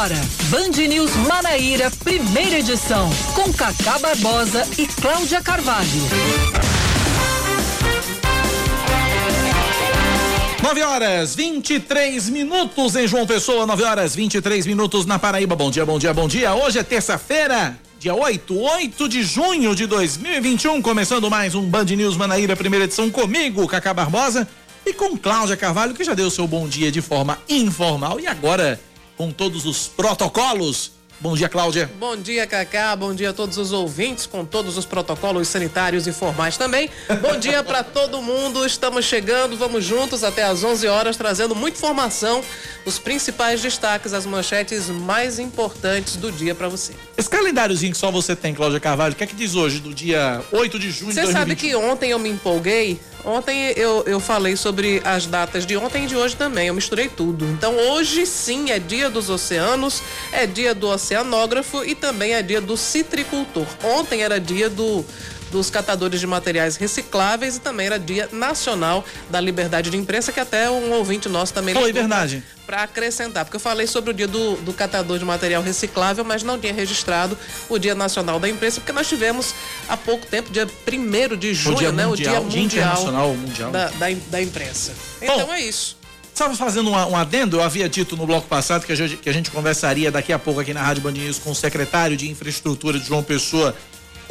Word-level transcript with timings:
agora, 0.00 0.20
Band 0.48 0.88
News 0.88 1.14
Manaíra, 1.28 1.90
primeira 2.02 2.58
edição, 2.58 3.10
com 3.34 3.52
Cacá 3.52 3.98
Barbosa 3.98 4.66
e 4.78 4.86
Cláudia 4.86 5.42
Carvalho. 5.42 5.88
9 10.62 10.82
horas 10.82 11.34
23 11.34 12.30
minutos 12.30 12.96
em 12.96 13.06
João 13.06 13.26
Pessoa, 13.26 13.66
9 13.66 13.82
horas 13.82 14.14
23 14.14 14.66
minutos 14.66 15.04
na 15.04 15.18
Paraíba. 15.18 15.54
Bom 15.54 15.70
dia, 15.70 15.84
bom 15.84 15.98
dia, 15.98 16.14
bom 16.14 16.26
dia. 16.26 16.54
Hoje 16.54 16.78
é 16.78 16.82
terça-feira, 16.82 17.78
dia 17.98 18.14
8, 18.14 18.58
8 18.58 19.06
de 19.06 19.22
junho 19.22 19.74
de 19.74 19.86
2021, 19.86 20.80
começando 20.80 21.28
mais 21.28 21.54
um 21.54 21.68
Band 21.68 21.84
News 21.84 22.16
Manaíra, 22.16 22.56
primeira 22.56 22.86
edição 22.86 23.10
comigo, 23.10 23.68
Cacá 23.68 23.92
Barbosa, 23.92 24.48
e 24.86 24.94
com 24.94 25.14
Cláudia 25.18 25.58
Carvalho, 25.58 25.92
que 25.92 26.04
já 26.04 26.14
deu 26.14 26.30
seu 26.30 26.46
bom 26.46 26.66
dia 26.66 26.90
de 26.90 27.02
forma 27.02 27.38
informal 27.50 28.18
e 28.18 28.26
agora 28.26 28.80
com 29.20 29.30
todos 29.30 29.66
os 29.66 29.86
protocolos. 29.86 30.92
Bom 31.20 31.36
dia, 31.36 31.46
Cláudia. 31.46 31.90
Bom 31.98 32.16
dia, 32.16 32.46
Cacá. 32.46 32.96
Bom 32.96 33.14
dia 33.14 33.28
a 33.28 33.32
todos 33.34 33.58
os 33.58 33.70
ouvintes, 33.70 34.24
com 34.24 34.46
todos 34.46 34.78
os 34.78 34.86
protocolos 34.86 35.46
sanitários 35.46 36.06
e 36.06 36.12
formais 36.12 36.56
também. 36.56 36.88
Bom 37.20 37.38
dia 37.38 37.62
para 37.62 37.84
todo 37.84 38.22
mundo. 38.22 38.64
Estamos 38.64 39.04
chegando, 39.04 39.58
vamos 39.58 39.84
juntos 39.84 40.24
até 40.24 40.42
às 40.42 40.64
11 40.64 40.86
horas, 40.88 41.18
trazendo 41.18 41.54
muita 41.54 41.76
informação, 41.76 42.42
os 42.86 42.98
principais 42.98 43.60
destaques, 43.60 44.14
as 44.14 44.24
manchetes 44.24 44.88
mais 44.88 45.38
importantes 45.38 46.16
do 46.16 46.32
dia 46.32 46.54
para 46.54 46.70
você. 46.70 46.94
Esse 47.14 47.28
calendáriozinho 47.28 47.92
que 47.92 47.98
só 47.98 48.10
você 48.10 48.34
tem, 48.34 48.54
Cláudia 48.54 48.80
Carvalho, 48.80 49.12
o 49.12 49.16
que 49.16 49.24
é 49.24 49.26
que 49.26 49.36
diz 49.36 49.54
hoje, 49.54 49.80
do 49.80 49.92
dia 49.92 50.42
8 50.50 50.78
de 50.78 50.90
junho 50.90 51.12
Você 51.12 51.20
de 51.20 51.26
2021? 51.26 51.32
sabe 51.38 51.56
que 51.56 51.74
ontem 51.76 52.10
eu 52.12 52.18
me 52.18 52.30
empolguei? 52.30 52.98
Ontem 53.24 53.72
eu, 53.76 54.02
eu 54.06 54.20
falei 54.20 54.56
sobre 54.56 55.00
as 55.04 55.26
datas 55.26 55.66
de 55.66 55.76
ontem 55.76 56.04
e 56.04 56.06
de 56.06 56.16
hoje 56.16 56.36
também. 56.36 56.68
Eu 56.68 56.74
misturei 56.74 57.08
tudo. 57.08 57.44
Então 57.46 57.76
hoje 57.76 58.26
sim 58.26 58.70
é 58.70 58.78
dia 58.78 59.10
dos 59.10 59.28
oceanos, 59.28 60.02
é 60.32 60.46
dia 60.46 60.74
do 60.74 60.88
oceanógrafo 60.88 61.84
e 61.84 61.94
também 61.94 62.34
é 62.34 62.42
dia 62.42 62.60
do 62.60 62.76
citricultor. 62.76 63.66
Ontem 63.82 64.22
era 64.22 64.40
dia 64.40 64.68
do 64.68 65.04
dos 65.50 65.70
catadores 65.70 66.20
de 66.20 66.26
materiais 66.26 66.76
recicláveis 66.76 67.56
e 67.56 67.60
também 67.60 67.86
era 67.86 67.98
dia 67.98 68.28
nacional 68.32 69.04
da 69.28 69.40
liberdade 69.40 69.90
de 69.90 69.96
imprensa, 69.96 70.32
que 70.32 70.40
até 70.40 70.70
um 70.70 70.92
ouvinte 70.92 71.28
nosso 71.28 71.52
também 71.52 71.74
Foi 71.74 71.92
verdade. 71.92 72.42
para 72.66 72.82
acrescentar, 72.84 73.44
porque 73.44 73.56
eu 73.56 73.60
falei 73.60 73.86
sobre 73.86 74.10
o 74.10 74.14
dia 74.14 74.28
do, 74.28 74.56
do 74.56 74.72
catador 74.72 75.18
de 75.18 75.24
material 75.24 75.62
reciclável, 75.62 76.24
mas 76.24 76.42
não 76.42 76.58
tinha 76.58 76.72
registrado 76.72 77.36
o 77.68 77.78
dia 77.78 77.94
nacional 77.94 78.38
da 78.38 78.48
imprensa, 78.48 78.80
porque 78.80 78.92
nós 78.92 79.08
tivemos 79.08 79.54
há 79.88 79.96
pouco 79.96 80.26
tempo, 80.26 80.50
dia 80.50 80.66
1 80.66 81.36
de 81.36 81.54
junho, 81.54 81.76
dia 81.76 81.92
né? 81.92 82.06
mundial, 82.06 82.44
o 82.44 82.48
dia 82.48 82.50
Dia 82.50 82.60
mundial, 82.62 82.64
Internacional 82.64 83.34
Mundial. 83.34 83.70
Da, 83.70 83.88
da, 83.88 84.06
da 84.28 84.42
imprensa. 84.42 84.92
Então 85.20 85.46
Bom, 85.46 85.54
é 85.54 85.60
isso. 85.60 86.00
Estava 86.32 86.56
fazendo 86.56 86.90
um, 86.90 86.94
um 86.94 87.16
adendo, 87.16 87.58
eu 87.58 87.62
havia 87.62 87.88
dito 87.88 88.16
no 88.16 88.24
bloco 88.24 88.48
passado 88.48 88.86
que 88.86 88.92
a, 88.92 88.94
gente, 88.94 89.16
que 89.16 89.28
a 89.28 89.32
gente 89.32 89.50
conversaria 89.50 90.10
daqui 90.10 90.32
a 90.32 90.38
pouco 90.38 90.60
aqui 90.60 90.72
na 90.72 90.82
Rádio 90.82 91.02
Band 91.02 91.12
News 91.12 91.38
com 91.38 91.50
o 91.50 91.54
secretário 91.54 92.16
de 92.16 92.30
Infraestrutura 92.30 92.98
de 92.98 93.06
João 93.06 93.22
Pessoa, 93.22 93.74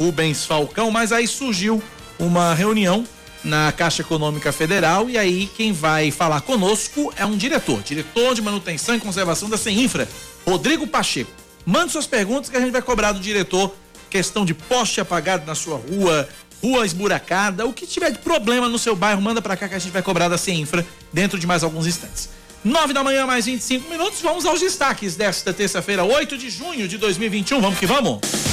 Rubens 0.00 0.46
Falcão, 0.46 0.90
mas 0.90 1.12
aí 1.12 1.28
surgiu 1.28 1.82
uma 2.18 2.54
reunião 2.54 3.04
na 3.44 3.70
Caixa 3.70 4.00
Econômica 4.00 4.50
Federal 4.50 5.10
e 5.10 5.18
aí 5.18 5.50
quem 5.54 5.72
vai 5.72 6.10
falar 6.10 6.40
conosco 6.40 7.12
é 7.16 7.26
um 7.26 7.36
diretor, 7.36 7.82
diretor 7.82 8.34
de 8.34 8.40
manutenção 8.40 8.94
e 8.94 9.00
conservação 9.00 9.50
da 9.50 9.58
CEINFRA, 9.58 10.08
Rodrigo 10.46 10.86
Pacheco. 10.86 11.30
Mande 11.66 11.92
suas 11.92 12.06
perguntas 12.06 12.48
que 12.48 12.56
a 12.56 12.60
gente 12.60 12.70
vai 12.70 12.80
cobrar 12.80 13.12
do 13.12 13.20
diretor 13.20 13.74
questão 14.08 14.44
de 14.44 14.54
poste 14.54 15.00
apagado 15.00 15.46
na 15.46 15.54
sua 15.54 15.76
rua, 15.76 16.28
rua 16.62 16.84
esburacada, 16.84 17.66
o 17.66 17.72
que 17.72 17.86
tiver 17.86 18.10
de 18.10 18.18
problema 18.18 18.68
no 18.68 18.78
seu 18.78 18.96
bairro, 18.96 19.20
manda 19.20 19.42
pra 19.42 19.56
cá 19.56 19.68
que 19.68 19.74
a 19.74 19.78
gente 19.78 19.92
vai 19.92 20.02
cobrar 20.02 20.28
da 20.28 20.38
CEINFRA 20.38 20.84
dentro 21.12 21.38
de 21.38 21.46
mais 21.46 21.62
alguns 21.62 21.86
instantes. 21.86 22.30
9 22.64 22.92
da 22.92 23.04
manhã, 23.04 23.26
mais 23.26 23.46
25 23.46 23.88
minutos, 23.88 24.20
vamos 24.20 24.44
aos 24.44 24.60
destaques 24.60 25.14
desta 25.14 25.52
terça-feira, 25.52 26.04
8 26.04 26.36
de 26.36 26.50
junho 26.50 26.88
de 26.88 26.98
2021. 26.98 27.60
Vamos 27.60 27.78
que 27.78 27.86
vamos? 27.86 28.49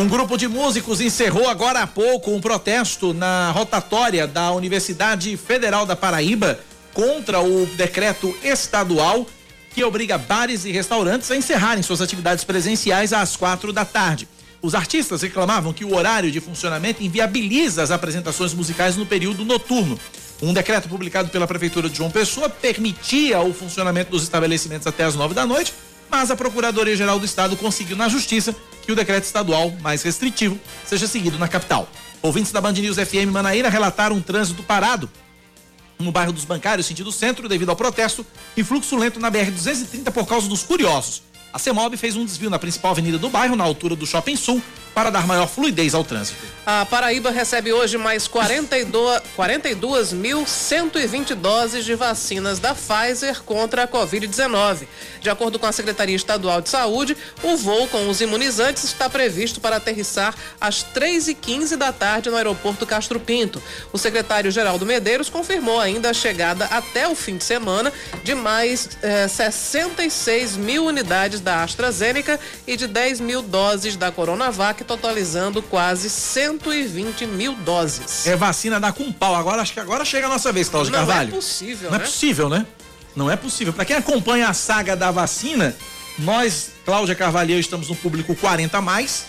Um 0.00 0.08
grupo 0.08 0.38
de 0.38 0.48
músicos 0.48 0.98
encerrou 0.98 1.46
agora 1.46 1.82
há 1.82 1.86
pouco 1.86 2.30
um 2.30 2.40
protesto 2.40 3.12
na 3.12 3.50
rotatória 3.50 4.26
da 4.26 4.50
Universidade 4.50 5.36
Federal 5.36 5.84
da 5.84 5.94
Paraíba 5.94 6.58
contra 6.94 7.38
o 7.42 7.66
decreto 7.66 8.34
estadual 8.42 9.26
que 9.74 9.84
obriga 9.84 10.16
bares 10.16 10.64
e 10.64 10.72
restaurantes 10.72 11.30
a 11.30 11.36
encerrarem 11.36 11.82
suas 11.82 12.00
atividades 12.00 12.44
presenciais 12.44 13.12
às 13.12 13.36
quatro 13.36 13.74
da 13.74 13.84
tarde. 13.84 14.26
Os 14.62 14.74
artistas 14.74 15.20
reclamavam 15.20 15.70
que 15.70 15.84
o 15.84 15.94
horário 15.94 16.30
de 16.30 16.40
funcionamento 16.40 17.02
inviabiliza 17.02 17.82
as 17.82 17.90
apresentações 17.90 18.54
musicais 18.54 18.96
no 18.96 19.04
período 19.04 19.44
noturno. 19.44 20.00
Um 20.40 20.54
decreto 20.54 20.88
publicado 20.88 21.28
pela 21.28 21.46
Prefeitura 21.46 21.90
de 21.90 21.98
João 21.98 22.10
Pessoa 22.10 22.48
permitia 22.48 23.38
o 23.40 23.52
funcionamento 23.52 24.12
dos 24.12 24.22
estabelecimentos 24.22 24.86
até 24.86 25.04
as 25.04 25.14
nove 25.14 25.34
da 25.34 25.44
noite, 25.44 25.74
mas 26.10 26.30
a 26.30 26.36
Procuradoria-Geral 26.36 27.18
do 27.18 27.26
Estado 27.26 27.54
conseguiu 27.54 27.98
na 27.98 28.08
Justiça 28.08 28.56
que 28.90 28.92
o 28.92 28.96
decreto 28.96 29.22
estadual 29.22 29.70
mais 29.80 30.02
restritivo 30.02 30.58
seja 30.84 31.06
seguido 31.06 31.38
na 31.38 31.46
capital. 31.46 31.88
Ouvintes 32.20 32.50
da 32.50 32.60
Band 32.60 32.72
News 32.72 32.96
FM 32.96 33.30
Manaíra 33.30 33.68
relataram 33.68 34.16
um 34.16 34.20
trânsito 34.20 34.64
parado 34.64 35.08
no 35.96 36.10
bairro 36.10 36.32
dos 36.32 36.44
Bancários, 36.44 36.86
sentido 36.86 37.12
centro, 37.12 37.48
devido 37.48 37.68
ao 37.68 37.76
protesto 37.76 38.26
e 38.56 38.64
fluxo 38.64 38.96
lento 38.96 39.20
na 39.20 39.30
BR-230 39.30 40.10
por 40.10 40.26
causa 40.26 40.48
dos 40.48 40.64
curiosos. 40.64 41.22
A 41.52 41.58
CEMOB 41.58 41.96
fez 41.96 42.16
um 42.16 42.24
desvio 42.24 42.50
na 42.50 42.58
principal 42.58 42.90
avenida 42.90 43.16
do 43.16 43.28
bairro, 43.28 43.54
na 43.54 43.62
altura 43.62 43.94
do 43.94 44.04
Shopping 44.04 44.34
Sul, 44.34 44.60
para 44.94 45.10
dar 45.10 45.26
maior 45.26 45.46
fluidez 45.46 45.94
ao 45.94 46.04
trânsito. 46.04 46.38
A 46.66 46.84
Paraíba 46.84 47.30
recebe 47.30 47.72
hoje 47.72 47.96
mais 47.98 48.28
42 48.28 49.22
42.120 49.36 51.34
doses 51.34 51.84
de 51.84 51.94
vacinas 51.94 52.58
da 52.58 52.74
Pfizer 52.74 53.42
contra 53.42 53.84
a 53.84 53.88
Covid-19. 53.88 54.86
De 55.20 55.30
acordo 55.30 55.58
com 55.58 55.66
a 55.66 55.72
Secretaria 55.72 56.16
Estadual 56.16 56.60
de 56.60 56.68
Saúde, 56.68 57.16
o 57.42 57.56
voo 57.56 57.88
com 57.88 58.08
os 58.08 58.20
imunizantes 58.20 58.84
está 58.84 59.08
previsto 59.08 59.60
para 59.60 59.76
aterrissar 59.76 60.34
às 60.60 60.84
3h15 60.84 61.76
da 61.76 61.92
tarde 61.92 62.30
no 62.30 62.36
aeroporto 62.36 62.86
Castro 62.86 63.18
Pinto. 63.18 63.62
O 63.92 63.98
secretário 63.98 64.50
Geraldo 64.50 64.86
Medeiros 64.86 65.28
confirmou 65.28 65.80
ainda 65.80 66.10
a 66.10 66.14
chegada 66.14 66.66
até 66.66 67.08
o 67.08 67.14
fim 67.14 67.36
de 67.36 67.44
semana 67.44 67.92
de 68.22 68.34
mais 68.34 68.90
eh, 69.02 69.28
66 69.28 70.56
mil 70.56 70.84
unidades 70.86 71.40
da 71.40 71.62
AstraZeneca 71.62 72.38
e 72.66 72.76
de 72.76 72.86
10 72.86 73.20
mil 73.20 73.42
doses 73.42 73.96
da 73.96 74.10
Coronavac, 74.12 74.79
totalizando 74.84 75.62
quase 75.62 76.08
120 76.10 77.26
mil 77.26 77.54
doses. 77.56 78.26
É 78.26 78.36
vacina 78.36 78.78
da 78.80 78.92
com 78.92 79.12
pau. 79.12 79.34
Agora 79.34 79.62
acho 79.62 79.72
que 79.72 79.80
agora 79.80 80.04
chega 80.04 80.26
a 80.26 80.30
nossa 80.30 80.52
vez, 80.52 80.68
Cláudio 80.68 80.92
Não 80.92 80.98
Carvalho. 81.00 81.28
é 81.28 81.34
possível, 81.34 81.90
Não 81.90 81.98
né? 81.98 82.04
é 82.04 82.06
possível, 82.06 82.48
né? 82.48 82.66
Não 83.16 83.30
é 83.30 83.36
possível. 83.36 83.72
Para 83.72 83.84
quem 83.84 83.96
acompanha 83.96 84.48
a 84.48 84.54
saga 84.54 84.96
da 84.96 85.10
vacina, 85.10 85.76
nós, 86.18 86.70
Cláudia 86.84 87.14
Carvalho, 87.14 87.58
estamos 87.58 87.88
no 87.88 87.96
público 87.96 88.34
40 88.34 88.78
a 88.78 88.80
mais. 88.82 89.24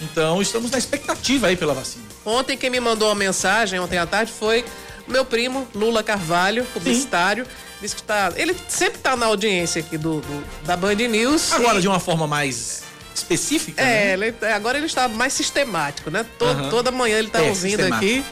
Então 0.00 0.42
estamos 0.42 0.70
na 0.70 0.78
expectativa 0.78 1.46
aí 1.46 1.56
pela 1.56 1.74
vacina. 1.74 2.04
Ontem 2.24 2.56
quem 2.56 2.68
me 2.70 2.80
mandou 2.80 3.08
uma 3.08 3.14
mensagem, 3.14 3.78
ontem 3.78 3.98
à 3.98 4.06
tarde, 4.06 4.32
foi 4.32 4.64
meu 5.06 5.24
primo, 5.24 5.66
Lula 5.74 6.02
Carvalho, 6.02 6.64
publicitário. 6.74 7.46
Disse 7.80 7.96
que 7.96 8.02
tá. 8.02 8.32
Ele 8.36 8.56
sempre 8.68 8.98
tá 8.98 9.16
na 9.16 9.26
audiência 9.26 9.80
aqui 9.80 9.96
do, 9.98 10.20
do- 10.20 10.44
da 10.64 10.76
Band 10.76 10.94
News. 10.94 11.52
Agora 11.52 11.78
e- 11.78 11.82
de 11.82 11.88
uma 11.88 11.98
forma 12.00 12.26
mais 12.26 12.82
específica, 13.14 13.80
É, 13.82 14.16
né? 14.16 14.26
ele- 14.28 14.46
agora 14.54 14.76
ele 14.78 14.86
está 14.86 15.08
mais 15.08 15.32
sistemático, 15.32 16.10
né? 16.10 16.24
To- 16.38 16.44
Aham. 16.44 16.70
Toda 16.70 16.90
manhã 16.90 17.18
ele 17.18 17.28
está 17.28 17.40
É, 17.42 17.48
ouvindo 17.48 17.82
aqui. 17.92 18.24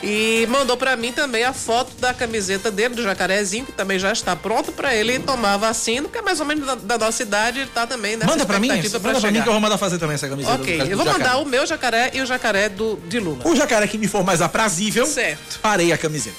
E 0.00 0.46
mandou 0.48 0.76
para 0.76 0.96
mim 0.96 1.10
também 1.12 1.42
a 1.42 1.52
foto 1.52 1.92
da 1.98 2.14
camiseta 2.14 2.70
dele, 2.70 2.94
do 2.94 3.02
jacarezinho, 3.02 3.66
que 3.66 3.72
também 3.72 3.98
já 3.98 4.12
está 4.12 4.36
pronto 4.36 4.70
para 4.70 4.94
ele 4.94 5.18
tomar 5.18 5.56
vacina, 5.56 6.02
porque 6.02 6.18
é 6.18 6.22
mais 6.22 6.38
ou 6.38 6.46
menos 6.46 6.64
da, 6.64 6.76
da 6.76 6.98
nossa 6.98 7.20
idade, 7.20 7.58
ele 7.58 7.68
está 7.68 7.84
também 7.84 8.16
nessa 8.16 8.30
Manda 8.30 8.46
pra 8.46 8.60
mim, 8.60 8.68
expectativa 8.68 8.98
manda 9.08 9.20
pra 9.20 9.30
mim 9.32 9.42
que 9.42 9.48
eu 9.48 9.52
vou 9.52 9.60
mandar 9.60 9.76
fazer 9.76 9.98
também 9.98 10.14
essa 10.14 10.28
camiseta. 10.28 10.54
Ok, 10.54 10.82
eu 10.82 10.96
vou 10.96 11.04
jacaré. 11.04 11.24
mandar 11.24 11.38
o 11.38 11.44
meu 11.44 11.66
jacaré 11.66 12.10
e 12.14 12.20
o 12.20 12.26
jacaré 12.26 12.68
do, 12.68 12.96
de 13.08 13.18
Lula. 13.18 13.40
O 13.44 13.56
jacaré 13.56 13.88
que 13.88 13.98
me 13.98 14.06
for 14.06 14.22
mais 14.22 14.40
aprazível, 14.40 15.04
Certo. 15.04 15.58
parei 15.60 15.92
a 15.92 15.98
camiseta. 15.98 16.36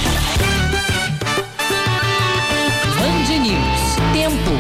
Band 2.97 3.37
News. 3.37 3.91
Tempo. 4.13 4.50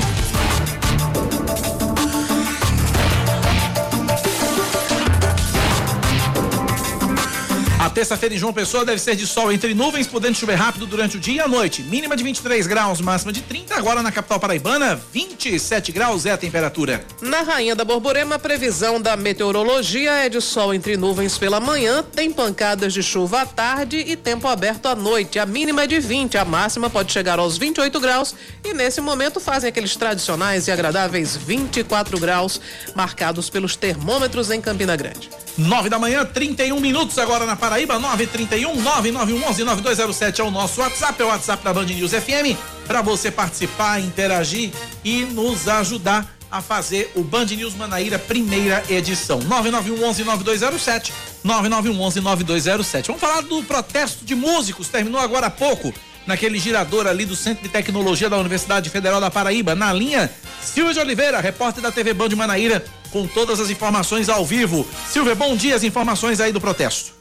Terça-feira 7.91 8.33
em 8.33 8.37
João 8.37 8.53
Pessoa 8.53 8.85
deve 8.85 8.99
ser 8.99 9.15
de 9.15 9.27
sol 9.27 9.51
entre 9.51 9.73
nuvens, 9.73 10.07
podendo 10.07 10.35
chover 10.35 10.55
rápido 10.55 10.85
durante 10.85 11.17
o 11.17 11.19
dia 11.19 11.35
e 11.35 11.39
a 11.39 11.47
noite. 11.47 11.83
Mínima 11.83 12.15
de 12.15 12.23
23 12.23 12.65
graus, 12.65 13.01
máxima 13.01 13.31
de 13.31 13.41
30. 13.41 13.75
Agora 13.75 14.01
na 14.01 14.11
capital 14.11 14.39
paraibana, 14.39 14.99
27 15.13 15.91
graus 15.91 16.25
é 16.25 16.31
a 16.31 16.37
temperatura. 16.37 17.05
Na 17.21 17.41
Rainha 17.41 17.75
da 17.75 17.83
Borborema, 17.83 18.35
a 18.35 18.39
previsão 18.39 18.99
da 19.01 19.15
meteorologia 19.15 20.11
é 20.13 20.29
de 20.29 20.41
sol 20.41 20.73
entre 20.73 20.95
nuvens 20.97 21.37
pela 21.37 21.59
manhã, 21.59 22.03
tem 22.03 22.31
pancadas 22.31 22.93
de 22.93 23.03
chuva 23.03 23.41
à 23.41 23.45
tarde 23.45 23.97
e 23.97 24.15
tempo 24.15 24.47
aberto 24.47 24.87
à 24.87 24.95
noite. 24.95 25.37
A 25.37 25.45
mínima 25.45 25.83
é 25.83 25.87
de 25.87 25.99
20, 25.99 26.37
a 26.37 26.45
máxima 26.45 26.89
pode 26.89 27.11
chegar 27.11 27.39
aos 27.39 27.57
28 27.57 27.99
graus 27.99 28.33
e 28.63 28.73
nesse 28.73 29.01
momento 29.01 29.39
fazem 29.39 29.69
aqueles 29.69 29.95
tradicionais 29.95 30.67
e 30.67 30.71
agradáveis 30.71 31.35
24 31.35 32.17
graus 32.19 32.61
marcados 32.95 33.49
pelos 33.49 33.75
termômetros 33.75 34.49
em 34.49 34.61
Campina 34.61 34.95
Grande. 34.95 35.29
9 35.57 35.89
da 35.89 35.99
manhã, 35.99 36.25
31 36.25 36.79
minutos 36.79 37.17
agora 37.17 37.45
na 37.45 37.55
Paraíba, 37.55 37.80
931 37.85 38.81
9911 38.81 39.63
9207 39.63 40.41
é 40.41 40.43
o 40.43 40.51
nosso 40.51 40.81
WhatsApp, 40.81 41.21
é 41.21 41.25
o 41.25 41.27
WhatsApp 41.27 41.63
da 41.63 41.73
Band 41.73 41.85
News 41.85 42.11
FM, 42.11 42.57
para 42.87 43.01
você 43.01 43.31
participar, 43.31 43.99
interagir 43.99 44.71
e 45.03 45.25
nos 45.25 45.67
ajudar 45.67 46.35
a 46.51 46.61
fazer 46.61 47.11
o 47.15 47.23
Band 47.23 47.45
News 47.45 47.75
Manaíra 47.75 48.19
primeira 48.19 48.83
edição. 48.89 49.39
9911 49.39 50.23
9207 50.23 51.13
9911 51.43 52.21
9207. 52.21 53.07
Vamos 53.07 53.21
falar 53.21 53.41
do 53.41 53.63
protesto 53.63 54.25
de 54.25 54.35
músicos, 54.35 54.89
terminou 54.89 55.19
agora 55.19 55.47
há 55.47 55.51
pouco 55.51 55.93
naquele 56.27 56.59
girador 56.59 57.07
ali 57.07 57.25
do 57.25 57.35
Centro 57.35 57.63
de 57.63 57.69
Tecnologia 57.69 58.29
da 58.29 58.37
Universidade 58.37 58.89
Federal 58.89 59.19
da 59.19 59.31
Paraíba, 59.31 59.73
na 59.73 59.91
linha 59.91 60.29
Silvio 60.61 60.93
de 60.93 60.99
Oliveira, 60.99 61.39
repórter 61.39 61.81
da 61.81 61.91
TV 61.91 62.13
Band 62.13 62.29
Manaíra, 62.35 62.83
com 63.11 63.25
todas 63.25 63.59
as 63.59 63.69
informações 63.69 64.29
ao 64.29 64.45
vivo. 64.45 64.85
Silvia, 65.09 65.35
bom 65.35 65.55
dia, 65.55 65.75
as 65.75 65.83
informações 65.83 66.39
aí 66.39 66.51
do 66.51 66.61
protesto. 66.61 67.20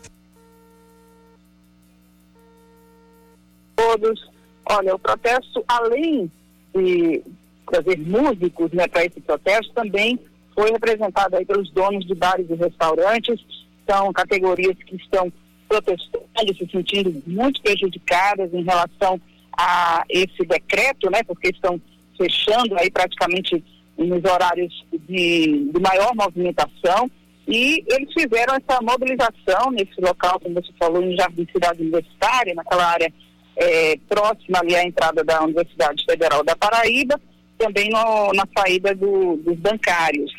Todos. 3.81 4.31
Olha, 4.67 4.95
o 4.95 4.99
protesto, 4.99 5.65
além 5.67 6.31
de 6.75 7.23
trazer 7.71 7.99
músicos 7.99 8.71
né, 8.73 8.87
para 8.87 9.05
esse 9.05 9.21
protesto, 9.21 9.73
também 9.73 10.19
foi 10.55 10.71
representado 10.71 11.37
aí 11.37 11.47
pelos 11.47 11.71
donos 11.71 12.07
de 12.07 12.15
bares 12.15 12.47
e 12.51 12.55
restaurantes, 12.55 13.41
são 13.89 14.13
categorias 14.13 14.77
que 14.85 14.97
estão 14.97 15.33
protestando, 15.69 16.27
se 16.57 16.69
sentindo 16.71 17.23
muito 17.27 17.63
prejudicadas 17.63 18.53
em 18.53 18.63
relação 18.63 19.21
a 19.57 20.05
esse 20.09 20.45
decreto, 20.45 21.11
né, 21.11 21.23
porque 21.23 21.49
estão 21.49 21.81
fechando 22.19 22.77
aí 22.79 22.91
praticamente 22.91 23.65
nos 23.97 24.25
horários 24.25 24.85
de, 25.09 25.71
de 25.73 25.81
maior 25.81 26.15
movimentação 26.15 27.11
e 27.49 27.85
eles 27.89 28.13
fizeram 28.13 28.55
essa 28.55 28.81
mobilização 28.83 29.71
nesse 29.71 30.01
local, 30.01 30.39
como 30.39 30.55
você 30.55 30.73
falou, 30.79 31.03
em 31.03 31.17
Jardim 31.17 31.47
Cidade 31.51 31.81
Universitária, 31.81 32.55
naquela 32.55 32.87
área 32.87 33.13
é, 33.61 33.95
próxima 34.09 34.59
ali 34.61 34.75
à 34.75 34.83
entrada 34.83 35.23
da 35.23 35.43
Universidade 35.43 36.03
Federal 36.09 36.43
da 36.43 36.57
Paraíba, 36.57 37.21
também 37.59 37.91
no, 37.91 38.33
na 38.33 38.45
saída 38.57 38.95
do, 38.95 39.37
dos 39.37 39.59
bancários. 39.59 40.33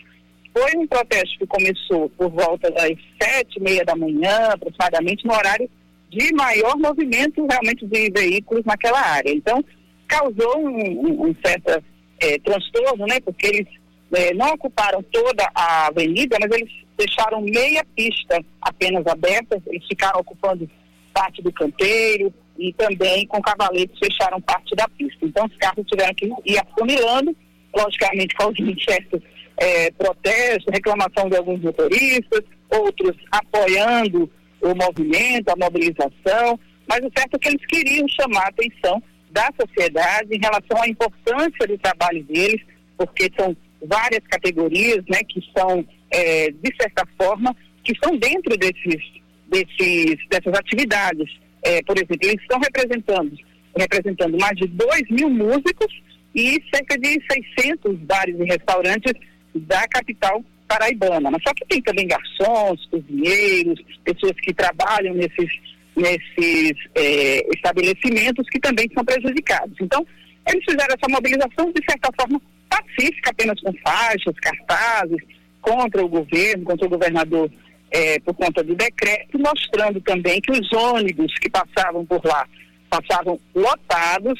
Foi 0.52 0.76
um 0.76 0.88
protesto 0.88 1.38
que 1.38 1.46
começou 1.46 2.10
por 2.10 2.30
volta 2.30 2.70
das 2.72 2.92
sete 3.22 3.58
e 3.58 3.62
meia 3.62 3.86
da 3.86 3.96
manhã, 3.96 4.50
aproximadamente, 4.50 5.26
no 5.26 5.34
horário 5.34 5.70
de 6.10 6.34
maior 6.34 6.76
movimento 6.78 7.46
realmente 7.46 7.86
de 7.86 8.10
veículos 8.10 8.66
naquela 8.66 9.00
área. 9.00 9.32
Então, 9.32 9.64
causou 10.08 10.60
um, 10.60 11.28
um, 11.28 11.36
certo 11.46 11.82
é, 12.20 12.38
transtorno, 12.40 13.06
né? 13.06 13.20
Porque 13.22 13.48
eles 13.48 13.68
é, 14.14 14.34
não 14.34 14.50
ocuparam 14.50 15.02
toda 15.04 15.50
a 15.56 15.88
avenida, 15.88 16.38
mas 16.42 16.52
eles 16.52 16.72
deixaram 16.98 17.40
meia 17.40 17.86
pista 17.96 18.44
apenas 18.62 19.08
aberta, 19.08 19.62
eles 19.68 19.88
ficaram 19.88 20.20
ocupando 20.20 20.70
parte 21.14 21.42
do 21.42 21.52
canteiro 21.54 22.34
e 22.62 22.72
também 22.74 23.26
com 23.26 23.42
cavaletes 23.42 23.98
fecharam 23.98 24.40
parte 24.40 24.76
da 24.76 24.88
pista. 24.90 25.26
Então 25.26 25.46
os 25.48 25.58
carros 25.58 25.86
tiveram 25.88 26.14
que 26.14 26.32
ir 26.46 26.60
afunilando, 26.60 27.36
logicamente 27.76 28.36
causando 28.36 28.76
certo 28.84 29.22
é, 29.58 29.90
protesto, 29.92 30.72
reclamação 30.72 31.28
de 31.28 31.38
alguns 31.38 31.60
motoristas, 31.60 32.42
outros 32.70 33.16
apoiando 33.32 34.30
o 34.62 34.76
movimento, 34.76 35.50
a 35.50 35.56
mobilização, 35.56 36.60
mas 36.88 37.00
o 37.00 37.12
certo 37.18 37.36
é 37.36 37.40
que 37.40 37.48
eles 37.48 37.66
queriam 37.66 38.08
chamar 38.08 38.44
a 38.44 38.50
atenção 38.50 39.02
da 39.32 39.50
sociedade 39.60 40.36
em 40.36 40.40
relação 40.40 40.80
à 40.82 40.88
importância 40.88 41.68
do 41.68 41.78
trabalho 41.80 42.24
deles, 42.26 42.62
porque 42.96 43.32
são 43.40 43.58
várias 43.82 44.22
categorias, 44.28 45.04
né, 45.10 45.20
que 45.28 45.42
são, 45.58 45.84
é, 46.12 46.52
de 46.52 46.76
certa 46.80 47.08
forma, 47.18 47.56
que 47.84 47.94
estão 47.94 48.16
dentro 48.18 48.56
desses, 48.56 49.02
desses, 49.48 50.18
dessas 50.30 50.54
atividades. 50.54 51.41
É, 51.64 51.82
por 51.84 51.98
exemplo, 51.98 52.18
eles 52.22 52.42
estão 52.42 52.60
representando, 52.60 53.36
representando 53.78 54.38
mais 54.40 54.58
de 54.58 54.68
2 54.68 55.10
mil 55.10 55.30
músicos 55.30 56.02
e 56.34 56.62
cerca 56.74 56.98
de 56.98 57.20
600 57.58 57.98
bares 58.00 58.36
e 58.40 58.44
restaurantes 58.46 59.14
da 59.54 59.88
capital 59.88 60.44
paraibana. 60.68 61.30
Mas 61.30 61.44
só 61.44 61.54
que 61.54 61.66
tem 61.68 61.82
também 61.82 62.08
garçons, 62.08 62.86
cozinheiros, 62.88 63.80
pessoas 64.04 64.34
que 64.42 64.54
trabalham 64.54 65.14
nesses 65.14 65.50
nesses 65.94 66.74
é, 66.96 67.46
estabelecimentos 67.54 68.48
que 68.50 68.60
também 68.60 68.90
são 68.94 69.04
prejudicados. 69.04 69.76
Então, 69.82 70.06
eles 70.48 70.64
fizeram 70.64 70.96
essa 70.96 71.12
mobilização 71.12 71.72
de 71.72 71.84
certa 71.88 72.10
forma 72.20 72.42
pacífica, 72.70 73.30
apenas 73.30 73.60
com 73.60 73.74
faixas, 73.84 74.34
cartazes, 74.40 75.18
contra 75.62 76.04
o 76.04 76.08
governo, 76.08 76.64
contra 76.64 76.88
o 76.88 76.90
governador 76.90 77.52
é, 77.92 78.20
por 78.20 78.34
conta 78.34 78.64
do 78.64 78.74
decreto, 78.74 79.38
mostrando 79.38 80.00
também 80.02 80.40
que 80.42 80.52
os 80.52 80.72
ônibus 80.74 81.34
que 81.36 81.50
passavam 81.50 82.06
por 82.06 82.24
lá 82.26 82.48
passavam 82.90 83.40
lotados, 83.54 84.40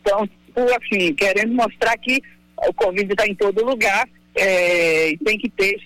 então, 0.00 0.28
assim, 0.76 1.14
querendo 1.14 1.52
mostrar 1.54 1.96
que 1.98 2.20
o 2.68 2.72
Covid 2.74 3.10
está 3.10 3.26
em 3.26 3.34
todo 3.34 3.64
lugar, 3.64 4.08
é, 4.34 5.14
tem 5.24 5.38
que 5.38 5.48
ter, 5.50 5.76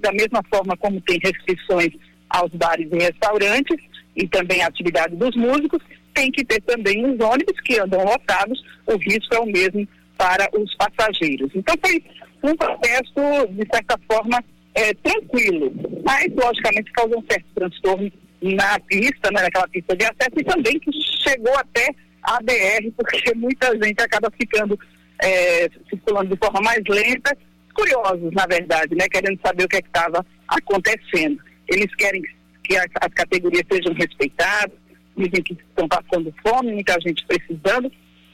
da 0.00 0.12
mesma 0.12 0.42
forma 0.52 0.76
como 0.76 1.00
tem 1.00 1.18
restrições 1.22 1.92
aos 2.28 2.50
bares 2.52 2.88
e 2.92 2.98
restaurantes 2.98 3.76
e 4.16 4.26
também 4.28 4.62
a 4.62 4.66
atividade 4.66 5.16
dos 5.16 5.34
músicos, 5.36 5.82
tem 6.14 6.30
que 6.30 6.44
ter 6.44 6.60
também 6.62 7.04
os 7.04 7.18
ônibus 7.20 7.58
que 7.64 7.78
andam 7.78 8.04
lotados, 8.04 8.62
o 8.86 8.96
risco 8.96 9.34
é 9.34 9.38
o 9.38 9.46
mesmo 9.46 9.86
para 10.18 10.48
os 10.52 10.74
passageiros. 10.76 11.50
Então 11.54 11.74
foi 11.80 12.04
um 12.42 12.56
protesto, 12.56 13.20
de 13.50 13.66
certa 13.72 13.98
forma, 14.10 14.44
é, 14.74 14.94
tranquilo, 14.94 15.72
mas 16.04 16.28
logicamente 16.34 16.92
causou 16.92 17.18
um 17.18 17.24
certo 17.30 17.46
transtorno 17.54 18.12
na 18.40 18.78
pista, 18.80 19.30
né, 19.32 19.42
naquela 19.42 19.68
pista 19.68 19.96
de 19.96 20.04
acesso 20.04 20.38
e 20.38 20.44
também 20.44 20.78
que 20.80 20.90
chegou 21.22 21.56
até 21.56 21.88
a 22.22 22.38
BR, 22.42 22.90
porque 22.96 23.34
muita 23.36 23.70
gente 23.72 24.00
acaba 24.00 24.30
ficando 24.30 24.78
é, 25.22 25.68
circulando 25.88 26.34
de 26.34 26.36
forma 26.36 26.60
mais 26.60 26.82
lenta, 26.88 27.36
curiosos, 27.74 28.32
na 28.32 28.46
verdade, 28.46 28.94
né, 28.94 29.06
querendo 29.08 29.38
saber 29.44 29.64
o 29.64 29.68
que 29.68 29.76
é 29.76 29.80
estava 29.80 30.24
acontecendo. 30.48 31.38
Eles 31.68 31.94
querem 31.94 32.22
que 32.64 32.76
as, 32.76 32.86
as 33.00 33.14
categorias 33.14 33.64
sejam 33.70 33.94
respeitadas, 33.94 34.76
dizem 35.16 35.42
que 35.42 35.52
estão 35.52 35.88
passando 35.88 36.34
fome, 36.46 36.72
muita 36.72 36.98
gente 37.00 37.24
precisando 37.26 37.90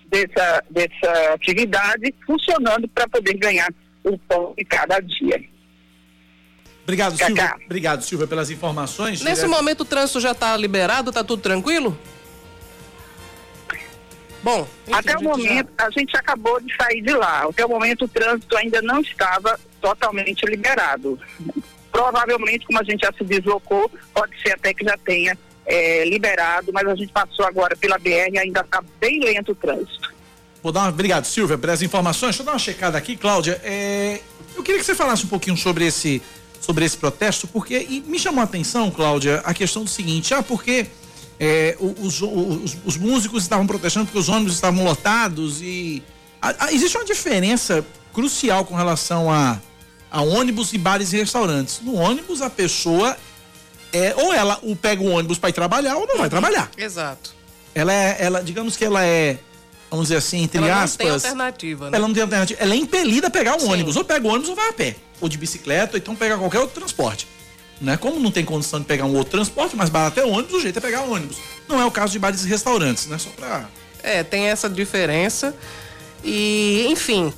dessa, 0.07 0.65
dessa 0.71 1.35
atividade, 1.35 2.15
funcionando 2.27 2.89
para 2.89 3.09
poder 3.09 3.35
ganhar 3.35 3.69
o 4.05 4.19
pão 4.19 4.55
de 4.57 4.65
cada 4.65 5.01
dia. 5.01 5.43
Obrigado, 6.89 7.19
Silvia. 7.19 7.55
Obrigado, 7.67 8.03
Silvia, 8.03 8.27
pelas 8.27 8.49
informações. 8.49 9.21
Nesse 9.21 9.43
direto... 9.43 9.51
momento 9.51 9.81
o 9.83 9.85
trânsito 9.85 10.21
já 10.21 10.33
está 10.33 10.57
liberado, 10.57 11.11
está 11.11 11.23
tudo 11.23 11.43
tranquilo? 11.43 11.99
Bom, 14.43 14.67
até 14.91 15.15
o 15.19 15.23
momento 15.23 15.69
já... 15.79 15.87
a 15.87 15.91
gente 15.91 16.17
acabou 16.17 16.59
de 16.63 16.75
sair 16.75 17.03
de 17.03 17.13
lá. 17.13 17.43
Até 17.43 17.67
o 17.67 17.69
momento 17.69 18.07
o 18.07 18.09
trânsito 18.09 18.57
ainda 18.57 18.81
não 18.81 19.03
estava 19.03 19.61
totalmente 19.83 20.47
liberado. 20.47 21.21
Provavelmente, 21.93 22.65
como 22.65 22.81
a 22.81 22.85
gente 22.85 23.05
já 23.05 23.13
se 23.13 23.23
deslocou, 23.23 23.91
pode 24.15 24.41
ser 24.41 24.53
até 24.53 24.73
que 24.73 24.83
já 24.83 24.97
tenha 25.05 25.37
é, 25.67 26.07
liberado, 26.07 26.73
mas 26.73 26.89
a 26.89 26.95
gente 26.95 27.13
passou 27.13 27.45
agora 27.45 27.77
pela 27.77 27.99
BR 27.99 28.33
e 28.33 28.39
ainda 28.39 28.61
está 28.61 28.83
bem 28.99 29.21
lento 29.21 29.53
o 29.53 29.55
trânsito. 29.55 30.15
Vou 30.63 30.73
dar 30.73 30.81
uma, 30.81 30.89
obrigado, 30.89 31.27
Silvia, 31.27 31.59
pelas 31.59 31.83
informações. 31.83 32.31
Deixa 32.31 32.43
eu 32.43 32.47
dar 32.47 32.53
uma 32.53 32.59
checada 32.59 32.97
aqui, 32.97 33.15
Cláudia. 33.15 33.61
É, 33.63 34.21
eu 34.57 34.63
queria 34.63 34.81
que 34.81 34.87
você 34.87 34.95
falasse 34.95 35.27
um 35.27 35.29
pouquinho 35.29 35.57
sobre 35.57 35.87
esse, 35.87 36.23
sobre 36.61 36.85
esse 36.85 36.97
protesto, 36.97 37.47
porque 37.47 37.87
e 37.89 38.01
me 38.07 38.19
chamou 38.19 38.41
a 38.41 38.45
atenção, 38.45 38.91
Cláudia, 38.91 39.41
a 39.45 39.55
questão 39.55 39.85
do 39.85 39.91
seguinte: 39.91 40.35
ah, 40.35 40.43
porque 40.43 40.87
é, 41.41 41.77
os, 41.79 42.21
os, 42.21 42.77
os, 42.85 42.97
músicos 42.97 43.43
estavam 43.43 43.67
protestando 43.67 44.07
porque 44.07 44.19
os 44.19 44.29
ônibus 44.29 44.55
estavam 44.55 44.85
lotados 44.85 45.61
e 45.63 46.03
a, 46.43 46.67
a, 46.67 46.73
existe 46.73 46.97
uma 46.97 47.05
diferença 47.05 47.85
crucial 48.13 48.65
com 48.65 48.75
relação 48.75 49.31
a, 49.31 49.61
a 50.11 50.21
ônibus 50.21 50.73
e 50.73 50.79
bares 50.79 51.13
e 51.13 51.17
restaurantes. 51.17 51.81
No 51.83 51.95
ônibus 51.95 52.43
a 52.43 52.51
pessoa 52.51 53.17
é 53.93 54.15
ou 54.17 54.33
ela 54.33 54.59
o 54.63 54.75
pega 54.75 55.03
o 55.03 55.11
ônibus 55.11 55.39
para 55.39 55.51
ir 55.51 55.53
trabalhar 55.53 55.97
ou 55.97 56.07
não 56.07 56.19
vai 56.19 56.29
trabalhar. 56.29 56.71
Exato. 56.77 57.35
Ela 57.75 57.93
é, 57.93 58.17
ela, 58.19 58.43
digamos 58.43 58.77
que 58.77 58.85
ela 58.85 59.05
é, 59.05 59.39
vamos 59.89 60.07
dizer 60.07 60.17
assim, 60.17 60.43
entre 60.43 60.59
ela 60.59 60.83
aspas. 60.83 61.07
Ela 61.07 61.13
não 61.13 61.21
tem 61.21 61.31
alternativa, 61.31 61.91
né? 61.91 61.97
Ela 61.97 62.09
não 62.09 62.15
tem 62.15 62.23
alternativa. 62.23 62.61
Ela 62.61 62.75
é 62.75 62.77
impelida 62.77 63.27
a 63.29 63.31
pegar 63.31 63.57
o 63.57 63.61
Sim. 63.61 63.73
ônibus. 63.73 63.97
Ou 63.97 64.05
pega 64.05 64.27
o 64.27 64.31
ônibus 64.31 64.49
ou 64.49 64.57
vai 64.57 64.69
a 64.69 64.73
pé. 64.73 64.97
Ou 65.21 65.29
de 65.29 65.39
bicicleta, 65.39 65.95
ou 65.95 65.99
então 65.99 66.15
pega 66.15 66.37
qualquer 66.37 66.61
outro 66.61 66.75
transporte. 66.75 67.27
Né? 67.81 67.97
Como 67.97 68.19
não 68.19 68.31
tem 68.31 68.45
condição 68.45 68.81
de 68.81 68.87
pegar 68.87 69.05
um 69.05 69.15
outro 69.15 69.31
transporte, 69.31 69.77
mas 69.77 69.89
barato 69.89 70.19
é 70.19 70.25
ônibus, 70.25 70.55
o 70.55 70.61
jeito 70.61 70.79
é 70.79 70.81
pegar 70.81 71.03
ônibus. 71.03 71.37
Não 71.69 71.81
é 71.81 71.85
o 71.85 71.91
caso 71.91 72.13
de 72.13 72.19
bares 72.19 72.45
e 72.45 72.49
restaurantes, 72.49 73.07
né? 73.07 73.19
Só 73.19 73.31
pra. 73.31 73.69
É, 74.03 74.23
tem 74.23 74.47
essa 74.47 74.69
diferença. 74.69 75.55
E, 76.25 76.87
enfim, 76.89 77.33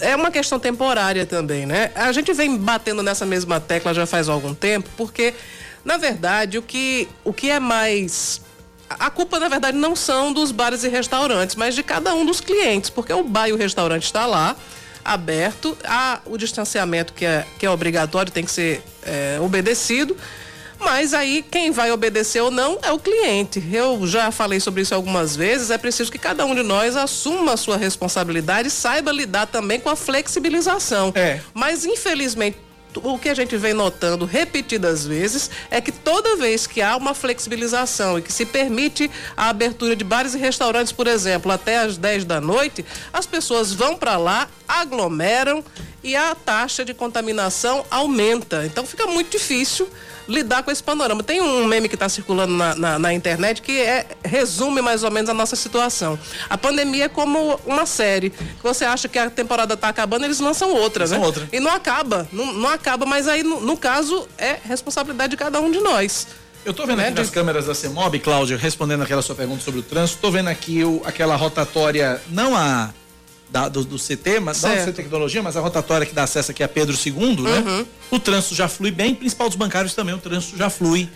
é 0.00 0.14
uma 0.14 0.30
questão 0.30 0.60
temporária 0.60 1.26
também, 1.26 1.66
né? 1.66 1.90
A 1.94 2.12
gente 2.12 2.32
vem 2.32 2.56
batendo 2.56 3.02
nessa 3.02 3.26
mesma 3.26 3.58
tecla 3.58 3.92
já 3.92 4.06
faz 4.06 4.28
algum 4.28 4.54
tempo, 4.54 4.88
porque 4.96 5.34
na 5.84 5.96
verdade, 5.96 6.58
o 6.58 6.62
que, 6.62 7.08
o 7.24 7.32
que 7.32 7.50
é 7.50 7.58
mais. 7.58 8.40
A 8.88 9.08
culpa, 9.08 9.38
na 9.38 9.48
verdade, 9.48 9.76
não 9.76 9.94
são 9.94 10.32
dos 10.32 10.50
bares 10.50 10.82
e 10.82 10.88
restaurantes, 10.88 11.54
mas 11.54 11.74
de 11.74 11.82
cada 11.82 12.12
um 12.14 12.26
dos 12.26 12.40
clientes, 12.40 12.90
porque 12.90 13.12
o 13.12 13.22
bar 13.22 13.48
e 13.48 13.52
o 13.52 13.56
restaurante 13.56 14.04
está 14.04 14.26
lá, 14.26 14.56
aberto, 15.12 15.76
há 15.84 16.20
o 16.24 16.38
distanciamento 16.38 17.12
que 17.12 17.26
é, 17.26 17.44
que 17.58 17.66
é 17.66 17.70
obrigatório, 17.70 18.30
tem 18.30 18.44
que 18.44 18.50
ser 18.50 18.82
é, 19.02 19.38
obedecido. 19.40 20.16
Mas 20.78 21.12
aí 21.12 21.44
quem 21.50 21.70
vai 21.70 21.92
obedecer 21.92 22.40
ou 22.40 22.50
não 22.50 22.78
é 22.82 22.90
o 22.90 22.98
cliente. 22.98 23.62
Eu 23.70 24.06
já 24.06 24.30
falei 24.30 24.60
sobre 24.60 24.80
isso 24.80 24.94
algumas 24.94 25.36
vezes. 25.36 25.70
É 25.70 25.76
preciso 25.76 26.10
que 26.10 26.18
cada 26.18 26.46
um 26.46 26.54
de 26.54 26.62
nós 26.62 26.96
assuma 26.96 27.52
a 27.52 27.56
sua 27.56 27.76
responsabilidade 27.76 28.68
e 28.68 28.70
saiba 28.70 29.12
lidar 29.12 29.46
também 29.46 29.78
com 29.78 29.90
a 29.90 29.96
flexibilização. 29.96 31.12
É. 31.14 31.40
Mas 31.52 31.84
infelizmente 31.84 32.56
o 32.96 33.18
que 33.18 33.28
a 33.28 33.34
gente 33.34 33.56
vem 33.56 33.72
notando 33.72 34.24
repetidas 34.24 35.06
vezes 35.06 35.50
é 35.70 35.80
que 35.80 35.92
toda 35.92 36.36
vez 36.36 36.66
que 36.66 36.82
há 36.82 36.96
uma 36.96 37.14
flexibilização 37.14 38.18
e 38.18 38.22
que 38.22 38.32
se 38.32 38.44
permite 38.44 39.10
a 39.36 39.48
abertura 39.48 39.94
de 39.94 40.04
bares 40.04 40.34
e 40.34 40.38
restaurantes, 40.38 40.92
por 40.92 41.06
exemplo, 41.06 41.50
até 41.52 41.78
às 41.78 41.96
10 41.96 42.24
da 42.24 42.40
noite, 42.40 42.84
as 43.12 43.26
pessoas 43.26 43.72
vão 43.72 43.96
para 43.96 44.16
lá, 44.16 44.48
aglomeram 44.66 45.64
e 46.02 46.16
a 46.16 46.34
taxa 46.34 46.84
de 46.84 46.94
contaminação 46.94 47.84
aumenta. 47.90 48.64
Então 48.64 48.86
fica 48.86 49.06
muito 49.06 49.30
difícil 49.30 49.88
lidar 50.30 50.62
com 50.62 50.70
esse 50.70 50.82
panorama. 50.82 51.22
Tem 51.22 51.40
um 51.40 51.64
meme 51.64 51.88
que 51.88 51.96
está 51.96 52.08
circulando 52.08 52.54
na, 52.54 52.74
na, 52.74 52.98
na, 52.98 53.12
internet 53.12 53.60
que 53.60 53.80
é, 53.80 54.06
resume 54.24 54.80
mais 54.80 55.02
ou 55.02 55.10
menos 55.10 55.28
a 55.28 55.34
nossa 55.34 55.56
situação. 55.56 56.18
A 56.48 56.56
pandemia 56.56 57.04
é 57.06 57.08
como 57.08 57.58
uma 57.66 57.84
série. 57.84 58.32
Você 58.62 58.84
acha 58.84 59.08
que 59.08 59.18
a 59.18 59.28
temporada 59.28 59.74
está 59.74 59.88
acabando, 59.88 60.24
eles 60.24 60.40
lançam 60.40 60.72
outra, 60.72 61.06
né? 61.06 61.18
Outra. 61.18 61.48
E 61.52 61.58
não 61.58 61.70
acaba. 61.70 62.28
Não, 62.32 62.52
não 62.52 62.68
acaba, 62.68 63.04
mas 63.04 63.26
aí, 63.26 63.42
no, 63.42 63.60
no, 63.60 63.76
caso, 63.76 64.26
é 64.38 64.56
responsabilidade 64.64 65.32
de 65.32 65.36
cada 65.36 65.60
um 65.60 65.70
de 65.70 65.80
nós. 65.80 66.28
Eu 66.64 66.72
estou 66.72 66.86
vendo 66.86 66.98
né? 66.98 67.08
aqui 67.08 67.18
nas 67.18 67.30
câmeras 67.30 67.66
da 67.66 67.74
CEMOB, 67.74 68.18
Cláudia, 68.18 68.56
respondendo 68.56 69.02
aquela 69.02 69.22
sua 69.22 69.34
pergunta 69.34 69.62
sobre 69.62 69.80
o 69.80 69.82
trânsito, 69.82 70.16
estou 70.16 70.30
vendo 70.30 70.48
aqui 70.48 70.84
o, 70.84 71.02
aquela 71.06 71.34
rotatória, 71.34 72.20
não 72.28 72.54
a 72.54 72.90
da, 73.50 73.68
do, 73.68 73.84
do, 73.84 73.96
CT, 73.96 74.40
mas 74.40 74.58
certo. 74.58 74.76
não 74.76 74.84
do 74.84 74.90
CT 74.90 74.96
Tecnologia, 75.02 75.42
mas 75.42 75.56
a 75.56 75.60
rotatória 75.60 76.06
que 76.06 76.14
dá 76.14 76.22
acesso 76.22 76.50
aqui 76.50 76.62
a 76.62 76.68
Pedro 76.68 76.96
II, 77.04 77.12
né? 77.12 77.58
uhum. 77.58 77.78
né? 77.78 77.86
O 78.10 78.18
trânsito 78.18 78.54
já 78.54 78.68
flui 78.68 78.90
bem, 78.90 79.14
principal 79.14 79.48
dos 79.48 79.56
bancários 79.56 79.94
também, 79.94 80.14
o 80.14 80.18
trânsito 80.18 80.56
já 80.56 80.70
flui. 80.70 81.08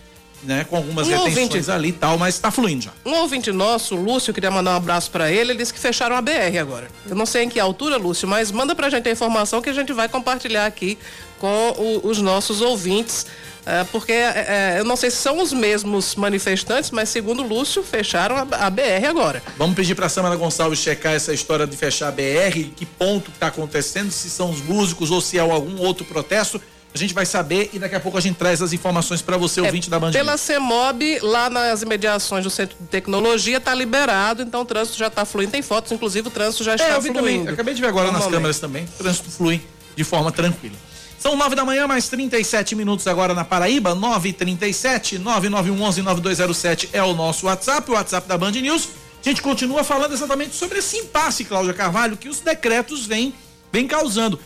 Né, 0.44 0.64
com 0.68 0.76
algumas 0.76 1.06
um 1.06 1.10
retenções 1.10 1.38
ouvinte, 1.38 1.70
ali 1.70 1.88
e 1.88 1.92
tal, 1.92 2.18
mas 2.18 2.34
está 2.34 2.50
fluindo 2.50 2.84
já. 2.84 2.90
Um 3.02 3.14
ouvinte 3.14 3.50
nosso, 3.50 3.96
Lúcio, 3.96 4.34
queria 4.34 4.50
mandar 4.50 4.72
um 4.72 4.76
abraço 4.76 5.10
para 5.10 5.30
ele, 5.30 5.52
ele 5.52 5.58
disse 5.58 5.72
que 5.72 5.80
fecharam 5.80 6.14
a 6.14 6.20
BR 6.20 6.58
agora. 6.60 6.88
Eu 7.08 7.16
não 7.16 7.24
sei 7.24 7.44
em 7.44 7.48
que 7.48 7.58
altura, 7.58 7.96
Lúcio, 7.96 8.28
mas 8.28 8.52
manda 8.52 8.74
pra 8.74 8.90
gente 8.90 9.08
a 9.08 9.12
informação 9.12 9.62
que 9.62 9.70
a 9.70 9.72
gente 9.72 9.94
vai 9.94 10.06
compartilhar 10.06 10.66
aqui 10.66 10.98
com 11.38 11.74
o, 11.78 12.08
os 12.08 12.20
nossos 12.20 12.60
ouvintes 12.60 13.26
é, 13.66 13.82
porque 13.84 14.12
é, 14.12 14.46
é, 14.76 14.80
eu 14.80 14.84
não 14.84 14.94
sei 14.94 15.10
se 15.10 15.16
são 15.16 15.40
os 15.40 15.52
mesmos 15.52 16.14
manifestantes, 16.14 16.90
mas 16.90 17.08
segundo 17.08 17.42
Lúcio, 17.42 17.82
fecharam 17.82 18.36
a, 18.36 18.66
a 18.66 18.70
BR 18.70 19.06
agora. 19.08 19.42
Vamos 19.56 19.74
pedir 19.74 19.94
para 19.94 20.06
a 20.06 20.08
Samara 20.08 20.36
Gonçalves 20.36 20.78
checar 20.78 21.14
essa 21.14 21.32
história 21.32 21.66
de 21.66 21.76
fechar 21.76 22.08
a 22.08 22.12
BR, 22.12 22.70
que 22.76 22.84
ponto 22.84 23.30
está 23.30 23.46
acontecendo, 23.46 24.10
se 24.10 24.28
são 24.28 24.50
os 24.50 24.60
músicos 24.60 25.10
ou 25.10 25.20
se 25.20 25.38
é 25.38 25.40
algum 25.40 25.80
outro 25.80 26.04
protesto. 26.04 26.60
A 26.94 26.98
gente 26.98 27.12
vai 27.12 27.26
saber 27.26 27.70
e 27.72 27.78
daqui 27.80 27.96
a 27.96 28.00
pouco 28.00 28.16
a 28.16 28.20
gente 28.20 28.36
traz 28.36 28.62
as 28.62 28.72
informações 28.72 29.20
para 29.20 29.36
você, 29.36 29.58
é, 29.58 29.64
ouvinte 29.64 29.90
da 29.90 29.98
Band. 29.98 30.12
Pela 30.12 30.36
CEMOB, 30.36 31.18
lá 31.22 31.50
nas 31.50 31.82
imediações 31.82 32.44
do 32.44 32.50
Centro 32.50 32.76
de 32.80 32.86
Tecnologia, 32.86 33.56
está 33.56 33.74
liberado, 33.74 34.42
então 34.42 34.60
o 34.60 34.64
trânsito 34.64 34.96
já 34.96 35.08
está 35.08 35.24
fluindo. 35.24 35.50
Tem 35.50 35.60
fotos, 35.60 35.90
inclusive 35.90 36.28
o 36.28 36.30
trânsito 36.30 36.62
já 36.62 36.76
está 36.76 36.90
é, 36.90 36.94
eu 36.94 37.00
vi 37.00 37.10
fluindo. 37.10 37.38
Também, 37.38 37.52
acabei 37.52 37.74
de 37.74 37.80
ver 37.80 37.88
agora 37.88 38.12
nas 38.12 38.26
câmeras 38.26 38.60
também. 38.60 38.84
O 38.84 38.98
trânsito 39.02 39.28
flui 39.28 39.60
de 39.96 40.04
forma 40.04 40.30
tranquila. 40.30 40.76
São 41.18 41.34
nove 41.36 41.56
da 41.56 41.64
manhã, 41.64 41.88
mais 41.88 42.08
37 42.08 42.76
minutos 42.76 43.08
agora 43.08 43.34
na 43.34 43.44
Paraíba, 43.44 43.92
937 43.92 45.18
9911 45.18 46.00
9207 46.00 46.90
é 46.92 47.02
o 47.02 47.12
nosso 47.12 47.46
WhatsApp, 47.46 47.90
o 47.90 47.94
WhatsApp 47.94 48.28
da 48.28 48.38
Band 48.38 48.52
News. 48.52 48.90
A 49.20 49.28
gente 49.28 49.42
continua 49.42 49.82
falando 49.82 50.12
exatamente 50.12 50.54
sobre 50.54 50.78
esse 50.78 50.98
impasse, 50.98 51.44
Cláudia 51.44 51.74
Carvalho, 51.74 52.16
que 52.16 52.28
os 52.28 52.38
decretos 52.38 53.04
vêm, 53.04 53.34
vêm 53.72 53.88
causando. 53.88 54.38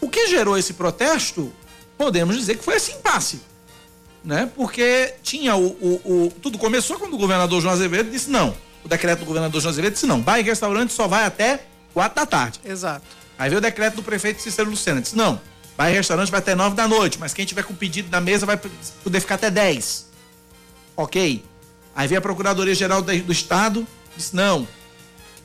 O 0.00 0.08
que 0.08 0.26
gerou 0.26 0.58
esse 0.58 0.72
protesto, 0.72 1.52
podemos 1.96 2.36
dizer 2.36 2.56
que 2.56 2.64
foi 2.64 2.76
esse 2.76 2.92
impasse. 2.92 3.40
Né? 4.24 4.50
Porque 4.56 5.14
tinha 5.22 5.54
o, 5.54 5.66
o, 5.66 6.00
o, 6.04 6.32
Tudo 6.40 6.58
começou 6.58 6.98
quando 6.98 7.14
o 7.14 7.18
governador 7.18 7.60
João 7.60 7.74
Azevedo 7.74 8.10
disse 8.10 8.30
não. 8.30 8.56
O 8.82 8.88
decreto 8.88 9.20
do 9.20 9.26
governador 9.26 9.60
João 9.60 9.70
Azevedo 9.70 9.94
disse 9.94 10.06
não. 10.06 10.20
Bar 10.20 10.38
e 10.38 10.42
restaurante 10.42 10.92
só 10.92 11.06
vai 11.06 11.24
até 11.24 11.66
quatro 11.92 12.16
da 12.16 12.26
tarde. 12.26 12.60
Exato. 12.64 13.04
Aí 13.38 13.48
veio 13.48 13.58
o 13.58 13.62
decreto 13.62 13.96
do 13.96 14.02
prefeito 14.02 14.40
Cícero 14.40 14.70
Lucena, 14.70 15.00
disse 15.00 15.16
não. 15.16 15.40
Vai 15.76 15.92
restaurante 15.92 16.30
vai 16.30 16.38
até 16.38 16.54
9 16.54 16.76
da 16.76 16.86
noite, 16.86 17.18
mas 17.18 17.34
quem 17.34 17.44
tiver 17.44 17.64
com 17.64 17.74
pedido 17.74 18.08
na 18.10 18.20
mesa 18.20 18.46
vai 18.46 18.56
poder 19.02 19.20
ficar 19.20 19.34
até 19.34 19.50
10. 19.50 20.06
Ok. 20.96 21.44
Aí 21.96 22.08
veio 22.08 22.18
a 22.18 22.22
Procuradoria 22.22 22.74
Geral 22.74 23.02
do 23.02 23.32
Estado, 23.32 23.86
disse 24.16 24.34
não. 24.34 24.66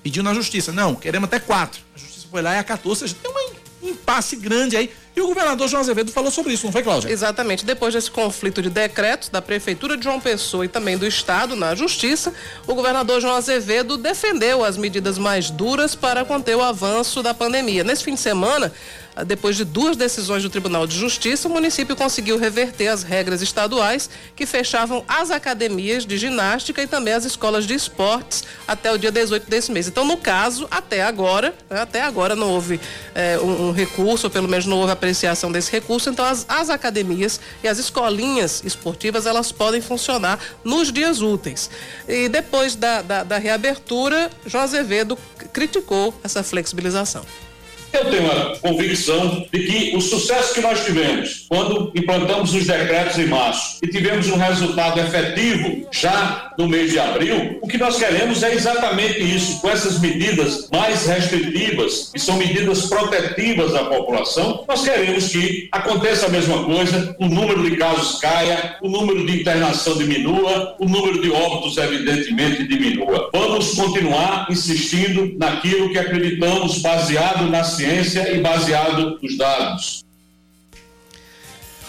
Pediu 0.03 0.23
na 0.23 0.33
justiça, 0.33 0.71
não, 0.71 0.95
queremos 0.95 1.27
até 1.27 1.39
4. 1.39 1.81
A 1.95 1.99
justiça 1.99 2.27
foi 2.29 2.41
lá 2.41 2.55
e 2.55 2.59
acatou, 2.59 2.91
ou 2.91 2.95
seja, 2.95 3.15
tem 3.21 3.31
um 3.31 3.89
impasse 3.89 4.35
grande 4.35 4.77
aí. 4.77 4.91
E 5.19 5.21
o 5.21 5.27
governador 5.27 5.67
João 5.67 5.81
Azevedo 5.81 6.13
falou 6.13 6.31
sobre 6.31 6.53
isso, 6.53 6.65
não 6.65 6.71
foi, 6.71 6.81
Cláudia? 6.81 7.11
Exatamente. 7.11 7.65
Depois 7.65 7.93
desse 7.93 8.09
conflito 8.09 8.61
de 8.61 8.69
decretos 8.69 9.27
da 9.27 9.41
Prefeitura 9.41 9.97
de 9.97 10.05
João 10.05 10.17
Pessoa 10.17 10.63
e 10.63 10.69
também 10.69 10.97
do 10.97 11.05
Estado 11.05 11.57
na 11.57 11.75
Justiça, 11.75 12.33
o 12.65 12.73
governador 12.73 13.19
João 13.19 13.35
Azevedo 13.35 13.97
defendeu 13.97 14.63
as 14.63 14.77
medidas 14.77 15.17
mais 15.17 15.49
duras 15.49 15.93
para 15.93 16.23
conter 16.23 16.55
o 16.55 16.61
avanço 16.61 17.21
da 17.21 17.33
pandemia. 17.33 17.83
Nesse 17.83 18.01
fim 18.01 18.13
de 18.13 18.21
semana, 18.21 18.71
depois 19.25 19.55
de 19.55 19.65
duas 19.65 19.97
decisões 19.97 20.43
do 20.43 20.49
Tribunal 20.49 20.87
de 20.87 20.97
Justiça, 20.97 21.47
o 21.47 21.51
município 21.51 21.95
conseguiu 21.95 22.37
reverter 22.37 22.87
as 22.87 23.03
regras 23.03 23.41
estaduais 23.41 24.09
que 24.35 24.45
fechavam 24.45 25.03
as 25.07 25.31
academias 25.31 26.05
de 26.05 26.17
ginástica 26.17 26.81
e 26.81 26.87
também 26.87 27.13
as 27.13 27.25
escolas 27.25 27.65
de 27.65 27.73
esportes 27.73 28.43
até 28.67 28.91
o 28.91 28.97
dia 28.97 29.11
18 29.11 29.49
desse 29.49 29.71
mês. 29.71 29.87
Então, 29.87 30.05
no 30.05 30.17
caso, 30.17 30.67
até 30.71 31.03
agora, 31.03 31.53
né, 31.69 31.81
até 31.81 32.01
agora 32.01 32.35
não 32.35 32.51
houve 32.51 32.79
é, 33.13 33.37
um, 33.39 33.69
um, 33.69 33.71
recurso, 33.71 34.27
ou 34.27 34.31
pelo 34.31 34.47
menos 34.47 34.65
não 34.65 34.79
houve 34.79 34.91
apreciação 34.91 35.51
desse 35.51 35.71
recurso. 35.71 36.09
Então, 36.09 36.25
as, 36.25 36.45
as 36.47 36.69
academias 36.69 37.39
e 37.63 37.67
as 37.67 37.77
escolinhas 37.77 38.63
esportivas 38.63 39.25
elas 39.25 39.51
podem 39.51 39.81
funcionar 39.81 40.39
nos 40.63 40.91
dias 40.91 41.21
úteis. 41.21 41.69
E 42.07 42.29
depois 42.29 42.75
da, 42.75 43.01
da, 43.01 43.23
da 43.23 43.37
reabertura, 43.37 44.29
João 44.45 44.63
Azevedo 44.63 45.17
criticou 45.51 46.13
essa 46.23 46.43
flexibilização. 46.43 47.25
Eu 47.91 48.05
tenho 48.05 48.31
a 48.31 48.57
convicção 48.59 49.45
de 49.51 49.59
que 49.59 49.95
o 49.95 50.01
sucesso 50.01 50.53
que 50.53 50.61
nós 50.61 50.85
tivemos 50.85 51.45
quando 51.49 51.91
implantamos 51.95 52.53
os 52.53 52.65
decretos 52.67 53.17
em 53.17 53.25
março 53.25 53.77
e 53.81 53.87
tivemos 53.87 54.27
um 54.27 54.37
resultado 54.37 54.99
efetivo 54.99 55.87
já 55.91 56.53
no 56.57 56.67
mês 56.67 56.91
de 56.91 56.99
abril, 56.99 57.57
o 57.61 57.67
que 57.67 57.77
nós 57.77 57.97
queremos 57.97 58.43
é 58.43 58.53
exatamente 58.53 59.19
isso, 59.21 59.61
com 59.61 59.69
essas 59.69 59.99
medidas 59.99 60.67
mais 60.71 61.05
restritivas, 61.05 62.11
que 62.13 62.19
são 62.19 62.35
medidas 62.35 62.85
protetivas 62.87 63.73
à 63.73 63.85
população, 63.85 64.65
nós 64.67 64.83
queremos 64.83 65.29
que 65.29 65.69
aconteça 65.71 66.25
a 66.25 66.29
mesma 66.29 66.63
coisa, 66.65 67.15
o 67.17 67.27
número 67.27 67.63
de 67.63 67.77
casos 67.77 68.19
caia, 68.19 68.77
o 68.81 68.89
número 68.89 69.25
de 69.25 69.39
internação 69.39 69.97
diminua, 69.97 70.75
o 70.79 70.85
número 70.85 71.21
de 71.21 71.31
óbitos, 71.31 71.77
evidentemente, 71.77 72.67
diminua. 72.67 73.29
Vamos 73.33 73.73
continuar 73.75 74.47
insistindo 74.49 75.33
naquilo 75.37 75.89
que 75.89 75.97
acreditamos 75.97 76.79
baseado 76.79 77.49
nas 77.49 77.78
ciência 77.79 78.33
e 78.33 78.41
baseado 78.41 79.17
nos 79.21 79.37
dados. 79.37 80.03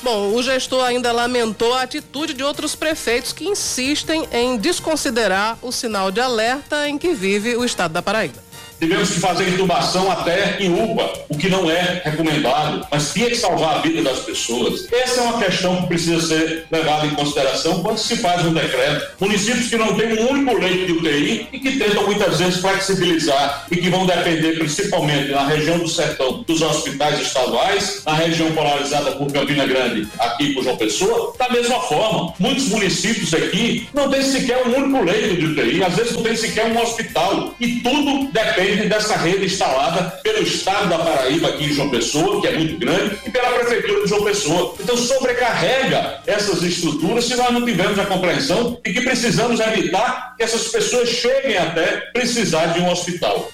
Bom, 0.03 0.33
o 0.35 0.43
gestor 0.43 0.85
ainda 0.85 1.13
lamentou 1.13 1.75
a 1.75 1.83
atitude 1.83 2.33
de 2.33 2.43
outros 2.43 2.75
prefeitos 2.75 3.33
que 3.33 3.45
insistem 3.45 4.27
em 4.33 4.57
desconsiderar 4.57 5.59
o 5.61 5.73
sinal 5.73 6.11
de 6.11 6.21
alerta 6.21 6.89
em 6.89 6.97
que 6.97 7.13
vive 7.13 7.57
o 7.57 7.65
estado 7.65 7.93
da 7.93 8.01
Paraíba. 8.01 8.50
Tivemos 8.81 9.11
que 9.11 9.21
fazer 9.21 9.47
intubação 9.47 10.11
até 10.11 10.57
em 10.59 10.73
UPA, 10.73 11.13
o 11.29 11.37
que 11.37 11.51
não 11.51 11.71
é 11.71 12.01
recomendado, 12.03 12.87
mas 12.91 13.13
tinha 13.13 13.29
que 13.29 13.37
salvar 13.37 13.77
a 13.77 13.79
vida 13.83 14.03
das 14.03 14.21
pessoas. 14.21 14.91
Essa 14.91 15.21
é 15.21 15.25
uma 15.25 15.39
questão 15.39 15.83
que 15.83 15.89
precisa 15.89 16.27
ser 16.27 16.65
levada 16.71 17.07
em 17.07 17.11
consideração 17.11 17.83
quando 17.83 17.99
se 17.99 18.17
faz 18.17 18.43
um 18.47 18.55
decreto. 18.55 19.07
Municípios 19.21 19.69
que 19.69 19.77
não 19.77 19.95
têm 19.95 20.19
um 20.19 20.31
único 20.31 20.57
leito 20.57 20.87
de 20.87 20.93
UTI 20.93 21.49
e 21.53 21.59
que 21.61 21.79
tentam 21.79 22.05
muitas 22.05 22.39
vezes 22.39 22.57
flexibilizar 22.57 23.67
e 23.71 23.77
que 23.77 23.91
vão 23.91 24.07
depender 24.07 24.55
principalmente 24.55 25.31
na 25.31 25.47
região 25.47 25.79
do 25.79 25.87
sertão 25.87 26.43
dos 26.47 26.63
hospitais 26.63 27.21
estaduais, 27.21 28.03
na 28.07 28.15
região 28.15 28.51
polarizada 28.53 29.13
por 29.13 29.31
Campina 29.31 29.67
Grande, 29.67 30.09
aqui 30.19 30.55
por 30.55 30.65
João 30.65 30.79
Pessoa, 30.79 31.35
da 31.39 31.51
mesma 31.51 31.81
forma. 31.81 32.33
Muitos 32.39 32.69
municípios 32.69 33.35
aqui 33.35 33.87
não 33.93 34.09
têm 34.09 34.23
sequer 34.23 34.67
um 34.67 34.75
único 34.75 35.05
leito 35.05 35.37
de 35.37 35.47
UTI, 35.49 35.85
às 35.85 35.97
vezes 35.97 36.13
não 36.13 36.23
tem 36.23 36.35
sequer 36.35 36.65
um 36.65 36.81
hospital 36.81 37.55
e 37.61 37.81
tudo 37.81 38.33
depende 38.33 38.70
dessa 38.89 39.17
rede 39.17 39.47
instalada 39.47 40.11
pelo 40.23 40.43
Estado 40.43 40.89
da 40.89 40.99
Paraíba, 40.99 41.49
aqui 41.49 41.65
em 41.65 41.73
João 41.73 41.91
Pessoa, 41.91 42.41
que 42.41 42.47
é 42.47 42.57
muito 42.57 42.79
grande, 42.79 43.19
e 43.27 43.31
pela 43.31 43.51
Prefeitura 43.51 44.03
de 44.03 44.09
João 44.09 44.25
Pessoa. 44.25 44.75
Então, 44.81 44.97
sobrecarrega 44.97 46.21
essas 46.27 46.63
estruturas 46.63 47.25
se 47.25 47.37
nós 47.37 47.53
não 47.53 47.65
tivermos 47.65 47.99
a 47.99 48.07
compreensão 48.07 48.79
de 48.85 48.93
que 48.93 49.01
precisamos 49.01 49.61
evitar 49.61 50.35
que 50.37 50.43
essas 50.43 50.69
pessoas 50.69 51.09
cheguem 51.09 51.57
até 51.57 51.99
precisar 52.13 52.67
de 52.67 52.81
um 52.81 52.91
hospital. 52.91 53.51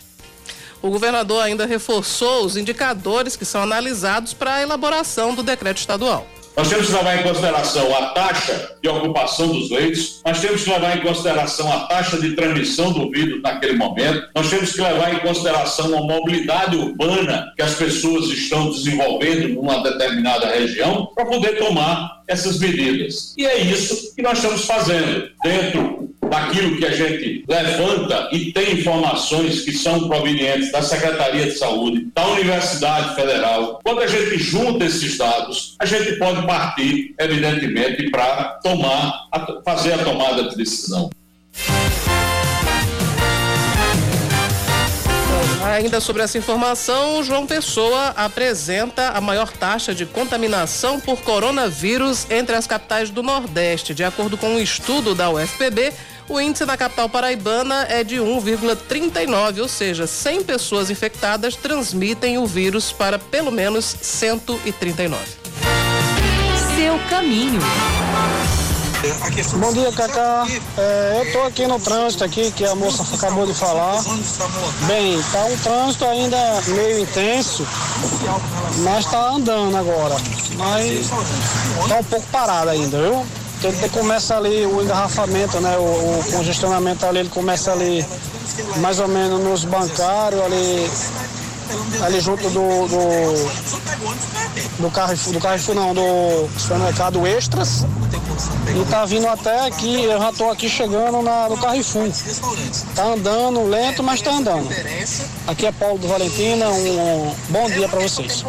O 0.83 0.91
governador 0.91 1.43
ainda 1.43 1.67
reforçou 1.67 2.45
os 2.45 2.57
indicadores 2.57 3.35
que 3.37 3.45
são 3.45 3.63
analisados 3.63 4.33
para 4.33 4.57
a 4.57 4.63
elaboração 4.63 5.35
do 5.35 5.43
decreto 5.43 5.79
estadual. 5.79 6.27
Nós 6.57 6.71
temos 6.71 6.87
que 6.87 6.93
levar 6.95 7.21
em 7.21 7.23
consideração 7.23 7.95
a 7.95 8.07
taxa 8.07 8.77
de 8.83 8.89
ocupação 8.89 9.49
dos 9.49 9.71
leitos, 9.71 10.23
nós 10.25 10.41
temos 10.41 10.65
que 10.65 10.71
levar 10.71 10.97
em 10.97 11.03
consideração 11.03 11.71
a 11.71 11.81
taxa 11.81 12.19
de 12.19 12.35
transmissão 12.35 12.93
do 12.93 13.11
vírus 13.11 13.43
naquele 13.43 13.75
momento, 13.75 14.27
nós 14.35 14.49
temos 14.49 14.73
que 14.73 14.81
levar 14.81 15.13
em 15.15 15.19
consideração 15.19 15.99
a 15.99 16.01
mobilidade 16.01 16.75
urbana 16.77 17.53
que 17.55 17.63
as 17.63 17.75
pessoas 17.75 18.27
estão 18.31 18.71
desenvolvendo 18.71 19.49
numa 19.51 19.83
determinada 19.83 20.47
região 20.47 21.11
para 21.15 21.27
poder 21.27 21.59
tomar 21.59 22.23
essas 22.27 22.59
medidas. 22.59 23.35
E 23.37 23.45
é 23.45 23.61
isso 23.61 24.15
que 24.15 24.23
nós 24.23 24.39
estamos 24.39 24.65
fazendo 24.65 25.29
dentro 25.43 26.09
daquilo 26.29 26.77
que 26.77 26.85
a 26.85 26.91
gente 26.91 27.45
levanta 27.49 28.29
e 28.33 28.53
tem 28.53 28.75
informações 28.75 29.61
que 29.61 29.73
são 29.73 30.09
provenientes 30.09 30.73
da 30.73 30.83
Secretaria 30.83 31.47
de 31.47 31.59
Saúde, 31.59 32.07
da 32.15 32.27
Universidade 32.29 33.15
Federal. 33.15 33.81
Quando 33.85 34.01
a 34.01 34.07
gente 34.07 34.39
junta 34.39 34.85
esses 34.85 35.17
dados, 35.17 35.75
a 35.79 35.87
gente 35.87 36.17
pode 36.17 36.47
partir, 36.47 37.15
evidentemente, 37.19 38.11
para 38.11 38.59
tomar, 38.63 39.29
fazer 39.65 39.95
a 39.95 39.99
tomada 39.99 40.49
de 40.49 40.57
decisão. 40.57 41.11
Ainda 45.67 46.01
sobre 46.01 46.23
essa 46.23 46.39
informação, 46.39 47.23
João 47.25 47.45
Pessoa 47.45 48.15
apresenta 48.17 49.11
a 49.11 49.21
maior 49.21 49.51
taxa 49.51 49.93
de 49.93 50.07
contaminação 50.07 51.01
por 51.01 51.21
coronavírus 51.23 52.27
entre 52.31 52.55
as 52.55 52.69
capitais 52.69 53.11
do 53.11 53.21
Nordeste. 53.21 53.93
De 53.93 54.05
acordo 54.05 54.39
com 54.39 54.51
um 54.51 54.61
estudo 54.61 55.13
da 55.13 55.29
UFPB, 55.29 55.93
o 56.29 56.41
índice 56.41 56.65
na 56.65 56.77
capital 56.77 57.09
paraibana 57.09 57.87
é 57.89 58.03
de 58.03 58.17
1,39, 58.17 59.61
ou 59.61 59.69
seja, 59.69 60.07
100 60.07 60.45
pessoas 60.45 60.91
infectadas 60.91 61.57
transmitem 61.57 62.39
o 62.39 62.47
vírus 62.47 62.93
para 62.93 63.19
pelo 63.19 63.51
menos 63.51 63.85
139. 64.01 65.25
Seu 66.75 66.99
caminho. 67.09 67.61
Bom 69.59 69.73
dia, 69.73 69.93
Cacá. 69.93 70.47
É, 70.77 71.19
eu 71.19 71.23
estou 71.25 71.47
aqui 71.47 71.67
no 71.67 71.79
trânsito 71.79 72.25
aqui, 72.25 72.51
que 72.51 72.65
a 72.65 72.75
moça 72.75 73.05
acabou 73.15 73.47
de 73.47 73.55
falar. 73.55 74.03
Bem, 74.87 75.23
tá 75.31 75.45
um 75.45 75.57
trânsito 75.59 76.05
ainda 76.07 76.37
meio 76.69 77.01
intenso, 77.01 77.67
mas 78.79 79.05
está 79.05 79.31
andando 79.31 79.77
agora. 79.77 80.17
Mas 80.57 81.09
tá 81.89 81.99
um 81.99 82.05
pouco 82.05 82.27
parado 82.29 82.71
ainda, 82.71 83.01
viu? 83.01 83.46
Ele 83.67 83.89
começa 83.89 84.37
ali 84.37 84.65
o 84.67 84.83
engarrafamento, 84.83 85.61
né? 85.61 85.77
O, 85.77 85.83
o 85.83 86.25
congestionamento 86.33 87.05
ali, 87.07 87.21
ele 87.21 87.29
começa 87.29 87.73
ali 87.73 88.05
mais 88.79 88.99
ou 89.01 89.09
menos 89.09 89.41
nos 89.43 89.65
bancários, 89.65 90.41
ali 90.43 90.91
ali 92.03 92.21
junto 92.21 92.49
do 92.51 92.87
do, 92.87 93.51
do 94.79 94.91
Carrefour, 94.91 95.33
do 95.33 95.41
Carrefour 95.41 95.75
não, 95.75 95.95
do 95.95 96.49
supermercado 96.59 97.27
Extras 97.27 97.85
e 98.75 98.85
tá 98.91 99.05
vindo 99.05 99.27
até 99.27 99.67
aqui, 99.67 100.05
eu 100.05 100.19
já 100.19 100.33
tô 100.33 100.51
aqui 100.51 100.69
chegando 100.69 101.23
na, 101.23 101.49
no 101.49 101.57
Carrefour. 101.57 102.09
Tá 102.95 103.05
andando 103.05 103.65
lento, 103.69 104.03
mas 104.03 104.21
tá 104.21 104.33
andando. 104.33 104.69
Aqui 105.47 105.67
é 105.67 105.73
Paulo 105.73 105.99
do 105.99 106.09
Valentina, 106.09 106.69
um, 106.69 107.29
um 107.29 107.35
bom 107.49 107.71
dia 107.71 107.89
para 107.89 108.01
vocês. 108.01 108.45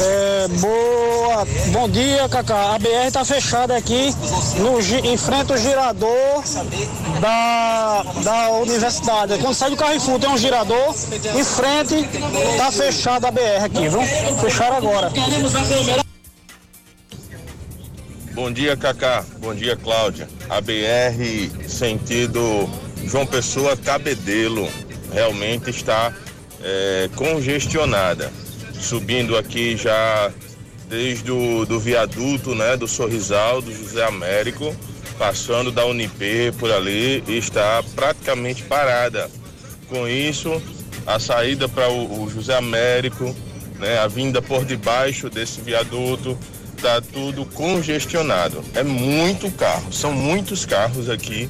É, 0.00 0.48
boa, 0.48 1.46
bom 1.72 1.88
dia, 1.88 2.28
Cacá. 2.28 2.74
A 2.74 2.78
BR 2.78 3.12
tá 3.12 3.24
fechada 3.24 3.76
aqui, 3.76 4.14
no, 4.58 4.80
em 4.80 5.16
frente 5.16 5.52
ao 5.52 5.58
girador 5.58 6.42
da, 7.20 8.02
da 8.22 8.50
universidade. 8.52 9.38
Quando 9.38 9.54
sai 9.54 9.70
do 9.70 9.76
Carrefour 9.76 10.18
tem 10.18 10.30
um 10.30 10.38
girador, 10.38 10.94
em 11.34 11.44
frente 11.44 12.08
tá 12.56 12.72
fechada 12.72 13.28
a 13.28 13.30
BR 13.30 13.64
aqui, 13.64 13.88
viu? 13.88 14.02
Fecharam 14.40 14.76
agora. 14.76 15.12
Bom 18.34 18.50
dia, 18.50 18.74
Cacá. 18.74 19.22
Bom 19.40 19.54
dia, 19.54 19.76
Cláudia. 19.76 20.26
A 20.48 20.58
BR 20.58 21.68
sentido 21.68 22.40
João 23.04 23.26
Pessoa 23.26 23.76
Cabedelo 23.76 24.66
realmente 25.12 25.68
está 25.68 26.14
é, 26.62 27.10
congestionada. 27.14 28.32
Subindo 28.72 29.36
aqui 29.36 29.76
já 29.76 30.32
desde 30.88 31.30
o 31.30 31.66
do 31.66 31.78
viaduto, 31.78 32.54
né, 32.54 32.74
do 32.74 32.88
Sorrisal, 32.88 33.60
do 33.60 33.70
José 33.70 34.02
Américo, 34.02 34.74
passando 35.18 35.70
da 35.70 35.84
Unip 35.84 36.52
por 36.58 36.72
ali, 36.72 37.22
está 37.28 37.84
praticamente 37.94 38.62
parada. 38.62 39.30
Com 39.90 40.08
isso, 40.08 40.60
a 41.06 41.18
saída 41.18 41.68
para 41.68 41.90
o, 41.90 42.24
o 42.24 42.30
José 42.30 42.56
Américo, 42.56 43.36
né, 43.78 43.98
a 43.98 44.06
vinda 44.06 44.40
por 44.40 44.64
debaixo 44.64 45.28
desse 45.28 45.60
viaduto, 45.60 46.38
está 46.82 47.00
tudo 47.00 47.46
congestionado. 47.46 48.64
É 48.74 48.82
muito 48.82 49.48
carro, 49.52 49.92
são 49.92 50.12
muitos 50.12 50.66
carros 50.66 51.08
aqui 51.08 51.48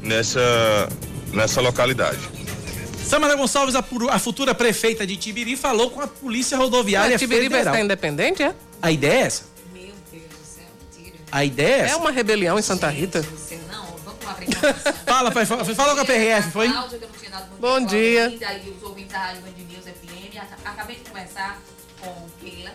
nessa, 0.00 0.88
nessa 1.32 1.60
localidade. 1.60 2.20
Samara 3.04 3.34
Gonçalves, 3.34 3.74
a, 3.74 3.84
a, 4.10 4.18
futura 4.20 4.54
prefeita 4.54 5.04
de 5.04 5.16
Tibiri, 5.16 5.56
falou 5.56 5.90
com 5.90 6.00
a 6.00 6.06
Polícia 6.06 6.56
Rodoviária 6.56 7.10
Mas 7.10 7.20
Tibiri 7.20 7.42
Federal. 7.42 7.58
Tibiri 7.58 7.64
vai 7.64 7.74
ficar 7.74 7.84
independente, 7.84 8.42
é? 8.44 8.54
A 8.80 8.92
ideia 8.92 9.14
é 9.14 9.22
essa? 9.22 9.44
Meu 9.74 9.92
Deus 10.12 10.22
do 10.22 10.44
céu, 10.44 10.64
tira. 10.96 11.16
A 11.32 11.44
ideia 11.44 11.74
é 11.74 11.80
essa? 11.80 11.94
É 11.94 11.96
uma 11.96 12.12
rebelião 12.12 12.56
em 12.56 12.62
Santa 12.62 12.88
Rita. 12.88 13.26
Não, 13.68 13.86
vamos 14.04 14.24
lá 14.24 14.34
brincar. 14.34 14.74
fala, 15.04 15.32
pai, 15.32 15.44
fala, 15.44 15.64
falou 15.64 15.96
com 15.96 16.02
a 16.02 16.04
PRF, 16.04 16.52
foi? 16.52 16.72
Bom 17.58 17.84
dia. 17.84 18.28
News 18.28 19.84
FM. 19.84 20.36
Acabei 20.64 20.96
de 20.96 21.02
conversar 21.02 21.60
com 22.00 22.28
Keila, 22.40 22.70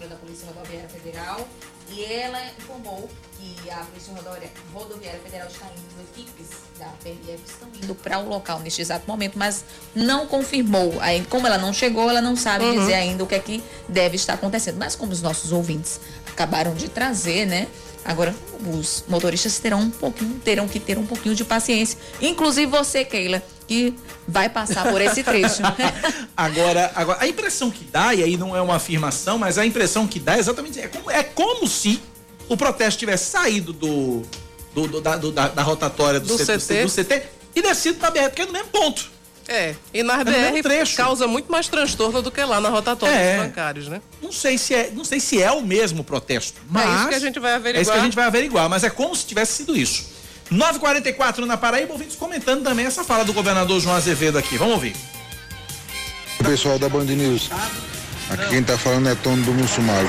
da 0.00 0.16
Polícia 0.16 0.46
Rodoviária 0.46 0.88
Federal, 0.88 1.48
e 1.88 2.04
ela 2.04 2.38
informou 2.58 3.08
que 3.38 3.70
a 3.70 3.76
Polícia 3.84 4.12
Rodoviária 4.72 5.20
Federal 5.20 5.46
está 5.46 5.66
indo, 5.66 6.02
equipes 6.12 6.48
da 6.78 6.86
PRF 7.02 7.42
estão 7.46 7.68
indo 7.82 7.94
para 7.94 8.18
o 8.18 8.28
local 8.28 8.58
neste 8.60 8.82
exato 8.82 9.06
momento, 9.06 9.38
mas 9.38 9.64
não 9.94 10.26
confirmou. 10.26 11.00
Aí, 11.00 11.24
como 11.26 11.46
ela 11.46 11.58
não 11.58 11.72
chegou, 11.72 12.10
ela 12.10 12.20
não 12.20 12.36
sabe 12.36 12.64
uhum. 12.64 12.78
dizer 12.80 12.94
ainda 12.94 13.22
o 13.22 13.26
que 13.26 13.34
é 13.34 13.38
que 13.38 13.62
deve 13.88 14.16
estar 14.16 14.34
acontecendo. 14.34 14.76
Mas 14.78 14.96
como 14.96 15.12
os 15.12 15.22
nossos 15.22 15.52
ouvintes 15.52 16.00
acabaram 16.26 16.74
de 16.74 16.88
trazer, 16.88 17.46
né? 17.46 17.68
Agora, 18.06 18.32
os 18.72 19.04
motoristas 19.08 19.58
terão 19.58 19.80
um 19.80 19.90
pouquinho, 19.90 20.38
terão 20.44 20.68
que 20.68 20.78
ter 20.78 20.96
um 20.96 21.04
pouquinho 21.04 21.34
de 21.34 21.44
paciência. 21.44 21.98
Inclusive 22.20 22.70
você, 22.70 23.04
Keila, 23.04 23.42
que 23.66 23.94
vai 24.28 24.48
passar 24.48 24.88
por 24.88 25.00
esse 25.00 25.24
trecho. 25.24 25.60
agora, 26.36 26.92
agora, 26.94 27.18
a 27.20 27.26
impressão 27.26 27.68
que 27.68 27.84
dá, 27.84 28.14
e 28.14 28.22
aí 28.22 28.36
não 28.36 28.56
é 28.56 28.62
uma 28.62 28.76
afirmação, 28.76 29.38
mas 29.38 29.58
a 29.58 29.66
impressão 29.66 30.06
que 30.06 30.20
dá 30.20 30.36
é 30.36 30.38
exatamente 30.38 30.78
é 30.78 30.86
como, 30.86 31.10
é 31.10 31.24
como 31.24 31.66
se 31.66 32.00
o 32.48 32.56
protesto 32.56 33.00
tivesse 33.00 33.28
saído 33.28 33.72
do, 33.72 34.22
do, 34.72 34.86
do, 34.86 35.00
da, 35.00 35.16
do 35.16 35.32
da, 35.32 35.48
da, 35.48 35.62
rotatória 35.64 36.20
do, 36.20 36.28
do 36.28 36.38
CT, 36.38 36.58
CT, 36.60 36.84
do 36.84 36.90
CT 36.92 37.22
e 37.56 37.62
descido 37.62 37.98
na 38.00 38.10
BR, 38.10 38.28
porque 38.28 38.42
é 38.42 38.46
no 38.46 38.52
mesmo 38.52 38.68
ponto. 38.68 39.15
É, 39.48 39.74
e 39.94 40.02
na 40.02 40.20
é 40.20 40.24
BR 40.24 40.94
causa 40.96 41.26
muito 41.28 41.50
mais 41.50 41.68
transtorno 41.68 42.20
do 42.20 42.32
que 42.32 42.42
lá 42.42 42.60
na 42.60 42.68
rotatória 42.68 43.14
é, 43.14 43.36
dos 43.36 43.46
bancários, 43.46 43.88
né? 43.88 44.00
Não 44.20 44.32
sei 44.32 44.58
se 44.58 44.74
é, 44.74 44.90
não 44.92 45.04
sei 45.04 45.20
se 45.20 45.40
é 45.40 45.52
o 45.52 45.62
mesmo 45.62 46.02
protesto, 46.02 46.60
mas 46.68 46.84
é 46.84 46.94
isso 46.96 47.08
que 47.08 47.14
a 47.14 47.18
gente 47.20 47.38
vai 47.38 47.54
averiguar. 47.54 47.78
É 47.78 47.82
isso 47.82 47.92
que 47.92 47.98
a 47.98 48.02
gente 48.02 48.16
vai 48.16 48.24
averiguar, 48.26 48.68
mas 48.68 48.82
é 48.82 48.90
como 48.90 49.14
se 49.14 49.24
tivesse 49.24 49.52
sido 49.52 49.76
isso. 49.76 50.16
944 50.50 51.46
na 51.46 51.56
Paraíba, 51.56 51.92
ouvintes 51.92 52.16
comentando 52.16 52.62
também 52.62 52.86
essa 52.86 53.04
fala 53.04 53.24
do 53.24 53.32
governador 53.32 53.80
João 53.80 53.96
Azevedo 53.96 54.38
aqui. 54.38 54.56
Vamos 54.56 54.74
ouvir. 54.74 54.96
O 56.40 56.44
pessoal 56.44 56.78
da 56.78 56.88
Band 56.88 57.04
News. 57.04 57.50
Aqui 58.30 58.48
quem 58.48 58.60
está 58.60 58.76
falando 58.76 59.08
é 59.08 59.14
Tony 59.14 59.42
do 59.42 59.52
Mussumado. 59.52 60.08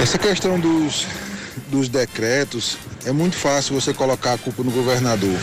Essa 0.00 0.16
questão 0.18 0.58
dos, 0.58 1.06
dos 1.68 1.88
decretos, 1.88 2.78
é 3.04 3.12
muito 3.12 3.36
fácil 3.36 3.74
você 3.74 3.92
colocar 3.92 4.34
a 4.34 4.38
culpa 4.38 4.62
no 4.62 4.70
governador. 4.70 5.36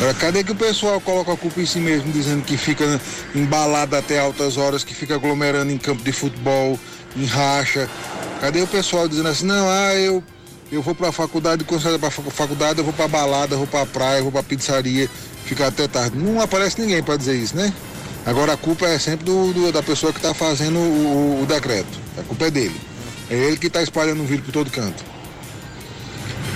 Agora, 0.00 0.14
cadê 0.14 0.42
que 0.42 0.52
o 0.52 0.56
pessoal 0.56 0.98
coloca 0.98 1.30
a 1.30 1.36
culpa 1.36 1.60
em 1.60 1.66
si 1.66 1.78
mesmo, 1.78 2.10
dizendo 2.10 2.42
que 2.42 2.56
fica 2.56 2.98
embalado 3.34 3.94
até 3.94 4.18
altas 4.18 4.56
horas, 4.56 4.82
que 4.82 4.94
fica 4.94 5.16
aglomerando 5.16 5.70
em 5.70 5.76
campo 5.76 6.02
de 6.02 6.10
futebol, 6.10 6.80
em 7.14 7.26
racha? 7.26 7.86
Cadê 8.40 8.62
o 8.62 8.66
pessoal 8.66 9.06
dizendo 9.06 9.28
assim, 9.28 9.44
não, 9.44 9.68
ah, 9.68 9.94
eu 9.94 10.24
eu 10.72 10.80
vou 10.80 10.94
para 10.94 11.08
a 11.08 11.12
faculdade, 11.12 11.64
quando 11.64 11.82
sair 11.82 11.98
para 11.98 12.10
faculdade, 12.10 12.78
eu 12.78 12.84
vou 12.84 12.94
para 12.94 13.08
balada, 13.08 13.56
vou 13.56 13.66
para 13.66 13.84
praia, 13.84 14.22
vou 14.22 14.32
para 14.32 14.42
pizzaria, 14.42 15.06
ficar 15.44 15.66
até 15.66 15.86
tarde. 15.86 16.16
Não 16.16 16.40
aparece 16.40 16.80
ninguém 16.80 17.02
para 17.02 17.18
dizer 17.18 17.34
isso, 17.34 17.54
né? 17.54 17.70
Agora 18.24 18.54
a 18.54 18.56
culpa 18.56 18.86
é 18.86 18.98
sempre 18.98 19.26
do, 19.26 19.52
do 19.52 19.70
da 19.70 19.82
pessoa 19.82 20.14
que 20.14 20.18
está 20.18 20.32
fazendo 20.32 20.78
o, 20.78 21.42
o, 21.42 21.46
decreto. 21.46 21.98
A 22.16 22.22
culpa 22.22 22.46
é 22.46 22.50
dele. 22.50 22.80
É 23.28 23.34
ele 23.34 23.58
que 23.58 23.66
está 23.66 23.82
espalhando 23.82 24.22
o 24.22 24.24
vírus 24.24 24.46
por 24.46 24.52
todo 24.52 24.70
canto. 24.70 25.04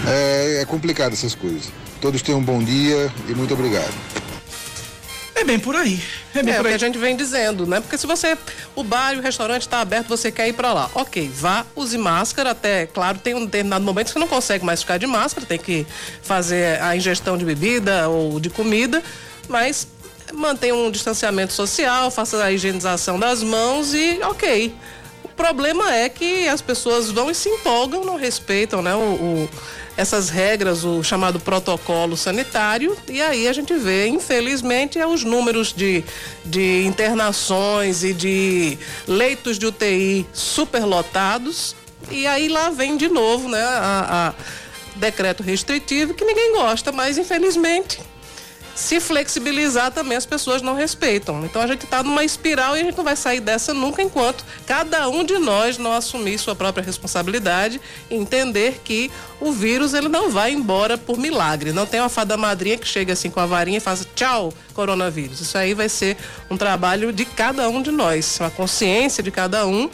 É, 0.07 0.61
é 0.63 0.65
complicado 0.65 1.13
essas 1.13 1.35
coisas. 1.35 1.84
Todos 2.05 2.21
tenham 2.21 2.39
um 2.39 2.45
bom 2.45 2.63
dia 2.63 3.11
e 3.27 3.35
muito 3.35 3.55
obrigado. 3.55 3.95
É 5.35 5.43
bem 5.43 5.59
por 5.59 5.75
aí. 5.75 5.99
É, 6.35 6.43
bem 6.43 6.53
é 6.53 6.57
por 6.59 6.67
o 6.67 6.69
que 6.69 6.75
a 6.75 6.79
gente 6.79 6.99
vem 6.99 7.17
dizendo, 7.17 7.67
né? 7.67 7.81
Porque 7.81 7.97
se 7.97 8.07
você. 8.07 8.37
O 8.77 8.85
bar 8.85 9.15
e 9.15 9.17
o 9.17 9.23
restaurante 9.23 9.63
está 9.63 9.81
aberto, 9.81 10.09
você 10.09 10.31
quer 10.31 10.47
ir 10.47 10.53
para 10.53 10.75
lá. 10.75 10.91
Ok, 10.95 11.31
vá, 11.35 11.65
use 11.75 11.97
máscara 11.97 12.51
até. 12.51 12.85
Claro, 12.85 13.17
tem 13.17 13.35
um 13.35 13.47
determinado 13.47 13.83
momento 13.83 14.09
que 14.09 14.13
você 14.13 14.19
não 14.19 14.29
consegue 14.29 14.67
mais 14.67 14.83
ficar 14.83 14.99
de 14.99 15.07
máscara, 15.07 15.47
tem 15.47 15.59
que 15.59 15.87
fazer 16.23 16.79
a 16.83 16.95
ingestão 16.95 17.39
de 17.39 17.45
bebida 17.47 18.07
ou 18.11 18.39
de 18.39 18.51
comida, 18.51 19.03
mas 19.49 19.89
mantenha 20.31 20.75
um 20.75 20.91
distanciamento 20.91 21.55
social, 21.55 22.11
faça 22.11 22.45
a 22.45 22.53
higienização 22.53 23.19
das 23.19 23.43
mãos 23.43 23.95
e 23.95 24.21
ok. 24.25 24.75
O 25.25 25.29
problema 25.29 25.95
é 25.95 26.11
que 26.11 26.47
as 26.49 26.61
pessoas 26.61 27.11
vão 27.11 27.31
e 27.31 27.35
se 27.35 27.49
empolgam, 27.49 28.05
não 28.05 28.17
respeitam, 28.17 28.83
né? 28.83 28.95
o, 28.95 28.99
o 28.99 29.51
essas 29.97 30.29
regras, 30.29 30.85
o 30.85 31.03
chamado 31.03 31.39
protocolo 31.39 32.17
sanitário, 32.17 32.97
e 33.09 33.21
aí 33.21 33.47
a 33.47 33.53
gente 33.53 33.75
vê, 33.75 34.09
infelizmente, 34.09 34.99
é 34.99 35.07
os 35.07 35.23
números 35.23 35.73
de, 35.73 36.05
de 36.45 36.85
internações 36.85 38.03
e 38.03 38.13
de 38.13 38.79
leitos 39.07 39.59
de 39.59 39.67
UTI 39.67 40.27
superlotados, 40.33 41.77
e 42.11 42.27
aí 42.27 42.49
lá 42.49 42.71
vem 42.71 42.97
de 42.97 43.09
novo, 43.09 43.49
né, 43.49 43.63
a, 43.63 44.35
a 44.37 44.99
decreto 44.99 45.43
restritivo 45.43 46.15
que 46.15 46.25
ninguém 46.25 46.53
gosta, 46.53 46.93
mas 46.93 47.19
infelizmente 47.19 48.01
se 48.75 49.01
flexibilizar 49.01 49.91
também 49.93 50.17
as 50.17 50.27
pessoas 50.27 50.61
não 50.61 50.75
respeitam. 50.75 51.45
Então 51.45 51.63
a 51.63 51.67
gente 51.67 51.85
está 51.85 52.03
numa 52.03 52.25
espiral 52.25 52.77
e 52.77 52.81
a 52.81 52.85
gente 52.85 52.97
não 52.97 53.05
vai 53.05 53.17
sair 53.17 53.41
dessa 53.41 53.73
nunca 53.73 54.03
enquanto 54.03 54.45
cada 54.67 55.09
um 55.09 55.25
de 55.25 55.39
nós 55.39 55.79
não 55.79 55.93
assumir 55.93 56.39
sua 56.39 56.55
própria 56.55 56.85
responsabilidade 56.85 57.81
e 58.11 58.15
entender 58.15 58.81
que 58.85 59.11
o 59.41 59.53
vírus 59.53 59.95
ele 59.95 60.09
não 60.09 60.31
vai 60.31 60.53
embora 60.53 60.99
por 60.99 61.19
milagre. 61.19 61.73
Não 61.73 61.87
tem 61.87 62.01
uma 62.01 62.09
fada 62.09 62.37
madrinha 62.37 62.77
que 62.77 62.87
chega 62.87 63.13
assim 63.13 63.31
com 63.31 63.41
a 63.41 63.47
varinha 63.47 63.79
e 63.79 63.81
faz 63.81 64.07
tchau, 64.15 64.53
coronavírus. 64.73 65.41
Isso 65.41 65.57
aí 65.57 65.75
vai 65.75 65.89
ser 65.89 66.17
um 66.51 66.57
trabalho 66.57 67.13
de 67.13 67.25
cada 67.25 67.69
um 67.69 67.81
de 67.81 67.91
nós, 67.91 68.39
uma 68.41 68.51
consciência 68.51 69.23
de 69.23 69.31
cada 69.31 69.67
um 69.67 69.89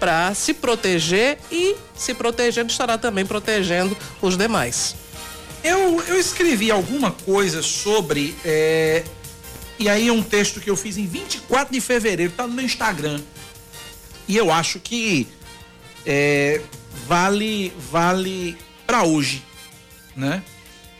para 0.00 0.34
se 0.34 0.52
proteger 0.52 1.38
e 1.50 1.76
se 1.94 2.12
protegendo 2.14 2.70
estará 2.70 2.98
também 2.98 3.24
protegendo 3.24 3.96
os 4.20 4.36
demais. 4.36 5.03
Eu, 5.64 5.98
eu 6.02 6.20
escrevi 6.20 6.70
alguma 6.70 7.10
coisa 7.10 7.62
sobre. 7.62 8.36
É, 8.44 9.02
e 9.78 9.88
aí 9.88 10.08
é 10.08 10.12
um 10.12 10.22
texto 10.22 10.60
que 10.60 10.68
eu 10.68 10.76
fiz 10.76 10.98
em 10.98 11.06
24 11.06 11.72
de 11.72 11.80
fevereiro, 11.80 12.32
tá 12.36 12.46
no 12.46 12.52
meu 12.52 12.66
Instagram. 12.66 13.18
E 14.28 14.36
eu 14.36 14.52
acho 14.52 14.78
que 14.78 15.26
é, 16.04 16.60
vale 17.06 17.72
vale 17.90 18.58
para 18.86 19.04
hoje, 19.04 19.42
né? 20.14 20.42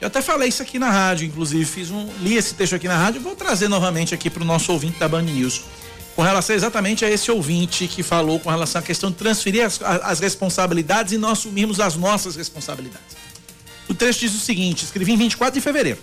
Eu 0.00 0.09
até 0.09 0.22
falei 0.22 0.48
isso 0.48 0.62
aqui 0.62 0.79
na 0.79 0.90
rádio, 0.90 1.27
inclusive 1.27 1.64
fiz 1.64 1.90
um 1.90 2.11
li 2.20 2.37
esse 2.37 2.55
texto 2.55 2.74
aqui 2.74 2.88
na 2.88 2.96
rádio, 2.96 3.20
vou 3.20 3.37
trazer 3.37 3.68
novamente 3.68 4.14
aqui 4.14 4.31
para 4.31 4.42
o 4.42 4.46
nosso 4.46 4.72
ouvinte 4.72 4.98
da 4.98 5.09
Band 5.09 5.22
News, 5.22 5.62
com 6.16 6.22
relação 6.22 6.57
exatamente 6.57 7.05
a 7.05 7.11
esse 7.11 7.31
ouvinte 7.31 7.87
que 7.87 8.03
falou 8.03 8.40
com 8.40 8.50
relação 8.50 8.81
à 8.81 8.83
questão 8.83 9.11
de 9.11 9.16
transferir 9.16 9.64
as, 9.64 9.81
as 9.83 10.20
responsabilidades 10.20 11.12
e 11.12 11.18
nós 11.18 11.38
assumirmos 11.38 11.81
as 11.81 11.96
nossas 11.96 12.35
responsabilidades. 12.35 13.24
O 13.88 13.94
texto 13.94 14.20
diz 14.20 14.35
o 14.35 14.38
seguinte: 14.38 14.85
escrevi 14.85 15.12
em 15.12 15.16
24 15.16 15.55
de 15.55 15.61
fevereiro. 15.61 15.99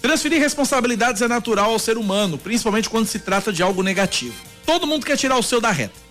Transferir 0.00 0.38
responsabilidades 0.38 1.22
é 1.22 1.28
natural 1.28 1.70
ao 1.70 1.78
ser 1.78 1.96
humano, 1.96 2.36
principalmente 2.36 2.90
quando 2.90 3.06
se 3.06 3.18
trata 3.18 3.52
de 3.52 3.62
algo 3.62 3.82
negativo. 3.82 4.34
Todo 4.66 4.86
mundo 4.86 5.06
quer 5.06 5.16
tirar 5.16 5.38
o 5.38 5.42
seu 5.42 5.60
da 5.60 5.70
reta. 5.70 6.04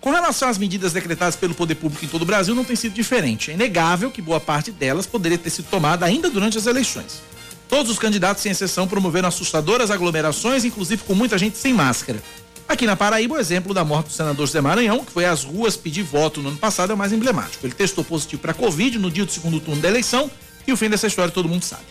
Com 0.00 0.10
relação 0.10 0.48
às 0.48 0.58
medidas 0.58 0.92
decretadas 0.92 1.36
pelo 1.36 1.54
poder 1.54 1.74
público 1.74 2.04
em 2.04 2.08
todo 2.08 2.22
o 2.22 2.24
Brasil, 2.24 2.54
não 2.54 2.64
tem 2.64 2.76
sido 2.76 2.92
diferente. 2.94 3.50
É 3.50 3.54
inegável 3.54 4.10
que 4.10 4.22
boa 4.22 4.40
parte 4.40 4.70
delas 4.70 5.06
poderia 5.06 5.38
ter 5.38 5.50
sido 5.50 5.66
tomada 5.68 6.06
ainda 6.06 6.30
durante 6.30 6.56
as 6.56 6.66
eleições. 6.66 7.20
Todos 7.68 7.92
os 7.92 7.98
candidatos, 7.98 8.42
sem 8.42 8.52
exceção, 8.52 8.88
promoveram 8.88 9.28
assustadoras 9.28 9.90
aglomerações, 9.90 10.64
inclusive 10.64 11.02
com 11.04 11.14
muita 11.14 11.36
gente 11.36 11.58
sem 11.58 11.74
máscara. 11.74 12.22
Aqui 12.68 12.84
na 12.84 12.94
Paraíba, 12.94 13.34
o 13.34 13.38
exemplo 13.38 13.72
da 13.72 13.82
morte 13.82 14.08
do 14.08 14.12
senador 14.12 14.46
José 14.46 14.60
Maranhão, 14.60 15.02
que 15.02 15.10
foi 15.10 15.24
às 15.24 15.42
ruas 15.42 15.74
pedir 15.74 16.02
voto 16.02 16.42
no 16.42 16.50
ano 16.50 16.58
passado, 16.58 16.90
é 16.90 16.94
o 16.94 16.98
mais 16.98 17.14
emblemático. 17.14 17.66
Ele 17.66 17.72
testou 17.72 18.04
positivo 18.04 18.42
para 18.42 18.52
Covid 18.52 18.98
no 18.98 19.10
dia 19.10 19.24
do 19.24 19.32
segundo 19.32 19.58
turno 19.58 19.80
da 19.80 19.88
eleição 19.88 20.30
e 20.66 20.72
o 20.72 20.76
fim 20.76 20.90
dessa 20.90 21.06
história 21.06 21.32
todo 21.32 21.48
mundo 21.48 21.62
sabe. 21.62 21.84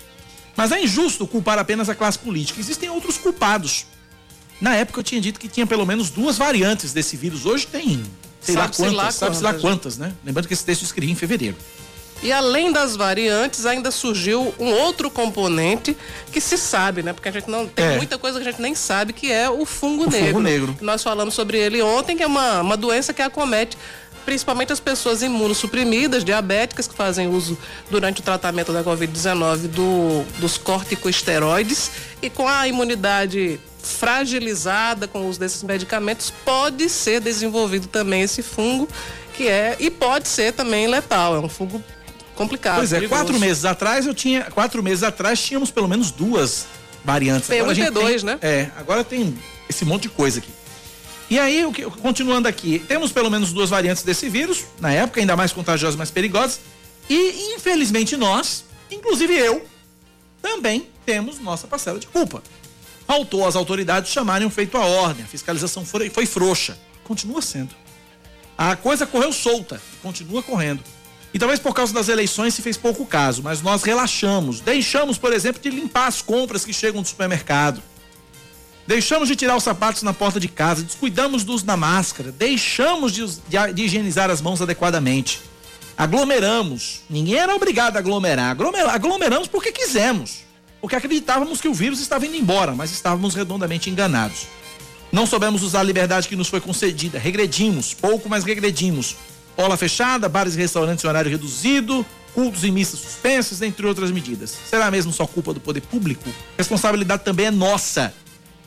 Mas 0.55 0.71
é 0.71 0.79
injusto 0.79 1.25
culpar 1.25 1.57
apenas 1.57 1.89
a 1.89 1.95
classe 1.95 2.19
política. 2.19 2.59
Existem 2.59 2.91
outros 2.91 3.17
culpados. 3.17 3.87
Na 4.61 4.75
época 4.75 4.99
eu 4.99 5.03
tinha 5.03 5.19
dito 5.19 5.39
que 5.39 5.47
tinha 5.47 5.65
pelo 5.65 5.85
menos 5.85 6.11
duas 6.11 6.37
variantes 6.37 6.93
desse 6.93 7.17
vírus. 7.17 7.43
Hoje 7.47 7.65
tem, 7.65 8.03
sei 8.39 8.53
sabe 8.53 8.67
lá 8.67 8.75
quantas, 8.75 9.15
sabe-se 9.15 9.43
lá 9.43 9.53
quantas, 9.55 9.97
né? 9.97 10.13
Lembrando 10.23 10.47
que 10.47 10.53
esse 10.53 10.63
texto 10.63 10.83
eu 10.83 10.85
escrevi 10.85 11.11
em 11.11 11.15
fevereiro. 11.15 11.57
E 12.21 12.31
além 12.31 12.71
das 12.71 12.95
variantes, 12.95 13.65
ainda 13.65 13.91
surgiu 13.91 14.53
um 14.57 14.71
outro 14.71 15.09
componente 15.09 15.95
que 16.31 16.41
se 16.41 16.57
sabe, 16.57 17.03
né? 17.03 17.13
Porque 17.13 17.29
a 17.29 17.31
gente 17.31 17.49
não 17.49 17.67
tem 17.67 17.85
é. 17.85 17.97
muita 17.97 18.17
coisa 18.17 18.39
que 18.39 18.47
a 18.47 18.51
gente 18.51 18.61
nem 18.61 18.73
sabe, 18.73 19.13
que 19.13 19.31
é 19.31 19.49
o 19.49 19.65
fungo 19.65 20.05
o 20.05 20.09
negro. 20.09 20.27
Fungo 20.27 20.39
negro. 20.41 20.77
Nós 20.81 21.03
falamos 21.03 21.33
sobre 21.33 21.57
ele 21.57 21.81
ontem, 21.81 22.17
que 22.17 22.23
é 22.23 22.27
uma, 22.27 22.61
uma 22.61 22.77
doença 22.77 23.13
que 23.13 23.21
acomete 23.21 23.77
principalmente 24.25 24.73
as 24.73 24.79
pessoas 24.81 25.21
imunossuprimidas, 25.21 26.25
diabéticas, 26.25 26.85
que 26.85 26.93
fazem 26.93 27.29
uso 27.29 27.57
durante 27.89 28.19
o 28.19 28.23
tratamento 28.23 28.73
da 28.73 28.83
Covid-19 28.83 29.69
do, 29.69 30.25
dos 30.39 30.57
corticosteroides 30.57 31.91
e 32.21 32.29
com 32.29 32.45
a 32.45 32.67
imunidade 32.67 33.57
fragilizada 33.81 35.07
com 35.07 35.19
o 35.21 35.29
uso 35.29 35.39
desses 35.39 35.63
medicamentos, 35.63 36.29
pode 36.43 36.89
ser 36.89 37.21
desenvolvido 37.21 37.87
também 37.87 38.21
esse 38.21 38.43
fungo, 38.43 38.85
que 39.33 39.47
é, 39.47 39.77
e 39.79 39.89
pode 39.89 40.27
ser 40.27 40.51
também 40.51 40.87
letal, 40.87 41.35
é 41.35 41.39
um 41.39 41.47
fungo 41.47 41.81
complicado. 42.37 42.77
Pois 42.77 42.93
é, 42.93 42.97
perigoso. 42.97 43.21
quatro 43.21 43.39
meses 43.39 43.65
atrás 43.65 44.05
eu 44.05 44.13
tinha, 44.13 44.43
quatro 44.45 44.81
meses 44.81 45.03
atrás 45.03 45.41
tínhamos 45.41 45.69
pelo 45.71 45.87
menos 45.87 46.11
duas 46.11 46.65
variantes. 47.03 47.49
P1 47.49 47.55
Agora 47.59 47.69
a 47.69 47.73
e 47.73 47.75
gente 47.75 47.91
P2, 47.91 48.15
tem- 48.15 48.23
né? 48.23 48.39
É, 48.41 48.69
agora 48.77 49.03
tem 49.03 49.37
esse 49.69 49.83
monte 49.83 50.03
de 50.03 50.09
coisa 50.09 50.39
aqui. 50.39 50.49
E 51.29 51.37
aí, 51.37 51.65
o 51.65 51.73
que, 51.73 51.83
continuando 51.83 52.47
aqui, 52.47 52.79
temos 52.79 53.11
pelo 53.11 53.29
menos 53.29 53.51
duas 53.51 53.69
variantes 53.69 54.01
desse 54.03 54.29
vírus, 54.29 54.63
na 54.79 54.93
época, 54.93 55.19
ainda 55.19 55.35
mais 55.35 55.51
contagiosas, 55.51 55.97
mais 55.97 56.09
perigosas. 56.09 56.61
E, 57.09 57.53
infelizmente, 57.55 58.15
nós, 58.15 58.63
inclusive 58.89 59.33
eu, 59.37 59.65
também 60.41 60.87
temos 61.05 61.37
nossa 61.39 61.67
parcela 61.67 61.99
de 61.99 62.07
culpa. 62.07 62.41
Faltou 63.05 63.45
às 63.45 63.55
autoridades 63.57 64.11
chamarem 64.11 64.47
um 64.47 64.49
feito 64.49 64.77
à 64.77 64.85
ordem. 64.85 65.25
A 65.25 65.27
fiscalização 65.27 65.85
foi, 65.85 66.09
foi 66.09 66.25
frouxa. 66.25 66.77
Continua 67.03 67.41
sendo. 67.41 67.73
A 68.57 68.75
coisa 68.75 69.05
correu 69.05 69.31
solta, 69.33 69.81
continua 70.01 70.41
correndo. 70.41 70.81
E 71.37 71.39
talvez 71.39 71.59
por 71.59 71.71
causa 71.71 71.93
das 71.93 72.09
eleições 72.09 72.55
se 72.55 72.63
fez 72.63 72.77
pouco 72.77 73.05
caso, 73.05 73.43
mas 73.43 73.61
nós 73.61 73.83
relaxamos. 73.83 74.59
Deixamos, 74.59 75.19
por 75.19 75.31
exemplo, 75.31 75.61
de 75.61 75.69
limpar 75.69 76.07
as 76.07 76.19
compras 76.19 76.65
que 76.65 76.73
chegam 76.73 76.99
do 76.99 77.07
supermercado. 77.07 77.79
Deixamos 78.87 79.27
de 79.27 79.35
tirar 79.35 79.55
os 79.55 79.61
sapatos 79.63 80.01
na 80.01 80.11
porta 80.15 80.39
de 80.39 80.47
casa, 80.47 80.81
descuidamos 80.81 81.43
do 81.43 81.53
uso 81.53 81.63
da 81.63 81.77
máscara, 81.77 82.31
deixamos 82.31 83.11
de, 83.13 83.23
de 83.27 83.73
de 83.75 83.83
higienizar 83.83 84.31
as 84.31 84.41
mãos 84.41 84.63
adequadamente. 84.63 85.39
Aglomeramos. 85.95 87.01
Ninguém 87.07 87.35
era 87.35 87.55
obrigado 87.55 87.97
a 87.97 87.99
aglomerar. 87.99 88.49
Aglomer- 88.49 88.89
Aglomeramos 88.89 89.47
porque 89.47 89.71
quisemos. 89.71 90.39
Porque 90.81 90.95
acreditávamos 90.95 91.61
que 91.61 91.67
o 91.67 91.73
vírus 91.73 91.99
estava 91.99 92.25
indo 92.25 92.35
embora, 92.35 92.73
mas 92.73 92.89
estávamos 92.91 93.35
redondamente 93.35 93.91
enganados. 93.91 94.47
Não 95.11 95.27
soubemos 95.27 95.61
usar 95.61 95.81
a 95.81 95.83
liberdade 95.83 96.27
que 96.27 96.35
nos 96.35 96.47
foi 96.47 96.59
concedida. 96.61 97.19
Regredimos, 97.19 97.93
pouco, 97.93 98.27
mas 98.27 98.43
regredimos. 98.43 99.15
Ola 99.57 99.75
fechada, 99.75 100.29
bares 100.29 100.55
e 100.55 100.59
restaurantes 100.59 101.03
em 101.03 101.07
horário 101.07 101.31
reduzido, 101.31 102.05
cultos 102.33 102.63
e 102.63 102.69
missas 102.69 102.99
suspensas, 102.99 103.63
entre 103.63 103.87
outras 103.87 104.11
medidas. 104.11 104.55
Será 104.69 104.91
mesmo 104.91 105.11
só 105.11 105.25
culpa 105.25 105.51
do 105.51 105.59
poder 105.59 105.81
público? 105.81 106.29
Responsabilidade 106.55 107.23
também 107.23 107.47
é 107.47 107.51
nossa. 107.51 108.13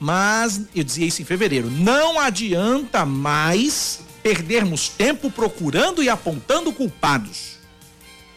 Mas, 0.00 0.62
eu 0.74 0.83
dizia 0.83 1.07
isso 1.07 1.22
em 1.22 1.24
fevereiro, 1.24 1.70
não 1.70 2.18
adianta 2.18 3.07
mais 3.07 4.00
perdermos 4.22 4.88
tempo 4.88 5.31
procurando 5.31 6.03
e 6.03 6.09
apontando 6.09 6.72
culpados. 6.72 7.61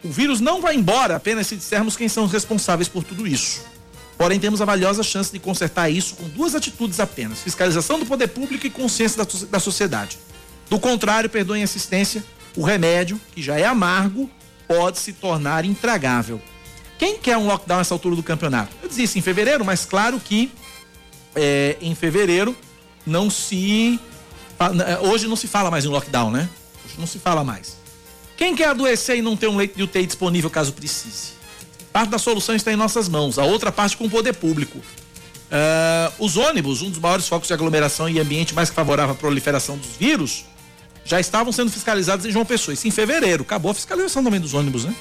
O 0.03 0.09
vírus 0.09 0.39
não 0.39 0.61
vai 0.61 0.75
embora 0.75 1.15
apenas 1.15 1.47
se 1.47 1.55
dissermos 1.55 1.95
quem 1.95 2.09
são 2.09 2.25
os 2.25 2.31
responsáveis 2.31 2.89
por 2.89 3.03
tudo 3.03 3.25
isso. 3.25 3.61
Porém, 4.17 4.39
temos 4.39 4.61
a 4.61 4.65
valiosa 4.65 5.01
chance 5.01 5.31
de 5.31 5.39
consertar 5.39 5.89
isso 5.89 6.15
com 6.15 6.27
duas 6.29 6.53
atitudes 6.53 6.99
apenas: 6.99 7.39
fiscalização 7.39 7.97
do 7.97 8.05
poder 8.05 8.27
público 8.27 8.67
e 8.67 8.69
consciência 8.69 9.25
da, 9.25 9.47
da 9.49 9.59
sociedade. 9.59 10.19
Do 10.69 10.79
contrário, 10.79 11.29
perdoem 11.29 11.61
a 11.61 11.63
insistência, 11.63 12.23
o 12.55 12.63
remédio, 12.63 13.19
que 13.33 13.41
já 13.41 13.57
é 13.59 13.65
amargo, 13.65 14.29
pode 14.67 14.99
se 14.99 15.13
tornar 15.13 15.65
intragável. 15.65 16.41
Quem 16.97 17.17
quer 17.17 17.37
um 17.37 17.47
lockdown 17.47 17.79
nessa 17.79 17.93
altura 17.93 18.15
do 18.15 18.23
campeonato? 18.23 18.75
Eu 18.81 18.87
dizia 18.87 19.03
isso 19.05 19.17
em 19.17 19.21
fevereiro, 19.21 19.65
mas 19.65 19.85
claro 19.85 20.19
que 20.19 20.51
é, 21.35 21.77
em 21.81 21.93
fevereiro 21.95 22.55
não 23.05 23.29
se. 23.29 23.99
eh, 24.59 24.99
Hoje 25.01 25.27
não 25.27 25.35
se 25.35 25.47
fala 25.47 25.69
mais 25.69 25.83
em 25.83 25.89
lockdown, 25.89 26.31
né? 26.31 26.47
Hoje 26.85 26.95
não 26.97 27.07
se 27.07 27.19
fala 27.19 27.43
mais. 27.43 27.75
Quem 28.37 28.55
quer 28.55 28.69
adoecer 28.69 29.17
e 29.17 29.21
não 29.21 29.35
ter 29.35 29.47
um 29.47 29.57
leito 29.57 29.75
de 29.75 29.83
UTI 29.83 30.05
disponível 30.05 30.49
caso 30.49 30.73
precise? 30.73 31.33
Parte 31.91 32.09
da 32.09 32.17
solução 32.17 32.55
está 32.55 32.71
em 32.71 32.75
nossas 32.75 33.09
mãos, 33.09 33.37
a 33.37 33.43
outra 33.43 33.71
parte 33.71 33.97
com 33.97 34.05
o 34.05 34.09
poder 34.09 34.33
público. 34.33 34.79
Ah, 35.51 36.11
os 36.17 36.35
ônibus, 36.37 36.81
um 36.81 36.89
dos 36.89 36.99
maiores 36.99 37.27
focos 37.27 37.47
de 37.47 37.53
aglomeração 37.53 38.09
e 38.09 38.19
ambiente 38.19 38.53
mais 38.55 38.69
favorável 38.69 39.13
à 39.13 39.17
proliferação 39.17 39.77
dos 39.77 39.95
vírus, 39.99 40.45
já 41.05 41.19
estavam 41.19 41.51
sendo 41.51 41.71
fiscalizados 41.71 42.25
em 42.25 42.31
João 42.31 42.45
Pessoa. 42.45 42.73
Isso 42.73 42.87
em 42.87 42.91
fevereiro. 42.91 43.43
Acabou 43.43 43.71
a 43.71 43.73
fiscalização 43.73 44.23
também 44.23 44.39
dos 44.39 44.53
ônibus, 44.53 44.85
né? 44.85 44.95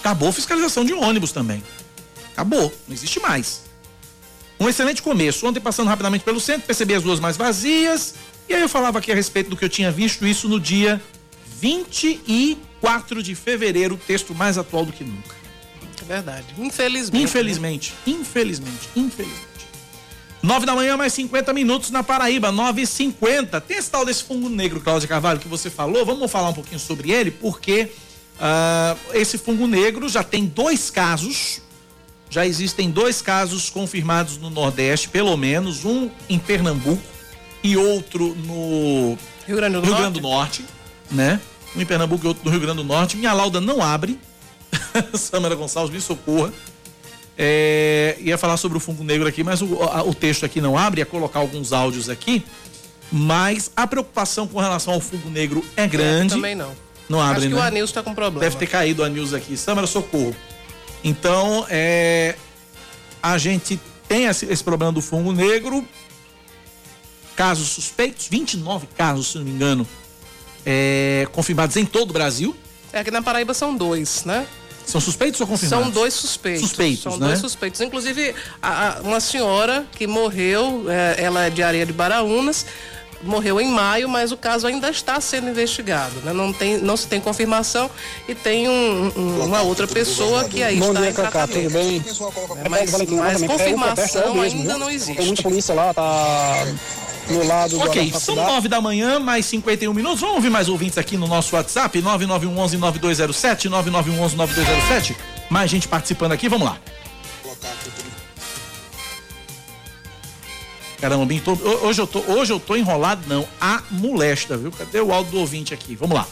Acabou 0.00 0.28
a 0.28 0.32
fiscalização 0.32 0.84
de 0.84 0.92
ônibus 0.92 1.32
também. 1.32 1.62
Acabou, 2.32 2.72
não 2.86 2.94
existe 2.94 3.18
mais. 3.18 3.62
Um 4.60 4.68
excelente 4.68 5.02
começo. 5.02 5.46
Ontem, 5.46 5.60
passando 5.60 5.88
rapidamente 5.88 6.24
pelo 6.24 6.40
centro, 6.40 6.66
percebi 6.66 6.94
as 6.94 7.02
ruas 7.02 7.20
mais 7.20 7.36
vazias. 7.36 8.14
E 8.48 8.54
aí 8.54 8.62
eu 8.62 8.68
falava 8.68 8.98
aqui 8.98 9.10
a 9.10 9.14
respeito 9.14 9.50
do 9.50 9.56
que 9.56 9.64
eu 9.64 9.68
tinha 9.68 9.90
visto, 9.90 10.26
isso 10.26 10.48
no 10.48 10.60
dia 10.60 11.02
24 11.60 13.22
de 13.22 13.34
fevereiro, 13.34 13.98
texto 14.06 14.34
mais 14.34 14.56
atual 14.56 14.84
do 14.86 14.92
que 14.92 15.02
nunca. 15.02 15.34
É 16.00 16.04
verdade. 16.04 16.46
Infelizmente. 16.58 17.24
Infelizmente, 17.24 17.94
infelizmente, 18.06 18.88
infelizmente. 18.94 19.55
9 20.46 20.64
da 20.64 20.76
manhã, 20.76 20.96
mais 20.96 21.12
50 21.12 21.52
minutos 21.52 21.90
na 21.90 22.04
Paraíba, 22.04 22.52
9 22.52 22.82
e 22.82 22.86
50 22.86 23.60
Tem 23.60 23.76
esse 23.76 23.90
tal 23.90 24.04
desse 24.04 24.22
fungo 24.22 24.48
negro, 24.48 24.80
Cláudia 24.80 25.08
Carvalho, 25.08 25.40
que 25.40 25.48
você 25.48 25.68
falou. 25.68 26.06
Vamos 26.06 26.30
falar 26.30 26.50
um 26.50 26.54
pouquinho 26.54 26.78
sobre 26.78 27.10
ele, 27.10 27.32
porque 27.32 27.90
ah, 28.40 28.94
esse 29.12 29.38
fungo 29.38 29.66
negro 29.66 30.08
já 30.08 30.22
tem 30.22 30.46
dois 30.46 30.88
casos. 30.88 31.60
Já 32.30 32.46
existem 32.46 32.90
dois 32.90 33.20
casos 33.20 33.68
confirmados 33.70 34.38
no 34.38 34.48
Nordeste, 34.48 35.08
pelo 35.08 35.36
menos, 35.36 35.84
um 35.84 36.10
em 36.28 36.38
Pernambuco 36.38 37.02
e 37.62 37.76
outro 37.76 38.34
no 38.34 39.18
Rio 39.46 39.56
Grande 39.56 39.74
do 39.74 39.80
Rio 39.80 39.90
Norte. 39.90 40.00
Grande 40.00 40.20
do 40.20 40.28
Norte, 40.28 40.64
né? 41.10 41.40
Um 41.74 41.82
em 41.82 41.86
Pernambuco 41.86 42.24
e 42.24 42.28
outro 42.28 42.44
no 42.44 42.50
Rio 42.52 42.60
Grande 42.60 42.78
do 42.78 42.84
Norte. 42.84 43.16
Minha 43.16 43.32
lauda 43.32 43.60
não 43.60 43.82
abre. 43.82 44.18
Samara 45.14 45.56
Gonçalves, 45.56 45.92
me 45.92 46.00
socorra. 46.00 46.52
É, 47.38 48.16
ia 48.20 48.38
falar 48.38 48.56
sobre 48.56 48.78
o 48.78 48.80
fungo 48.80 49.04
negro 49.04 49.28
aqui, 49.28 49.44
mas 49.44 49.60
o, 49.60 49.82
a- 49.82 50.02
o 50.02 50.14
texto 50.14 50.44
aqui 50.46 50.60
não 50.60 50.76
abre, 50.76 51.00
ia 51.00 51.06
colocar 51.06 51.38
alguns 51.40 51.72
áudios 51.72 52.08
aqui. 52.08 52.44
Mas 53.12 53.70
a 53.76 53.86
preocupação 53.86 54.46
com 54.48 54.58
relação 54.58 54.94
ao 54.94 55.00
fungo 55.00 55.28
negro 55.30 55.64
é 55.76 55.86
grande. 55.86 56.34
Também 56.34 56.54
não. 56.54 56.74
Não 57.08 57.20
abre, 57.20 57.38
Acho 57.38 57.48
que 57.48 57.54
né? 57.54 57.60
o 57.60 57.62
Anilson 57.62 57.92
tá 57.94 58.02
com 58.02 58.14
problema. 58.14 58.40
Deve 58.40 58.56
ter 58.56 58.66
caído 58.66 59.04
a 59.04 59.08
news 59.08 59.32
aqui. 59.32 59.56
Samara, 59.56 59.86
socorro. 59.86 60.34
Então, 61.04 61.64
é, 61.70 62.34
a 63.22 63.38
gente 63.38 63.78
tem 64.08 64.24
esse, 64.24 64.44
esse 64.46 64.64
problema 64.64 64.92
do 64.92 65.00
fungo 65.00 65.30
negro. 65.30 65.86
Casos 67.36 67.68
suspeitos, 67.68 68.28
29 68.28 68.86
casos, 68.96 69.28
se 69.32 69.38
não 69.38 69.44
me 69.44 69.50
engano, 69.50 69.86
é, 70.64 71.28
confirmados 71.32 71.76
em 71.76 71.84
todo 71.84 72.10
o 72.10 72.12
Brasil. 72.14 72.56
É 72.92 73.04
que 73.04 73.10
na 73.10 73.20
Paraíba 73.22 73.52
são 73.52 73.76
dois, 73.76 74.24
né? 74.24 74.46
São 74.86 75.00
suspeitos 75.00 75.40
ou 75.40 75.46
confirmados? 75.46 75.84
São 75.84 75.92
dois 75.92 76.14
suspeitos. 76.14 76.62
Suspeitos, 76.62 77.02
São 77.02 77.16
né? 77.18 77.26
dois 77.26 77.40
suspeitos. 77.40 77.80
Inclusive, 77.80 78.34
a- 78.62 78.88
a- 78.98 79.00
uma 79.02 79.20
senhora 79.20 79.84
que 79.92 80.06
morreu, 80.06 80.86
é, 80.88 81.16
ela 81.22 81.44
é 81.46 81.50
de 81.50 81.62
Areia 81.62 81.84
de 81.84 81.92
Baraunas, 81.92 82.64
morreu 83.22 83.58
em 83.60 83.66
maio, 83.68 84.08
mas 84.08 84.30
o 84.30 84.36
caso 84.36 84.66
ainda 84.66 84.88
está 84.90 85.20
sendo 85.20 85.48
investigado. 85.48 86.14
Né? 86.22 86.32
Não, 86.32 86.52
tem, 86.52 86.76
não 86.78 86.96
se 86.96 87.06
tem 87.08 87.20
confirmação 87.20 87.90
e 88.28 88.34
tem 88.34 88.68
um- 88.68 89.12
um- 89.16 89.44
uma 89.46 89.62
outra 89.62 89.86
pessoa 89.88 90.44
que 90.44 90.62
aí 90.62 90.76
Bom 90.78 90.88
está 90.88 91.00
dia, 91.00 91.10
em 91.10 91.14
Cacá, 91.14 91.46
tudo 91.48 91.70
bem? 91.70 92.04
É, 92.64 92.68
mas, 92.68 92.92
mas 92.92 93.42
confirmação 93.42 94.40
ainda 94.40 94.76
não 94.78 94.86
Tem 94.86 94.94
existe. 94.94 95.22
muita 95.22 95.42
polícia 95.42 95.74
lá, 95.74 95.92
tá 95.94 96.66
no 97.28 97.44
lado 97.46 97.78
Ok, 97.80 98.10
da 98.10 98.20
são. 98.20 98.34
9 98.34 98.68
da 98.68 98.80
manhã, 98.80 99.18
mais 99.18 99.46
51 99.46 99.92
minutos. 99.92 100.20
Vamos 100.20 100.36
ouvir 100.36 100.50
mais 100.50 100.68
ouvintes 100.68 100.98
aqui 100.98 101.16
no 101.16 101.26
nosso 101.26 101.54
WhatsApp, 101.56 102.00
9911-9207, 102.00 103.68
9911-9207. 103.70 105.16
Mais 105.50 105.70
gente 105.70 105.88
participando 105.88 106.32
aqui, 106.32 106.48
vamos 106.48 106.66
lá. 106.66 106.78
Caramba, 111.00 111.26
bem, 111.26 111.38
tô- 111.40 111.52
hoje, 111.82 112.00
eu 112.00 112.06
tô, 112.06 112.20
hoje 112.20 112.52
eu 112.52 112.58
tô 112.58 112.74
enrolado, 112.74 113.22
não. 113.28 113.46
A 113.60 113.82
molesta, 113.90 114.56
viu? 114.56 114.70
Cadê 114.72 115.00
o 115.00 115.12
áudio 115.12 115.32
do 115.32 115.38
ouvinte 115.40 115.74
aqui? 115.74 115.94
Vamos 115.94 116.16
lá. 116.16 116.26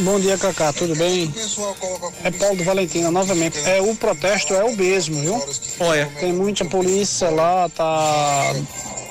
Bom 0.00 0.18
dia, 0.20 0.36
Cacá, 0.36 0.72
tudo 0.72 0.94
bem? 0.96 1.32
É 2.24 2.30
Paulo 2.32 2.56
do 2.56 2.64
Valentina, 2.64 3.10
novamente. 3.10 3.58
É, 3.64 3.80
o 3.80 3.94
protesto 3.94 4.52
é 4.54 4.64
o 4.64 4.76
mesmo, 4.76 5.20
viu? 5.20 5.42
Olha. 5.80 6.06
Tem 6.20 6.32
muita 6.32 6.64
polícia 6.64 7.30
lá, 7.30 7.68
tá 7.68 8.52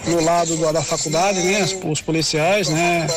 no 0.08 0.22
lado 0.24 0.56
do- 0.56 0.72
da 0.74 0.84
faculdade, 0.84 1.42
né? 1.42 1.64
Os, 1.86 2.02
policiais, 2.02 2.70
né? 2.70 3.08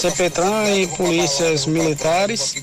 CPTRAN 0.00 0.70
e 0.76 0.86
polícias 0.88 1.66
militares. 1.66 2.54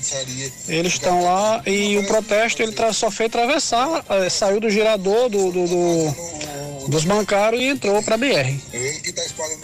Eles 0.68 0.92
estão 0.94 1.22
lá 1.24 1.62
e 1.66 1.96
o 1.98 2.06
protesto 2.06 2.62
ele 2.62 2.74
só 2.92 3.10
fez 3.10 3.28
atravessar, 3.28 4.04
eh, 4.08 4.28
saiu 4.30 4.60
do 4.60 4.70
girador 4.70 5.28
do, 5.28 5.50
do- 5.52 5.66
do- 5.68 6.88
dos 6.88 7.04
bancários 7.04 7.62
e 7.62 7.66
entrou 7.66 8.02
para 8.02 8.16
BR. 8.16 8.58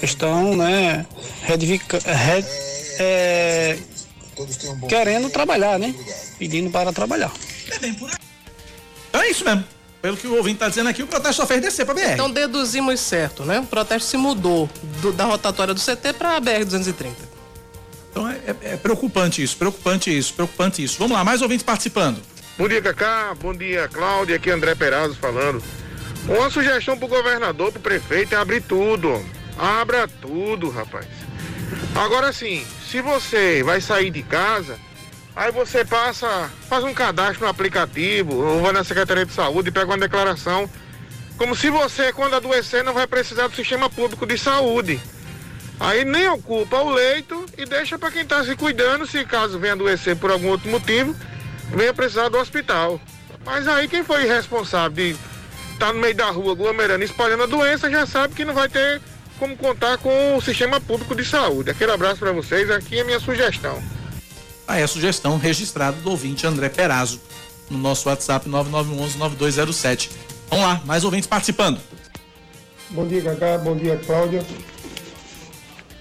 Estão, 0.03 0.57
né? 0.57 1.07
Redivica, 1.43 1.99
re- 1.99 2.45
é, 2.99 3.77
querendo 4.89 5.29
trabalhar, 5.31 5.79
né? 5.79 5.95
Pedindo 6.39 6.71
para 6.71 6.93
trabalhar. 6.93 7.33
Então 9.09 9.21
é 9.23 9.31
isso 9.31 9.45
mesmo. 9.45 9.65
Pelo 10.03 10.17
que 10.17 10.27
o 10.27 10.35
ouvinte 10.37 10.59
tá 10.61 10.69
dizendo 10.69 10.89
aqui, 10.89 11.03
o 11.03 11.07
protesto 11.07 11.43
só 11.43 11.47
fez 11.47 11.61
descer 11.61 11.85
pra 11.85 11.95
BR. 11.95 12.13
Então 12.15 12.31
deduzimos 12.31 12.99
certo, 13.01 13.45
né? 13.45 13.61
O 13.61 13.67
protesto 13.67 14.09
se 14.09 14.17
mudou 14.17 14.69
do- 15.03 15.13
da 15.13 15.25
rotatória 15.27 15.75
do 15.75 15.81
CT 15.81 16.15
para 16.15 16.37
a 16.37 16.41
BR-230. 16.41 17.15
Então 18.11 18.29
é, 18.29 18.37
é- 18.47 18.73
é 18.73 18.77
preocupante 18.77 19.43
isso, 19.43 19.57
preocupante 19.57 20.17
isso, 20.17 20.33
preocupante 20.33 20.83
isso. 20.83 20.97
Vamos 20.99 21.17
lá, 21.17 21.23
mais 21.23 21.43
ouvintes 21.43 21.63
participando. 21.63 22.19
Bom 22.57 22.67
dia, 22.69 22.81
Cacá. 22.81 23.35
Bom 23.41 23.55
dia, 23.55 23.89
Cláudia. 23.89 24.37
Aqui 24.37 24.51
é 24.51 24.53
André 24.55 24.75
Perazzo 24.75 25.17
falando. 25.17 25.63
Uma 26.27 26.51
sugestão 26.51 26.99
pro 26.99 27.07
governador, 27.09 27.71
pro 27.73 27.81
prefeito 27.81 28.35
é 28.35 28.39
abrir 28.39 28.63
tudo. 28.63 29.23
Abra 29.59 30.09
tudo, 30.09 30.71
rapaz. 30.71 31.07
Agora 31.95 32.33
sim, 32.33 32.65
se 32.91 33.01
você 33.03 33.63
vai 33.63 33.81
sair 33.81 34.11
de 34.11 34.23
casa, 34.23 34.79
Aí 35.35 35.53
você 35.53 35.85
passa, 35.85 36.51
faz 36.69 36.85
um 36.85 36.93
cadastro 36.93 37.45
no 37.45 37.51
aplicativo, 37.51 38.35
ou 38.35 38.63
vai 38.63 38.73
na 38.73 38.85
Secretaria 38.85 39.25
de 39.25 39.33
Saúde 39.33 39.69
e 39.69 39.73
pega 39.73 39.87
uma 39.87 39.99
declaração. 39.99 40.69
Como 41.39 41.57
se 41.57 41.71
você, 41.71 42.13
quando 42.13 42.35
adoecer, 42.35 42.85
não 42.85 42.93
vai 42.93 43.07
precisar 43.07 43.47
do 43.47 43.57
sistema 43.57 43.89
público 43.89 44.27
de 44.27 44.37
saúde. 44.37 45.01
Aí 45.79 46.05
nem 46.05 46.29
ocupa 46.29 46.77
o 46.77 46.91
leito 46.91 47.47
e 47.57 47.65
deixa 47.65 47.99
para 47.99 48.11
quem 48.11 48.23
está 48.23 48.45
se 48.45 48.55
cuidando, 48.55 49.07
se 49.07 49.25
caso 49.25 49.59
venha 49.59 49.73
adoecer 49.73 50.15
por 50.17 50.31
algum 50.31 50.49
outro 50.49 50.69
motivo, 50.71 51.17
venha 51.75 51.95
precisar 51.95 52.29
do 52.29 52.37
hospital. 52.37 53.01
Mas 53.47 53.67
aí 53.67 53.89
quem 53.89 54.05
foi 54.05 54.27
responsável 54.27 54.91
de 54.91 55.11
estar 55.73 55.87
tá 55.87 55.93
no 55.93 56.01
meio 56.01 56.15
da 56.15 56.29
rua 56.31 56.53
aglomerando, 56.53 57.03
espalhando 57.03 57.45
a 57.45 57.47
doença, 57.47 57.91
já 57.91 58.05
sabe 58.05 58.35
que 58.35 58.45
não 58.45 58.53
vai 58.53 58.69
ter 58.69 59.01
como 59.39 59.57
contar 59.57 59.97
com 59.97 60.37
o 60.37 60.43
sistema 60.43 60.79
público 60.79 61.15
de 61.15 61.25
saúde. 61.25 61.71
Aquele 61.71 61.93
abraço 61.93 62.19
para 62.19 62.33
vocês, 62.33 62.71
aqui 62.71 63.01
é 63.01 63.05
minha 63.05 63.19
sugestão. 63.19 63.83
Aí 64.71 64.85
a 64.85 64.87
sugestão 64.87 65.37
registrada 65.37 65.97
do 66.01 66.11
ouvinte 66.11 66.47
André 66.47 66.69
Perazzo 66.69 67.21
no 67.69 67.77
nosso 67.77 68.09
WhatsApp 68.09 68.49
9911-9207. 68.49 70.11
Vamos 70.49 70.65
lá, 70.65 70.81
mais 70.85 71.03
ouvintes 71.03 71.27
participando. 71.27 71.81
Bom 72.91 73.05
dia, 73.05 73.21
Cacá. 73.21 73.59
Bom 73.59 73.77
dia, 73.77 73.97
Cláudia. 73.97 74.47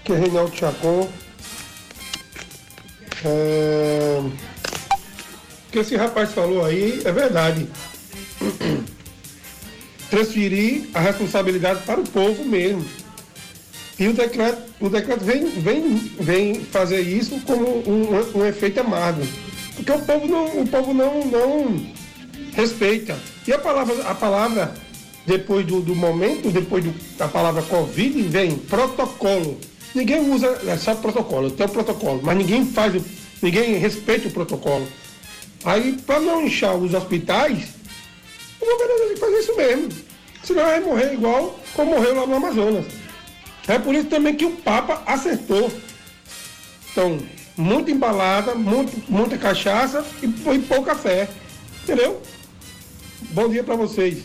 Aqui 0.00 0.12
é 0.12 0.16
Reinaldo 0.16 0.56
Chacon. 0.56 1.08
É... 3.24 4.20
O 4.20 5.72
que 5.72 5.80
esse 5.80 5.96
rapaz 5.96 6.32
falou 6.32 6.64
aí 6.64 7.02
é 7.04 7.10
verdade. 7.10 7.66
Transferir 10.08 10.90
a 10.94 11.00
responsabilidade 11.00 11.82
para 11.82 12.00
o 12.00 12.08
povo 12.08 12.44
mesmo. 12.44 12.86
E 14.00 14.08
o 14.08 14.14
decreto, 14.14 14.62
o 14.80 14.88
decreto 14.88 15.22
vem, 15.22 15.44
vem, 15.60 15.96
vem 16.18 16.54
fazer 16.54 17.02
isso 17.02 17.38
como 17.40 17.86
um, 17.86 18.38
um, 18.38 18.46
efeito 18.46 18.80
amargo. 18.80 19.20
Porque 19.76 19.92
o 19.92 19.98
povo 20.00 20.26
não, 20.26 20.62
o 20.62 20.66
povo 20.66 20.94
não, 20.94 21.22
não 21.26 21.86
respeita. 22.54 23.18
E 23.46 23.52
a 23.52 23.58
palavra, 23.58 23.94
a 24.04 24.14
palavra 24.14 24.74
depois 25.26 25.66
do, 25.66 25.82
do 25.82 25.94
momento, 25.94 26.50
depois 26.50 26.82
do, 26.82 26.94
da 27.18 27.28
palavra 27.28 27.60
Covid, 27.60 28.22
vem 28.22 28.56
protocolo. 28.56 29.58
Ninguém 29.94 30.32
usa, 30.32 30.46
é 30.66 30.78
só 30.78 30.94
protocolo, 30.94 31.50
tem 31.50 31.66
o 31.66 31.68
protocolo, 31.68 32.20
mas 32.22 32.38
ninguém 32.38 32.64
faz, 32.64 33.02
ninguém 33.42 33.74
respeita 33.74 34.28
o 34.28 34.30
protocolo. 34.30 34.88
Aí, 35.62 35.92
para 36.06 36.20
não 36.20 36.46
inchar 36.46 36.74
os 36.74 36.94
hospitais, 36.94 37.68
o 38.58 38.64
governo 38.64 38.98
tem 38.98 39.14
que 39.14 39.20
fazer 39.20 39.38
isso 39.40 39.56
mesmo. 39.56 39.88
Senão 40.42 40.64
vai 40.64 40.80
morrer 40.80 41.12
igual 41.12 41.60
como 41.74 41.90
morreu 41.90 42.14
lá 42.14 42.26
no 42.26 42.36
Amazonas. 42.36 42.99
É 43.68 43.78
por 43.78 43.94
isso 43.94 44.06
também 44.06 44.34
que 44.34 44.44
o 44.44 44.52
Papa 44.52 45.02
acertou. 45.06 45.72
Então, 46.90 47.18
muita 47.56 47.90
embalada, 47.90 48.54
muito, 48.54 49.10
muita 49.10 49.38
cachaça 49.38 50.04
e, 50.22 50.26
e 50.26 50.58
pouca 50.60 50.94
fé. 50.94 51.28
Entendeu? 51.82 52.20
Bom 53.30 53.48
dia 53.48 53.62
para 53.62 53.76
vocês. 53.76 54.18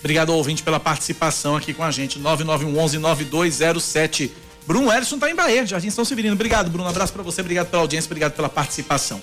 Obrigado, 0.00 0.30
ouvinte, 0.30 0.62
pela 0.62 0.80
participação 0.80 1.56
aqui 1.56 1.72
com 1.72 1.82
a 1.82 1.90
gente. 1.90 2.20
9911-9207. 2.20 4.30
Bruno 4.66 4.92
Ellison 4.92 5.14
está 5.16 5.30
em 5.30 5.34
Bahia, 5.34 5.66
Jardim 5.66 5.90
São 5.90 6.04
Severino. 6.04 6.34
Obrigado, 6.34 6.70
Bruno. 6.70 6.86
Um 6.86 6.90
abraço 6.90 7.12
para 7.12 7.22
você, 7.22 7.40
obrigado 7.40 7.70
pela 7.70 7.82
audiência, 7.82 8.08
obrigado 8.08 8.32
pela 8.32 8.48
participação. 8.48 9.20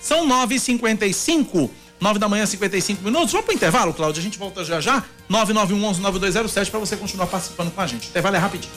São 0.00 0.28
9h55. 0.28 1.70
9 2.00 2.18
da 2.18 2.28
manhã, 2.28 2.46
55 2.46 3.04
minutos. 3.04 3.30
Vamos 3.32 3.44
pro 3.44 3.54
intervalo, 3.54 3.92
Cláudio? 3.92 4.20
A 4.20 4.22
gente 4.22 4.38
volta 4.38 4.64
já 4.64 4.80
já. 4.80 5.04
9911-9207 5.30 6.70
para 6.70 6.80
você 6.80 6.96
continuar 6.96 7.26
participando 7.26 7.70
com 7.70 7.80
a 7.80 7.86
gente. 7.86 8.06
O 8.06 8.10
intervalo 8.10 8.36
é 8.36 8.38
rapidinho. 8.38 8.72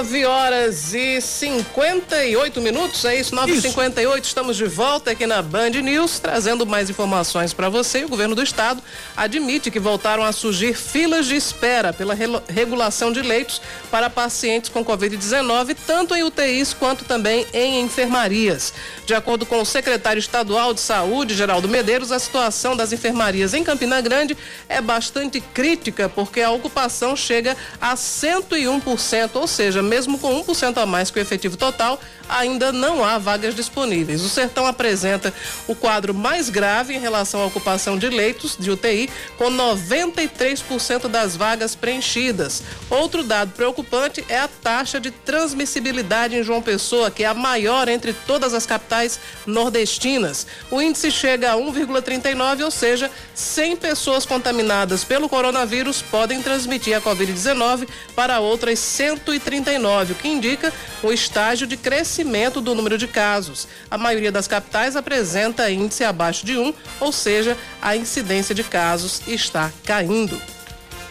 9 0.00 0.24
horas 0.24 0.94
e 0.94 1.20
58 1.20 2.58
minutos, 2.62 3.04
é 3.04 3.20
isso? 3.20 3.34
9 3.34 3.52
e 3.52 3.60
58 3.60 4.24
estamos 4.24 4.56
de 4.56 4.64
volta 4.64 5.10
aqui 5.10 5.26
na 5.26 5.42
Band 5.42 5.70
News, 5.70 6.18
trazendo 6.18 6.64
mais 6.64 6.88
informações 6.88 7.52
para 7.52 7.68
você. 7.68 8.02
O 8.04 8.08
governo 8.08 8.34
do 8.34 8.42
estado 8.42 8.82
admite 9.14 9.70
que 9.70 9.78
voltaram 9.78 10.24
a 10.24 10.32
surgir 10.32 10.72
filas 10.72 11.26
de 11.26 11.36
espera 11.36 11.92
pela 11.92 12.14
regulação 12.48 13.12
de 13.12 13.20
leitos 13.20 13.60
para 13.90 14.08
pacientes 14.08 14.70
com 14.70 14.82
Covid-19, 14.82 15.76
tanto 15.86 16.14
em 16.14 16.22
UTIs 16.22 16.72
quanto 16.72 17.04
também 17.04 17.46
em 17.52 17.82
enfermarias. 17.82 18.72
De 19.04 19.12
acordo 19.12 19.44
com 19.44 19.60
o 19.60 19.66
secretário 19.66 20.18
estadual 20.18 20.72
de 20.72 20.80
saúde, 20.80 21.34
Geraldo 21.34 21.68
Medeiros, 21.68 22.10
a 22.10 22.18
situação 22.18 22.74
das 22.74 22.90
enfermarias 22.90 23.52
em 23.52 23.62
Campina 23.62 24.00
Grande 24.00 24.34
é 24.66 24.80
bastante 24.80 25.42
crítica, 25.42 26.08
porque 26.08 26.40
a 26.40 26.50
ocupação 26.50 27.14
chega 27.14 27.54
a 27.78 27.94
101%, 27.96 29.30
ou 29.34 29.46
seja, 29.46 29.80
seja, 29.80 29.82
mesmo 29.90 30.18
com 30.20 30.44
1% 30.44 30.80
a 30.80 30.86
mais 30.86 31.10
que 31.10 31.18
o 31.18 31.22
efetivo 31.22 31.56
total, 31.56 32.00
ainda 32.28 32.70
não 32.70 33.04
há 33.04 33.18
vagas 33.18 33.56
disponíveis. 33.56 34.22
O 34.22 34.28
Sertão 34.28 34.64
apresenta 34.64 35.34
o 35.66 35.74
quadro 35.74 36.14
mais 36.14 36.48
grave 36.48 36.94
em 36.94 37.00
relação 37.00 37.42
à 37.42 37.46
ocupação 37.46 37.98
de 37.98 38.08
leitos 38.08 38.56
de 38.56 38.70
UTI, 38.70 39.10
com 39.36 39.50
93% 39.50 41.08
das 41.08 41.36
vagas 41.36 41.74
preenchidas. 41.74 42.62
Outro 42.88 43.24
dado 43.24 43.50
preocupante 43.50 44.24
é 44.28 44.38
a 44.38 44.48
taxa 44.48 45.00
de 45.00 45.10
transmissibilidade 45.10 46.36
em 46.36 46.44
João 46.44 46.62
Pessoa, 46.62 47.10
que 47.10 47.24
é 47.24 47.26
a 47.26 47.34
maior 47.34 47.88
entre 47.88 48.12
todas 48.12 48.54
as 48.54 48.64
capitais 48.64 49.18
nordestinas. 49.44 50.46
O 50.70 50.80
índice 50.80 51.10
chega 51.10 51.52
a 51.52 51.56
1,39, 51.56 52.64
ou 52.64 52.70
seja, 52.70 53.10
100 53.34 53.76
pessoas 53.76 54.24
contaminadas 54.24 55.02
pelo 55.02 55.28
coronavírus 55.28 56.00
podem 56.00 56.40
transmitir 56.40 56.96
a 56.96 57.00
Covid-19 57.00 57.88
para 58.14 58.38
outras 58.38 58.78
130 58.78 59.79
39, 59.80 60.12
o 60.12 60.16
que 60.16 60.28
indica 60.28 60.72
o 61.02 61.10
estágio 61.10 61.66
de 61.66 61.76
crescimento 61.76 62.60
do 62.60 62.74
número 62.74 62.98
de 62.98 63.08
casos. 63.08 63.66
A 63.90 63.96
maioria 63.96 64.30
das 64.30 64.46
capitais 64.46 64.94
apresenta 64.94 65.70
índice 65.70 66.04
abaixo 66.04 66.44
de 66.44 66.56
1, 66.56 66.72
ou 67.00 67.10
seja, 67.10 67.56
a 67.80 67.96
incidência 67.96 68.54
de 68.54 68.62
casos 68.62 69.22
está 69.26 69.72
caindo. 69.84 70.40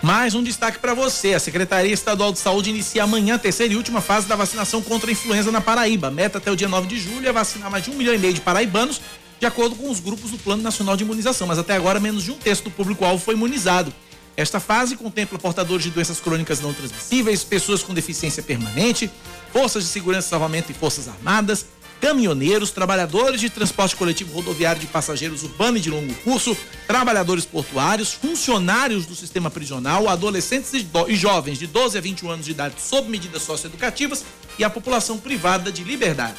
Mais 0.01 0.33
um 0.33 0.41
destaque 0.41 0.79
para 0.79 0.93
você. 0.93 1.33
A 1.33 1.39
Secretaria 1.39 1.93
Estadual 1.93 2.31
de 2.31 2.39
Saúde 2.39 2.69
inicia 2.69 3.03
amanhã 3.03 3.35
a 3.35 3.39
terceira 3.39 3.73
e 3.73 3.75
última 3.75 3.99
fase 3.99 4.27
da 4.27 4.35
vacinação 4.35 4.81
contra 4.81 5.09
a 5.09 5.11
influenza 5.11 5.51
na 5.51 5.59
Paraíba. 5.59 6.09
Meta 6.09 6.37
até 6.37 6.49
o 6.49 6.55
dia 6.55 6.69
9 6.69 6.87
de 6.87 6.97
julho 6.97 7.27
é 7.27 7.33
vacinar 7.33 7.69
mais 7.69 7.83
de 7.83 7.91
um 7.91 7.95
milhão 7.95 8.13
e 8.13 8.17
meio 8.17 8.33
de 8.33 8.39
paraibanos, 8.39 9.01
de 9.39 9.45
acordo 9.45 9.75
com 9.75 9.89
os 9.89 9.99
grupos 9.99 10.31
do 10.31 10.37
Plano 10.37 10.63
Nacional 10.63 10.95
de 10.95 11.03
Imunização. 11.03 11.47
Mas 11.47 11.59
até 11.59 11.73
agora, 11.73 11.99
menos 11.99 12.23
de 12.23 12.31
um 12.31 12.35
terço 12.35 12.63
do 12.63 12.71
público-alvo 12.71 13.21
foi 13.21 13.33
imunizado. 13.33 13.93
Esta 14.39 14.57
fase 14.57 14.95
contempla 14.95 15.37
portadores 15.37 15.83
de 15.83 15.91
doenças 15.91 16.21
crônicas 16.21 16.61
não 16.61 16.73
transmissíveis, 16.73 17.43
pessoas 17.43 17.83
com 17.83 17.93
deficiência 17.93 18.41
permanente, 18.41 19.11
forças 19.51 19.83
de 19.83 19.89
segurança 19.89 20.27
e 20.27 20.29
salvamento 20.29 20.71
e 20.71 20.73
forças 20.73 21.09
armadas, 21.09 21.65
caminhoneiros, 21.99 22.71
trabalhadores 22.71 23.41
de 23.41 23.49
transporte 23.49 23.97
coletivo 23.97 24.31
rodoviário 24.31 24.79
de 24.79 24.87
passageiros 24.87 25.43
urbano 25.43 25.77
e 25.77 25.81
de 25.81 25.89
longo 25.89 26.13
curso, 26.23 26.55
trabalhadores 26.87 27.43
portuários, 27.43 28.13
funcionários 28.13 29.05
do 29.05 29.13
sistema 29.13 29.51
prisional, 29.51 30.07
adolescentes 30.07 30.71
e 30.73 31.15
jovens 31.17 31.59
de 31.59 31.67
12 31.67 31.97
a 31.97 32.01
21 32.01 32.29
anos 32.29 32.45
de 32.45 32.51
idade 32.51 32.75
sob 32.79 33.09
medidas 33.09 33.41
socioeducativas 33.41 34.23
e 34.57 34.63
a 34.63 34.69
população 34.69 35.17
privada 35.17 35.69
de 35.69 35.83
liberdade. 35.83 36.37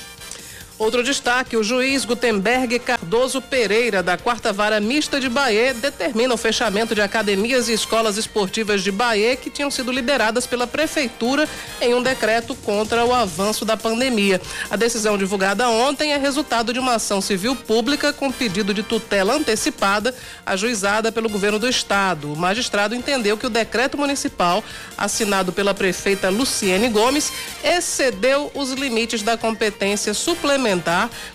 Outro 0.81 1.03
destaque: 1.03 1.59
o 1.59 1.63
juiz 1.63 2.07
Gutenberg 2.07 2.79
Cardoso 2.79 3.43
Pereira, 3.43 4.03
da 4.03 4.17
Quarta 4.17 4.51
Vara 4.51 4.81
Mista 4.81 5.21
de 5.21 5.29
Bahia, 5.29 5.75
determina 5.75 6.33
o 6.33 6.39
fechamento 6.39 6.95
de 6.95 7.03
academias 7.03 7.69
e 7.69 7.75
escolas 7.75 8.17
esportivas 8.17 8.83
de 8.83 8.91
Bahia 8.91 9.37
que 9.37 9.51
tinham 9.51 9.71
sido 9.71 9.93
liberadas 9.93 10.47
pela 10.47 10.67
Prefeitura 10.67 11.47
em 11.83 11.93
um 11.93 12.03
decreto 12.03 12.55
contra 12.55 13.05
o 13.05 13.13
avanço 13.13 13.63
da 13.63 13.77
pandemia. 13.77 14.41
A 14.71 14.77
decisão 14.77 15.19
divulgada 15.19 15.69
ontem 15.69 16.15
é 16.15 16.17
resultado 16.17 16.73
de 16.73 16.79
uma 16.79 16.95
ação 16.95 17.21
civil 17.21 17.55
pública 17.55 18.11
com 18.11 18.33
pedido 18.33 18.73
de 18.73 18.83
tutela 18.83 19.35
antecipada 19.35 20.15
ajuizada 20.47 21.13
pelo 21.13 21.29
governo 21.29 21.59
do 21.59 21.69
estado. 21.69 22.33
O 22.33 22.37
magistrado 22.37 22.95
entendeu 22.95 23.37
que 23.37 23.47
o 23.47 23.51
decreto 23.51 23.99
municipal, 23.99 24.65
assinado 24.97 25.53
pela 25.53 25.75
prefeita 25.75 26.31
Luciene 26.31 26.89
Gomes, 26.89 27.31
excedeu 27.63 28.51
os 28.55 28.73
limites 28.73 29.21
da 29.21 29.37
competência 29.37 30.15
suplementar 30.15 30.70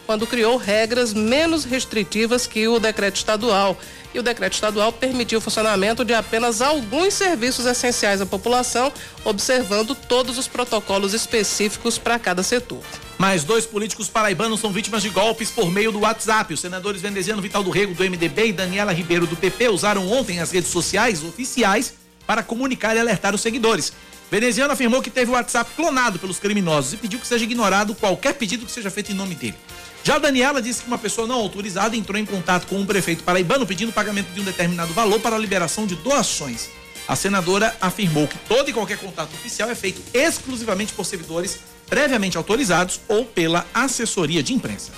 quando 0.06 0.28
criou 0.28 0.58
regras 0.58 1.14
menos 1.14 1.66
restritivas 1.66 2.48
que 2.48 2.68
o 2.68 2.80
decreto 2.80 3.18
estadual. 3.18 3.78
E 4.14 4.20
o 4.20 4.24
decreto 4.24 4.54
estadual 4.54 4.94
permitiu 4.94 5.40
o 5.40 5.42
funcionamento 5.42 6.06
de 6.06 6.14
apenas 6.14 6.62
alguns 6.62 7.14
serviços 7.14 7.66
essenciais 7.66 8.22
à 8.22 8.26
população, 8.26 8.92
observando 9.26 9.94
todos 9.94 10.38
os 10.38 10.48
protocolos 10.48 11.14
específicos 11.14 11.98
para 11.98 12.18
cada 12.18 12.42
setor. 12.42 12.82
Mais 13.18 13.44
dois 13.44 13.66
políticos 13.66 14.08
paraibanos 14.08 14.62
são 14.62 14.72
vítimas 14.72 15.02
de 15.02 15.10
golpes 15.10 15.52
por 15.52 15.70
meio 15.70 15.92
do 15.92 16.00
WhatsApp. 16.00 16.54
Os 16.54 16.62
senadores 16.62 17.02
Veneziano 17.02 17.42
Vital 17.42 17.62
do 17.62 17.72
Rego, 17.72 17.94
do 17.94 18.04
MDB, 18.04 18.48
e 18.48 18.54
Daniela 18.54 18.94
Ribeiro, 18.94 19.28
do 19.28 19.36
PP, 19.36 19.68
usaram 19.70 20.10
ontem 20.10 20.40
as 20.40 20.52
redes 20.52 20.70
sociais 20.70 21.24
oficiais 21.24 21.94
para 22.26 22.42
comunicar 22.42 22.96
e 22.96 23.00
alertar 23.00 23.36
os 23.36 23.42
seguidores. 23.42 23.94
Veneziano 24.30 24.74
afirmou 24.74 25.02
que 25.02 25.10
teve 25.10 25.30
o 25.30 25.34
WhatsApp 25.34 25.72
clonado 25.76 26.18
pelos 26.18 26.40
criminosos 26.40 26.94
e 26.94 26.98
pediu 26.98 27.20
que 27.20 27.28
seja 27.28 27.44
ignorado 27.44 27.94
qualquer 27.94 28.34
pedido 28.34 28.66
que 28.66 28.72
seja 28.72 28.90
feito 28.90 29.12
em 29.12 29.16
nome 29.16 29.36
dele. 29.36 29.56
Já 30.04 30.18
Daniela 30.18 30.62
disse 30.62 30.82
que 30.82 30.88
uma 30.88 30.98
pessoa 30.98 31.28
não 31.28 31.36
autorizada 31.36 31.96
entrou 31.96 32.20
em 32.20 32.26
contato 32.26 32.68
com 32.68 32.78
um 32.78 32.86
prefeito 32.86 33.24
paraibano 33.24 33.66
pedindo 33.66 33.92
pagamento 33.92 34.28
de 34.34 34.42
um 34.42 34.44
determinado 34.44 34.94
valor 34.94 35.20
para 35.20 35.36
a 35.36 35.40
liberação 35.40 35.86
de 35.86 35.96
doações. 35.96 36.70
A 37.08 37.16
senadora 37.16 37.76
afirmou 37.80 38.28
que 38.28 38.38
todo 38.48 38.70
e 38.70 38.74
qualquer 38.74 38.98
contato 38.98 39.34
oficial 39.34 39.70
é 39.70 39.76
feito 39.76 40.02
exclusivamente 40.14 40.94
por 40.94 41.06
servidores 41.06 41.60
previamente 41.88 42.38
autorizados 42.38 43.00
ou 43.08 43.26
pela 43.26 43.66
assessoria 43.74 44.42
de 44.42 44.54
imprensa. 44.54 44.92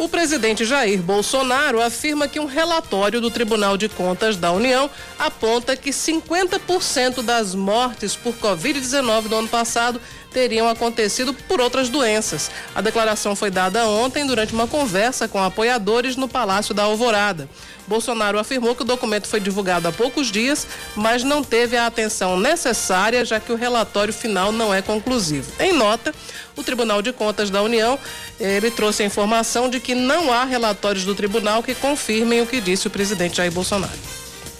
O 0.00 0.08
presidente 0.08 0.64
Jair 0.64 1.02
Bolsonaro 1.02 1.82
afirma 1.82 2.26
que 2.26 2.40
um 2.40 2.46
relatório 2.46 3.20
do 3.20 3.30
Tribunal 3.30 3.76
de 3.76 3.86
Contas 3.86 4.34
da 4.34 4.50
União 4.50 4.88
aponta 5.18 5.76
que 5.76 5.90
50% 5.90 7.22
das 7.22 7.54
mortes 7.54 8.16
por 8.16 8.34
Covid-19 8.36 9.28
do 9.28 9.36
ano 9.36 9.48
passado 9.48 10.00
teriam 10.32 10.68
acontecido 10.68 11.34
por 11.34 11.60
outras 11.60 11.90
doenças. 11.90 12.50
A 12.74 12.80
declaração 12.80 13.36
foi 13.36 13.50
dada 13.50 13.86
ontem 13.86 14.26
durante 14.26 14.54
uma 14.54 14.66
conversa 14.66 15.28
com 15.28 15.42
apoiadores 15.42 16.16
no 16.16 16.28
Palácio 16.28 16.74
da 16.74 16.84
Alvorada. 16.84 17.46
Bolsonaro 17.90 18.38
afirmou 18.38 18.76
que 18.76 18.82
o 18.82 18.84
documento 18.84 19.26
foi 19.26 19.40
divulgado 19.40 19.88
há 19.88 19.90
poucos 19.92 20.30
dias, 20.30 20.64
mas 20.94 21.24
não 21.24 21.42
teve 21.42 21.76
a 21.76 21.86
atenção 21.86 22.38
necessária, 22.38 23.24
já 23.24 23.40
que 23.40 23.50
o 23.50 23.56
relatório 23.56 24.14
final 24.14 24.52
não 24.52 24.72
é 24.72 24.80
conclusivo. 24.80 25.50
Em 25.58 25.72
nota, 25.72 26.14
o 26.56 26.62
Tribunal 26.62 27.02
de 27.02 27.12
Contas 27.12 27.50
da 27.50 27.60
União 27.60 27.98
ele 28.38 28.70
trouxe 28.70 29.02
a 29.02 29.06
informação 29.06 29.68
de 29.68 29.80
que 29.80 29.92
não 29.92 30.32
há 30.32 30.44
relatórios 30.44 31.04
do 31.04 31.16
tribunal 31.16 31.64
que 31.64 31.74
confirmem 31.74 32.40
o 32.40 32.46
que 32.46 32.60
disse 32.60 32.86
o 32.86 32.90
presidente 32.90 33.38
Jair 33.38 33.50
Bolsonaro. 33.50 33.98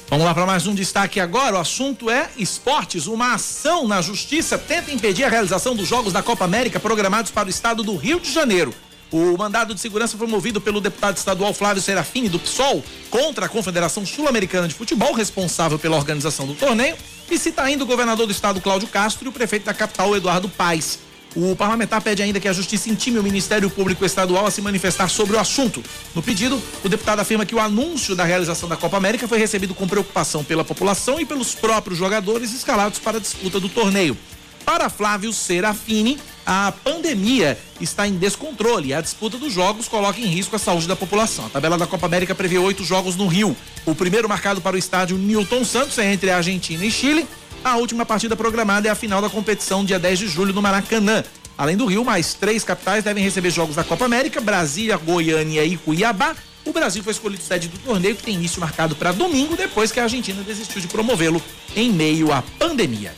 Vamos 0.09 0.27
lá 0.27 0.35
para 0.35 0.45
mais 0.45 0.67
um 0.67 0.75
destaque 0.75 1.21
agora. 1.21 1.55
O 1.55 1.61
assunto 1.61 2.11
é 2.11 2.29
esportes. 2.37 3.07
Uma 3.07 3.35
ação 3.35 3.87
na 3.87 4.03
justiça 4.03 4.59
tenta 4.59 4.91
impedir 4.91 5.23
a 5.23 5.29
realização 5.29 5.77
dos 5.77 5.87
Jogos 5.87 6.13
da 6.13 6.21
Copa 6.21 6.45
América 6.45 6.81
programados 6.81 7.31
para 7.31 7.47
o 7.47 7.51
estado 7.51 7.85
do 7.85 7.95
Rio 7.95 8.19
de 8.19 8.33
Janeiro. 8.33 8.75
O 9.13 9.37
mandado 9.37 9.75
de 9.75 9.81
segurança 9.81 10.17
foi 10.17 10.29
movido 10.29 10.61
pelo 10.61 10.81
deputado 10.81 11.17
estadual 11.17 11.53
Flávio 11.53 11.83
Serafini, 11.83 12.29
do 12.29 12.39
PSOL, 12.39 12.85
contra 13.11 13.47
a 13.47 13.49
Confederação 13.49 14.07
Sul-Americana 14.07 14.69
de 14.69 14.75
Futebol, 14.75 15.13
responsável 15.13 15.81
pela 15.81 15.97
organização 15.97 16.47
do 16.47 16.55
torneio, 16.55 16.97
e 17.29 17.37
cita 17.37 17.63
ainda 17.63 17.83
o 17.83 17.87
governador 17.87 18.27
do 18.27 18.33
estado, 18.33 18.61
Cláudio 18.61 18.87
Castro, 18.87 19.27
e 19.27 19.29
o 19.29 19.33
prefeito 19.33 19.65
da 19.65 19.75
capital, 19.75 20.15
Eduardo 20.15 20.49
Paes. 20.49 21.01
O 21.35 21.55
parlamentar 21.57 22.01
pede 22.01 22.23
ainda 22.23 22.41
que 22.41 22.49
a 22.49 22.53
Justiça 22.53 22.89
intime 22.89 23.19
o 23.19 23.23
Ministério 23.23 23.69
Público 23.71 24.05
Estadual 24.05 24.47
a 24.47 24.51
se 24.51 24.61
manifestar 24.61 25.09
sobre 25.09 25.37
o 25.37 25.41
assunto. 25.41 25.83
No 26.15 26.23
pedido, 26.23 26.61
o 26.85 26.89
deputado 26.89 27.21
afirma 27.21 27.47
que 27.47 27.55
o 27.55 27.61
anúncio 27.61 28.15
da 28.15 28.25
realização 28.25 28.69
da 28.69 28.77
Copa 28.77 28.97
América 28.97 29.29
foi 29.29 29.39
recebido 29.39 29.75
com 29.75 29.87
preocupação 29.87 30.43
pela 30.45 30.65
população 30.65 31.21
e 31.21 31.25
pelos 31.25 31.55
próprios 31.55 31.99
jogadores 31.99 32.53
escalados 32.53 32.99
para 32.99 33.19
a 33.19 33.21
disputa 33.21 33.61
do 33.61 33.69
torneio. 33.69 34.17
Para 34.65 34.89
Flávio 34.89 35.33
Serafini, 35.33 36.19
a 36.47 36.73
pandemia 36.85 37.59
está 37.81 38.07
em 38.07 38.15
descontrole 38.15 38.89
e 38.89 38.95
a 38.95 39.01
disputa 39.01 39.37
dos 39.37 39.53
jogos 39.53 39.89
coloca 39.89 40.21
em 40.21 40.27
risco 40.27 40.57
a 40.57 40.59
saúde 40.59 40.87
da 40.87 40.97
população. 40.97 41.47
A 41.47 41.51
tabela 41.51 41.77
da 41.77 41.87
Copa 41.87 42.07
América 42.07 42.35
prevê 42.35 42.59
oito 42.59 42.85
jogos 42.85 43.17
no 43.17 43.27
Rio. 43.27 43.57
O 43.85 43.95
primeiro 43.95 44.29
marcado 44.29 44.61
para 44.61 44.77
o 44.77 44.79
estádio 44.79 45.19
Newton 45.19 45.65
Santos 45.65 45.99
é 45.99 46.13
entre 46.13 46.31
a 46.31 46.37
Argentina 46.37 46.85
e 46.85 46.91
Chile 46.91 47.27
a 47.63 47.77
última 47.77 48.07
partida 48.07 48.35
programada 48.35 48.89
é 48.89 48.91
a 48.91 48.95
final 48.95 49.21
da 49.21 49.29
competição, 49.29 49.85
dia 49.85 49.99
10 49.99 50.19
de 50.19 50.29
julho, 50.29 50.53
no 50.53 50.63
Maracanã. 50.63 51.23
Além 51.59 51.77
do 51.77 51.85
Rio, 51.85 52.03
mais 52.03 52.33
três 52.33 52.65
capitais 52.65 53.05
devem 53.05 53.23
receber 53.23 53.51
jogos 53.51 53.77
da 53.77 53.85
Copa 53.85 54.07
América: 54.07 54.41
Brasília, 54.41 54.97
Goiânia 54.97 55.63
e 55.63 55.77
Cuiabá. 55.77 56.35
O 56.65 56.73
Brasil 56.73 57.03
foi 57.03 57.13
escolhido 57.13 57.43
sede 57.43 57.69
do 57.69 57.79
torneio, 57.79 58.17
que 58.17 58.23
tem 58.23 58.35
início 58.35 58.61
marcado 58.61 58.97
para 58.97 59.13
domingo, 59.13 59.57
depois 59.57 59.93
que 59.93 60.01
a 60.01 60.05
Argentina 60.05 60.43
desistiu 60.43 60.81
de 60.81 60.89
promovê-lo 60.89 61.43
em 61.77 61.91
meio 61.91 62.33
à 62.33 62.43
pandemia. 62.59 63.15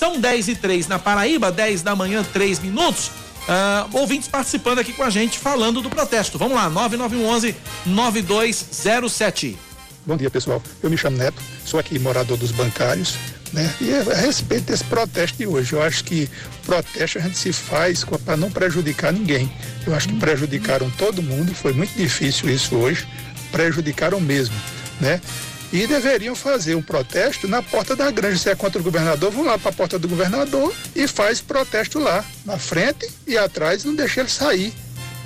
São 0.00 0.18
10 0.18 0.48
e 0.48 0.54
3 0.54 0.88
na 0.88 0.98
Paraíba, 0.98 1.52
10 1.52 1.82
da 1.82 1.94
manhã, 1.94 2.24
3 2.24 2.60
minutos. 2.60 3.08
Uh, 3.08 3.98
ouvintes 3.98 4.28
participando 4.28 4.78
aqui 4.78 4.94
com 4.94 5.02
a 5.02 5.10
gente, 5.10 5.38
falando 5.38 5.82
do 5.82 5.90
protesto. 5.90 6.38
Vamos 6.38 6.54
lá, 6.54 6.70
9911 6.70 7.54
9207. 7.84 9.58
Bom 10.06 10.16
dia, 10.16 10.30
pessoal. 10.30 10.62
Eu 10.82 10.88
me 10.88 10.96
chamo 10.96 11.18
Neto, 11.18 11.36
sou 11.66 11.78
aqui 11.78 11.98
morador 11.98 12.38
dos 12.38 12.50
bancários. 12.50 13.18
Né? 13.52 13.70
E 13.78 13.92
a 13.92 14.14
respeito 14.14 14.64
desse 14.64 14.84
protesto 14.84 15.36
de 15.36 15.46
hoje, 15.46 15.74
eu 15.74 15.82
acho 15.82 16.02
que 16.02 16.30
protesto 16.64 17.18
a 17.18 17.20
gente 17.20 17.36
se 17.36 17.52
faz 17.52 18.02
para 18.24 18.38
não 18.38 18.50
prejudicar 18.50 19.12
ninguém. 19.12 19.52
Eu 19.86 19.94
acho 19.94 20.08
que 20.08 20.14
prejudicaram 20.14 20.88
todo 20.92 21.22
mundo, 21.22 21.54
foi 21.54 21.74
muito 21.74 21.94
difícil 21.94 22.48
isso 22.48 22.74
hoje, 22.74 23.06
prejudicaram 23.52 24.18
mesmo, 24.18 24.54
né? 24.98 25.20
E 25.72 25.86
deveriam 25.86 26.34
fazer 26.34 26.74
um 26.74 26.82
protesto 26.82 27.46
na 27.46 27.62
porta 27.62 27.94
da 27.94 28.10
granja. 28.10 28.38
Se 28.38 28.50
é 28.50 28.54
contra 28.56 28.80
o 28.80 28.84
governador, 28.84 29.30
vão 29.30 29.44
lá 29.44 29.58
para 29.58 29.70
a 29.70 29.74
porta 29.74 29.98
do 29.98 30.08
governador 30.08 30.74
e 30.96 31.06
faz 31.06 31.40
protesto 31.40 31.98
lá, 31.98 32.24
na 32.44 32.58
frente 32.58 33.08
e 33.26 33.38
atrás, 33.38 33.84
não 33.84 33.94
deixa 33.94 34.20
ele 34.20 34.28
sair 34.28 34.72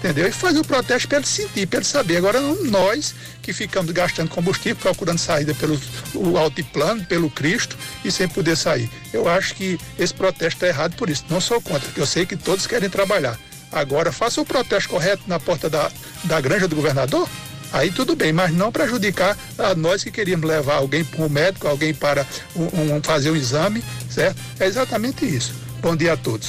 entendeu? 0.04 0.28
E 0.28 0.32
fazer 0.32 0.58
o 0.58 0.64
protesto 0.64 1.08
para 1.08 1.18
ele 1.18 1.26
sentir, 1.26 1.66
para 1.66 1.78
ele 1.78 1.86
saber. 1.86 2.18
Agora, 2.18 2.38
nós 2.40 3.14
que 3.40 3.54
ficamos 3.54 3.90
gastando 3.90 4.28
combustível, 4.28 4.76
procurando 4.76 5.18
saída 5.18 5.54
pelo 5.54 5.80
o 6.14 6.36
altiplano, 6.36 7.02
pelo 7.06 7.30
Cristo 7.30 7.76
e 8.04 8.10
sem 8.10 8.28
poder 8.28 8.56
sair. 8.56 8.90
Eu 9.12 9.26
acho 9.26 9.54
que 9.54 9.78
esse 9.98 10.12
protesto 10.12 10.56
está 10.56 10.66
errado 10.66 10.94
por 10.96 11.08
isso. 11.08 11.24
Não 11.30 11.40
sou 11.40 11.60
contra, 11.60 11.86
porque 11.86 12.00
eu 12.00 12.06
sei 12.06 12.26
que 12.26 12.36
todos 12.36 12.66
querem 12.66 12.90
trabalhar. 12.90 13.38
Agora, 13.72 14.12
faça 14.12 14.40
o 14.40 14.44
protesto 14.44 14.90
correto 14.90 15.22
na 15.26 15.40
porta 15.40 15.68
da, 15.68 15.90
da 16.24 16.40
granja 16.40 16.68
do 16.68 16.76
governador, 16.76 17.28
aí 17.74 17.90
tudo 17.90 18.14
bem, 18.14 18.32
mas 18.32 18.52
não 18.52 18.70
prejudicar 18.70 19.36
a 19.58 19.74
nós 19.74 20.02
que 20.04 20.10
queríamos 20.10 20.48
levar 20.48 20.76
alguém 20.76 21.04
para 21.04 21.22
um 21.22 21.28
médico, 21.28 21.66
alguém 21.66 21.92
para 21.92 22.24
um, 22.54 22.96
um, 22.96 23.02
fazer 23.02 23.30
um 23.30 23.36
exame, 23.36 23.84
certo? 24.08 24.40
É 24.60 24.66
exatamente 24.66 25.26
isso. 25.26 25.52
Bom 25.82 25.96
dia 25.96 26.12
a 26.12 26.16
todos. 26.16 26.48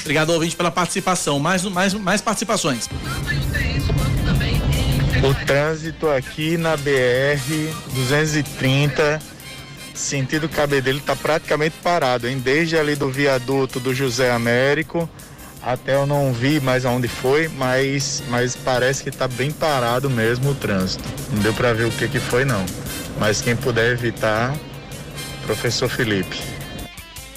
Obrigado, 0.00 0.30
ouvinte, 0.30 0.56
pela 0.56 0.70
participação. 0.70 1.38
Mais, 1.38 1.62
mais, 1.64 1.94
mais 1.94 2.20
participações. 2.20 2.88
O 5.22 5.46
trânsito 5.46 6.08
aqui 6.08 6.56
na 6.56 6.76
BR 6.76 7.72
230, 7.94 9.20
sentido 9.94 10.48
Cabedelo, 10.48 10.98
está 10.98 11.14
praticamente 11.14 11.76
parado, 11.82 12.26
hein? 12.28 12.38
Desde 12.42 12.76
ali 12.76 12.96
do 12.96 13.10
viaduto 13.10 13.78
do 13.78 13.94
José 13.94 14.30
Américo 14.30 15.08
até 15.64 15.94
eu 15.94 16.06
não 16.06 16.32
vi 16.32 16.60
mais 16.60 16.84
aonde 16.84 17.08
foi, 17.08 17.48
mas, 17.48 18.22
mas 18.28 18.54
parece 18.54 19.02
que 19.02 19.08
está 19.08 19.26
bem 19.26 19.50
parado 19.50 20.10
mesmo 20.10 20.50
o 20.50 20.54
trânsito. 20.54 21.04
Não 21.32 21.42
deu 21.42 21.54
para 21.54 21.72
ver 21.72 21.86
o 21.86 21.90
que, 21.90 22.06
que 22.06 22.20
foi, 22.20 22.44
não. 22.44 22.64
Mas 23.18 23.40
quem 23.40 23.56
puder 23.56 23.92
evitar, 23.92 24.54
professor 25.46 25.88
Felipe. 25.88 26.36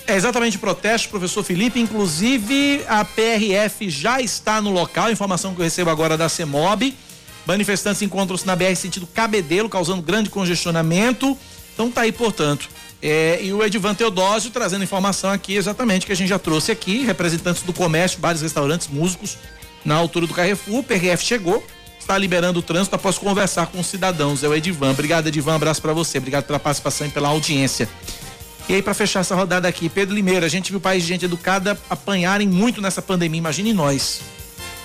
É 0.06 0.16
exatamente 0.16 0.58
protesto, 0.58 1.10
professor 1.10 1.44
Felipe. 1.44 1.80
Inclusive, 1.80 2.84
a 2.88 3.06
PRF 3.06 3.90
já 3.90 4.20
está 4.20 4.62
no 4.62 4.72
local. 4.72 5.12
Informação 5.12 5.54
que 5.54 5.62
eu 5.62 5.64
recebo 5.64 5.90
agora 5.90 6.18
da 6.18 6.28
CEMOB. 6.28 6.96
Manifestantes 7.46 8.02
encontram-se 8.02 8.46
na 8.46 8.56
BR 8.56 8.76
sentido 8.76 9.08
Cabedelo, 9.08 9.70
causando 9.70 10.02
grande 10.02 10.30
congestionamento. 10.30 11.38
Então 11.74 11.90
tá 11.90 12.02
aí, 12.02 12.12
portanto. 12.12 12.70
É, 13.02 13.40
e 13.44 13.54
o 13.54 13.64
Edivan 13.64 13.94
Teodósio 13.94 14.50
trazendo 14.50 14.84
informação 14.84 15.30
aqui 15.30 15.56
exatamente 15.56 16.06
que 16.06 16.12
a 16.12 16.16
gente 16.16 16.30
já 16.30 16.40
trouxe 16.40 16.72
aqui, 16.72 17.04
representantes 17.04 17.62
do 17.62 17.72
comércio, 17.72 18.20
bares, 18.20 18.42
restaurantes, 18.42 18.88
músicos, 18.88 19.38
na 19.86 19.96
altura 19.96 20.26
do 20.28 20.34
Carrefour, 20.34 20.80
o 20.80 20.84
PRF 20.84 21.24
chegou, 21.24 21.64
está 22.00 22.18
liberando 22.18 22.60
o 22.60 22.62
trânsito 22.62 22.96
após 22.96 23.18
conversar 23.18 23.68
com 23.68 23.80
os 23.80 23.88
cidadãos. 23.88 24.44
É 24.44 24.48
o 24.48 24.56
Edivan. 24.56 24.92
Obrigado, 24.92 25.28
Edivan. 25.28 25.56
abraço 25.56 25.82
para 25.82 25.94
você. 25.94 26.18
Obrigado 26.18 26.46
pela 26.46 26.60
participação 26.60 27.08
e 27.08 27.10
pela 27.10 27.30
audiência. 27.30 27.88
E 28.68 28.76
aí, 28.76 28.82
para 28.82 28.94
fechar 28.94 29.22
essa 29.22 29.34
rodada 29.34 29.68
aqui, 29.68 29.88
Pedro 29.88 30.14
Limeira, 30.14 30.46
a 30.46 30.50
gente 30.50 30.72
viu 30.72 30.78
o 30.78 30.82
país 30.82 31.04
de 31.04 31.10
gente 31.10 31.24
educada 31.24 31.80
apanharem 31.90 32.48
muito 32.48 32.82
nessa 32.82 33.02
pandemia, 33.02 33.38
imagine 33.38 33.72
nós. 33.72 34.20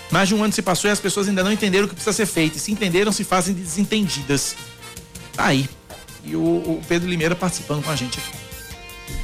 Mais 0.09 0.29
de 0.29 0.35
um 0.35 0.45
ano 0.45 0.53
se 0.53 0.63
passou 0.63 0.89
e 0.89 0.93
as 0.93 1.01
pessoas 1.01 1.27
ainda 1.27 1.43
não 1.43 1.51
entenderam 1.51 1.87
o 1.87 1.89
que 1.89 1.95
precisa 1.95 2.13
ser 2.13 2.27
feito. 2.27 2.57
E 2.57 2.61
se 2.61 2.71
entenderam, 2.71 3.11
se 3.11 3.25
fazem 3.25 3.55
desentendidas. 3.55 4.55
Tá 5.33 5.47
aí. 5.47 5.69
E 6.25 6.37
o, 6.37 6.41
o 6.41 6.83
Pedro 6.89 7.09
Limeira 7.09 7.35
participando 7.35 7.83
com 7.83 7.91
a 7.91 7.97
gente 7.97 8.19
aqui. 8.19 8.43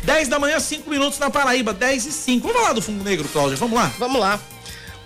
10 0.04 0.28
da 0.28 0.38
manhã, 0.38 0.58
5 0.58 0.88
minutos 0.88 1.18
na 1.18 1.30
Paraíba, 1.30 1.72
10 1.72 2.06
e 2.06 2.12
5. 2.12 2.46
Vamos 2.46 2.62
falar 2.62 2.72
do 2.72 2.82
fungo 2.82 3.04
negro, 3.04 3.28
Cláudia, 3.28 3.56
vamos 3.56 3.78
lá? 3.78 3.92
Vamos 3.98 4.20
lá. 4.20 4.40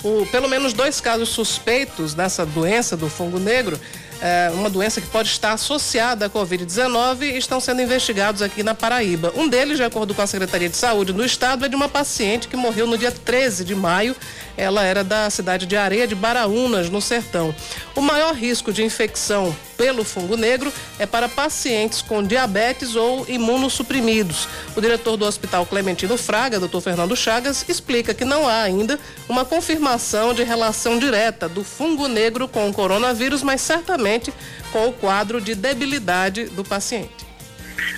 O, 0.03 0.27
pelo 0.27 0.49
menos 0.49 0.73
dois 0.73 1.01
casos 1.01 1.29
suspeitos 1.29 2.15
dessa 2.15 2.45
doença 2.45 2.97
do 2.97 3.09
fungo 3.09 3.39
negro 3.39 3.79
é, 4.23 4.53
uma 4.55 4.71
doença 4.71 5.01
que 5.01 5.09
pode 5.09 5.29
estar 5.29 5.53
associada 5.53 6.27
à 6.27 6.31
Covid-19 6.31 7.23
e 7.23 7.37
estão 7.37 7.59
sendo 7.59 7.83
investigados 7.83 8.41
aqui 8.41 8.63
na 8.63 8.73
Paraíba. 8.73 9.33
Um 9.35 9.49
deles, 9.49 9.79
de 9.79 9.83
acordo 9.83 10.15
com 10.15 10.23
a 10.23 10.27
Secretaria 10.29 10.69
de 10.69 10.77
Saúde 10.77 11.13
do 11.13 11.25
Estado, 11.25 11.65
é 11.65 11.69
de 11.69 11.75
uma 11.75 11.89
paciente 11.89 12.47
que 12.47 12.57
morreu 12.57 12.87
no 12.87 12.97
dia 12.97 13.11
13 13.11 13.65
de 13.65 13.75
maio. 13.75 14.15
Ela 14.57 14.85
era 14.85 15.03
da 15.03 15.29
cidade 15.31 15.67
de 15.67 15.77
Areia 15.77 16.07
de 16.07 16.15
Baraunas, 16.15 16.91
no 16.91 17.01
Sertão. 17.01 17.55
O 17.95 18.01
maior 18.01 18.35
risco 18.35 18.73
de 18.73 18.83
infecção 18.85 19.55
pelo 19.77 20.05
fungo 20.05 20.37
negro 20.37 20.73
é 20.99 21.07
para 21.07 21.29
pacientes 21.29 22.03
com 22.03 22.23
diabetes 22.23 22.95
ou 22.95 23.27
imunossuprimidos. 23.29 24.49
O 24.77 24.81
diretor 24.81 25.17
do 25.17 25.25
Hospital 25.25 25.67
Clementino 25.67 26.17
Fraga, 26.17 26.61
Dr. 26.61 26.81
Fernando 26.81 27.17
Chagas, 27.17 27.65
explica 27.69 28.15
que 28.15 28.25
não 28.25 28.47
há 28.47 28.63
ainda 28.63 28.99
uma 29.29 29.45
confirmação 29.45 30.33
de 30.35 30.43
relação 30.43 30.99
direta 30.99 31.49
do 31.49 31.65
fungo 31.65 32.07
negro 32.07 32.47
com 32.47 32.69
o 32.69 32.73
coronavírus, 32.73 33.43
mas 33.43 33.61
certamente 33.61 34.33
com 34.71 34.89
o 34.89 34.93
quadro 34.93 35.41
de 35.41 35.55
debilidade 35.55 36.45
do 36.45 36.63
paciente. 36.63 37.32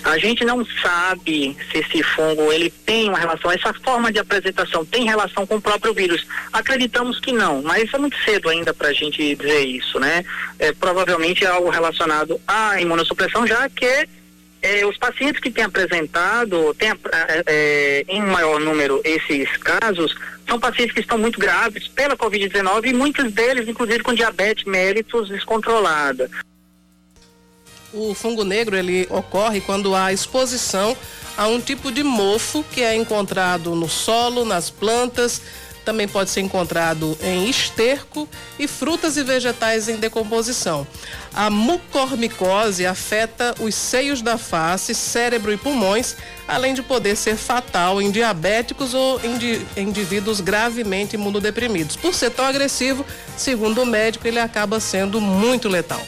A 0.03 0.17
gente 0.17 0.43
não 0.45 0.65
sabe 0.81 1.57
se 1.71 1.79
esse 1.79 2.03
fungo 2.03 2.51
ele 2.51 2.69
tem 2.69 3.09
uma 3.09 3.17
relação, 3.17 3.51
essa 3.51 3.73
forma 3.73 4.11
de 4.11 4.19
apresentação 4.19 4.85
tem 4.85 5.05
relação 5.05 5.45
com 5.45 5.55
o 5.55 5.61
próprio 5.61 5.93
vírus. 5.93 6.25
Acreditamos 6.51 7.19
que 7.19 7.31
não, 7.31 7.61
mas 7.61 7.93
é 7.93 7.97
muito 7.97 8.17
cedo 8.23 8.49
ainda 8.49 8.73
para 8.73 8.89
a 8.89 8.93
gente 8.93 9.35
dizer 9.35 9.65
isso, 9.65 9.99
né? 9.99 10.23
É, 10.59 10.71
provavelmente 10.71 11.43
é 11.43 11.47
algo 11.47 11.69
relacionado 11.69 12.39
à 12.47 12.79
imunossupressão, 12.79 13.45
já 13.47 13.69
que 13.69 14.07
é, 14.65 14.85
os 14.85 14.97
pacientes 14.97 15.39
que 15.39 15.51
têm 15.51 15.63
apresentado, 15.63 16.73
têm, 16.73 16.91
é, 17.45 18.03
em 18.07 18.21
maior 18.21 18.59
número 18.59 18.99
esses 19.03 19.55
casos, 19.57 20.15
são 20.47 20.59
pacientes 20.59 20.93
que 20.93 21.01
estão 21.01 21.17
muito 21.17 21.39
graves 21.39 21.87
pela 21.87 22.17
Covid-19 22.17 22.85
e 22.85 22.93
muitos 22.93 23.31
deles, 23.31 23.67
inclusive, 23.67 24.03
com 24.03 24.13
diabetes 24.13 24.65
mellitus 24.65 25.29
descontrolada. 25.29 26.29
O 27.95 28.13
fungo 28.13 28.43
negro 28.43 28.75
ele 28.75 29.07
ocorre 29.09 29.61
quando 29.61 29.95
há 29.95 30.11
exposição 30.11 30.97
a 31.37 31.47
um 31.47 31.61
tipo 31.61 31.91
de 31.93 32.03
mofo 32.03 32.61
que 32.71 32.81
é 32.81 32.93
encontrado 32.93 33.73
no 33.73 33.87
solo, 33.87 34.43
nas 34.43 34.69
plantas, 34.69 35.41
também 35.85 36.05
pode 36.05 36.29
ser 36.29 36.41
encontrado 36.41 37.17
em 37.21 37.49
esterco 37.49 38.27
e 38.59 38.67
frutas 38.67 39.15
e 39.15 39.23
vegetais 39.23 39.87
em 39.87 39.95
decomposição. 39.95 40.85
A 41.33 41.49
mucormicose 41.49 42.85
afeta 42.85 43.55
os 43.61 43.73
seios 43.75 44.21
da 44.21 44.37
face, 44.37 44.93
cérebro 44.93 45.53
e 45.53 45.57
pulmões, 45.57 46.17
além 46.47 46.73
de 46.73 46.81
poder 46.81 47.15
ser 47.15 47.37
fatal 47.37 48.01
em 48.01 48.11
diabéticos 48.11 48.93
ou 48.93 49.21
em 49.23 49.37
indivíduos 49.81 50.41
gravemente 50.41 51.15
imunodeprimidos. 51.15 51.95
Por 51.95 52.13
ser 52.13 52.31
tão 52.31 52.45
agressivo, 52.45 53.05
segundo 53.37 53.83
o 53.83 53.85
médico, 53.85 54.27
ele 54.27 54.39
acaba 54.39 54.81
sendo 54.81 55.21
muito 55.21 55.69
letal 55.69 56.01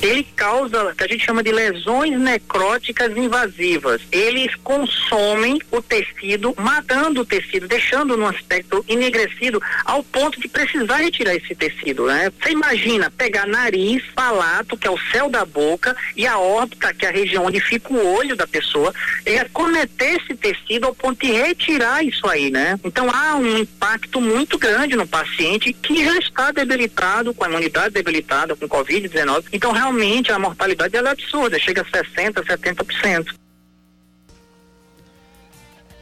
ele 0.00 0.26
causa, 0.36 0.94
que 0.94 1.04
a 1.04 1.08
gente 1.08 1.24
chama 1.24 1.42
de 1.42 1.52
lesões 1.52 2.18
necróticas 2.18 3.16
invasivas. 3.16 4.00
Eles 4.12 4.54
consomem 4.56 5.60
o 5.70 5.80
tecido, 5.82 6.54
matando 6.58 7.22
o 7.22 7.24
tecido, 7.24 7.66
deixando 7.66 8.16
no 8.16 8.26
aspecto 8.26 8.84
enegrecido, 8.88 9.60
ao 9.84 10.02
ponto 10.02 10.40
de 10.40 10.48
precisar 10.48 10.96
retirar 10.96 11.34
esse 11.34 11.54
tecido, 11.54 12.06
né? 12.06 12.30
Você 12.40 12.50
imagina 12.50 13.10
pegar 13.10 13.46
nariz, 13.46 14.02
palato, 14.14 14.76
que 14.76 14.86
é 14.86 14.90
o 14.90 14.98
céu 15.10 15.28
da 15.28 15.44
boca, 15.44 15.96
e 16.14 16.26
a 16.26 16.38
órbita, 16.38 16.92
que 16.94 17.04
é 17.04 17.08
a 17.08 17.12
região 17.12 17.46
onde 17.46 17.60
fica 17.60 17.92
o 17.92 18.14
olho 18.14 18.36
da 18.36 18.46
pessoa, 18.46 18.92
é 19.24 19.44
cometer 19.44 20.20
esse 20.20 20.34
tecido 20.34 20.86
ao 20.86 20.94
ponto 20.94 21.24
de 21.24 21.32
retirar 21.32 22.04
isso 22.04 22.26
aí, 22.28 22.50
né? 22.50 22.78
Então 22.84 23.08
há 23.10 23.36
um 23.36 23.58
impacto 23.58 24.20
muito 24.20 24.58
grande 24.58 24.96
no 24.96 25.06
paciente 25.06 25.72
que 25.72 26.04
já 26.04 26.16
está 26.18 26.50
debilitado, 26.50 27.34
com 27.34 27.44
a 27.44 27.48
imunidade 27.48 27.94
debilitada, 27.94 28.54
com 28.54 28.68
Covid-19. 28.68 29.44
Então, 29.52 29.72
realmente, 29.72 29.85
realmente 29.86 30.32
a 30.32 30.38
mortalidade 30.38 30.96
é 30.96 31.08
absurda, 31.08 31.58
chega 31.58 31.82
a 31.82 31.84
60%, 31.84 32.44
70%. 32.44 33.34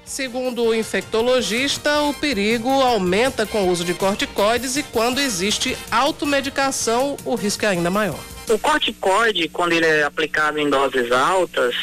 Segundo 0.04 0.64
o 0.64 0.74
infectologista, 0.74 2.00
o 2.02 2.14
perigo 2.14 2.68
aumenta 2.68 3.46
com 3.46 3.64
o 3.64 3.70
uso 3.70 3.84
de 3.84 3.94
corticoides 3.94 4.76
e 4.76 4.82
quando 4.82 5.18
existe 5.18 5.76
automedicação, 5.90 7.16
o 7.24 7.34
risco 7.34 7.64
é 7.64 7.68
ainda 7.68 7.90
maior. 7.90 8.33
O 8.48 8.58
corticoide, 8.58 9.48
quando 9.48 9.72
ele 9.72 9.86
é 9.86 10.02
aplicado 10.02 10.58
em 10.58 10.68
doses 10.68 11.10
altas, 11.10 11.74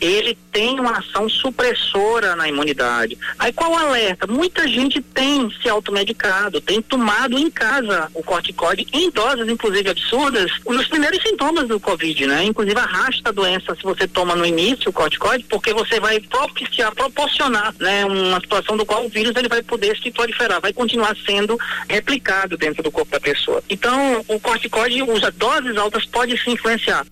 ele 0.00 0.36
tem 0.52 0.80
uma 0.80 0.98
ação 0.98 1.28
supressora 1.28 2.34
na 2.34 2.48
imunidade. 2.48 3.16
Aí 3.38 3.52
qual 3.52 3.70
o 3.70 3.76
alerta? 3.76 4.26
Muita 4.26 4.66
gente 4.66 5.00
tem 5.00 5.48
se 5.62 5.68
automedicado, 5.68 6.60
tem 6.60 6.82
tomado 6.82 7.38
em 7.38 7.48
casa 7.48 8.10
o 8.12 8.22
corticoide 8.22 8.86
em 8.92 9.10
doses, 9.10 9.48
inclusive 9.48 9.90
absurdas, 9.90 10.50
nos 10.66 10.88
primeiros 10.88 11.22
sintomas 11.22 11.68
do 11.68 11.78
Covid, 11.78 12.26
né? 12.26 12.44
Inclusive 12.44 12.78
arrasta 12.78 13.28
a 13.28 13.32
doença 13.32 13.76
se 13.76 13.82
você 13.84 14.08
toma 14.08 14.34
no 14.34 14.44
início 14.44 14.90
o 14.90 14.92
corticoide, 14.92 15.44
porque 15.44 15.72
você 15.72 16.00
vai 16.00 16.18
propiciar, 16.18 16.92
proporcionar, 16.94 17.72
né? 17.78 18.04
Uma 18.04 18.40
situação 18.40 18.76
do 18.76 18.84
qual 18.84 19.06
o 19.06 19.08
vírus 19.08 19.36
ele 19.36 19.48
vai 19.48 19.62
poder 19.62 19.96
se 19.98 20.10
proliferar, 20.10 20.60
vai 20.60 20.72
continuar 20.72 21.16
sendo 21.24 21.56
replicado 21.88 22.56
dentro 22.56 22.82
do 22.82 22.90
corpo 22.90 23.12
da 23.12 23.20
pessoa. 23.20 23.62
Então, 23.70 24.24
o 24.26 24.40
corticoide 24.40 25.02
usa 25.02 25.30
doses 25.30 25.76
altas 25.76 26.07
pode 26.08 26.36
se 26.36 26.50
influenciar. 26.50 27.06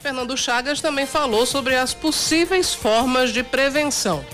Fernando 0.00 0.36
Chagas 0.36 0.80
também 0.80 1.06
falou 1.06 1.44
sobre 1.44 1.76
as 1.76 1.92
possíveis 1.92 2.74
formas 2.74 3.32
de 3.32 3.42
prevenção 3.42 4.24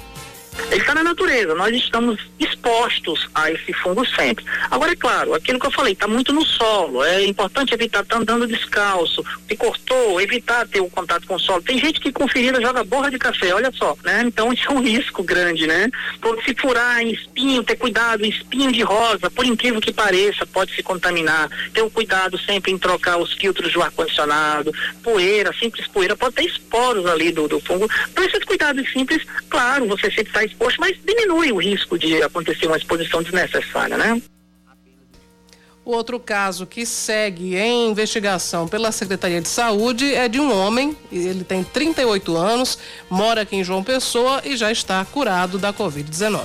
ele 0.71 0.81
está 0.81 0.95
na 0.95 1.05
natureza, 1.05 1.55
nós 1.55 1.75
estamos 1.75 2.19
expostos 2.39 3.29
a 3.35 3.51
esse 3.51 3.73
fungo 3.73 4.05
sempre. 4.05 4.45
Agora, 4.71 4.93
é 4.93 4.97
claro, 4.97 5.35
aquilo 5.35 5.61
que 5.61 5.67
eu 5.67 5.71
falei, 5.71 5.93
está 5.93 6.09
muito 6.09 6.33
no 6.33 6.45
solo, 6.45 7.05
é 7.05 7.25
importante 7.25 7.73
evitar 7.73 8.03
estar 8.03 8.17
tá 8.17 8.21
andando 8.21 8.47
descalço, 8.47 9.25
se 9.47 9.57
cortou, 9.57 10.21
evitar 10.21 10.67
ter 10.67 10.81
o 10.81 10.91
contato 10.91 11.27
com 11.27 11.37
o 11.37 11.39
solo. 11.39 11.63
Tem 11.63 11.79
gente 11.79 12.01
que 12.01 12.13
com 12.13 12.27
ferida 12.27 12.61
joga 12.61 12.83
borra 12.85 13.11
de 13.11 13.19
café, 13.19 13.55
olha 13.55 13.71
só, 13.73 13.97
né? 14.05 14.25
Então 14.27 14.53
isso 14.55 14.69
é 14.69 14.73
um 14.73 14.83
risco 14.83 15.23
grande, 15.23 15.67
né? 15.67 15.89
Pode 16.21 16.45
se 16.45 16.55
furar 16.55 17.01
em 17.01 17.13
espinho, 17.13 17.63
ter 17.63 17.77
cuidado, 17.77 18.25
espinho 18.25 18.73
de 18.73 18.83
rosa, 18.83 19.31
por 19.31 19.45
incrível 19.45 19.81
que 19.81 19.93
pareça, 19.93 20.47
pode 20.47 20.75
se 20.75 20.83
contaminar. 20.83 21.49
Ter 21.73 21.83
o 21.83 21.91
cuidado 21.91 22.39
sempre 22.39 22.73
em 22.73 22.79
trocar 22.79 23.19
os 23.19 23.33
filtros 23.35 23.73
do 23.73 23.83
ar-condicionado, 23.83 24.73
poeira, 25.03 25.53
simples 25.59 25.87
poeira, 25.87 26.17
pode 26.17 26.35
ter 26.35 26.45
esporos 26.45 27.07
ali 27.07 27.31
do, 27.31 27.47
do 27.47 27.61
fungo. 27.61 27.89
Então 28.11 28.25
esses 28.25 28.45
cuidados 28.45 28.91
simples, 28.93 29.23
claro, 29.49 29.87
você 29.87 30.11
sempre 30.11 30.29
está 30.29 30.46
exposto, 30.47 30.81
mas 30.81 30.97
diminui 31.05 31.53
o 31.53 31.61
risco 31.61 31.99
de 31.99 32.23
acontecer 32.23 32.67
uma 32.67 32.77
exposição 32.77 33.23
desnecessária, 33.23 33.97
né? 33.97 34.21
O 35.85 35.93
outro 35.93 36.19
caso 36.19 36.67
que 36.67 36.85
segue 36.85 37.55
em 37.55 37.91
investigação 37.91 38.67
pela 38.67 38.91
Secretaria 38.91 39.41
de 39.41 39.49
Saúde 39.49 40.13
é 40.13 40.27
de 40.27 40.41
um 40.41 40.53
homem, 40.53 40.97
ele 41.13 41.45
tem 41.45 41.63
38 41.63 42.37
anos, 42.37 42.77
mora 43.09 43.43
aqui 43.43 43.55
em 43.55 43.63
João 43.63 43.85
Pessoa 43.85 44.43
e 44.45 44.57
já 44.57 44.73
está 44.73 45.05
curado 45.05 45.59
da 45.59 45.73
Covid-19. 45.73 46.41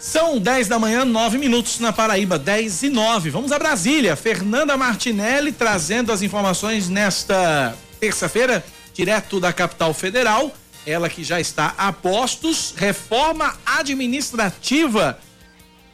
São 0.00 0.38
10 0.38 0.66
da 0.66 0.76
manhã, 0.76 1.04
9 1.04 1.38
minutos 1.38 1.78
na 1.78 1.92
Paraíba, 1.92 2.36
10 2.36 2.82
e 2.82 2.88
9. 2.88 3.30
Vamos 3.30 3.52
a 3.52 3.58
Brasília. 3.60 4.16
Fernanda 4.16 4.76
Martinelli 4.76 5.52
trazendo 5.52 6.10
as 6.10 6.20
informações 6.20 6.88
nesta 6.88 7.76
terça-feira, 8.00 8.64
direto 8.92 9.38
da 9.38 9.52
capital 9.52 9.94
federal 9.94 10.52
ela 10.90 11.08
que 11.08 11.22
já 11.22 11.40
está 11.40 11.74
a 11.78 11.92
postos, 11.92 12.74
reforma 12.76 13.56
administrativa. 13.64 15.18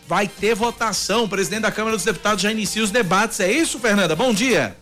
Vai 0.07 0.29
ter 0.29 0.55
votação. 0.55 1.25
O 1.25 1.29
presidente 1.29 1.63
da 1.63 1.73
Câmara 1.73 1.97
dos 1.97 2.05
Deputados 2.05 2.43
já 2.43 2.51
inicia 2.51 2.83
os 2.83 2.91
debates. 2.91 3.41
É 3.41 3.51
isso, 3.51 3.79
Fernanda? 3.79 4.17
Bom 4.17 4.33
dia. 4.33 4.77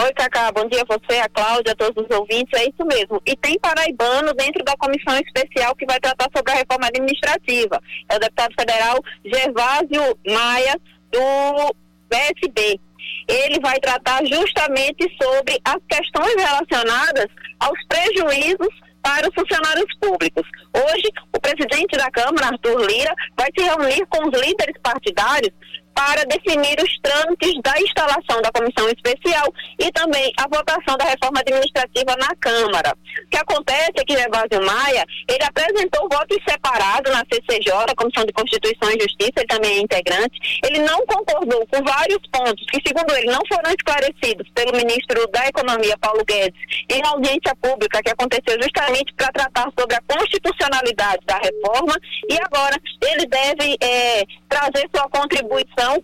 Oi, 0.00 0.12
Cacá, 0.12 0.52
bom 0.52 0.64
dia 0.68 0.82
a 0.82 0.84
você, 0.84 1.18
a 1.18 1.28
Cláudia, 1.28 1.72
a 1.72 1.74
todos 1.74 2.04
os 2.04 2.16
ouvintes, 2.16 2.52
é 2.60 2.68
isso 2.68 2.84
mesmo. 2.86 3.20
E 3.26 3.36
tem 3.36 3.58
paraibano 3.58 4.32
dentro 4.32 4.62
da 4.64 4.76
comissão 4.76 5.18
especial 5.18 5.74
que 5.74 5.84
vai 5.86 5.98
tratar 5.98 6.28
sobre 6.32 6.52
a 6.52 6.54
reforma 6.54 6.86
administrativa. 6.86 7.82
É 8.08 8.14
o 8.14 8.20
deputado 8.20 8.54
federal 8.56 8.96
Gervásio 9.24 10.16
Maia, 10.24 10.80
do 11.10 11.74
PSB. 12.08 12.78
Ele 13.26 13.58
vai 13.60 13.80
tratar 13.80 14.24
justamente 14.24 15.04
sobre 15.20 15.60
as 15.64 15.78
questões 15.88 16.34
relacionadas 16.36 17.26
aos 17.58 17.78
prejuízos 17.88 18.68
para 19.02 19.28
os 19.28 19.34
funcionários 19.34 19.86
públicos. 20.00 20.46
Hoje, 20.74 21.08
o 21.34 21.40
presidente 21.40 21.96
da 21.96 22.10
Câmara, 22.10 22.48
Arthur 22.48 22.86
Lira, 22.86 23.14
vai 23.36 23.48
se 23.56 23.64
reunir 23.64 24.06
com 24.06 24.28
os 24.28 24.40
líderes 24.40 24.76
partidários 24.82 25.52
para 25.98 26.24
definir 26.26 26.78
os 26.78 26.96
trâmites 27.02 27.60
da 27.60 27.74
instalação 27.80 28.40
da 28.40 28.52
comissão 28.52 28.88
especial 28.88 29.52
e 29.80 29.90
também 29.90 30.32
a 30.38 30.46
votação 30.46 30.96
da 30.96 31.04
reforma 31.04 31.40
administrativa 31.40 32.14
na 32.14 32.36
Câmara. 32.38 32.96
O 33.26 33.28
que 33.28 33.36
acontece 33.36 33.98
é 33.98 34.04
que 34.04 34.12
Evásio 34.14 34.64
Maia, 34.64 35.04
ele 35.28 35.42
apresentou 35.42 36.08
votos 36.08 36.38
separados 36.48 37.12
na 37.12 37.24
CCJ, 37.26 37.72
a 37.90 37.96
Comissão 37.96 38.24
de 38.24 38.32
Constituição 38.32 38.88
e 38.90 39.02
Justiça, 39.02 39.32
ele 39.38 39.46
também 39.48 39.78
é 39.78 39.80
integrante. 39.80 40.60
Ele 40.62 40.78
não 40.80 41.04
concordou 41.04 41.66
com 41.66 41.82
vários 41.82 42.22
pontos 42.30 42.64
que, 42.70 42.80
segundo 42.86 43.10
ele, 43.16 43.32
não 43.32 43.40
foram 43.48 43.70
esclarecidos 43.74 44.48
pelo 44.54 44.76
ministro 44.76 45.26
da 45.32 45.48
Economia, 45.48 45.98
Paulo 45.98 46.24
Guedes, 46.24 46.60
em 46.88 47.02
audiência 47.06 47.56
pública 47.60 48.00
que 48.04 48.10
aconteceu 48.10 48.54
justamente 48.62 49.12
para 49.14 49.32
tratar 49.32 49.66
sobre 49.76 49.96
a 49.96 50.02
constitucionalidade 50.06 51.26
da 51.26 51.38
reforma 51.38 51.98
e 52.30 52.38
agora 52.40 52.76
ele 53.02 53.26
deve 53.26 53.76
é, 53.80 54.24
trazer 54.48 54.88
sua 54.94 55.08
contribuição 55.10 56.00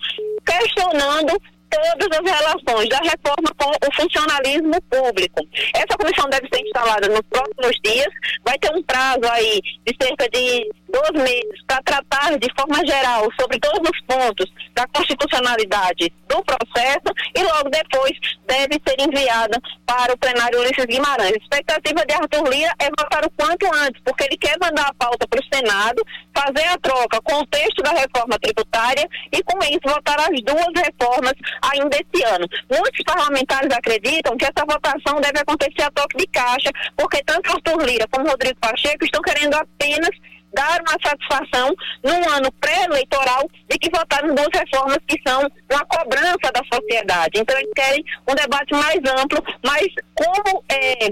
questionando 0.46 1.40
todas 1.70 2.18
as 2.18 2.30
relações 2.30 2.88
da 2.88 2.98
reforma 2.98 3.50
com 3.56 3.70
o 3.70 3.94
funcionalismo 3.94 4.80
público. 4.82 5.40
Essa 5.74 5.98
comissão 5.98 6.28
deve 6.30 6.48
ser 6.52 6.60
instalada 6.62 7.08
nos 7.08 7.22
próximos 7.22 7.76
dias, 7.84 8.08
vai 8.44 8.58
ter 8.58 8.72
um 8.74 8.82
prazo 8.82 9.24
aí 9.30 9.60
de 9.84 9.96
cerca 10.00 10.28
de 10.30 10.70
dois 10.94 11.24
meses 11.24 11.60
para 11.66 11.82
tratar 11.82 12.38
de 12.38 12.48
forma 12.56 12.78
geral 12.86 13.28
sobre 13.38 13.58
todos 13.58 13.90
os 13.90 14.00
pontos 14.06 14.46
da 14.74 14.86
constitucionalidade 14.88 16.12
do 16.28 16.42
processo 16.44 17.10
e 17.34 17.42
logo 17.42 17.68
depois 17.68 18.12
deve 18.46 18.80
ser 18.86 19.00
enviada 19.00 19.60
para 19.84 20.14
o 20.14 20.18
plenário 20.18 20.60
Ulisses 20.60 20.86
Guimarães. 20.86 21.32
A 21.32 21.42
expectativa 21.42 22.06
de 22.06 22.14
Arthur 22.14 22.48
Lira 22.48 22.72
é 22.78 22.88
votar 22.90 23.24
o 23.24 23.30
quanto 23.30 23.66
antes, 23.74 24.00
porque 24.04 24.24
ele 24.24 24.36
quer 24.36 24.56
mandar 24.60 24.86
a 24.86 24.94
pauta 24.94 25.26
para 25.26 25.40
o 25.40 25.54
Senado, 25.54 26.02
fazer 26.34 26.66
a 26.68 26.78
troca 26.78 27.20
com 27.22 27.40
o 27.40 27.46
texto 27.46 27.82
da 27.82 27.90
reforma 27.90 28.38
tributária 28.40 29.08
e 29.32 29.42
com 29.42 29.58
isso 29.64 29.80
votar 29.84 30.18
as 30.20 30.42
duas 30.42 30.72
reformas 30.76 31.34
ainda 31.72 31.96
esse 31.96 32.24
ano. 32.24 32.46
Muitos 32.70 33.02
parlamentares 33.04 33.70
acreditam 33.76 34.36
que 34.36 34.44
essa 34.44 34.64
votação 34.66 35.20
deve 35.20 35.40
acontecer 35.40 35.82
a 35.82 35.90
toque 35.90 36.18
de 36.18 36.26
caixa, 36.28 36.70
porque 36.96 37.22
tanto 37.24 37.50
Arthur 37.50 37.84
Lira 37.84 38.06
como 38.10 38.28
Rodrigo 38.28 38.58
Pacheco 38.60 39.04
estão 39.04 39.22
querendo 39.22 39.54
apenas 39.54 40.10
dar 40.54 40.80
uma 40.80 40.96
satisfação 41.04 41.74
num 42.02 42.30
ano 42.30 42.50
pré-eleitoral 42.60 43.48
de 43.68 43.78
que 43.78 43.90
votaram 43.90 44.34
duas 44.34 44.48
reformas 44.54 44.98
que 45.06 45.20
são 45.26 45.40
uma 45.70 45.84
cobrança 45.86 46.50
da 46.52 46.62
sociedade. 46.72 47.32
Então, 47.36 47.58
eles 47.58 47.72
querem 47.74 48.04
um 48.28 48.34
debate 48.34 48.72
mais 48.72 48.98
amplo, 49.20 49.42
mas 49.64 49.86
como 50.14 50.64
é, 50.68 51.10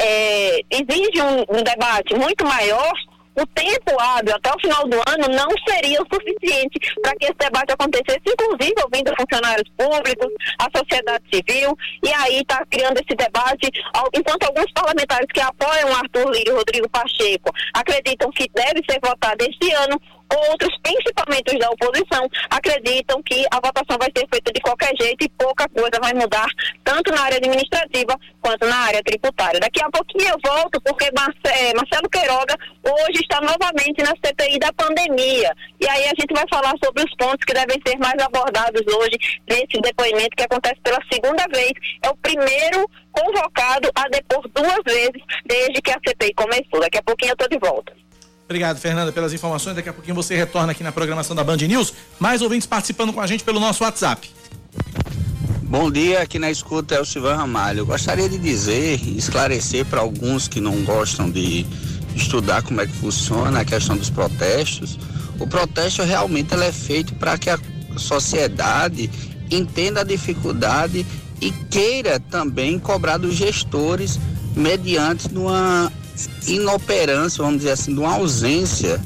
é, 0.00 0.60
exige 0.70 1.20
um, 1.20 1.58
um 1.58 1.62
debate 1.62 2.14
muito 2.14 2.46
maior, 2.46 2.92
o 3.40 3.46
tempo 3.46 4.00
hábil 4.00 4.34
até 4.34 4.50
o 4.52 4.60
final 4.60 4.88
do 4.88 4.96
ano 4.96 5.28
não 5.30 5.48
seria 5.68 6.00
o 6.02 6.06
suficiente 6.12 6.78
para 7.02 7.14
que 7.16 7.26
esse 7.26 7.38
debate 7.38 7.72
acontecesse, 7.72 8.22
inclusive 8.26 8.74
ouvindo 8.82 9.14
funcionários 9.18 9.68
públicos, 9.76 10.32
a 10.58 10.66
sociedade 10.76 11.24
civil, 11.32 11.76
e 12.02 12.12
aí 12.14 12.40
está 12.40 12.64
criando 12.66 12.98
esse 12.98 13.14
debate, 13.16 13.70
enquanto 14.14 14.44
alguns 14.44 14.70
parlamentares 14.72 15.26
que 15.32 15.40
apoiam 15.40 15.94
Arthur 15.94 16.30
Lira 16.30 16.50
e 16.50 16.54
Rodrigo 16.54 16.88
Pacheco 16.88 17.52
acreditam 17.74 18.30
que 18.30 18.48
deve 18.54 18.82
ser 18.88 18.98
votado 19.02 19.44
este 19.44 19.72
ano, 19.72 20.00
Outros, 20.34 20.76
principalmente 20.82 21.54
os 21.54 21.58
da 21.58 21.70
oposição, 21.70 22.28
acreditam 22.50 23.22
que 23.22 23.44
a 23.50 23.56
votação 23.56 23.96
vai 23.98 24.10
ser 24.14 24.26
feita 24.28 24.52
de 24.52 24.60
qualquer 24.60 24.92
jeito 25.00 25.24
e 25.24 25.28
pouca 25.30 25.66
coisa 25.68 25.98
vai 26.00 26.12
mudar, 26.12 26.46
tanto 26.84 27.12
na 27.14 27.22
área 27.22 27.38
administrativa 27.38 28.14
quanto 28.40 28.66
na 28.66 28.76
área 28.76 29.02
tributária. 29.02 29.60
Daqui 29.60 29.82
a 29.82 29.90
pouquinho 29.90 30.28
eu 30.28 30.38
volto, 30.44 30.80
porque 30.82 31.06
eh, 31.06 31.72
Marcelo 31.74 32.08
Queiroga 32.10 32.54
hoje 32.84 33.20
está 33.22 33.40
novamente 33.40 34.02
na 34.02 34.12
CPI 34.22 34.58
da 34.58 34.72
pandemia. 34.72 35.50
E 35.80 35.88
aí 35.88 36.04
a 36.04 36.14
gente 36.18 36.34
vai 36.34 36.44
falar 36.50 36.74
sobre 36.82 37.04
os 37.04 37.14
pontos 37.16 37.44
que 37.44 37.54
devem 37.54 37.80
ser 37.86 37.96
mais 37.98 38.20
abordados 38.20 38.82
hoje 38.86 39.18
nesse 39.48 39.80
depoimento 39.80 40.36
que 40.36 40.44
acontece 40.44 40.80
pela 40.82 41.00
segunda 41.10 41.44
vez. 41.52 41.72
É 42.02 42.10
o 42.10 42.16
primeiro 42.16 42.88
convocado 43.12 43.90
a 43.94 44.08
depor 44.08 44.46
duas 44.54 44.80
vezes 44.86 45.22
desde 45.46 45.80
que 45.80 45.90
a 45.90 46.00
CPI 46.06 46.34
começou. 46.34 46.80
Daqui 46.80 46.98
a 46.98 47.02
pouquinho 47.02 47.30
eu 47.30 47.34
estou 47.34 47.48
de 47.48 47.58
volta. 47.58 48.07
Obrigado, 48.48 48.78
Fernanda, 48.78 49.12
pelas 49.12 49.34
informações. 49.34 49.76
Daqui 49.76 49.90
a 49.90 49.92
pouquinho 49.92 50.14
você 50.14 50.34
retorna 50.34 50.72
aqui 50.72 50.82
na 50.82 50.90
programação 50.90 51.36
da 51.36 51.44
Band 51.44 51.58
News. 51.58 51.92
Mais 52.18 52.40
ouvintes 52.40 52.66
participando 52.66 53.12
com 53.12 53.20
a 53.20 53.26
gente 53.26 53.44
pelo 53.44 53.60
nosso 53.60 53.84
WhatsApp. 53.84 54.30
Bom 55.64 55.90
dia, 55.90 56.22
aqui 56.22 56.38
na 56.38 56.50
escuta 56.50 56.94
é 56.94 57.00
o 57.00 57.04
Silvão 57.04 57.36
Ramalho. 57.36 57.80
Eu 57.80 57.86
gostaria 57.86 58.26
de 58.26 58.38
dizer, 58.38 59.06
esclarecer 59.06 59.84
para 59.84 60.00
alguns 60.00 60.48
que 60.48 60.62
não 60.62 60.82
gostam 60.82 61.30
de 61.30 61.66
estudar 62.16 62.62
como 62.62 62.80
é 62.80 62.86
que 62.86 62.92
funciona 62.94 63.60
a 63.60 63.64
questão 63.66 63.98
dos 63.98 64.08
protestos. 64.08 64.98
O 65.38 65.46
protesto 65.46 66.02
realmente 66.02 66.54
é 66.54 66.72
feito 66.72 67.14
para 67.16 67.36
que 67.36 67.50
a 67.50 67.58
sociedade 67.98 69.10
entenda 69.50 70.00
a 70.00 70.04
dificuldade 70.04 71.04
e 71.38 71.52
queira 71.52 72.18
também 72.18 72.78
cobrar 72.78 73.18
dos 73.18 73.34
gestores 73.34 74.18
mediante 74.56 75.28
uma 75.36 75.92
inoperância, 76.46 77.42
vamos 77.42 77.58
dizer 77.58 77.72
assim, 77.72 77.94
de 77.94 78.00
uma 78.00 78.14
ausência. 78.14 79.00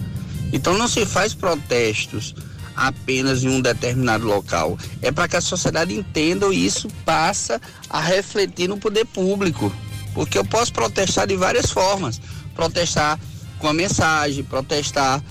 Então 0.53 0.77
não 0.77 0.87
se 0.87 1.05
faz 1.07 1.35
protestos 1.35 2.35
apenas 2.77 3.43
em 3.43 3.49
um 3.49 3.61
determinado 3.61 4.27
local. 4.27 4.79
É 5.01 5.11
para 5.11 5.29
que 5.29 5.37
a 5.37 5.41
sociedade 5.41 5.95
entenda 5.95 6.47
e 6.53 6.67
isso 6.67 6.89
passa 7.05 7.61
a 7.89 8.01
refletir 8.01 8.69
no 8.69 8.79
poder 8.79 9.05
público. 9.07 9.73
Porque 10.15 10.37
eu 10.37 10.45
posso 10.45 10.73
protestar 10.73 11.27
de 11.27 11.37
várias 11.37 11.71
formas. 11.71 12.21
Protestar 12.55 13.19
com 13.59 13.69
a 13.69 13.73
mensagem, 13.73 14.45
protestar 14.45 15.23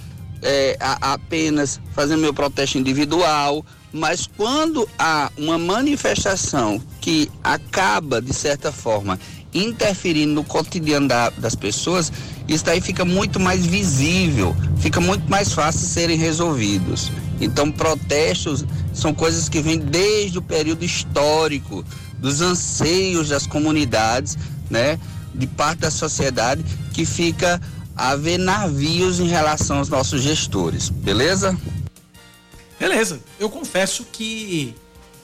é, 0.42 0.78
a, 0.80 1.14
apenas 1.14 1.80
fazendo 1.94 2.22
meu 2.22 2.34
protesto 2.34 2.78
individual. 2.78 3.66
Mas 3.94 4.26
quando 4.26 4.88
há 4.98 5.30
uma 5.38 5.58
manifestação 5.58 6.82
que 7.02 7.30
acaba, 7.44 8.22
de 8.22 8.34
certa 8.34 8.72
forma, 8.72 9.20
interferindo 9.54 10.34
no 10.34 10.44
cotidiano 10.44 11.08
da, 11.08 11.30
das 11.32 11.56
pessoas, 11.56 12.12
isso 12.48 12.66
daí 12.66 12.82
fica 12.82 13.04
muito 13.04 13.40
mais 13.40 13.66
visível, 13.66 14.56
fica 14.78 15.00
muito 15.00 15.30
mais 15.30 15.54
fácil 15.54 15.88
serem 15.88 16.18
resolvidos. 16.18 17.12
Então, 17.40 17.72
protestos 17.72 18.66
são 18.94 19.14
coisas 19.14 19.50
que 19.50 19.62
vêm 19.62 19.80
desde 19.80 20.38
o 20.38 20.42
período 20.42 20.86
histórico, 20.86 21.84
dos 22.20 22.40
anseios 22.40 23.30
das 23.30 23.48
comunidades, 23.48 24.38
né, 24.70 25.00
de 25.34 25.48
parte 25.48 25.80
da 25.80 25.92
sociedade, 25.92 26.64
que 26.94 27.04
fica 27.04 27.60
a 27.96 28.16
ver 28.16 28.38
navios 28.38 29.20
em 29.20 29.28
relação 29.28 29.80
aos 29.80 29.90
nossos 29.90 30.22
gestores, 30.22 30.90
beleza? 30.90 31.58
Beleza. 32.80 33.20
Eu 33.40 33.50
confesso 33.50 34.06
que 34.12 34.76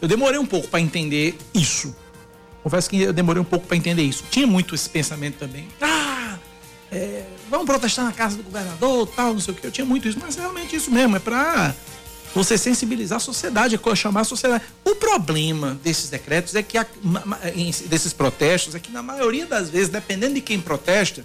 eu 0.02 0.08
demorei 0.08 0.40
um 0.40 0.46
pouco 0.46 0.68
para 0.68 0.80
entender 0.80 1.38
isso 1.54 1.96
Confesso 2.68 2.90
que 2.90 3.02
eu 3.02 3.14
demorei 3.14 3.42
um 3.42 3.46
pouco 3.46 3.66
para 3.66 3.78
entender 3.78 4.04
isso. 4.04 4.26
Tinha 4.30 4.46
muito 4.46 4.76
esse 4.76 4.90
pensamento 4.90 5.36
também. 5.36 5.70
Ah, 5.80 6.38
é, 6.92 7.24
vamos 7.50 7.66
protestar 7.66 8.04
na 8.04 8.12
casa 8.12 8.36
do 8.36 8.44
governador, 8.44 9.08
tal, 9.08 9.34
não 9.34 9.40
sei 9.40 9.54
o 9.54 9.58
que. 9.58 9.66
Eu 9.66 9.72
tinha 9.72 9.86
muito 9.86 10.06
isso, 10.06 10.20
mas 10.22 10.38
é 10.38 10.42
realmente 10.42 10.76
isso 10.76 10.92
mesmo, 10.92 11.16
é 11.16 11.20
para 11.20 11.74
você 12.36 12.58
sensibilizar 12.58 13.16
a 13.16 13.20
sociedade, 13.22 13.80
é 13.82 13.96
chamar 13.96 14.20
a 14.20 14.24
sociedade. 14.26 14.66
O 14.84 14.96
problema 14.96 15.80
desses 15.82 16.10
decretos 16.10 16.56
é 16.56 16.62
que, 16.62 16.78
a, 16.78 16.86
desses 17.86 18.12
protestos, 18.12 18.76
é 18.76 18.82
que 18.82 18.92
na 18.92 19.02
maioria 19.02 19.46
das 19.46 19.70
vezes, 19.70 19.88
dependendo 19.88 20.34
de 20.34 20.42
quem 20.42 20.60
protesta, 20.60 21.24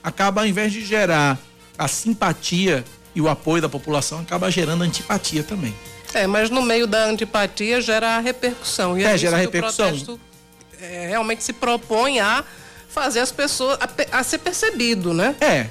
acaba 0.00 0.42
ao 0.42 0.46
invés 0.46 0.72
de 0.72 0.84
gerar 0.84 1.40
a 1.76 1.88
simpatia 1.88 2.84
e 3.16 3.20
o 3.20 3.28
apoio 3.28 3.60
da 3.60 3.68
população, 3.68 4.20
acaba 4.20 4.48
gerando 4.48 4.84
antipatia 4.84 5.42
também. 5.42 5.74
É, 6.14 6.28
mas 6.28 6.50
no 6.50 6.62
meio 6.62 6.86
da 6.86 7.06
antipatia 7.06 7.80
gera 7.80 8.10
a 8.10 8.20
repercussão. 8.20 8.96
E 8.96 9.02
é, 9.02 9.14
é 9.14 9.18
gera 9.18 9.36
a 9.36 9.40
repercussão. 9.40 10.20
É, 10.84 11.06
realmente 11.08 11.42
se 11.42 11.52
propõe 11.52 12.20
a 12.20 12.44
fazer 12.88 13.20
as 13.20 13.32
pessoas 13.32 13.78
a, 13.80 14.18
a 14.18 14.22
ser 14.22 14.38
percebido, 14.38 15.12
né? 15.12 15.34
É. 15.40 15.66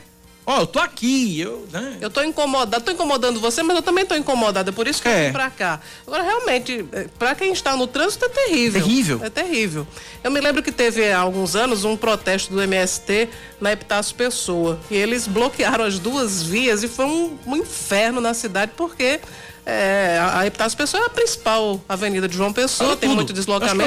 Ó, 0.45 0.57
oh, 0.57 0.61
eu 0.61 0.67
tô 0.67 0.79
aqui, 0.79 1.39
eu, 1.39 1.65
né? 1.71 1.97
Eu 2.01 2.09
tô 2.09 2.21
incomodado, 2.21 2.83
tô 2.83 2.91
incomodando 2.91 3.39
você, 3.39 3.63
mas 3.63 3.77
eu 3.77 3.81
também 3.81 4.05
tô 4.05 4.13
incomodada, 4.13 4.73
por 4.73 4.89
isso 4.89 5.01
que 5.01 5.07
é. 5.07 5.21
eu 5.21 5.25
vim 5.27 5.31
pra 5.31 5.49
cá. 5.49 5.79
Agora, 6.05 6.21
realmente, 6.21 6.85
é, 6.91 7.07
pra 7.17 7.33
quem 7.33 7.53
está 7.53 7.77
no 7.77 7.87
trânsito 7.87 8.25
é 8.25 8.29
terrível. 8.29 8.81
Terrível. 8.81 9.21
É 9.23 9.29
terrível. 9.29 9.87
Eu 10.21 10.29
me 10.29 10.41
lembro 10.41 10.61
que 10.61 10.71
teve 10.71 11.09
há 11.09 11.19
alguns 11.19 11.55
anos 11.55 11.85
um 11.85 11.95
protesto 11.95 12.51
do 12.51 12.61
MST 12.61 13.29
na 13.61 13.71
Epitácio 13.71 14.13
Pessoa. 14.15 14.77
E 14.91 14.95
eles 14.97 15.27
bloquearam 15.27 15.85
as 15.85 15.97
duas 15.97 16.43
vias 16.43 16.83
e 16.83 16.89
foi 16.89 17.05
um, 17.05 17.37
um 17.45 17.55
inferno 17.55 18.19
na 18.19 18.33
cidade, 18.33 18.73
porque 18.75 19.21
é, 19.65 20.19
a 20.21 20.45
Epitácio 20.45 20.77
Pessoa 20.77 21.03
é 21.03 21.05
a 21.05 21.09
principal 21.09 21.79
avenida 21.87 22.27
de 22.27 22.35
João 22.35 22.51
Pessoa, 22.51 22.97
tem 22.97 23.09
muito 23.09 23.31
deslocamento. 23.31 23.77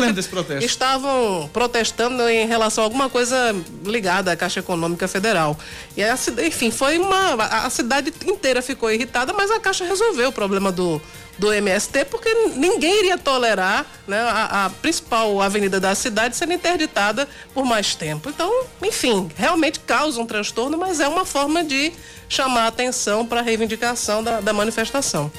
Estavam 0.64 1.50
protestando 1.52 2.26
em 2.28 2.46
relação 2.46 2.82
a 2.82 2.86
alguma 2.86 3.10
coisa 3.10 3.54
ligada 3.84 4.32
à 4.32 4.36
Caixa 4.36 4.60
Econômica 4.60 5.06
Federal. 5.06 5.58
E 5.94 6.02
a, 6.02 6.18
enfim, 6.46 6.70
foi 6.70 6.98
uma. 6.98 7.34
A 7.34 7.68
cidade 7.68 8.12
inteira 8.24 8.62
ficou 8.62 8.90
irritada, 8.90 9.34
mas 9.34 9.50
a 9.50 9.60
Caixa 9.60 9.84
resolveu 9.84 10.30
o 10.30 10.32
problema 10.32 10.72
do, 10.72 11.00
do 11.38 11.52
MST, 11.52 12.06
porque 12.06 12.32
ninguém 12.54 13.00
iria 13.00 13.18
tolerar 13.18 13.84
né, 14.08 14.18
a, 14.18 14.64
a, 14.64 14.70
principal 14.70 15.42
avenida 15.42 15.78
da 15.78 15.94
cidade 15.94 16.36
sendo 16.36 16.54
interditada 16.54 17.28
por 17.52 17.66
mais 17.66 17.94
tempo. 17.94 18.30
Então, 18.30 18.64
enfim, 18.82 19.30
realmente 19.36 19.80
causa 19.80 20.18
um 20.20 20.26
transtorno, 20.26 20.78
mas 20.78 21.00
é 21.00 21.08
uma 21.08 21.26
forma 21.26 21.62
de 21.62 21.92
chamar 22.30 22.62
a 22.62 22.66
atenção 22.68 23.26
para 23.26 23.40
a 23.40 23.42
reivindicação 23.42 24.22
da, 24.24 24.40
da 24.40 24.54
manifestação. 24.54 25.30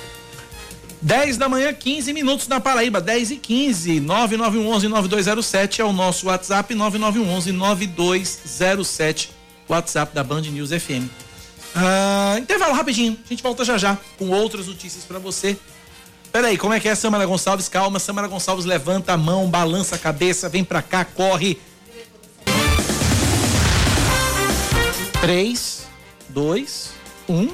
10 1.07 1.37
da 1.37 1.47
manhã, 1.47 1.73
15 1.73 2.11
minutos 2.11 2.49
na 2.49 2.59
Paraíba, 2.59 2.99
10 2.99 3.31
e 3.31 3.37
15. 3.37 4.01
9911-9207 4.01 5.79
é 5.79 5.85
o 5.85 5.93
nosso 5.93 6.27
WhatsApp, 6.27 6.75
9911-9207, 6.75 9.29
WhatsApp 9.69 10.13
da 10.13 10.21
Band 10.21 10.41
News 10.41 10.71
FM. 10.71 11.07
Ah, 11.73 12.35
intervalo 12.37 12.73
rapidinho, 12.73 13.17
a 13.25 13.29
gente 13.29 13.41
volta 13.41 13.63
já 13.63 13.77
já 13.77 13.97
com 14.17 14.31
outras 14.31 14.67
notícias 14.67 15.05
para 15.05 15.17
você. 15.17 15.57
Peraí, 16.29 16.57
como 16.57 16.73
é 16.73 16.79
que 16.81 16.89
é, 16.89 16.95
Samara 16.95 17.25
Gonçalves? 17.25 17.69
Calma, 17.69 17.99
Samara 17.99 18.27
Gonçalves 18.27 18.65
levanta 18.65 19.13
a 19.13 19.17
mão, 19.17 19.49
balança 19.49 19.95
a 19.95 19.97
cabeça, 19.97 20.49
vem 20.49 20.65
pra 20.65 20.81
cá, 20.81 21.05
corre. 21.05 21.57
3, 25.21 25.87
2, 26.27 26.89
1, 27.29 27.49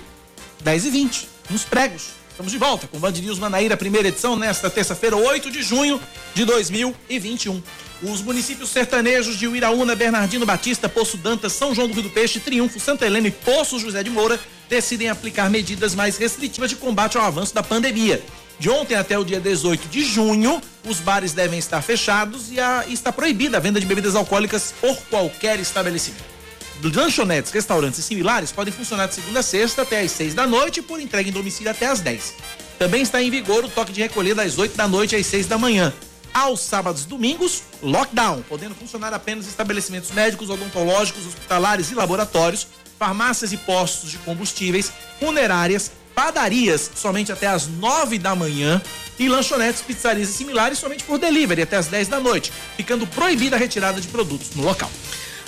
10 0.64 0.86
e 0.86 0.90
20. 0.90 1.30
Nos 1.52 1.64
pregos. 1.64 2.23
Estamos 2.44 2.52
de 2.52 2.58
volta 2.58 2.88
com 2.88 3.00
Band 3.00 3.12
News 3.12 3.40
Manaíra, 3.40 3.78
primeira 3.78 4.10
edição, 4.10 4.36
nesta 4.36 4.70
terça-feira, 4.70 5.16
8 5.16 5.50
de 5.50 5.64
junho 5.64 5.98
de 6.34 6.44
2021. 6.44 7.64
Os 8.02 8.22
municípios 8.22 8.70
sertanejos 8.70 9.38
de 9.38 9.48
Uiraúna, 9.48 9.96
Bernardino 9.96 10.46
Batista, 10.46 10.90
Poço 10.90 11.16
Dantas, 11.16 11.54
São 11.54 11.74
João 11.74 11.88
do 11.88 11.94
Rio 11.94 12.04
do 12.04 12.10
Peixe, 12.10 12.42
Triunfo, 12.42 12.82
Santa 12.82 13.06
Helena 13.06 13.30
e 13.30 13.32
Poço 13.32 13.80
José 13.80 14.04
de 14.04 14.10
Moura 14.10 14.38
decidem 14.68 15.08
aplicar 15.08 15.50
medidas 15.50 15.96
mais 15.96 16.18
restritivas 16.18 16.70
de 16.70 16.76
combate 16.76 17.18
ao 17.18 17.24
avanço 17.24 17.56
da 17.56 17.64
pandemia. 17.64 18.22
De 18.60 18.70
ontem 18.70 18.96
até 18.96 19.18
o 19.18 19.24
dia 19.24 19.40
18 19.40 19.88
de 19.88 20.04
junho, 20.04 20.62
os 20.86 21.00
bares 21.00 21.32
devem 21.32 21.58
estar 21.58 21.82
fechados 21.82 22.52
e, 22.52 22.60
a, 22.60 22.84
e 22.90 22.94
está 22.94 23.14
proibida 23.14 23.56
a 23.56 23.62
venda 23.62 23.80
de 23.80 23.86
bebidas 23.86 24.18
alcoólicas 24.18 24.74
por 24.82 24.98
qualquer 25.04 25.62
estabelecimento. 25.62 26.33
Lanchonetes, 26.82 27.52
restaurantes 27.52 28.00
e 28.00 28.04
similares 28.04 28.52
podem 28.52 28.74
funcionar 28.74 29.08
de 29.08 29.16
segunda 29.16 29.40
a 29.40 29.44
sexta 29.44 29.84
até 29.84 30.02
às 30.02 30.12
6 30.12 30.34
da 30.34 30.48
noite 30.48 30.82
por 30.82 31.00
entrega 31.00 31.30
em 31.30 31.32
domicílio 31.32 31.72
até 31.72 31.86
às 31.86 32.00
10. 32.00 32.34
Também 32.80 33.02
está 33.02 33.22
em 33.22 33.30
vigor 33.30 33.64
o 33.64 33.70
toque 33.70 33.94
de 33.94 34.02
recolher 34.02 34.36
das 34.36 34.58
8 34.58 34.76
da 34.76 34.88
noite 34.88 35.16
às 35.16 35.26
6 35.26 35.48
da 35.48 35.58
manhã. 35.58 35.94
Aos 36.34 36.62
sábados 36.62 37.04
e 37.04 37.08
domingos, 37.08 37.62
lockdown, 37.82 38.42
podendo 38.50 38.74
funcionar 38.74 39.14
apenas 39.14 39.48
estabelecimentos 39.48 40.12
médicos, 40.12 40.50
odontológicos, 40.50 41.28
hospitalares 41.28 41.92
e 41.92 41.96
laboratórios, 41.96 42.68
farmácias 42.98 43.54
e 43.54 43.58
postos 43.58 44.10
de 44.10 44.18
combustíveis, 44.20 44.92
funerárias, 45.20 45.92
padarias 46.16 46.90
somente 46.96 47.32
até 47.32 47.48
às 47.48 47.68
9 47.68 48.18
da 48.18 48.36
manhã 48.36 48.82
e 49.20 49.30
lanchonetes, 49.30 49.82
pizzarias 49.82 50.30
e 50.30 50.34
similares 50.34 50.80
somente 50.80 51.04
por 51.04 51.20
delivery 51.20 51.62
até 51.62 51.78
às 51.78 51.88
10 51.88 52.08
da 52.08 52.20
noite, 52.20 52.52
ficando 52.76 53.06
proibida 53.06 53.56
a 53.56 53.60
retirada 53.60 54.02
de 54.02 54.08
produtos 54.08 54.56
no 54.56 54.64
local. 54.64 54.90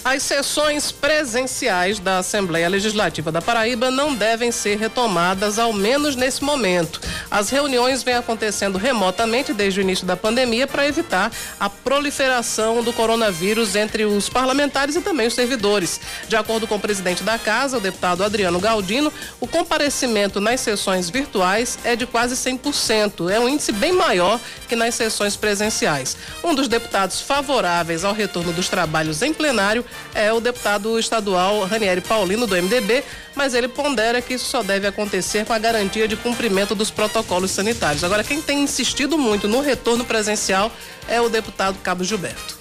As 0.05 0.21
sessões 0.21 0.91
presenciais 0.91 1.97
da 1.97 2.19
Assembleia 2.19 2.69
Legislativa 2.69 3.31
da 3.31 3.41
Paraíba 3.41 3.89
não 3.89 4.13
devem 4.13 4.51
ser 4.51 4.77
retomadas, 4.77 5.57
ao 5.57 5.73
menos 5.73 6.15
nesse 6.15 6.43
momento. 6.43 7.01
As 7.31 7.49
reuniões 7.49 8.03
vêm 8.03 8.13
acontecendo 8.13 8.77
remotamente 8.77 9.51
desde 9.51 9.79
o 9.79 9.81
início 9.81 10.05
da 10.05 10.15
pandemia 10.15 10.67
para 10.67 10.87
evitar 10.87 11.31
a 11.59 11.67
proliferação 11.71 12.83
do 12.83 12.93
coronavírus 12.93 13.75
entre 13.75 14.05
os 14.05 14.29
parlamentares 14.29 14.95
e 14.95 15.01
também 15.01 15.25
os 15.25 15.33
servidores. 15.33 15.99
De 16.27 16.35
acordo 16.35 16.67
com 16.67 16.75
o 16.75 16.79
presidente 16.79 17.23
da 17.23 17.39
Casa, 17.39 17.77
o 17.77 17.81
deputado 17.81 18.23
Adriano 18.23 18.59
Galdino, 18.59 19.11
o 19.39 19.47
comparecimento 19.47 20.39
nas 20.39 20.61
sessões 20.61 21.09
virtuais 21.09 21.79
é 21.83 21.95
de 21.95 22.05
quase 22.05 22.35
100%. 22.35 23.31
É 23.31 23.39
um 23.39 23.49
índice 23.49 23.71
bem 23.71 23.91
maior 23.91 24.39
que 24.67 24.75
nas 24.75 24.93
sessões 24.93 25.35
presenciais. 25.35 26.15
Um 26.43 26.53
dos 26.53 26.67
deputados 26.67 27.21
favoráveis 27.21 28.03
ao 28.03 28.13
retorno 28.13 28.53
dos 28.53 28.69
trabalhos 28.69 29.23
em 29.23 29.33
plenário 29.33 29.83
é 30.13 30.31
o 30.31 30.39
deputado 30.39 30.97
estadual 30.97 31.63
Ranieri 31.65 32.01
Paulino, 32.01 32.47
do 32.47 32.55
MDB, 32.55 33.03
mas 33.35 33.53
ele 33.53 33.67
pondera 33.67 34.21
que 34.21 34.33
isso 34.33 34.45
só 34.45 34.63
deve 34.63 34.87
acontecer 34.87 35.45
com 35.45 35.53
a 35.53 35.59
garantia 35.59 36.07
de 36.07 36.15
cumprimento 36.15 36.73
dos 36.73 36.89
protocolos 36.89 37.51
sanitários. 37.51 38.03
Agora, 38.03 38.23
quem 38.23 38.41
tem 38.41 38.63
insistido 38.63 39.17
muito 39.17 39.47
no 39.47 39.61
retorno 39.61 40.05
presencial 40.05 40.71
é 41.07 41.19
o 41.19 41.29
deputado 41.29 41.77
Cabo 41.79 42.03
Gilberto. 42.03 42.57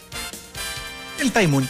Ele 1.18 1.28
está 1.28 1.43
imune. 1.43 1.68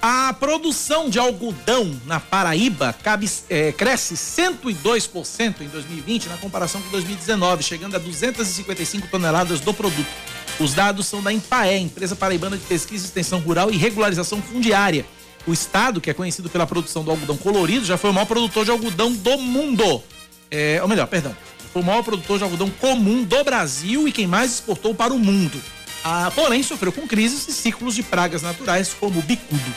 A 0.00 0.32
produção 0.34 1.10
de 1.10 1.18
algodão 1.18 2.00
na 2.04 2.20
Paraíba 2.20 2.94
cabe, 3.02 3.28
é, 3.50 3.72
cresce 3.72 4.14
102% 4.14 5.62
em 5.62 5.68
2020 5.68 6.28
na 6.28 6.36
comparação 6.36 6.80
com 6.80 6.90
2019, 6.90 7.64
chegando 7.64 7.96
a 7.96 7.98
255 7.98 9.08
toneladas 9.08 9.58
do 9.58 9.74
produto. 9.74 10.06
Os 10.58 10.72
dados 10.72 11.06
são 11.06 11.22
da 11.22 11.30
Empaé, 11.32 11.78
Empresa 11.78 12.16
Paraibana 12.16 12.56
de 12.56 12.64
Pesquisa 12.64 13.04
Extensão 13.04 13.40
Rural 13.40 13.70
e 13.70 13.76
Regularização 13.76 14.40
Fundiária. 14.40 15.04
O 15.46 15.52
estado, 15.52 16.00
que 16.00 16.08
é 16.08 16.14
conhecido 16.14 16.48
pela 16.48 16.66
produção 16.66 17.04
do 17.04 17.10
algodão 17.10 17.36
colorido, 17.36 17.84
já 17.84 17.98
foi 17.98 18.10
o 18.10 18.12
maior 18.14 18.26
produtor 18.26 18.64
de 18.64 18.70
algodão 18.70 19.12
do 19.12 19.38
mundo. 19.38 20.02
É, 20.50 20.78
ou 20.80 20.88
melhor, 20.88 21.06
perdão, 21.06 21.36
foi 21.72 21.82
o 21.82 21.84
maior 21.84 22.02
produtor 22.02 22.38
de 22.38 22.44
algodão 22.44 22.70
comum 22.70 23.22
do 23.22 23.44
Brasil 23.44 24.08
e 24.08 24.12
quem 24.12 24.26
mais 24.26 24.54
exportou 24.54 24.94
para 24.94 25.12
o 25.12 25.18
mundo. 25.18 25.60
Ah, 26.02 26.32
porém, 26.34 26.62
sofreu 26.62 26.90
com 26.90 27.06
crises 27.06 27.46
e 27.48 27.52
ciclos 27.52 27.94
de 27.94 28.02
pragas 28.02 28.40
naturais 28.40 28.94
como 28.98 29.18
o 29.18 29.22
bicudo. 29.22 29.74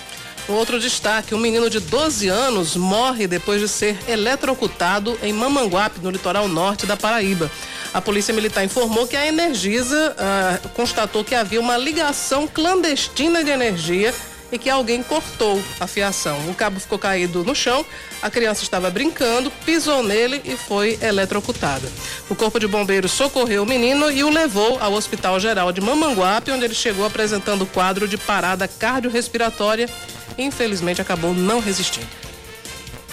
Outro 0.50 0.80
destaque: 0.80 1.36
um 1.36 1.38
menino 1.38 1.70
de 1.70 1.80
12 1.80 2.28
anos 2.28 2.76
morre 2.76 3.28
depois 3.28 3.62
de 3.62 3.68
ser 3.68 3.96
eletrocutado 4.08 5.18
em 5.22 5.32
Mamanguape, 5.32 6.00
no 6.02 6.10
litoral 6.10 6.48
norte 6.48 6.88
da 6.88 6.98
Paraíba. 6.98 7.52
A 7.94 8.02
Polícia 8.02 8.34
Militar 8.34 8.64
informou 8.64 9.08
que 9.08 9.16
a 9.16 9.28
Energisa 9.28 10.16
ah, 10.18 10.60
constatou 10.74 11.24
que 11.24 11.36
havia 11.36 11.60
uma 11.60 11.78
ligação 11.78 12.48
clandestina 12.48 13.44
de 13.44 13.52
energia 13.52 14.14
e 14.52 14.58
que 14.58 14.70
alguém 14.70 15.04
cortou 15.04 15.62
a 15.80 15.88
fiação. 15.88 16.50
O 16.50 16.56
cabo 16.56 16.80
ficou 16.80 16.98
caído 16.98 17.44
no 17.44 17.56
chão, 17.56 17.86
a 18.22 18.30
criança 18.30 18.64
estava 18.64 18.90
brincando, 18.90 19.52
pisou 19.66 20.04
nele 20.04 20.42
e 20.44 20.56
foi 20.56 20.98
eletrocutada. 21.02 21.88
O 22.30 22.36
Corpo 22.36 22.60
de 22.60 22.68
Bombeiros 22.68 23.12
socorreu 23.12 23.64
o 23.64 23.66
menino 23.66 24.12
e 24.12 24.24
o 24.24 24.30
levou 24.30 24.78
ao 24.80 24.94
Hospital 24.94 25.40
Geral 25.40 25.72
de 25.72 25.82
Mamanguape, 25.82 26.52
onde 26.52 26.66
ele 26.66 26.76
chegou 26.76 27.06
apresentando 27.06 27.66
quadro 27.66 28.08
de 28.08 28.18
parada 28.18 28.68
cardiorrespiratória 28.68 29.90
e 30.38 30.44
infelizmente 30.44 31.02
acabou 31.02 31.34
não 31.34 31.60
resistindo. 31.60 32.08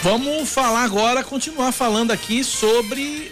Vamos 0.01 0.49
falar 0.49 0.83
agora, 0.83 1.23
continuar 1.23 1.71
falando 1.71 2.11
aqui 2.11 2.43
sobre 2.43 3.31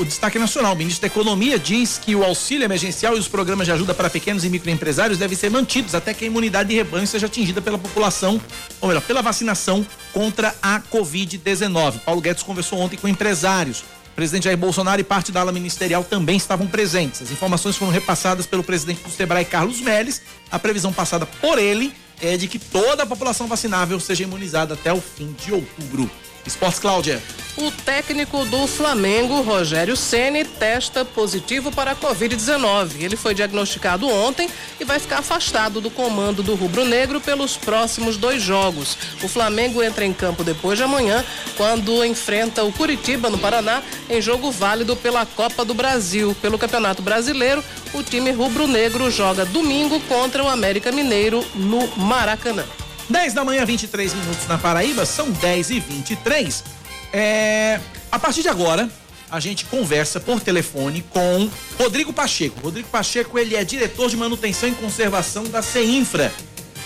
o 0.00 0.04
destaque 0.04 0.38
nacional. 0.38 0.72
O 0.72 0.76
ministro 0.76 1.02
da 1.02 1.06
Economia 1.06 1.58
diz 1.58 1.98
que 1.98 2.14
o 2.14 2.24
auxílio 2.24 2.64
emergencial 2.64 3.16
e 3.16 3.20
os 3.20 3.28
programas 3.28 3.66
de 3.66 3.72
ajuda 3.72 3.92
para 3.92 4.08
pequenos 4.08 4.44
e 4.44 4.48
microempresários 4.48 5.18
devem 5.18 5.36
ser 5.36 5.50
mantidos 5.50 5.94
até 5.94 6.14
que 6.14 6.24
a 6.24 6.26
imunidade 6.26 6.70
de 6.70 6.74
rebanho 6.74 7.06
seja 7.06 7.26
atingida 7.26 7.60
pela 7.60 7.78
população, 7.78 8.40
ou 8.80 8.88
melhor, 8.88 9.02
pela 9.02 9.20
vacinação 9.20 9.86
contra 10.12 10.54
a 10.62 10.80
Covid-19. 10.80 12.00
Paulo 12.00 12.20
Guedes 12.20 12.42
conversou 12.42 12.78
ontem 12.78 12.96
com 12.96 13.08
empresários. 13.08 13.80
O 13.80 14.16
presidente 14.18 14.44
Jair 14.44 14.56
Bolsonaro 14.56 15.00
e 15.00 15.04
parte 15.04 15.30
da 15.30 15.40
ala 15.40 15.52
ministerial 15.52 16.02
também 16.02 16.36
estavam 16.36 16.66
presentes. 16.66 17.22
As 17.22 17.30
informações 17.30 17.76
foram 17.76 17.92
repassadas 17.92 18.46
pelo 18.46 18.64
presidente 18.64 19.02
do 19.02 19.10
Sebrae, 19.10 19.44
Carlos 19.44 19.80
Melles. 19.80 20.22
A 20.50 20.58
previsão 20.58 20.92
passada 20.92 21.24
por 21.24 21.58
ele 21.58 21.92
é 22.20 22.36
de 22.36 22.48
que 22.48 22.58
toda 22.58 23.04
a 23.04 23.06
população 23.06 23.46
vacinável 23.46 24.00
seja 24.00 24.24
imunizada 24.24 24.74
até 24.74 24.92
o 24.92 25.00
fim 25.00 25.36
de 25.44 25.52
outubro. 25.52 26.10
Esportes 26.48 26.80
Cláudia. 26.80 27.22
O 27.60 27.72
técnico 27.72 28.44
do 28.44 28.68
Flamengo, 28.68 29.40
Rogério 29.40 29.96
Ceni, 29.96 30.44
testa 30.44 31.04
positivo 31.04 31.72
para 31.72 31.90
a 31.90 31.96
Covid-19. 31.96 33.02
Ele 33.02 33.16
foi 33.16 33.34
diagnosticado 33.34 34.08
ontem 34.08 34.48
e 34.78 34.84
vai 34.84 35.00
ficar 35.00 35.18
afastado 35.18 35.80
do 35.80 35.90
comando 35.90 36.40
do 36.40 36.54
Rubro 36.54 36.84
Negro 36.84 37.20
pelos 37.20 37.56
próximos 37.56 38.16
dois 38.16 38.40
jogos. 38.40 38.96
O 39.24 39.28
Flamengo 39.28 39.82
entra 39.82 40.04
em 40.04 40.12
campo 40.12 40.44
depois 40.44 40.78
de 40.78 40.84
amanhã, 40.84 41.24
quando 41.56 42.04
enfrenta 42.04 42.62
o 42.62 42.72
Curitiba, 42.72 43.28
no 43.28 43.38
Paraná, 43.38 43.82
em 44.08 44.22
jogo 44.22 44.52
válido 44.52 44.94
pela 44.94 45.26
Copa 45.26 45.64
do 45.64 45.74
Brasil. 45.74 46.36
Pelo 46.40 46.58
Campeonato 46.58 47.02
Brasileiro, 47.02 47.64
o 47.92 48.04
time 48.04 48.30
rubro-negro 48.30 49.10
joga 49.10 49.44
domingo 49.44 49.98
contra 50.02 50.44
o 50.44 50.48
América 50.48 50.92
Mineiro 50.92 51.44
no 51.56 51.88
Maracanã. 51.96 52.64
10 53.08 53.32
da 53.32 53.44
manhã, 53.44 53.64
23 53.64 54.12
minutos 54.12 54.46
na 54.46 54.58
Paraíba, 54.58 55.06
são 55.06 55.30
10 55.30 55.70
e 55.70 55.80
23. 55.80 56.64
É, 57.12 57.80
a 58.12 58.18
partir 58.18 58.42
de 58.42 58.48
agora, 58.48 58.88
a 59.30 59.40
gente 59.40 59.64
conversa 59.64 60.20
por 60.20 60.40
telefone 60.40 61.02
com 61.08 61.48
Rodrigo 61.78 62.12
Pacheco. 62.12 62.60
Rodrigo 62.60 62.88
Pacheco, 62.88 63.38
ele 63.38 63.56
é 63.56 63.64
diretor 63.64 64.10
de 64.10 64.16
manutenção 64.16 64.68
e 64.68 64.72
conservação 64.72 65.44
da 65.44 65.62
CEINFRA. 65.62 66.32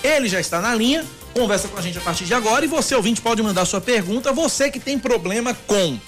Ele 0.03 0.29
já 0.29 0.41
está 0.41 0.61
na 0.61 0.75
linha, 0.75 1.05
conversa 1.35 1.67
com 1.67 1.79
a 1.79 1.83
gente 1.83 1.99
a 1.99 2.01
partir 2.01 2.25
de 2.25 2.35
agora 2.35 2.65
e 2.65 2.69
você, 2.69 2.95
ouvinte, 2.95 3.21
pode 3.21 3.43
mandar 3.43 3.65
sua 3.65 3.81
pergunta. 3.81 4.33
Você 4.33 4.71
que 4.71 4.79
tem 4.79 4.99
problema 4.99 5.55
com 5.67 5.99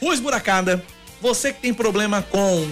rua 0.00 0.14
esburacada, 0.14 0.84
você 1.20 1.52
que 1.52 1.60
tem 1.60 1.72
problema 1.72 2.22
com 2.22 2.68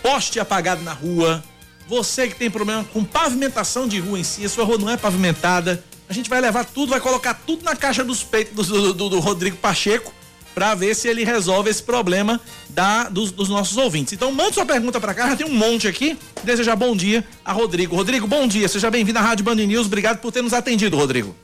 poste 0.00 0.38
apagado 0.38 0.82
na 0.82 0.92
rua, 0.92 1.42
você 1.88 2.28
que 2.28 2.34
tem 2.34 2.50
problema 2.50 2.84
com 2.92 3.02
pavimentação 3.02 3.88
de 3.88 3.98
rua 3.98 4.18
em 4.18 4.22
si, 4.22 4.44
a 4.44 4.48
sua 4.48 4.64
rua 4.64 4.76
não 4.76 4.90
é 4.90 4.96
pavimentada, 4.96 5.82
a 6.06 6.12
gente 6.12 6.28
vai 6.28 6.38
levar 6.40 6.66
tudo, 6.66 6.90
vai 6.90 7.00
colocar 7.00 7.32
tudo 7.32 7.64
na 7.64 7.74
caixa 7.74 8.04
dos 8.04 8.22
peitos 8.22 8.68
do, 8.68 8.92
do, 8.92 9.08
do 9.08 9.18
Rodrigo 9.20 9.56
Pacheco 9.56 10.12
para 10.54 10.74
ver 10.74 10.94
se 10.94 11.08
ele 11.08 11.24
resolve 11.24 11.70
esse 11.70 11.82
problema 11.82 12.38
da, 12.68 13.08
dos, 13.08 13.32
dos 13.32 13.48
nossos 13.48 13.76
ouvintes. 13.78 14.12
Então, 14.12 14.30
mande 14.32 14.54
sua 14.54 14.66
pergunta 14.66 15.00
para 15.00 15.14
cá, 15.14 15.30
já 15.30 15.36
tem 15.36 15.46
um 15.46 15.54
monte 15.54 15.88
aqui. 15.88 16.18
Desejar 16.44 16.76
bom 16.76 16.94
dia 16.94 17.24
a 17.44 17.52
Rodrigo. 17.52 17.96
Rodrigo, 17.96 18.26
bom 18.26 18.46
dia, 18.46 18.68
seja 18.68 18.90
bem-vindo 18.90 19.18
à 19.18 19.22
Rádio 19.22 19.44
Band 19.44 19.54
News. 19.54 19.86
Obrigado 19.86 20.20
por 20.20 20.30
ter 20.30 20.42
nos 20.42 20.52
atendido, 20.52 20.96
Rodrigo. 20.96 21.34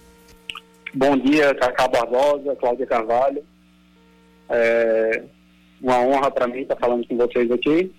Bom 0.92 1.16
dia, 1.16 1.54
Cacá 1.54 1.88
Barbosa, 1.88 2.54
Cláudia 2.56 2.86
Carvalho. 2.86 3.42
É 4.50 5.22
uma 5.80 6.00
honra 6.00 6.30
para 6.30 6.46
mim 6.46 6.62
estar 6.62 6.76
falando 6.76 7.06
com 7.06 7.16
vocês 7.16 7.50
aqui 7.50 7.90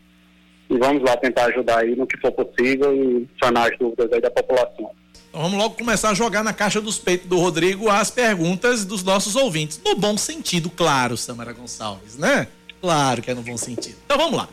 e 0.69 0.77
vamos 0.77 1.03
lá 1.03 1.15
tentar 1.17 1.45
ajudar 1.45 1.79
aí 1.79 1.95
no 1.95 2.07
que 2.07 2.17
for 2.17 2.31
possível 2.31 2.93
e 2.95 3.27
sanar 3.41 3.71
as 3.71 3.77
dúvidas 3.77 4.11
aí 4.11 4.21
da 4.21 4.31
população. 4.31 4.91
Então 5.29 5.43
vamos 5.43 5.57
logo 5.57 5.75
começar 5.75 6.11
a 6.11 6.13
jogar 6.13 6.43
na 6.43 6.53
caixa 6.53 6.79
dos 6.79 6.97
peitos 6.97 7.27
do 7.27 7.37
Rodrigo 7.37 7.89
as 7.89 8.09
perguntas 8.09 8.85
dos 8.85 9.03
nossos 9.03 9.35
ouvintes. 9.35 9.79
No 9.83 9.95
bom 9.95 10.17
sentido, 10.17 10.69
claro, 10.69 11.17
Samara 11.17 11.53
Gonçalves, 11.53 12.17
né? 12.17 12.47
Claro 12.81 13.21
que 13.21 13.31
é 13.31 13.33
no 13.33 13.41
bom 13.41 13.57
sentido. 13.57 13.97
Então 14.05 14.17
vamos 14.17 14.37
lá. 14.37 14.49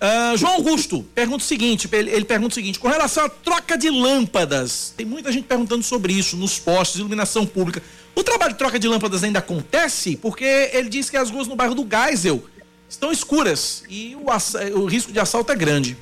Uh, 0.00 0.36
João 0.36 0.54
Augusto 0.54 1.02
pergunta 1.14 1.44
o 1.44 1.46
seguinte: 1.46 1.88
ele, 1.92 2.10
ele, 2.10 2.24
pergunta 2.24 2.52
o 2.52 2.54
seguinte, 2.54 2.78
com 2.78 2.88
relação 2.88 3.24
à 3.24 3.28
troca 3.28 3.76
de 3.76 3.90
lâmpadas, 3.90 4.94
tem 4.96 5.04
muita 5.04 5.30
gente 5.30 5.44
perguntando 5.44 5.82
sobre 5.82 6.12
isso 6.12 6.36
nos 6.36 6.58
postes, 6.58 7.00
iluminação 7.00 7.44
pública. 7.44 7.82
O 8.14 8.24
trabalho 8.24 8.52
de 8.52 8.58
troca 8.58 8.78
de 8.78 8.88
lâmpadas 8.88 9.22
ainda 9.22 9.40
acontece? 9.40 10.16
Porque 10.16 10.70
ele 10.72 10.88
diz 10.88 11.10
que 11.10 11.16
as 11.16 11.30
ruas 11.30 11.46
no 11.46 11.54
bairro 11.54 11.74
do 11.74 11.86
Geisel 11.86 12.42
estão 12.90 13.10
escuras 13.12 13.84
e 13.88 14.16
o, 14.16 14.78
o 14.80 14.84
risco 14.84 15.12
de 15.12 15.20
assalto 15.20 15.52
é 15.52 15.56
grande. 15.56 15.96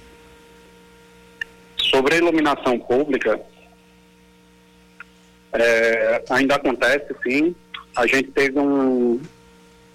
Sobre 1.76 2.14
a 2.14 2.18
iluminação 2.18 2.78
pública, 2.78 3.38
é, 5.52 6.24
ainda 6.30 6.56
acontece 6.56 7.14
sim. 7.22 7.54
A 7.94 8.06
gente 8.06 8.30
teve 8.30 8.58
um- 8.58 9.20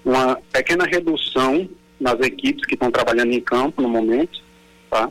uma 0.05 0.35
pequena 0.51 0.85
redução 0.85 1.69
nas 1.99 2.19
equipes 2.21 2.65
que 2.65 2.73
estão 2.75 2.91
trabalhando 2.91 3.31
em 3.31 3.39
campo 3.41 3.81
no 3.81 3.89
momento. 3.89 4.41
Tá? 4.89 5.09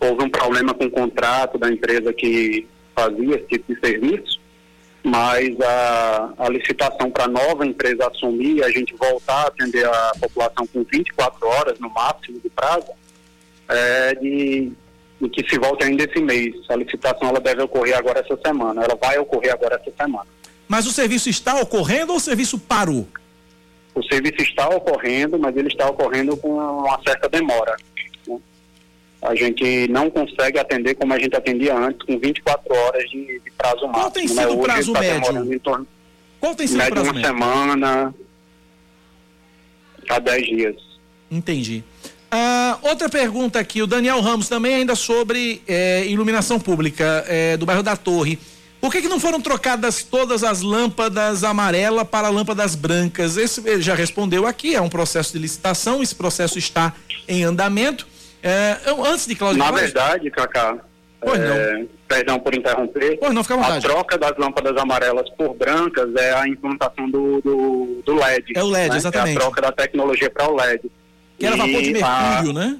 Houve 0.00 0.24
um 0.24 0.30
problema 0.30 0.72
com 0.74 0.84
o 0.84 0.90
contrato 0.90 1.58
da 1.58 1.70
empresa 1.70 2.12
que 2.12 2.66
fazia 2.94 3.36
esse 3.36 3.46
tipo 3.46 3.72
de 3.74 3.80
serviço, 3.80 4.37
mas 5.08 5.58
a, 5.60 6.34
a 6.38 6.48
licitação 6.50 7.10
para 7.10 7.24
a 7.24 7.28
nova 7.28 7.66
empresa 7.66 8.06
assumir 8.08 8.56
e 8.56 8.62
a 8.62 8.70
gente 8.70 8.94
voltar 8.94 9.44
a 9.44 9.46
atender 9.46 9.86
a 9.86 10.12
população 10.20 10.66
com 10.66 10.84
24 10.84 11.48
horas 11.48 11.78
no 11.80 11.88
máximo 11.88 12.38
de 12.40 12.50
prazo, 12.50 12.88
é 13.68 14.14
de, 14.14 14.72
de 15.20 15.28
que 15.30 15.48
se 15.48 15.58
volte 15.58 15.84
ainda 15.84 16.04
esse 16.04 16.20
mês. 16.20 16.54
A 16.68 16.76
licitação 16.76 17.28
ela 17.28 17.40
deve 17.40 17.62
ocorrer 17.62 17.96
agora 17.96 18.20
essa 18.20 18.38
semana. 18.44 18.84
Ela 18.84 18.98
vai 19.00 19.18
ocorrer 19.18 19.52
agora 19.52 19.80
essa 19.80 19.94
semana. 19.96 20.26
Mas 20.68 20.86
o 20.86 20.92
serviço 20.92 21.30
está 21.30 21.58
ocorrendo 21.58 22.12
ou 22.12 22.18
o 22.18 22.20
serviço 22.20 22.58
parou? 22.58 23.08
O 23.94 24.02
serviço 24.02 24.42
está 24.42 24.68
ocorrendo, 24.68 25.38
mas 25.38 25.56
ele 25.56 25.68
está 25.68 25.88
ocorrendo 25.88 26.36
com 26.36 26.50
uma 26.50 27.00
certa 27.02 27.28
demora. 27.28 27.76
Né? 29.22 29.28
A 29.28 29.34
gente 29.34 29.88
não 29.88 30.10
consegue 30.10 30.58
atender 30.58 30.94
como 30.94 31.12
a 31.12 31.18
gente 31.18 31.34
atendia 31.36 31.76
antes, 31.76 32.06
com 32.06 32.18
24 32.18 32.74
horas 32.74 33.10
de, 33.10 33.40
de 33.44 33.50
prazo 33.56 33.86
máximo. 33.86 34.10
tem 34.12 34.22
né? 34.28 34.28
sido 34.28 34.48
o 34.52 34.58
Hoje 34.58 34.62
prazo 34.62 34.92
está 34.92 35.00
médio? 35.00 35.54
Em 35.54 35.58
torno, 35.58 35.86
Qual 36.40 36.54
tem 36.54 36.66
sido 36.66 36.76
o 36.76 36.78
médio 36.78 36.94
prazo 36.94 37.10
uma 37.10 37.14
médio? 37.14 37.28
semana 37.28 38.14
a 40.08 40.18
10 40.18 40.46
dias. 40.46 40.76
Entendi. 41.30 41.84
Ah, 42.30 42.78
outra 42.82 43.08
pergunta 43.08 43.58
aqui, 43.58 43.80
o 43.82 43.86
Daniel 43.86 44.20
Ramos 44.20 44.48
também 44.48 44.74
ainda 44.74 44.94
sobre 44.94 45.62
eh, 45.66 46.04
iluminação 46.06 46.60
pública 46.60 47.24
eh, 47.26 47.56
do 47.56 47.64
bairro 47.64 47.82
da 47.82 47.96
Torre. 47.96 48.38
Por 48.80 48.92
que, 48.92 49.02
que 49.02 49.08
não 49.08 49.18
foram 49.18 49.40
trocadas 49.40 50.02
todas 50.04 50.44
as 50.44 50.60
lâmpadas 50.60 51.42
amarelas 51.42 52.06
para 52.06 52.28
lâmpadas 52.28 52.74
brancas? 52.74 53.36
Esse 53.36 53.66
ele 53.68 53.82
já 53.82 53.94
respondeu 53.94 54.46
aqui, 54.46 54.74
é 54.74 54.80
um 54.80 54.88
processo 54.88 55.32
de 55.32 55.38
licitação, 55.38 56.02
esse 56.02 56.14
processo 56.14 56.58
está 56.58 56.94
em 57.26 57.42
andamento. 57.44 58.06
Eh, 58.42 58.76
eu- 58.86 59.04
antes 59.04 59.26
de 59.26 59.34
Cláudio 59.34 59.58
Na 59.58 59.66
falar- 59.66 59.80
verdade, 59.80 60.30
Cacá, 60.30 60.78
Pois 61.20 61.40
é, 61.40 61.84
perdão 62.06 62.38
por 62.38 62.54
interromper, 62.54 63.18
Pois 63.18 63.34
não, 63.34 63.42
fica 63.42 63.54
à 63.56 63.58
a 63.58 63.62
vontade. 63.62 63.84
troca 63.84 64.16
das 64.16 64.38
lâmpadas 64.38 64.76
amarelas 64.76 65.28
por 65.30 65.52
brancas 65.54 66.14
é 66.14 66.32
a 66.34 66.46
implantação 66.46 67.10
do, 67.10 67.40
do, 67.40 68.02
do 68.06 68.14
LED. 68.14 68.52
É 68.56 68.62
o 68.62 68.68
LED, 68.68 68.90
né? 68.90 68.96
exatamente. 68.96 69.34
É 69.34 69.36
a 69.36 69.40
troca 69.40 69.60
da 69.62 69.72
tecnologia 69.72 70.30
para 70.30 70.48
o 70.48 70.54
LED. 70.54 70.88
que 71.38 71.46
era 71.46 71.56
vapor 71.56 71.82
de 71.82 71.90
E 71.90 72.02
a- 72.02 72.20
mercúrio, 72.36 72.52
né? 72.52 72.78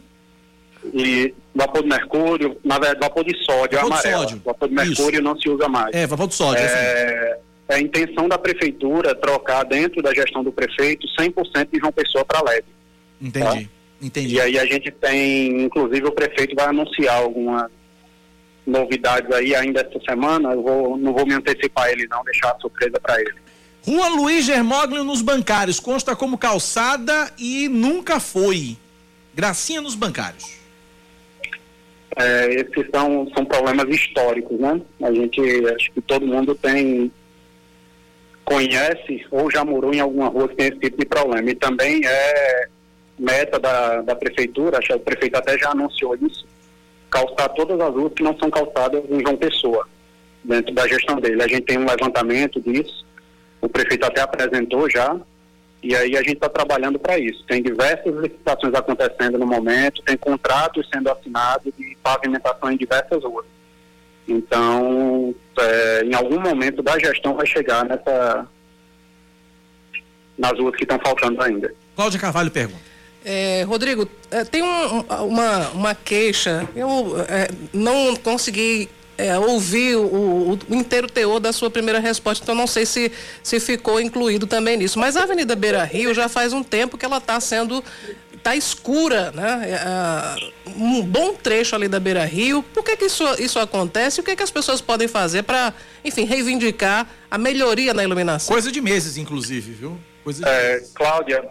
E 0.95 1.35
vapor 1.55 1.83
de 1.83 1.89
mercúrio, 1.89 2.57
na 2.65 2.79
verdade, 2.79 3.01
vapor 3.01 3.25
de 3.25 3.37
sódio 3.45 3.79
Vapor 3.79 3.79
é 3.79 3.81
de 3.81 3.87
amarelo. 4.09 4.23
sódio. 4.23 4.43
Vapor 4.45 4.69
de 4.69 4.75
mercúrio 4.75 5.23
não 5.23 5.37
se 5.39 5.49
usa 5.49 5.69
mais. 5.69 5.95
É, 5.95 6.07
vapor 6.07 6.29
de 6.29 6.35
sódio, 6.37 6.63
É, 6.65 7.39
é 7.69 7.75
a 7.75 7.81
intenção 7.81 8.29
da 8.29 8.39
prefeitura 8.39 9.15
trocar 9.17 9.65
dentro 9.65 10.01
da 10.01 10.15
gestão 10.15 10.43
do 10.45 10.53
prefeito 10.53 11.07
100% 11.21 11.69
de 11.73 11.79
João 11.81 11.93
Pessoa 11.93 12.25
para 12.25 12.41
LED. 12.51 12.65
Entendi. 13.21 13.69
Entendi. 14.01 14.37
E 14.37 14.41
aí 14.41 14.59
a 14.59 14.65
gente 14.65 14.91
tem, 14.91 15.63
inclusive 15.63 16.07
o 16.07 16.13
prefeito 16.13 16.55
vai 16.55 16.67
anunciar 16.67 17.17
algumas 17.17 17.71
novidades 18.67 19.31
aí 19.33 19.55
ainda 19.55 19.81
essa 19.81 20.01
semana. 20.09 20.53
Eu 20.53 20.63
vou, 20.63 20.97
não 20.97 21.13
vou 21.13 21.27
me 21.27 21.35
antecipar 21.35 21.85
a 21.85 21.93
ele 21.93 22.07
não, 22.09 22.23
deixar 22.25 22.53
a 22.53 22.59
surpresa 22.61 23.01
para 23.01 23.21
ele. 23.21 23.35
Rua 23.85 24.09
Luiz 24.09 24.45
Germoglio 24.45 25.03
nos 25.03 25.23
bancários, 25.23 25.81
consta 25.81 26.15
como 26.15 26.37
calçada 26.37 27.33
e 27.39 27.69
nunca 27.69 28.21
foi. 28.21 28.77
Gracinha 29.35 29.81
nos 29.81 29.95
bancários. 29.95 30.59
É, 32.17 32.55
esses 32.55 32.91
são, 32.93 33.31
são 33.35 33.45
problemas 33.45 33.89
históricos, 33.89 34.59
né? 34.59 34.81
A 35.03 35.13
gente, 35.13 35.41
acho 35.75 35.93
que 35.93 36.01
todo 36.01 36.27
mundo 36.27 36.55
tem, 36.55 37.11
conhece 38.45 39.25
ou 39.31 39.51
já 39.51 39.65
morou 39.65 39.95
em 39.95 40.01
alguma 40.01 40.29
rua 40.29 40.49
que 40.49 40.57
tem 40.57 40.67
esse 40.69 40.81
tipo 40.81 40.99
de 40.99 41.07
problema. 41.07 41.49
E 41.51 41.55
também 41.55 42.01
é 42.05 42.69
meta 43.19 43.59
da, 43.59 44.03
da 44.03 44.15
prefeitura, 44.15 44.79
acho 44.79 44.89
que 44.89 44.95
o 44.95 45.01
prefeito 45.01 45.37
até 45.37 45.59
já 45.59 45.71
anunciou 45.71 46.17
isso, 46.17 46.47
calçar 47.11 47.49
todas 47.51 47.81
as 47.81 47.93
ruas 47.93 48.13
que 48.13 48.23
não 48.23 48.37
são 48.39 48.51
calçadas 48.51 49.03
em 49.09 49.21
João 49.21 49.37
Pessoa, 49.37 49.87
dentro 50.45 50.75
da 50.75 50.87
gestão 50.87 51.17
dele. 51.17 51.43
A 51.43 51.49
gente 51.49 51.63
tem 51.63 51.79
um 51.79 51.87
levantamento 51.87 52.61
disso, 52.61 53.05
o 53.61 53.69
prefeito 53.69 54.05
até 54.05 54.21
apresentou 54.21 54.89
já, 54.89 55.19
e 55.83 55.95
aí 55.95 56.17
a 56.17 56.21
gente 56.21 56.35
está 56.35 56.49
trabalhando 56.49 56.99
para 56.99 57.19
isso. 57.19 57.45
Tem 57.45 57.63
diversas 57.63 58.15
licitações 58.15 58.75
acontecendo 58.75 59.39
no 59.39 59.47
momento, 59.47 60.03
tem 60.03 60.17
contratos 60.17 60.89
sendo 60.93 61.11
assinados 61.11 61.73
de 61.77 61.97
pavimentação 62.03 62.71
em 62.71 62.77
diversas 62.77 63.23
ruas. 63.23 63.47
Então, 64.27 65.35
é, 65.59 66.03
em 66.05 66.15
algum 66.15 66.41
momento 66.41 66.83
da 66.83 66.99
gestão 66.99 67.35
vai 67.35 67.47
chegar 67.47 67.85
nessa 67.85 68.47
nas 70.37 70.57
ruas 70.57 70.77
que 70.77 70.85
estão 70.85 70.99
faltando 71.01 71.43
ainda. 71.43 71.75
Cláudia 71.97 72.21
Carvalho 72.21 72.51
pergunta. 72.51 72.98
É, 73.25 73.63
Rodrigo, 73.65 74.09
é, 74.31 74.45
tem 74.45 74.63
um- 74.63 75.01
uma, 75.27 75.69
uma 75.71 75.95
queixa, 75.95 76.69
eu 76.75 77.17
é, 77.29 77.49
não 77.73 78.15
consegui 78.17 78.89
é, 79.21 79.37
ouvir 79.37 79.97
o, 79.97 80.03
o- 80.53 80.59
o 80.71 80.75
inteiro 80.77 81.09
teor 81.11 81.41
da 81.41 81.53
sua 81.53 81.69
primeira 81.69 81.99
resposta, 81.99 82.45
então 82.45 82.55
não 82.55 82.69
sei 82.69 82.87
se, 82.87 83.11
se 83.43 83.59
ficou 83.59 84.01
incluído 84.01 84.47
também 84.47 84.77
nisso. 84.77 84.97
Mas 84.99 85.17
a 85.17 85.25
Avenida 85.25 85.57
Beira 85.57 85.83
Rio 85.83 86.15
já 86.15 86.29
faz 86.29 86.53
um 86.53 86.63
tempo 86.63 86.97
que 86.97 87.05
ela 87.05 87.19
está 87.19 87.41
sendo. 87.41 87.83
está 88.33 88.55
escura, 88.55 89.33
né? 89.33 89.71
É, 89.71 89.75
ah, 89.85 90.37
um 90.77 91.03
bom 91.03 91.35
trecho 91.35 91.75
ali 91.75 91.89
da 91.89 91.99
Beira 91.99 92.25
Rio. 92.25 92.63
Por 92.63 92.85
que, 92.85 92.97
que 92.97 93.07
isso, 93.07 93.25
isso 93.41 93.59
acontece? 93.59 94.21
O 94.21 94.23
que, 94.23 94.37
que 94.37 94.43
as 94.45 94.53
pessoas 94.53 94.81
podem 94.81 95.09
fazer 95.09 95.43
para, 95.43 95.75
enfim, 96.05 96.25
reivindicar 96.25 97.05
a 97.29 97.37
melhoria 97.37 97.93
na 97.93 98.05
iluminação? 98.05 98.55
Coisa 98.55 98.71
de 98.71 98.81
meses, 98.81 99.17
inclusive, 99.17 99.73
viu? 99.73 99.99
Coisa 100.23 100.45
de 100.45 100.49
É, 100.49 100.81
Cláudia, 100.95 101.45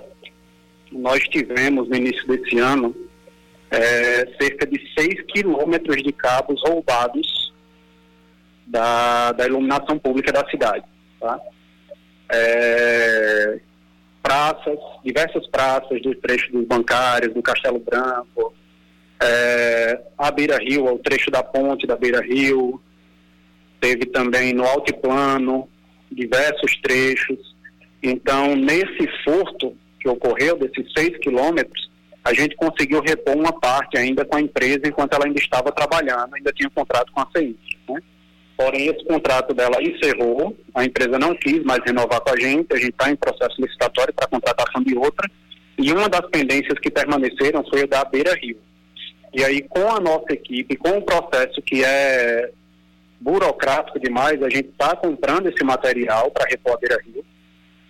nós 0.92 1.20
tivemos 1.30 1.90
no 1.90 1.96
início 1.96 2.26
desse 2.28 2.58
ano 2.58 2.96
é, 3.70 4.26
cerca 4.40 4.66
de 4.66 4.80
6 4.98 5.24
quilômetros 5.28 6.02
de 6.02 6.12
cabos 6.12 6.62
roubados 6.62 7.54
da, 8.66 9.32
da 9.32 9.46
iluminação 9.46 9.98
pública 9.98 10.32
da 10.32 10.48
cidade. 10.50 10.86
Tá? 11.20 11.40
É, 12.30 13.60
praças, 14.22 14.78
diversas 15.04 15.48
praças 15.48 16.02
do 16.02 16.14
trecho 16.16 16.52
dos 16.52 16.66
bancários, 16.66 17.34
do 17.34 17.42
Castelo 17.42 17.80
Branco, 17.80 18.54
é, 19.22 20.02
a 20.18 20.32
Beira 20.32 20.58
Rio, 20.58 20.86
o 20.86 21.00
trecho 21.00 21.32
da 21.32 21.42
ponte 21.42 21.88
da 21.88 21.96
Beira 21.96 22.22
Rio, 22.22 22.82
teve 23.80 24.06
também 24.06 24.54
no 24.54 24.66
altiplano, 24.66 25.68
diversos 26.12 26.80
trechos. 26.82 27.56
Então, 28.02 28.56
nesse 28.56 29.08
furto 29.24 29.76
que 30.00 30.10
ocorreu, 30.10 30.58
desses 30.58 30.92
seis 30.96 31.18
quilômetros, 31.18 31.90
a 32.24 32.34
gente 32.34 32.56
conseguiu 32.56 33.02
repor 33.02 33.36
uma 33.38 33.54
parte 33.54 33.98
ainda 33.98 34.26
com 34.26 34.36
a 34.36 34.42
empresa 34.42 34.82
enquanto 34.86 35.14
ela 35.14 35.26
ainda 35.26 35.40
estava 35.40 35.72
trabalhando, 35.72 36.36
ainda 36.36 36.52
tinha 36.52 36.68
um 36.68 36.72
contrato 36.72 37.12
com 37.14 37.22
a 37.22 37.28
CEIS. 37.36 37.56
Né? 37.90 38.02
Porém, 38.58 38.88
esse 38.88 39.06
contrato 39.06 39.54
dela 39.54 39.82
encerrou, 39.82 40.58
a 40.76 40.84
empresa 40.84 41.18
não 41.18 41.36
quis 41.36 41.64
mais 41.64 41.80
renovar 41.86 42.20
com 42.22 42.32
a 42.32 42.40
gente, 42.40 42.74
a 42.74 42.76
gente 42.76 42.90
está 42.90 43.10
em 43.10 43.16
processo 43.16 43.62
licitatório 43.62 44.14
para 44.14 44.28
contratação 44.28 44.84
de 44.84 44.98
outra, 44.98 45.30
e 45.78 45.92
uma 45.92 46.10
das 46.10 46.28
pendências 46.30 46.78
que 46.80 46.90
permaneceram 46.90 47.64
foi 47.70 47.84
a 47.84 47.86
da 47.86 48.04
Beira 48.04 48.34
Rio. 48.34 48.58
E 49.34 49.44
aí, 49.44 49.62
com 49.62 49.88
a 49.90 50.00
nossa 50.00 50.34
equipe, 50.34 50.76
com 50.76 50.98
o 50.98 51.02
processo 51.02 51.62
que 51.62 51.84
é 51.84 52.52
burocrático 53.22 54.00
demais, 54.00 54.42
a 54.42 54.50
gente 54.50 54.70
está 54.70 54.96
comprando 54.96 55.48
esse 55.48 55.64
material 55.64 56.32
para 56.32 56.50
repor 56.50 56.74
a 56.74 56.78
Beira 56.78 57.00
Rio, 57.06 57.24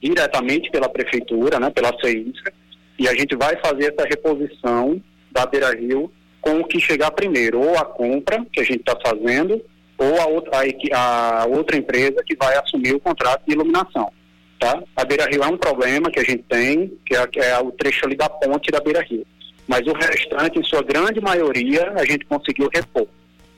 diretamente 0.02 0.70
pela 0.70 0.90
prefeitura, 0.90 1.60
né, 1.60 1.70
pela 1.70 1.94
CEISCA, 2.00 2.54
e 3.00 3.08
a 3.08 3.14
gente 3.14 3.36
vai 3.36 3.56
fazer 3.58 3.94
essa 3.94 4.08
reposição 4.08 5.02
da 5.32 5.46
Beira 5.46 5.72
Rio 5.72 6.12
com 6.42 6.60
o 6.60 6.66
que 6.66 6.80
chegar 6.80 7.12
primeiro, 7.12 7.60
ou 7.60 7.78
a 7.78 7.86
compra 7.86 8.46
que 8.52 8.60
a 8.60 8.64
gente 8.64 8.80
está 8.80 8.98
fazendo, 9.06 9.62
ou 9.98 10.22
a 10.22 10.26
outra, 10.28 10.52
a, 10.94 11.44
a 11.44 11.46
outra 11.46 11.78
empresa 11.78 12.24
que 12.26 12.36
vai 12.36 12.56
assumir 12.58 12.96
o 12.96 13.00
contrato 13.00 13.44
de 13.46 13.54
iluminação. 13.54 14.12
Tá? 14.60 14.82
A 14.96 15.06
Beira 15.06 15.26
Rio 15.26 15.44
é 15.44 15.48
um 15.48 15.58
problema 15.58 16.10
que 16.10 16.20
a 16.20 16.24
gente 16.24 16.44
tem, 16.50 16.92
que 17.06 17.16
é, 17.16 17.28
que 17.28 17.40
é 17.40 17.60
o 17.60 17.72
trecho 17.72 18.06
ali 18.06 18.16
da 18.16 18.30
ponte 18.30 18.72
da 18.72 18.80
Beira 18.80 19.02
Rio. 19.02 19.26
Mas 19.68 19.86
o 19.86 19.94
restante, 19.94 20.58
em 20.58 20.64
sua 20.64 20.82
grande 20.82 21.20
maioria, 21.20 21.92
a 21.96 22.06
gente 22.06 22.26
conseguiu 22.26 22.70
repor. 22.74 23.08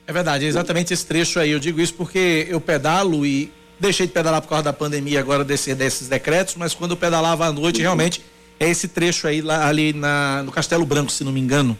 É 0.06 0.12
verdade, 0.12 0.44
é 0.44 0.48
exatamente 0.48 0.92
esse 0.92 1.06
trecho 1.06 1.38
aí. 1.38 1.52
Eu 1.52 1.60
digo 1.60 1.80
isso 1.80 1.94
porque 1.94 2.46
eu 2.50 2.60
pedalo 2.60 3.24
e 3.24 3.50
deixei 3.80 4.06
de 4.06 4.12
pedalar 4.12 4.40
por 4.42 4.48
causa 4.48 4.64
da 4.64 4.72
pandemia 4.72 5.18
agora 5.18 5.42
desse, 5.42 5.74
desses 5.74 6.08
decretos, 6.08 6.54
mas 6.56 6.74
quando 6.74 6.92
eu 6.92 6.96
pedalava 6.96 7.46
à 7.46 7.52
noite, 7.52 7.80
realmente 7.80 8.22
é 8.58 8.68
esse 8.68 8.86
trecho 8.88 9.26
aí 9.26 9.40
lá, 9.40 9.66
ali 9.66 9.92
na, 9.92 10.42
no 10.44 10.52
Castelo 10.52 10.84
Branco, 10.84 11.10
se 11.10 11.24
não 11.24 11.32
me 11.32 11.40
engano. 11.40 11.76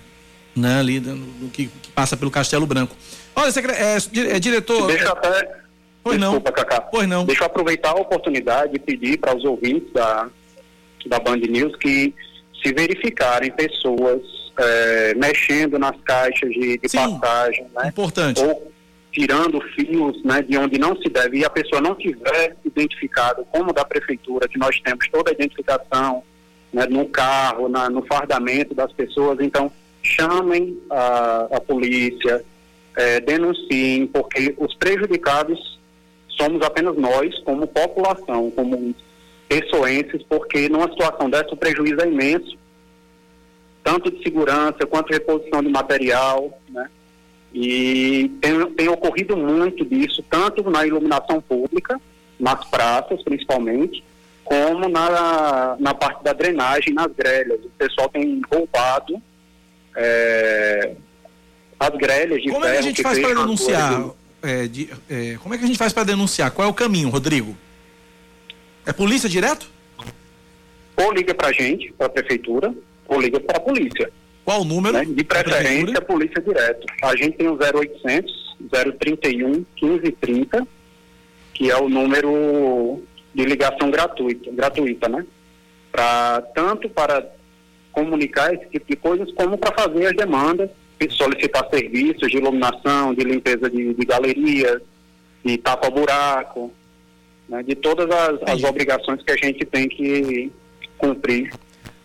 Né, 0.56 0.80
ali 0.80 0.98
no, 0.98 1.14
no 1.14 1.48
que, 1.48 1.68
que 1.68 1.90
passa 1.92 2.16
pelo 2.16 2.28
Castelo 2.30 2.66
Branco. 2.66 2.96
Olha, 3.36 3.52
secre- 3.52 3.72
é, 3.72 3.96
é, 4.34 4.40
diretor. 4.40 4.88
Deixa 4.88 5.12
até. 5.12 5.60
Pois 6.02 6.18
não. 6.18 6.32
Desculpa, 6.32 6.50
Cacá. 6.52 6.80
Pois 6.80 7.08
não. 7.08 7.24
Deixa 7.24 7.42
eu 7.42 7.46
aproveitar 7.46 7.90
a 7.90 7.94
oportunidade 7.94 8.72
e 8.74 8.78
pedir 8.78 9.18
para 9.18 9.36
os 9.36 9.44
ouvintes 9.44 9.92
da, 9.92 10.28
da 11.06 11.20
Band 11.20 11.36
News 11.36 11.76
que 11.76 12.12
se 12.60 12.72
verificarem 12.74 13.52
pessoas 13.52 14.20
é, 14.58 15.14
mexendo 15.14 15.78
nas 15.78 15.96
caixas 16.04 16.50
de, 16.50 16.78
de 16.78 16.88
passagem, 16.88 17.66
né? 17.72 17.86
Importante. 17.88 18.42
Ou 18.42 18.69
tirando 19.12 19.60
fios, 19.74 20.22
né, 20.24 20.42
de 20.42 20.56
onde 20.56 20.78
não 20.78 20.96
se 20.96 21.08
deve, 21.08 21.38
e 21.38 21.44
a 21.44 21.50
pessoa 21.50 21.80
não 21.80 21.94
tiver 21.94 22.56
identificado 22.64 23.44
como 23.50 23.72
da 23.72 23.84
prefeitura, 23.84 24.48
que 24.48 24.58
nós 24.58 24.80
temos 24.80 25.08
toda 25.08 25.30
a 25.30 25.34
identificação, 25.34 26.22
né, 26.72 26.86
no 26.86 27.08
carro, 27.08 27.68
na, 27.68 27.90
no 27.90 28.02
fardamento 28.06 28.74
das 28.74 28.92
pessoas, 28.92 29.38
então 29.40 29.70
chamem 30.02 30.78
a, 30.90 31.48
a 31.52 31.60
polícia, 31.60 32.44
é, 32.96 33.20
denunciem, 33.20 34.06
porque 34.06 34.54
os 34.58 34.74
prejudicados 34.74 35.78
somos 36.28 36.62
apenas 36.62 36.96
nós, 36.96 37.38
como 37.40 37.66
população, 37.66 38.50
como 38.50 38.94
pessoenses, 39.48 40.22
porque 40.28 40.68
numa 40.68 40.88
situação 40.88 41.28
dessa 41.28 41.52
o 41.52 41.56
prejuízo 41.56 42.00
é 42.00 42.06
imenso, 42.08 42.56
tanto 43.82 44.10
de 44.10 44.22
segurança 44.22 44.86
quanto 44.88 45.12
reposição 45.12 45.62
de 45.62 45.68
material, 45.68 46.56
né? 46.68 46.88
E 47.52 48.28
tem, 48.40 48.66
tem 48.72 48.88
ocorrido 48.88 49.36
muito 49.36 49.84
disso, 49.84 50.22
tanto 50.30 50.68
na 50.70 50.86
iluminação 50.86 51.40
pública, 51.40 52.00
nas 52.38 52.64
praças 52.70 53.22
principalmente, 53.24 54.04
como 54.44 54.88
na, 54.88 55.76
na 55.78 55.92
parte 55.94 56.22
da 56.22 56.32
drenagem, 56.32 56.94
nas 56.94 57.12
grelhas. 57.12 57.60
O 57.64 57.70
pessoal 57.70 58.08
tem 58.08 58.40
roubado 58.52 59.20
é, 59.96 60.94
as 61.78 61.90
grelhas 61.96 62.40
de 62.42 62.50
Como 62.50 62.64
é 62.64 62.72
que 62.72 62.78
a 62.78 62.82
gente 62.82 63.02
faz 63.02 63.18
para 63.18 63.34
denunciar? 63.34 64.04
É, 64.42 64.66
de- 64.66 64.88
é, 65.10 65.36
como 65.42 65.54
é 65.54 65.58
que 65.58 65.64
a 65.64 65.66
gente 65.66 65.78
faz 65.78 65.92
para 65.92 66.04
denunciar? 66.04 66.50
Qual 66.52 66.66
é 66.66 66.70
o 66.70 66.74
caminho, 66.74 67.08
Rodrigo? 67.10 67.56
É 68.86 68.92
polícia 68.92 69.28
direto? 69.28 69.68
Ou 70.96 71.12
liga 71.12 71.34
pra 71.34 71.52
gente, 71.52 71.92
pra 71.98 72.08
prefeitura, 72.08 72.74
ou 73.06 73.20
liga 73.20 73.38
pra 73.40 73.58
polícia. 73.60 74.10
Qual 74.44 74.62
o 74.62 74.64
número? 74.64 75.04
De 75.06 75.24
preferência, 75.24 75.98
a 75.98 76.02
polícia 76.02 76.40
direto. 76.40 76.86
A 77.02 77.14
gente 77.16 77.36
tem 77.36 77.48
o 77.48 77.56
0800 77.56 78.56
031 78.98 79.64
1530, 79.80 80.66
que 81.54 81.70
é 81.70 81.76
o 81.76 81.88
número 81.88 83.02
de 83.34 83.44
ligação 83.44 83.90
gratuita, 83.90 84.50
gratuita, 84.52 85.08
né? 85.08 85.24
Pra, 85.90 86.42
tanto 86.54 86.88
para 86.88 87.26
comunicar 87.92 88.54
esse 88.54 88.66
tipo 88.66 88.86
de 88.88 88.96
coisas, 88.96 89.32
como 89.32 89.58
para 89.58 89.74
fazer 89.74 90.06
as 90.06 90.16
demandas, 90.16 90.70
e 91.00 91.10
solicitar 91.10 91.66
serviços 91.70 92.30
de 92.30 92.36
iluminação, 92.36 93.14
de 93.14 93.24
limpeza 93.24 93.70
de, 93.70 93.94
de 93.94 94.04
galerias, 94.04 94.82
de 95.42 95.56
tapa-buraco, 95.56 96.70
né? 97.48 97.62
de 97.62 97.74
todas 97.74 98.10
as, 98.10 98.42
as 98.46 98.62
obrigações 98.62 99.22
que 99.22 99.32
a 99.32 99.36
gente 99.36 99.64
tem 99.64 99.88
que 99.88 100.52
cumprir. 100.98 101.50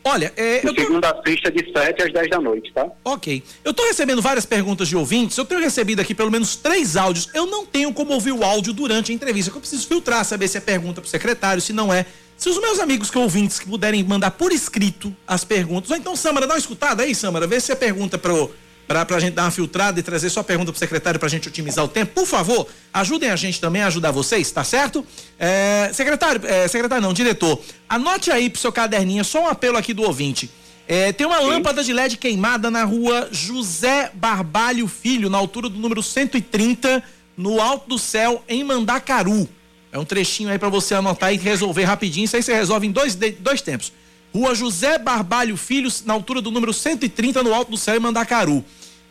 Olha, 0.08 0.32
é, 0.38 0.60
De 0.60 0.82
segunda 0.82 1.10
a 1.10 1.24
sexta, 1.24 1.51
de 1.51 1.72
7 1.72 2.03
às 2.03 2.14
10 2.14 2.30
da 2.30 2.39
noite, 2.39 2.72
tá? 2.72 2.88
Ok. 3.03 3.41
Eu 3.64 3.74
tô 3.74 3.84
recebendo 3.88 4.22
várias 4.22 4.45
perguntas 4.45 4.88
de 4.88 4.95
ouvintes. 4.95 5.36
Eu 5.36 5.45
tenho 5.45 5.60
recebido 5.60 5.99
aqui 5.99 6.14
pelo 6.14 6.30
menos 6.30 6.56
três 6.56 6.95
áudios. 6.95 7.28
Eu 7.34 7.47
não 7.47 7.66
tenho 7.66 7.91
como 7.91 8.14
ouvir 8.14 8.32
o 8.32 8.43
áudio 8.43 8.72
durante 8.72 9.12
a 9.12 9.16
entrevista. 9.16 9.49
que 9.49 9.58
Eu 9.58 9.62
preciso 9.62 9.88
filtrar, 9.88 10.24
saber 10.24 10.47
se 10.47 10.60
é 10.60 10.62
pergunta 10.62 11.01
pro 11.01 11.10
secretário, 11.10 11.60
se 11.60 11.74
não 11.74 11.91
é. 11.91 12.06
Se 12.38 12.47
os 12.49 12.60
meus 12.62 12.80
amigos 12.80 13.10
que 13.10 13.18
ouvintes 13.18 13.58
que 13.58 13.66
puderem 13.66 14.03
mandar 14.03 14.30
por 14.30 14.51
escrito 14.51 15.16
as 15.26 15.43
perguntas. 15.43 15.89
Ou 15.89 15.97
então, 15.97 16.16
Samara, 16.16 16.45
dá 16.45 16.53
uma 16.53 16.60
escutada 16.60 17.01
aí, 17.01 17.16
Samara. 17.16 17.47
Vê 17.47 17.60
se 17.60 17.72
é 17.72 17.76
pergunta 17.76 18.16
pro, 18.16 18.51
pra, 18.88 19.06
pra 19.06 19.20
gente 19.20 19.34
dar 19.34 19.44
uma 19.44 19.52
filtrada 19.52 20.00
e 20.00 20.04
trazer 20.04 20.30
só 20.30 20.44
pergunta 20.44 20.72
pro 20.72 20.80
secretário 20.80 21.20
pra 21.20 21.30
gente 21.30 21.48
otimizar 21.48 21.84
o 21.84 21.88
tempo. 21.88 22.14
Por 22.14 22.26
favor, 22.26 22.68
ajudem 22.94 23.30
a 23.30 23.36
gente 23.36 23.60
também 23.60 23.82
a 23.82 23.88
ajudar 23.88 24.12
vocês, 24.12 24.50
tá 24.52 24.64
certo? 24.64 25.06
É, 25.40 25.90
secretário, 25.94 26.42
é, 26.46 26.68
secretário 26.68 27.02
não, 27.02 27.14
diretor. 27.14 27.62
Anote 27.90 28.32
aí 28.32 28.50
pro 28.50 28.60
seu 28.60 28.72
caderninho, 28.72 29.24
só 29.24 29.44
um 29.44 29.48
apelo 29.48 29.78
aqui 29.78 29.94
do 29.94 30.04
ouvinte. 30.04 30.50
É, 30.88 31.12
tem 31.12 31.26
uma 31.26 31.40
lâmpada 31.40 31.84
de 31.84 31.92
LED 31.92 32.18
queimada 32.18 32.70
na 32.70 32.84
rua 32.84 33.28
José 33.32 34.12
Barbalho 34.14 34.88
Filho, 34.88 35.30
na 35.30 35.38
altura 35.38 35.68
do 35.68 35.80
número 35.80 36.04
130, 36.04 37.04
no 37.36 37.60
alto 37.60 37.90
do 37.90 37.98
céu, 37.98 38.44
em 38.48 38.64
Mandacaru. 38.64 39.50
É 39.92 39.98
um 39.98 40.06
trechinho 40.06 40.50
aí 40.50 40.60
pra 40.60 40.70
você 40.70 40.94
anotar 40.94 41.34
e 41.34 41.38
resolver 41.38 41.86
rapidinho. 41.86 42.26
Isso 42.26 42.36
aí 42.36 42.44
você 42.44 42.54
resolve 42.54 42.86
em 42.86 42.92
dois, 42.92 43.16
dois 43.16 43.62
tempos. 43.62 43.92
Rua 44.36 44.54
José 44.54 44.98
Barbalho 44.98 45.56
Filho, 45.56 45.90
na 46.06 46.14
altura 46.14 46.42
do 46.42 46.52
número 46.52 46.74
130, 46.74 47.42
no 47.42 47.54
alto 47.54 47.72
do 47.72 47.78
céu, 47.78 47.96
em 47.96 48.00
Mandacaru. 48.02 48.66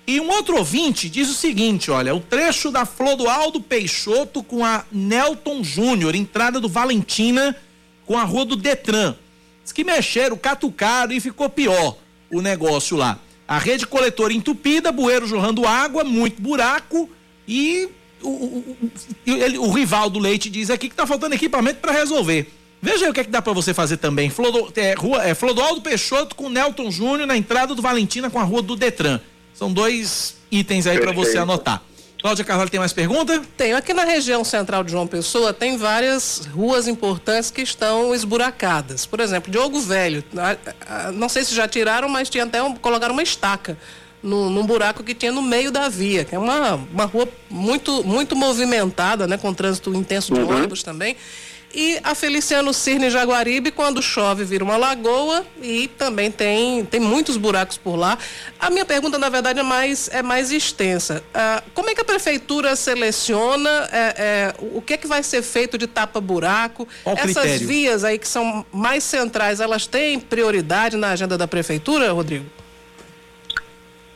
E 0.06 0.20
um 0.20 0.28
outro 0.28 0.58
ouvinte 0.58 1.08
diz 1.08 1.30
o 1.30 1.34
seguinte: 1.34 1.90
olha, 1.90 2.14
o 2.14 2.20
trecho 2.20 2.70
da 2.70 2.84
Flor 2.84 3.16
do 3.16 3.26
Aldo 3.26 3.58
Peixoto 3.58 4.42
com 4.42 4.62
a 4.62 4.84
Nelton 4.92 5.64
Júnior, 5.64 6.14
entrada 6.14 6.60
do 6.60 6.68
Valentina 6.68 7.56
com 8.04 8.18
a 8.18 8.22
rua 8.24 8.44
do 8.44 8.54
Detran. 8.54 9.14
Diz 9.62 9.72
que 9.72 9.82
mexeram, 9.82 10.36
catucaram 10.36 11.12
e 11.14 11.20
ficou 11.20 11.48
pior 11.48 11.96
o 12.30 12.42
negócio 12.42 12.94
lá. 12.94 13.18
A 13.48 13.56
rede 13.56 13.86
coletora 13.86 14.34
entupida, 14.34 14.92
bueiro 14.92 15.26
jorrando 15.26 15.66
água, 15.66 16.04
muito 16.04 16.42
buraco 16.42 17.08
e 17.48 17.88
o, 18.22 18.28
o- 18.28 18.76
o- 18.82 18.90
ele- 19.26 19.56
o 19.56 20.18
Leite 20.18 20.50
diz 20.50 20.68
aqui 20.68 20.90
que 20.90 20.94
tá 20.94 21.06
faltando 21.06 21.34
equipamento 21.34 21.80
para 21.80 21.92
resolver. 21.92 22.46
Veja 22.84 23.06
aí 23.06 23.10
o 23.10 23.14
que, 23.14 23.20
é 23.20 23.24
que 23.24 23.30
dá 23.30 23.40
para 23.40 23.54
você 23.54 23.72
fazer 23.72 23.96
também. 23.96 24.28
Flor 24.28 24.52
do, 24.52 24.72
é, 24.78 24.92
rua, 24.92 25.24
é, 25.24 25.34
Flor 25.34 25.54
do 25.54 25.62
Aldo 25.62 25.80
Peixoto 25.80 26.36
com 26.36 26.50
Nelton 26.50 26.90
Júnior 26.90 27.26
na 27.26 27.34
entrada 27.34 27.74
do 27.74 27.80
Valentina 27.80 28.28
com 28.28 28.38
a 28.38 28.42
rua 28.42 28.60
do 28.60 28.76
Detran. 28.76 29.18
São 29.54 29.72
dois 29.72 30.36
itens 30.50 30.86
aí 30.86 30.98
para 31.00 31.10
você 31.10 31.38
anotar. 31.38 31.82
Cláudia 32.20 32.44
Carvalho 32.44 32.68
tem 32.68 32.78
mais 32.78 32.92
pergunta? 32.92 33.42
Tenho. 33.56 33.74
Aqui 33.74 33.94
na 33.94 34.04
região 34.04 34.44
central 34.44 34.84
de 34.84 34.90
João 34.90 35.06
Pessoa 35.06 35.50
tem 35.54 35.78
várias 35.78 36.46
ruas 36.54 36.86
importantes 36.86 37.50
que 37.50 37.62
estão 37.62 38.14
esburacadas. 38.14 39.06
Por 39.06 39.18
exemplo, 39.20 39.50
Diogo 39.50 39.80
Velho. 39.80 40.22
Não 41.14 41.28
sei 41.30 41.42
se 41.42 41.54
já 41.54 41.66
tiraram, 41.66 42.08
mas 42.08 42.28
tinha 42.28 42.44
até 42.44 42.62
um, 42.62 42.74
colocaram 42.76 43.14
uma 43.14 43.22
estaca 43.22 43.78
no, 44.22 44.50
num 44.50 44.64
buraco 44.66 45.02
que 45.02 45.14
tinha 45.14 45.32
no 45.32 45.40
meio 45.42 45.70
da 45.70 45.88
via, 45.88 46.24
que 46.24 46.34
é 46.34 46.38
uma, 46.38 46.74
uma 46.74 47.04
rua 47.06 47.26
muito, 47.48 48.04
muito 48.04 48.36
movimentada, 48.36 49.26
né? 49.26 49.38
Com 49.38 49.52
trânsito 49.54 49.94
intenso 49.94 50.34
de 50.34 50.40
Uhum. 50.40 50.54
ônibus 50.56 50.82
também. 50.82 51.16
E 51.74 51.98
a 52.04 52.14
Feliciano 52.14 52.72
Cirne 52.72 53.10
Jaguaribe, 53.10 53.72
quando 53.72 54.00
chove, 54.00 54.44
vira 54.44 54.62
uma 54.62 54.76
lagoa 54.76 55.44
e 55.60 55.88
também 55.88 56.30
tem, 56.30 56.84
tem 56.84 57.00
muitos 57.00 57.36
buracos 57.36 57.76
por 57.76 57.96
lá. 57.96 58.16
A 58.60 58.70
minha 58.70 58.84
pergunta, 58.84 59.18
na 59.18 59.28
verdade, 59.28 59.58
é 59.58 59.62
mais, 59.62 60.08
é 60.12 60.22
mais 60.22 60.52
extensa. 60.52 61.24
Ah, 61.34 61.64
como 61.74 61.90
é 61.90 61.94
que 61.94 62.00
a 62.00 62.04
prefeitura 62.04 62.76
seleciona 62.76 63.88
é, 63.90 64.14
é, 64.16 64.54
o 64.60 64.80
que 64.80 64.94
é 64.94 64.96
que 64.96 65.08
vai 65.08 65.24
ser 65.24 65.42
feito 65.42 65.76
de 65.76 65.88
tapa-buraco? 65.88 66.86
Essas 67.04 67.42
critério? 67.42 67.66
vias 67.66 68.04
aí 68.04 68.18
que 68.18 68.28
são 68.28 68.64
mais 68.72 69.02
centrais, 69.02 69.58
elas 69.58 69.86
têm 69.86 70.20
prioridade 70.20 70.96
na 70.96 71.10
agenda 71.10 71.36
da 71.36 71.48
prefeitura, 71.48 72.12
Rodrigo? 72.12 72.46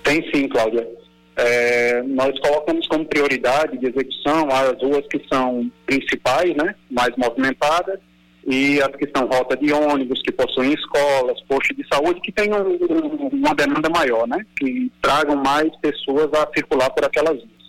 Tem 0.04 0.22
sim, 0.32 0.48
Cláudia. 0.48 0.97
É, 1.40 2.02
nós 2.02 2.36
colocamos 2.40 2.86
como 2.88 3.04
prioridade 3.06 3.78
de 3.78 3.86
execução 3.86 4.48
as 4.50 4.82
ruas 4.82 5.06
que 5.08 5.22
são 5.32 5.70
principais, 5.86 6.52
né, 6.56 6.74
mais 6.90 7.14
movimentadas, 7.16 8.00
e 8.44 8.80
as 8.82 8.88
que 8.96 9.08
são 9.14 9.26
rota 9.28 9.56
de 9.56 9.72
ônibus, 9.72 10.20
que 10.22 10.32
possuem 10.32 10.72
escolas, 10.72 11.40
postos 11.42 11.76
de 11.76 11.86
saúde, 11.86 12.20
que 12.22 12.32
tenham 12.32 12.60
um- 12.66 13.28
uma 13.32 13.54
demanda 13.54 13.88
maior, 13.88 14.26
né, 14.26 14.44
que 14.58 14.90
tragam 15.00 15.36
mais 15.36 15.70
pessoas 15.80 16.28
a 16.34 16.48
circular 16.56 16.90
por 16.90 17.04
aquelas 17.04 17.36
vias. 17.36 17.68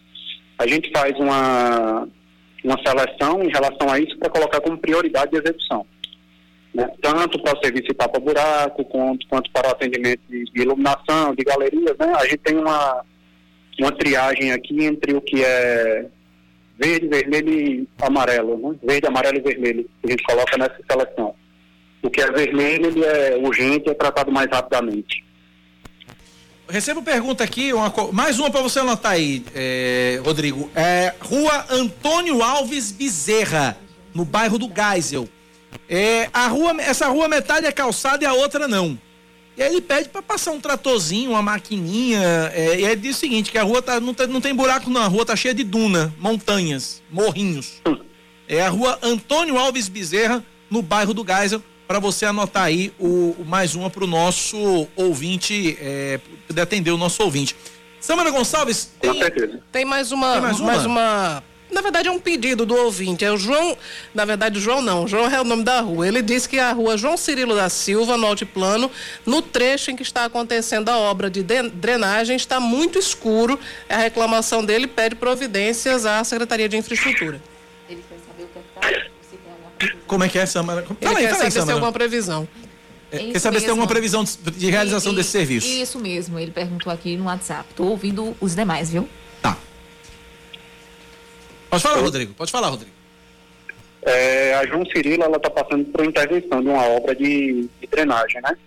A 0.58 0.66
gente 0.66 0.90
faz 0.92 1.16
uma, 1.20 2.08
uma 2.64 2.78
seleção 2.86 3.44
em 3.44 3.50
relação 3.50 3.88
a 3.92 4.00
isso 4.00 4.18
para 4.18 4.30
colocar 4.32 4.62
como 4.62 4.78
prioridade 4.78 5.32
de 5.32 5.38
execução. 5.38 5.86
né, 6.72 6.88
tanto 7.02 7.42
para 7.42 7.58
o 7.58 7.64
serviço 7.64 7.88
de 7.88 7.96
tapa-buraco, 7.96 8.86
quanto, 8.86 9.28
quanto 9.28 9.50
para 9.52 9.70
o 9.70 9.72
atendimento 9.72 10.22
de, 10.30 10.44
de 10.46 10.62
iluminação, 10.62 11.34
de 11.34 11.44
galerias, 11.44 11.98
né? 11.98 12.14
A 12.16 12.24
gente 12.26 12.38
tem 12.38 12.58
uma, 12.58 13.04
uma 13.84 13.92
triagem 13.92 14.52
aqui 14.52 14.84
entre 14.84 15.14
o 15.14 15.22
que 15.22 15.44
é 15.44 16.06
verde, 16.78 17.08
vermelho 17.08 17.54
e 17.54 17.88
amarelo, 18.02 18.58
né? 18.58 18.76
Verde, 18.84 19.08
amarelo 19.08 19.38
e 19.38 19.42
vermelho, 19.42 19.90
que 20.02 20.08
a 20.08 20.12
gente 20.12 20.24
coloca 20.24 20.58
nessa 20.58 20.78
seleção. 20.90 21.36
O 22.02 22.10
que 22.10 22.22
é 22.22 22.32
vermelho, 22.32 22.86
ele 22.86 23.04
é 23.04 23.38
urgente, 23.38 23.90
é 23.90 23.94
tratado 23.94 24.32
mais 24.32 24.50
rapidamente. 24.50 25.24
Recebo 26.70 27.02
pergunta 27.02 27.44
aqui, 27.44 27.74
uma 27.74 27.92
mais 28.14 28.38
uma 28.38 28.52
para 28.52 28.62
você 28.62 28.80
anotar 28.80 29.14
aí, 29.14 29.44
é, 29.56 30.22
Rodrigo. 30.24 30.70
É, 30.76 31.14
Rua 31.20 31.66
Antônio 31.70 32.44
Alves 32.44 32.92
Bezerra, 32.92 33.76
no 34.14 34.24
bairro 34.24 34.60
do 34.60 34.72
Geisel. 34.72 35.28
É, 35.90 36.30
a 36.32 36.48
rua, 36.48 36.76
essa 36.80 37.08
rua 37.08 37.28
metade 37.28 37.66
é 37.66 37.72
calçada 37.72 38.24
e 38.24 38.28
a 38.28 38.34
outra 38.34 38.68
não. 38.68 38.98
E 39.60 39.64
aí 39.64 39.70
ele 39.74 39.82
pede 39.82 40.08
para 40.08 40.22
passar 40.22 40.52
um 40.52 40.60
tratorzinho, 40.62 41.32
uma 41.32 41.42
maquininha. 41.42 42.50
É, 42.56 42.80
e 42.80 42.86
ele 42.86 42.96
diz 42.96 43.18
o 43.18 43.20
seguinte: 43.20 43.52
que 43.52 43.58
a 43.58 43.64
rua 43.64 43.82
tá, 43.82 44.00
não, 44.00 44.14
tá- 44.14 44.26
não 44.26 44.40
tem 44.40 44.56
buraco, 44.56 44.90
não. 44.90 45.02
A 45.02 45.08
rua 45.08 45.26
tá 45.26 45.36
cheia 45.36 45.54
de 45.54 45.66
duna, 45.66 46.14
montanhas, 46.18 47.04
morrinhos. 47.12 47.82
É 48.48 48.62
a 48.62 48.70
rua 48.70 48.98
Antônio 49.02 49.58
Alves 49.58 49.90
Bezerra, 49.90 50.42
no 50.72 50.82
bairro 50.82 51.14
do 51.14 51.26
Geisel, 51.26 51.62
para 51.86 52.00
você 52.00 52.26
anotar 52.26 52.64
aí 52.64 52.94
o, 52.98 53.36
o 53.38 53.46
mais 53.46 53.76
uma 53.76 53.90
para 53.90 54.06
o 54.06 54.08
nosso 54.08 54.88
ouvinte, 54.96 55.78
é, 55.82 56.22
poder 56.48 56.62
atender 56.62 56.92
o 56.92 56.98
nosso 56.98 57.22
ouvinte. 57.22 57.54
Samara 58.00 58.32
Gonçalves, 58.32 58.94
tem, 59.02 59.12
Tem 59.74 59.84
mais 59.84 60.14
uma, 60.14 60.32
Tem 60.34 60.42
mais 60.42 60.60
uma? 60.62 60.72
mais 60.72 60.86
uma 60.86 61.44
na 61.72 61.82
verdade 61.82 62.08
é 62.08 62.12
um 62.12 62.20
pedido 62.20 62.66
do 62.66 62.76
ouvinte. 62.76 63.24
É 63.24 63.32
o 63.32 63.38
João, 63.38 63.78
na 64.14 64.26
verdade 64.26 64.58
o 64.58 64.62
João 64.62 64.82
não, 64.82 65.04
o 65.04 65.08
João 65.08 65.30
é 65.30 65.40
o 65.40 65.44
nome 65.44 65.64
da 65.64 65.82
rua. 65.82 66.08
Ele 66.08 66.22
disse 66.22 66.48
que 66.50 66.58
é 66.58 66.64
a 66.64 66.72
rua 66.72 66.98
João 66.98 67.16
Cirilo 67.18 67.56
da 67.56 67.70
Silva, 67.70 68.18
no 68.18 68.26
altiplano, 68.28 68.90
no 69.26 69.42
trecho 69.42 69.92
em 69.92 69.96
que 69.96 70.04
está 70.04 70.26
acontecendo 70.26 70.90
a 70.90 70.98
obra 70.98 71.30
de 71.30 71.44
drenagem, 71.44 72.36
está 72.36 72.60
muito 72.60 72.98
escuro. 72.98 73.60
A 73.88 73.98
reclamação 73.98 74.64
dele 74.64 74.88
pede 74.88 75.16
providências 75.16 76.06
à 76.06 76.24
Secretaria 76.24 76.68
de 76.68 76.78
Infraestrutura. 76.78 77.42
Ele 77.90 78.04
quer 78.08 78.18
saber 78.28 78.44
o 78.44 78.48
que 78.48 78.60
está... 78.60 79.10
Como 80.08 80.24
é 80.24 80.30
que 80.30 80.38
é, 80.38 80.46
Samara? 80.46 80.84
Fala 80.84 80.98
Ele 81.00 81.10
aí, 81.10 81.16
quer 81.16 81.30
fala 81.30 81.44
aí, 81.46 81.52
saber 81.52 81.62
se 81.62 81.66
tem 81.66 81.74
alguma 81.74 81.92
previsão. 81.92 82.48
É, 83.12 83.18
quer 83.18 83.40
saber 83.40 83.60
se 83.60 83.66
tem 83.66 83.72
alguma 83.72 83.88
previsão 83.88 84.24
de, 84.24 84.70
realização 84.70 85.14
E- 85.14 85.16
desse 85.16 85.30
serviço? 85.30 85.68
Isso 85.68 86.00
mesmo, 86.00 86.38
ele 86.38 86.52
perguntou 86.52 86.92
aqui 86.92 87.16
no 87.16 87.26
WhatsApp. 87.26 87.70
Tô 87.76 87.86
ouvindo 87.86 88.36
os 88.42 88.56
demais, 88.56 88.90
viu? 88.92 89.08
Pode 91.70 91.84
falar, 91.84 92.02
Rodrigo. 92.02 92.34
Pode 92.34 92.52
falar, 92.52 92.68
Rodrigo. 92.70 92.92
É, 94.02 94.56
a 94.56 94.66
João 94.66 94.86
Cirilo 94.86 95.24
ela 95.24 95.38
está 95.38 95.50
passando 95.50 95.86
por 95.86 96.06
intervenção 96.06 96.62
de 96.62 96.70
uma 96.70 96.84
obra 96.86 97.14
de, 97.14 97.70
de 97.82 97.88
drenagem, 97.88 98.42
né? 98.42 98.58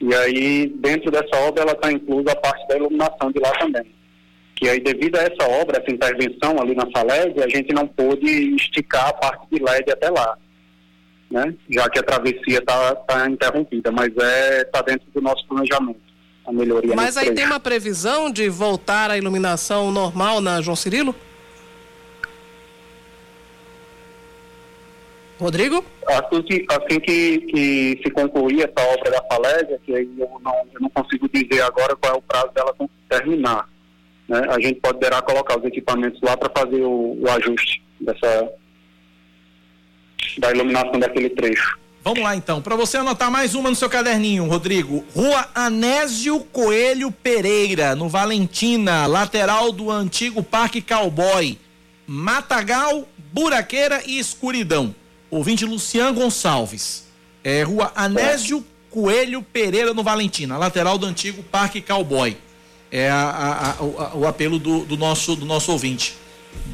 E 0.00 0.14
aí 0.14 0.66
dentro 0.76 1.10
dessa 1.10 1.36
obra 1.38 1.62
ela 1.62 1.72
está 1.72 1.90
inclusa 1.90 2.32
a 2.32 2.36
parte 2.36 2.66
da 2.68 2.76
iluminação 2.76 3.32
de 3.32 3.40
lá 3.40 3.50
também. 3.52 3.86
Que 4.54 4.68
aí 4.68 4.80
devido 4.80 5.16
a 5.16 5.22
essa 5.22 5.48
obra, 5.48 5.78
essa 5.78 5.90
intervenção 5.90 6.60
ali 6.60 6.74
na 6.74 6.88
Saled, 6.94 7.42
a 7.42 7.48
gente 7.48 7.72
não 7.72 7.86
pôde 7.86 8.26
esticar 8.54 9.08
a 9.08 9.12
parte 9.12 9.46
de 9.50 9.62
LED 9.62 9.90
até 9.90 10.10
lá, 10.10 10.36
né? 11.30 11.54
Já 11.70 11.88
que 11.88 11.98
a 11.98 12.02
travessia 12.02 12.58
está 12.58 12.94
tá 12.94 13.28
interrompida, 13.28 13.90
mas 13.90 14.14
é 14.16 14.64
tá 14.64 14.82
dentro 14.82 15.06
do 15.14 15.20
nosso 15.20 15.46
planejamento 15.48 16.08
a 16.46 16.52
melhoria. 16.52 16.94
Mas 16.94 17.16
aí 17.16 17.26
tem 17.26 17.34
trecho. 17.34 17.52
uma 17.52 17.60
previsão 17.60 18.30
de 18.30 18.48
voltar 18.48 19.10
à 19.10 19.18
iluminação 19.18 19.90
normal 19.90 20.40
na 20.40 20.60
João 20.60 20.76
Cirilo? 20.76 21.14
Rodrigo? 25.38 25.84
Assim 26.06 26.42
que, 26.42 26.66
assim 26.68 27.00
que, 27.00 27.38
que 27.38 28.00
se 28.02 28.10
concluir 28.10 28.62
essa 28.62 28.88
obra 28.92 29.10
da 29.10 29.22
Falésia, 29.24 29.80
que 29.84 29.94
aí 29.94 30.10
eu 30.18 30.40
não, 30.42 30.54
eu 30.74 30.80
não 30.80 30.90
consigo 30.90 31.28
dizer 31.28 31.62
agora 31.62 31.94
qual 31.96 32.14
é 32.14 32.16
o 32.16 32.22
prazo 32.22 32.50
dela 32.52 32.74
terminar, 33.08 33.68
né? 34.28 34.42
a 34.50 34.60
gente 34.60 34.80
poderá 34.80 35.22
colocar 35.22 35.58
os 35.58 35.64
equipamentos 35.64 36.20
lá 36.22 36.36
para 36.36 36.50
fazer 36.62 36.82
o, 36.82 37.18
o 37.20 37.30
ajuste 37.30 37.82
dessa 38.00 38.50
da 40.38 40.50
iluminação 40.50 40.98
daquele 40.98 41.30
trecho. 41.30 41.78
Vamos 42.02 42.22
lá 42.22 42.34
então, 42.34 42.62
para 42.62 42.76
você 42.76 42.96
anotar 42.96 43.30
mais 43.30 43.54
uma 43.54 43.70
no 43.70 43.76
seu 43.76 43.90
caderninho, 43.90 44.46
Rodrigo. 44.46 45.04
Rua 45.14 45.48
Anésio 45.54 46.40
Coelho 46.40 47.10
Pereira, 47.10 47.94
no 47.94 48.08
Valentina, 48.08 49.06
lateral 49.06 49.72
do 49.72 49.90
antigo 49.90 50.42
Parque 50.42 50.80
Cowboy. 50.80 51.58
Matagal, 52.06 53.06
Buraqueira 53.32 54.02
e 54.06 54.18
Escuridão. 54.18 54.94
Ouvinte 55.30 55.64
Lucian 55.64 56.12
Gonçalves. 56.14 57.04
É 57.44 57.62
Rua 57.62 57.92
Anésio 57.94 58.64
Coelho 58.90 59.42
Pereira, 59.42 59.92
no 59.94 60.02
Valentina, 60.02 60.56
lateral 60.58 60.98
do 60.98 61.06
antigo 61.06 61.42
Parque 61.42 61.80
Cowboy. 61.80 62.36
É 62.90 63.10
a- 63.10 63.16
a- 63.30 63.70
a- 63.70 63.82
o, 63.82 64.20
o 64.20 64.26
apelo 64.26 64.58
do, 64.58 64.84
do 64.84 64.96
nosso, 64.96 65.36
do 65.36 65.44
nosso 65.44 65.70
ouvinte. 65.70 66.14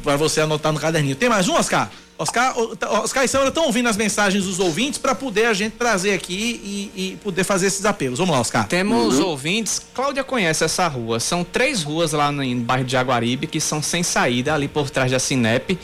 Para 0.03 0.15
você 0.15 0.41
anotar 0.41 0.71
no 0.71 0.79
caderninho. 0.79 1.15
Tem 1.15 1.27
mais 1.29 1.47
um, 1.49 1.53
Oscar? 1.53 1.91
Oscar, 2.17 2.57
o- 2.57 2.77
Oscar 3.03 3.25
e 3.25 3.27
Sandra 3.27 3.49
estão 3.49 3.65
ouvindo 3.65 3.89
as 3.89 3.97
mensagens 3.97 4.45
dos 4.45 4.57
ouvintes 4.59 4.97
para 4.97 5.13
poder 5.13 5.47
a 5.47 5.53
gente 5.53 5.73
trazer 5.73 6.13
aqui 6.13 6.91
e, 6.95 7.11
e 7.13 7.15
poder 7.17 7.43
fazer 7.43 7.67
esses 7.67 7.83
apelos. 7.85 8.19
Vamos 8.19 8.33
lá, 8.33 8.39
Oscar. 8.39 8.65
Temos 8.67 9.19
ouvintes, 9.19 9.81
Cláudia 9.93 10.23
conhece 10.23 10.63
essa 10.63 10.87
rua. 10.87 11.19
São 11.19 11.43
três 11.43 11.83
ruas 11.83 12.13
lá 12.13 12.31
no, 12.31 12.41
no 12.41 12.61
bairro 12.61 12.85
de 12.85 12.93
Jaguaribe 12.93 13.47
que 13.47 13.59
são 13.59 13.81
sem 13.83 14.01
saída, 14.01 14.53
ali 14.53 14.69
por 14.69 14.89
trás 14.89 15.11
da 15.11 15.19
Cinep. 15.19 15.77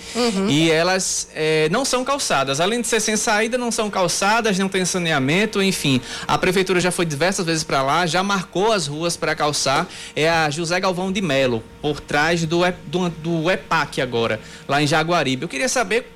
E 0.48 0.72
elas 0.72 1.28
eh, 1.36 1.68
não 1.70 1.84
são 1.84 2.06
calçadas. 2.06 2.62
Além 2.62 2.80
de 2.80 2.88
ser 2.88 3.02
sem 3.02 3.18
saída, 3.18 3.58
não 3.58 3.70
são 3.72 3.90
calçadas, 3.90 4.58
não 4.58 4.70
tem 4.70 4.86
saneamento, 4.86 5.62
enfim. 5.62 6.00
A 6.26 6.38
prefeitura 6.38 6.80
já 6.80 6.92
foi 6.92 7.06
diversas 7.06 7.46
vezes 7.46 7.64
para 7.66 7.84
lá, 7.84 8.06
já 8.06 8.24
marcou 8.24 8.72
as 8.72 8.88
ruas 8.88 9.18
para 9.18 9.36
calçar. 9.36 9.86
É 10.16 10.30
a 10.30 10.50
José 10.50 10.80
Galvão 10.80 11.12
de 11.12 11.22
Melo, 11.22 11.62
por 11.82 12.00
trás 12.00 12.46
do, 12.46 12.62
do, 12.88 13.10
do 13.10 13.52
EPAC 13.52 14.00
agora, 14.02 14.40
lá 14.66 14.82
em 14.82 14.88
Jaguaribe. 14.88 15.42
Eu 15.44 15.50
queria 15.50 15.68
saber 15.68 16.10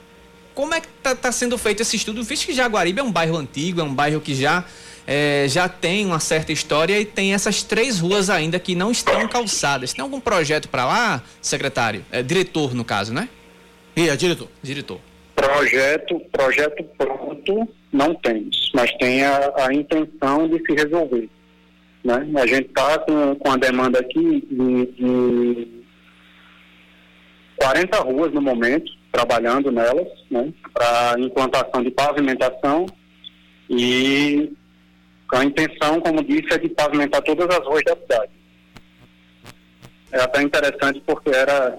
como 0.56 0.74
é 0.74 0.82
que 0.82 0.88
está 1.04 1.32
sendo 1.32 1.58
feito 1.58 1.82
esse 1.82 1.98
estudo, 1.98 2.24
visto 2.24 2.46
que 2.46 2.54
Jaguaribe 2.54 3.02
é 3.02 3.04
um 3.04 3.12
bairro 3.12 3.38
antigo, 3.38 3.82
é 3.82 3.84
um 3.84 3.94
bairro 3.94 4.22
que 4.22 4.34
já, 4.34 4.64
eh, 5.06 5.46
já 5.50 5.68
tem 5.68 6.06
uma 6.06 6.20
certa 6.20 6.54
história 6.54 7.00
e 7.00 7.06
tem 7.06 7.34
essas 7.34 7.62
três 7.62 8.00
ruas 8.00 8.30
ainda 8.30 8.58
que 8.58 8.74
não 8.74 8.90
estão 8.90 9.28
calçadas. 9.28 9.94
Tem 9.94 10.02
algum 10.02 10.20
projeto 10.20 10.70
para 10.70 10.86
lá, 10.86 11.22
secretário? 11.42 12.06
É, 12.10 12.24
diretor, 12.24 12.74
no 12.74 12.86
caso, 12.86 13.14
né? 13.14 13.28
E 13.96 14.10
é 14.10 14.16
diretor? 14.16 14.48
Diretor. 14.64 15.00
Projeto, 15.36 16.20
projeto 16.32 16.84
pronto 16.98 17.68
não 17.92 18.16
temos, 18.16 18.72
mas 18.74 18.92
tem 18.98 19.24
a, 19.24 19.54
a 19.58 19.74
intenção 19.74 20.48
de 20.48 20.58
se 20.66 20.74
resolver. 20.74 21.30
Né? 22.04 22.28
A 22.36 22.46
gente 22.46 22.68
está 22.68 23.00
com, 23.00 23.36
com 23.36 23.52
a 23.52 23.58
demanda 23.58 24.00
aqui 24.00 24.46
de, 24.50 24.86
de 24.86 25.68
40 27.58 28.00
ruas 28.00 28.34
no 28.34 28.42
momento, 28.42 28.92
trabalhando 29.16 29.72
nelas, 29.72 30.08
né? 30.30 30.52
para 30.74 31.16
implantação 31.18 31.82
de 31.82 31.90
pavimentação 31.90 32.86
e 33.70 34.52
a 35.34 35.44
intenção, 35.44 36.02
como 36.02 36.22
disse, 36.22 36.54
é 36.54 36.58
de 36.58 36.68
pavimentar 36.68 37.22
todas 37.22 37.48
as 37.50 37.66
ruas 37.66 37.82
da 37.86 37.96
cidade. 37.96 38.32
É 40.12 40.22
até 40.22 40.42
interessante 40.42 41.02
porque 41.06 41.30
era 41.30 41.78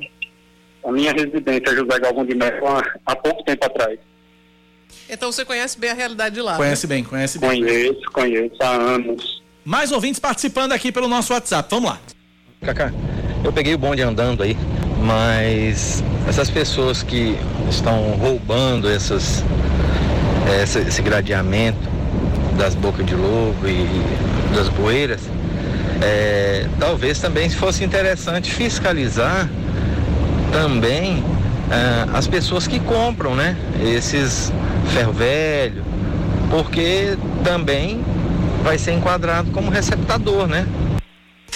a 0.83 0.93
minha 0.93 1.13
residência, 1.13 1.77
José 1.77 2.01
Galvão 2.01 2.25
de 2.25 2.35
Melo, 2.35 2.67
há, 2.69 2.83
há 3.05 3.17
pouco 3.17 3.45
tempo 3.45 3.67
atrás. 3.67 3.99
Então 5.09 5.31
você 5.31 5.45
conhece 5.45 5.79
bem 5.79 5.91
a 5.91 5.95
realidade 5.95 6.35
de 6.35 6.41
lá. 6.41 6.57
Conhece 6.57 6.87
né? 6.87 6.95
bem, 6.95 7.05
conhece 7.05 7.39
bem. 7.39 7.61
Conheço, 7.61 8.03
conheço 8.13 8.63
há 8.63 8.71
anos. 8.71 9.43
Mais 9.63 9.93
ouvintes 9.93 10.19
participando 10.19 10.73
aqui 10.73 10.91
pelo 10.91 11.07
nosso 11.07 11.35
WhatsApp. 11.35 11.69
Vamos 11.71 11.91
lá. 11.91 12.01
Cacá, 12.63 12.93
eu 13.47 13.53
peguei 13.53 13.75
o 13.75 13.79
bonde 13.79 14.03
andando 14.03 14.43
aí, 14.43 14.57
mas 15.01 16.03
essas 16.29 16.51
pessoas 16.51 17.03
que 17.03 17.39
estão 17.71 18.17
roubando 18.21 18.89
essas, 18.91 19.45
essa- 20.61 20.81
esse 20.81 21.01
gradeamento 21.01 21.79
das 22.59 22.75
bocas 22.75 23.07
de 23.07 23.15
lobo 23.15 23.57
e 23.67 23.87
das 24.55 24.69
bueiras, 24.69 25.21
é, 26.03 26.67
talvez 26.81 27.21
também 27.21 27.49
fosse 27.49 27.85
interessante 27.85 28.51
fiscalizar 28.51 29.49
também 30.53 31.23
ah, 31.71 32.07
as 32.19 32.27
pessoas 32.27 32.67
que 32.67 32.79
compram, 32.81 33.35
né? 33.35 33.57
Esses 33.81 34.53
ferro 34.93 35.13
velho, 35.13 35.83
porque 36.51 37.17
também 37.45 38.01
vai 38.63 38.79
ser 38.79 38.93
enquadrado 38.93 39.51
como 39.51 39.71
receptador, 39.71 40.47
né? 40.47 40.67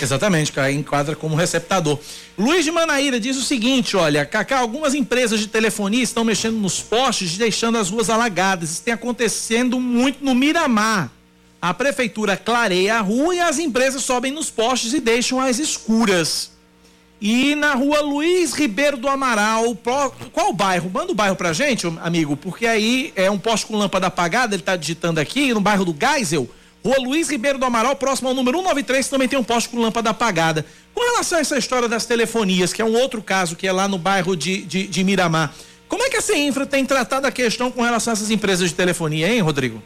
Exatamente, 0.05 0.53
cara, 0.53 0.73
enquadra 0.73 1.15
como 1.15 1.37
receptador. 1.37 1.99
Luiz 2.39 2.65
de 2.65 2.71
Manaíra 2.71 3.21
diz 3.21 3.37
o 3.37 3.43
seguinte: 3.43 3.97
olha, 3.97 4.25
Cacá, 4.25 4.59
algumas 4.59 4.95
empresas 4.95 5.41
de 5.41 5.47
telefonia 5.47 6.03
estão 6.03 6.25
mexendo 6.25 6.57
nos 6.57 6.81
postes, 6.81 7.37
deixando 7.37 7.79
as 7.79 7.91
ruas 7.91 8.09
alagadas. 8.09 8.71
Isso 8.71 8.83
tem 8.83 8.95
acontecendo 8.95 9.79
muito 9.79 10.25
no 10.25 10.35
Miramar. 10.35 11.11
A 11.61 11.75
prefeitura 11.75 12.37
clareia 12.37 12.97
a 12.97 13.01
rua 13.01 13.35
e 13.35 13.41
as 13.41 13.59
empresas 13.59 14.03
sobem 14.03 14.33
nos 14.33 14.51
postes 14.51 14.95
e 14.95 15.01
deixam 15.01 15.39
as 15.39 15.59
escuras. 15.59 16.53
E 17.21 17.55
na 17.55 17.75
rua 17.75 18.01
Luiz 18.01 18.55
Ribeiro 18.55 18.97
do 18.97 19.07
Amaral, 19.07 19.77
qual 20.33 20.49
o 20.49 20.53
bairro? 20.55 20.89
Manda 20.89 21.13
o 21.13 21.15
bairro 21.15 21.37
pra 21.37 21.53
gente, 21.53 21.87
amigo, 22.01 22.35
porque 22.35 22.67
aí 22.67 23.13
é 23.15 23.31
um 23.31 23.39
poste 23.39 23.67
com 23.67 23.77
lâmpada 23.77 24.07
apagada, 24.07 24.55
ele 24.55 24.63
tá 24.63 24.75
digitando 24.75 25.21
aqui, 25.21 25.53
no 25.53 25.61
bairro 25.61 25.85
do 25.85 25.95
Geisel. 25.95 26.49
Rua 26.85 26.97
Luiz 26.99 27.29
Ribeiro 27.29 27.59
do 27.59 27.65
Amaral, 27.65 27.95
próximo 27.97 28.29
ao 28.29 28.35
número 28.35 28.59
193, 28.59 29.09
também 29.09 29.29
tem 29.29 29.39
um 29.39 29.45
poste 29.45 29.69
com 29.69 29.79
lâmpada 29.79 30.11
apagada. 30.11 30.65
Com 30.95 31.01
relação 31.01 31.39
a 31.39 31.41
essa 31.41 31.59
história 31.59 31.89
das 31.89 32.07
telefonias, 32.07 32.73
que 32.73 32.81
é 32.81 32.85
um 32.85 32.95
outro 32.95 33.23
caso 33.23 33.55
que 33.55 33.67
é 33.67 33.73
lá 33.73 33.87
no 33.87 33.99
bairro 33.99 34.35
de, 34.35 34.63
de, 34.63 34.87
de 34.87 35.05
Miramar, 35.05 35.55
como 35.87 36.05
é 36.05 36.09
que 36.09 36.17
a 36.17 36.21
CEINFRA 36.21 36.67
tem 36.67 36.87
tratado 36.87 37.27
a 37.27 37.33
questão 37.33 37.71
com 37.71 37.83
relação 37.83 38.13
a 38.13 38.15
essas 38.15 38.31
empresas 38.31 38.71
de 38.71 38.75
telefonia, 38.75 39.29
hein, 39.29 39.41
Rodrigo? 39.41 39.83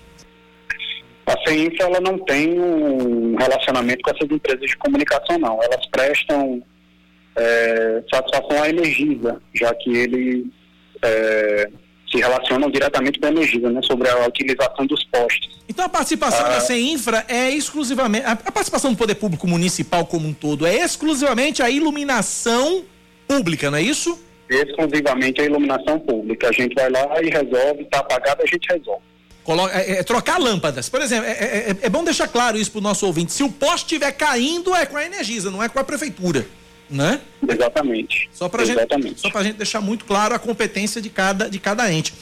A 1.27 1.49
CEINFRA 1.49 1.87
ela 1.87 2.01
não 2.01 2.19
tem 2.19 2.61
um 2.61 3.35
relacionamento 3.37 4.03
com 4.03 4.11
essas 4.11 4.31
empresas 4.31 4.69
de 4.69 4.77
comunicação, 4.77 5.39
não. 5.39 5.63
Elas 5.63 5.87
prestam 5.91 6.63
é, 7.37 8.03
satisfação 8.13 8.63
à 8.63 8.69
Energisa, 8.69 9.41
já 9.55 9.75
que 9.75 9.97
eles 9.97 10.47
é, 11.03 11.71
se 12.15 12.21
relacionam 12.21 12.71
diretamente 12.71 13.19
com 13.19 13.27
a 13.27 13.31
Energisa, 13.31 13.69
né, 13.71 13.81
sobre 13.83 14.09
a 14.09 14.27
utilização 14.29 14.87
dos 14.87 15.03
postes. 15.05 15.51
Então 15.69 15.85
a 15.85 15.89
participação 15.89 16.47
Ah. 16.47 16.51
da 16.51 16.61
CEINFRA 16.61 17.25
é 17.27 17.51
exclusivamente. 17.51 18.25
A, 18.27 18.37
participação 18.37 18.93
do 18.93 18.97
poder 18.97 19.17
público 19.17 19.47
municipal 19.49 20.07
como 20.07 20.29
um 20.29 20.33
todo 20.33 20.65
é 20.67 20.77
exclusivamente 20.77 21.63
a 21.63 21.69
iluminação 21.71 22.85
pública, 23.27 23.71
não 23.71 23.79
é 23.79 23.83
isso? 23.83 24.19
Exclusivamente 24.49 25.41
a 25.41 25.45
iluminação 25.45 25.99
pública. 25.99 26.49
A 26.49 26.53
gente 26.53 26.75
vai 26.75 26.89
lá 26.91 27.21
e 27.23 27.29
resolve, 27.31 27.83
está 27.83 27.99
apagado, 27.99 28.43
a 28.43 28.47
gente 28.47 28.67
resolve. 28.71 29.03
Colo- 29.43 29.69
é- 29.69 29.99
é 29.99 30.03
trocar 30.03 30.39
lâmpadas. 30.39 30.89
Por 30.89 31.03
exemplo, 31.03 31.27
é, 31.27 31.33
é- 31.33 31.71
é- 31.71 31.77
é 31.83 31.89
bom 31.91 32.05
deixar 32.05 32.29
claro 32.29 32.57
isso 32.57 32.71
pro 32.71 32.81
nosso 32.81 33.05
ouvinte. 33.07 33.33
Se 33.33 33.43
o 33.43 33.51
poste 33.51 33.95
estiver 33.95 34.13
caindo, 34.13 34.75
é 34.75 34.87
com 34.87 34.97
a 34.97 35.05
Energisa, 35.05 35.51
não 35.51 35.63
é 35.63 35.69
com 35.69 35.79
a 35.79 35.85
prefeitura. 35.85 36.47
Né? 36.89 37.21
Exatamente. 37.47 38.29
Só 38.33 38.47
Exatamente. 38.47 39.09
gente, 39.09 39.21
só 39.21 39.31
pra 39.31 39.43
gente 39.43 39.57
deixar 39.57 39.81
muito 39.81 40.05
claro 40.05 40.35
a 40.35 40.39
competência 40.39 41.01
de 41.01 41.11
cada, 41.11 41.49
de 41.49 41.59
cada 41.59 41.93
ente. 41.93 42.15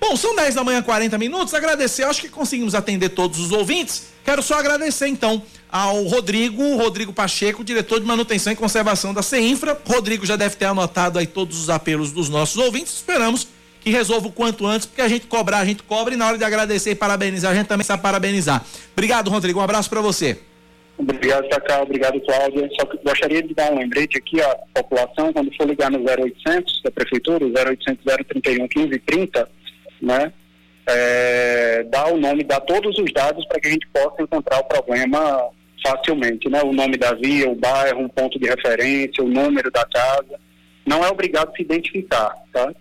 Bom, 0.00 0.16
são 0.16 0.34
10 0.34 0.56
da 0.56 0.64
manhã, 0.64 0.82
40 0.82 1.16
minutos. 1.16 1.54
Agradecer, 1.54 2.02
acho 2.02 2.20
que 2.20 2.28
conseguimos 2.28 2.74
atender 2.74 3.10
todos 3.10 3.38
os 3.38 3.52
ouvintes. 3.52 4.08
Quero 4.24 4.42
só 4.42 4.58
agradecer, 4.58 5.06
então, 5.06 5.42
ao 5.70 6.02
Rodrigo, 6.04 6.76
Rodrigo 6.76 7.12
Pacheco, 7.12 7.62
diretor 7.62 8.00
de 8.00 8.06
manutenção 8.06 8.52
e 8.52 8.56
conservação 8.56 9.14
da 9.14 9.22
CEINFRA. 9.22 9.80
Rodrigo 9.86 10.26
já 10.26 10.34
deve 10.34 10.56
ter 10.56 10.64
anotado 10.64 11.18
aí 11.18 11.26
todos 11.26 11.58
os 11.60 11.70
apelos 11.70 12.10
dos 12.10 12.28
nossos 12.28 12.56
ouvintes. 12.56 12.94
Esperamos 12.94 13.46
que 13.80 13.90
resolva 13.90 14.28
o 14.28 14.32
quanto 14.32 14.66
antes, 14.66 14.86
porque 14.86 15.02
a 15.02 15.08
gente 15.08 15.26
cobrar, 15.26 15.58
a 15.58 15.64
gente 15.64 15.82
cobra 15.82 16.14
e 16.14 16.16
na 16.16 16.26
hora 16.26 16.38
de 16.38 16.44
agradecer 16.44 16.90
e 16.90 16.94
parabenizar, 16.94 17.52
a 17.52 17.54
gente 17.54 17.66
também 17.66 17.84
sabe 17.84 18.02
parabenizar. 18.02 18.64
Obrigado, 18.92 19.30
Rodrigo. 19.30 19.60
Um 19.60 19.62
abraço 19.62 19.88
para 19.88 20.00
você. 20.00 20.38
Obrigado, 20.98 21.48
Cacá. 21.48 21.82
Obrigado, 21.82 22.20
Cláudia. 22.20 22.68
Só 22.78 22.86
que 22.86 22.98
gostaria 23.04 23.42
de 23.42 23.54
dar 23.54 23.72
um 23.72 23.78
lembrete 23.78 24.18
aqui 24.18 24.40
à 24.40 24.56
população, 24.74 25.32
quando 25.32 25.54
for 25.56 25.68
ligar 25.68 25.90
no 25.90 25.98
0800 25.98 26.82
da 26.82 26.90
Prefeitura, 26.90 27.44
0800 27.44 28.04
031 28.04 28.62
1530, 28.62 29.48
né? 30.00 30.32
É, 30.86 31.84
dá 31.84 32.08
o 32.08 32.16
nome, 32.16 32.42
dá 32.42 32.58
todos 32.60 32.98
os 32.98 33.12
dados 33.12 33.44
para 33.46 33.60
que 33.60 33.68
a 33.68 33.70
gente 33.70 33.86
possa 33.92 34.22
encontrar 34.22 34.58
o 34.58 34.64
problema 34.64 35.48
facilmente, 35.84 36.48
né? 36.48 36.62
O 36.62 36.72
nome 36.72 36.96
da 36.96 37.12
via, 37.14 37.48
o 37.48 37.54
bairro, 37.54 38.00
um 38.00 38.08
ponto 38.08 38.38
de 38.38 38.48
referência, 38.48 39.22
o 39.22 39.28
número 39.28 39.70
da 39.70 39.84
casa. 39.84 40.40
Não 40.86 41.04
é 41.04 41.08
obrigado 41.08 41.50
a 41.50 41.56
se 41.56 41.62
identificar, 41.62 42.32
tá? 42.52 42.72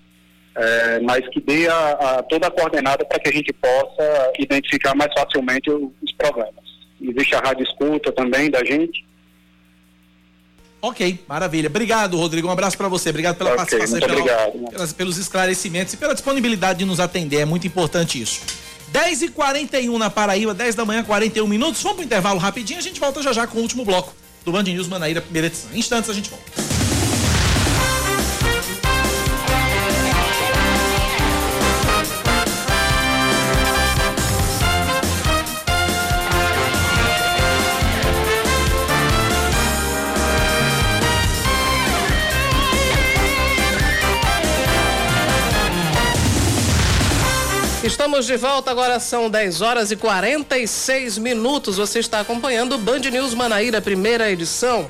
É, 0.55 0.99
mas 0.99 1.27
que 1.29 1.39
dê 1.39 1.67
a, 1.67 1.91
a 1.91 2.23
toda 2.23 2.47
a 2.47 2.51
coordenada 2.51 3.05
para 3.05 3.19
que 3.19 3.29
a 3.29 3.33
gente 3.33 3.53
possa 3.53 4.33
identificar 4.37 4.93
mais 4.95 5.11
facilmente 5.13 5.71
os, 5.71 5.89
os 6.01 6.11
problemas. 6.13 6.70
Existe 7.01 7.35
a 7.35 7.39
rádio 7.39 7.63
escuta 7.63 8.11
também 8.11 8.49
da 8.49 8.63
gente. 8.63 9.05
Ok, 10.81 11.19
maravilha. 11.27 11.67
Obrigado, 11.67 12.17
Rodrigo. 12.17 12.47
Um 12.47 12.51
abraço 12.51 12.75
para 12.77 12.87
você. 12.87 13.09
Obrigado 13.09 13.37
pela 13.37 13.51
Ok, 13.51 13.57
participação 13.57 13.99
pela- 13.99 14.13
obrigado. 14.13 14.71
pelas- 14.71 14.93
pelos 14.93 15.17
esclarecimentos 15.17 15.93
e 15.93 15.97
pela 15.97 16.13
disponibilidade 16.13 16.79
de 16.79 16.85
nos 16.85 16.99
atender. 16.99 17.37
É 17.37 17.45
muito 17.45 17.67
importante 17.67 18.19
isso. 18.19 18.41
10 18.87 19.21
e 19.21 19.27
41 19.29 19.97
na 19.97 20.09
Paraíba, 20.09 20.53
10 20.53 20.73
da 20.75 20.83
manhã, 20.83 21.03
41 21.03 21.47
minutos. 21.47 21.81
Vamos 21.83 21.97
pro 21.97 22.05
intervalo 22.05 22.39
rapidinho. 22.39 22.79
A 22.79 22.81
gente 22.81 22.99
volta 22.99 23.21
já 23.21 23.31
já 23.31 23.45
com 23.47 23.59
o 23.59 23.61
último 23.61 23.85
bloco 23.85 24.13
do 24.43 24.51
Band 24.51 24.63
News 24.63 24.87
Manaíra, 24.87 25.21
primeira 25.21 25.47
edição. 25.47 25.69
Em 25.73 25.79
instantes 25.79 26.09
a 26.09 26.13
gente 26.13 26.29
volta. 26.29 26.70
Estamos 48.21 48.39
de 48.39 48.47
volta, 48.47 48.69
agora 48.69 48.99
são 48.99 49.31
10 49.31 49.61
horas 49.61 49.89
e 49.91 49.95
46 49.95 51.17
minutos. 51.17 51.77
Você 51.77 51.97
está 51.97 52.19
acompanhando 52.19 52.75
o 52.75 52.77
Band 52.77 52.99
News 52.99 53.33
Manaíra, 53.33 53.81
primeira 53.81 54.29
edição. 54.31 54.87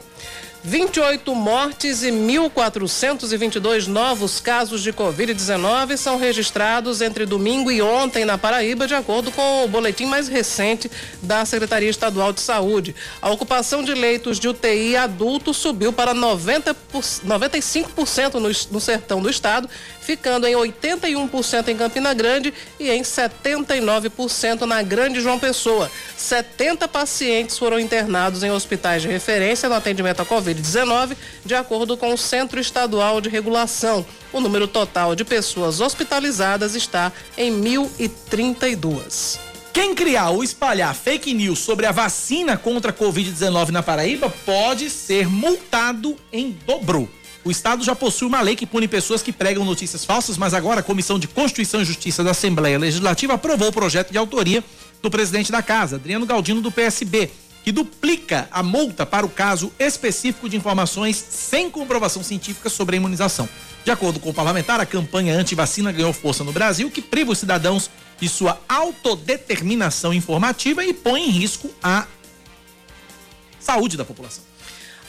28 0.64 1.34
mortes 1.34 2.03
e 2.03 2.12
1.422 2.12 3.88
novos 3.88 4.40
casos 4.40 4.84
de 4.84 4.94
Covid-19 4.94 5.98
são 5.98 6.18
registrados 6.18 7.02
entre 7.02 7.26
domingo 7.26 7.72
e 7.72 7.82
ontem 7.82 8.26
na 8.26 8.38
Paraíba, 8.38 8.86
de 8.86 8.94
acordo 8.94 9.32
com 9.32 9.64
o 9.64 9.68
boletim 9.68 10.06
mais 10.06 10.28
recente 10.28 10.91
da 11.24 11.44
Secretaria 11.45 11.90
Estadual 11.90 12.32
de 12.32 12.41
Saúde. 12.41 12.94
A 13.20 13.32
ocupação 13.32 13.82
de 13.82 13.95
leitos 13.95 14.40
de 14.40 14.49
UTI 14.49 14.98
adulto 14.98 15.52
subiu 15.52 15.91
para 15.91 16.14
90 16.14 16.76
por- 16.91 17.02
95% 17.02 18.34
no, 18.36 18.52
no 18.72 18.80
sertão 18.80 19.20
do 19.20 19.32
estado, 19.32 19.68
ficando 20.02 20.48
em 20.48 20.56
81% 20.56 21.68
em 21.69 21.78
Campina 21.78 22.14
Grande 22.14 22.53
e 22.80 22.90
em 22.90 23.02
79% 23.02 24.61
na 24.61 24.82
Grande 24.82 25.22
João 25.22 25.40
Pessoa. 25.40 25.90
70 26.18 26.88
pacientes 26.88 27.57
foram 27.57 27.80
internados 27.80 28.44
em 28.44 28.52
hospitais 28.52 29.02
de 29.02 29.07
referência 29.07 29.69
no 29.69 29.76
atendimento 29.76 30.22
à 30.22 30.26
Covid-19, 30.26 31.15
de 31.45 31.56
acordo 31.56 31.95
com 31.95 32.14
o 32.14 32.18
Centro 32.18 32.60
Estadual 32.60 33.22
de 33.22 33.30
Regulação. 33.30 34.06
O 34.34 34.40
número 34.40 34.68
total 34.68 35.15
de 35.15 35.23
pessoas 35.23 35.80
hospitalizadas 35.80 36.76
está 36.76 37.11
em 37.38 37.52
1.032. 37.52 39.40
Quem 39.73 39.95
criar 39.95 40.32
ou 40.32 40.44
espalhar 40.44 40.94
fake 40.94 41.34
news 41.34 41.60
sobre 41.60 41.86
a 41.86 41.91
vacina 41.91 42.57
contra 42.57 42.91
a 42.91 42.94
Covid-19 42.94 43.69
na 43.69 43.82
Paraíba 43.82 44.30
pode 44.45 44.90
ser 44.90 45.30
multado 45.30 46.18
em 46.32 46.52
dobro. 46.52 47.10
O 47.44 47.50
Estado 47.50 47.84
já 47.84 47.96
possui 47.96 48.28
uma 48.28 48.40
lei 48.40 48.56
que 48.56 48.68
pune 48.68 48.88
pessoas 48.88 49.24
que 49.24 49.32
pregam 49.32 49.66
notícias 49.66 50.06
falsas, 50.06 50.38
mas 50.38 50.54
agora 50.54 50.82
a 50.82 50.84
Comissão 50.84 51.18
de 51.18 51.28
Constituição 51.28 51.82
e 51.82 51.86
Justiça 51.86 52.24
da 52.24 52.32
Assembleia 52.32 52.78
Legislativa 52.78 53.34
aprovou 53.34 53.70
o 53.70 53.74
projeto 53.74 54.12
de 54.12 54.18
autoria 54.18 54.64
do 55.02 55.10
presidente 55.10 55.52
da 55.52 55.64
Casa, 55.64 55.96
Adriano 55.96 56.28
Galdino, 56.28 56.62
do 56.62 56.72
PSB, 56.72 57.32
que 57.64 57.72
duplica 57.72 58.48
a 58.52 58.62
multa 58.62 59.08
para 59.08 59.26
o 59.26 59.30
caso 59.30 59.72
específico 59.80 60.48
de 60.48 60.56
informações 60.56 61.16
sem 61.18 61.70
comprovação 61.70 62.24
científica 62.24 62.70
sobre 62.70 62.96
a 62.96 62.98
imunização. 62.98 63.50
De 63.84 63.90
acordo 63.90 64.20
com 64.20 64.30
o 64.30 64.34
parlamentar, 64.34 64.80
a 64.80 64.86
campanha 64.86 65.36
anti-vacina 65.36 65.92
ganhou 65.92 66.14
força 66.14 66.44
no 66.44 66.52
Brasil, 66.52 66.92
que 66.92 67.02
priva 67.02 67.32
os 67.32 67.40
cidadãos 67.40 67.90
de 68.20 68.30
sua 68.30 68.62
autodeterminação 68.70 70.14
informativa 70.14 70.86
e 70.86 70.94
põe 70.94 71.24
em 71.24 71.32
risco 71.32 71.72
a 71.82 72.06
saúde 73.60 73.98
da 73.98 74.06
população. 74.06 74.51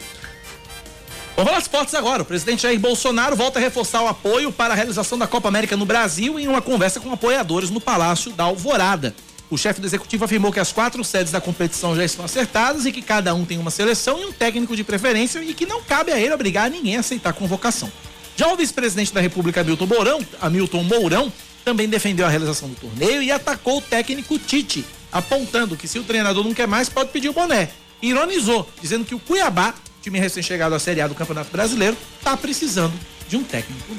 Vamos 1.35 1.51
falar 1.51 1.61
esportes 1.61 1.93
agora. 1.93 2.21
O 2.21 2.25
presidente 2.25 2.63
Jair 2.63 2.79
Bolsonaro 2.79 3.35
volta 3.35 3.59
a 3.59 3.61
reforçar 3.61 4.01
o 4.01 4.07
apoio 4.07 4.51
para 4.51 4.73
a 4.73 4.75
realização 4.75 5.17
da 5.17 5.27
Copa 5.27 5.47
América 5.47 5.77
no 5.77 5.85
Brasil 5.85 6.39
em 6.39 6.47
uma 6.47 6.61
conversa 6.61 6.99
com 6.99 7.11
apoiadores 7.11 7.69
no 7.69 7.81
Palácio 7.81 8.31
da 8.31 8.45
Alvorada. 8.45 9.13
O 9.49 9.57
chefe 9.57 9.81
do 9.81 9.87
executivo 9.87 10.25
afirmou 10.25 10.51
que 10.51 10.59
as 10.59 10.71
quatro 10.71 11.03
sedes 11.03 11.31
da 11.31 11.41
competição 11.41 11.95
já 11.95 12.05
estão 12.05 12.23
acertadas 12.23 12.85
e 12.85 12.91
que 12.91 13.01
cada 13.01 13.33
um 13.33 13.43
tem 13.43 13.57
uma 13.57 13.71
seleção 13.71 14.21
e 14.21 14.25
um 14.25 14.31
técnico 14.31 14.75
de 14.75 14.83
preferência 14.83 15.39
e 15.39 15.55
que 15.55 15.65
não 15.65 15.81
cabe 15.81 16.11
a 16.11 16.19
ele 16.19 16.33
obrigar 16.33 16.69
ninguém 16.69 16.97
a 16.97 16.99
aceitar 16.99 17.31
a 17.31 17.33
convocação. 17.33 17.91
Já 18.37 18.47
o 18.53 18.55
vice-presidente 18.55 19.11
da 19.11 19.19
República, 19.19 19.61
Hamilton 19.61 19.85
Mourão, 19.87 20.27
Hamilton 20.39 20.83
Mourão, 20.83 21.33
também 21.65 21.89
defendeu 21.89 22.27
a 22.27 22.29
realização 22.29 22.69
do 22.69 22.75
torneio 22.75 23.23
e 23.23 23.31
atacou 23.31 23.79
o 23.79 23.81
técnico 23.81 24.37
Tite, 24.37 24.85
apontando 25.11 25.75
que 25.75 25.87
se 25.87 25.97
o 25.97 26.03
treinador 26.03 26.43
não 26.43 26.53
quer 26.53 26.67
mais, 26.67 26.87
pode 26.87 27.09
pedir 27.09 27.29
o 27.29 27.33
boné. 27.33 27.69
Ironizou, 28.01 28.69
dizendo 28.81 29.03
que 29.03 29.15
o 29.15 29.19
Cuiabá, 29.19 29.73
time 30.01 30.19
recém-chegado 30.19 30.75
à 30.75 30.79
Série 30.79 31.01
A 31.01 31.07
do 31.07 31.15
Campeonato 31.15 31.51
Brasileiro, 31.51 31.97
está 32.17 32.37
precisando 32.37 32.93
de 33.27 33.35
um 33.35 33.43
técnico. 33.43 33.95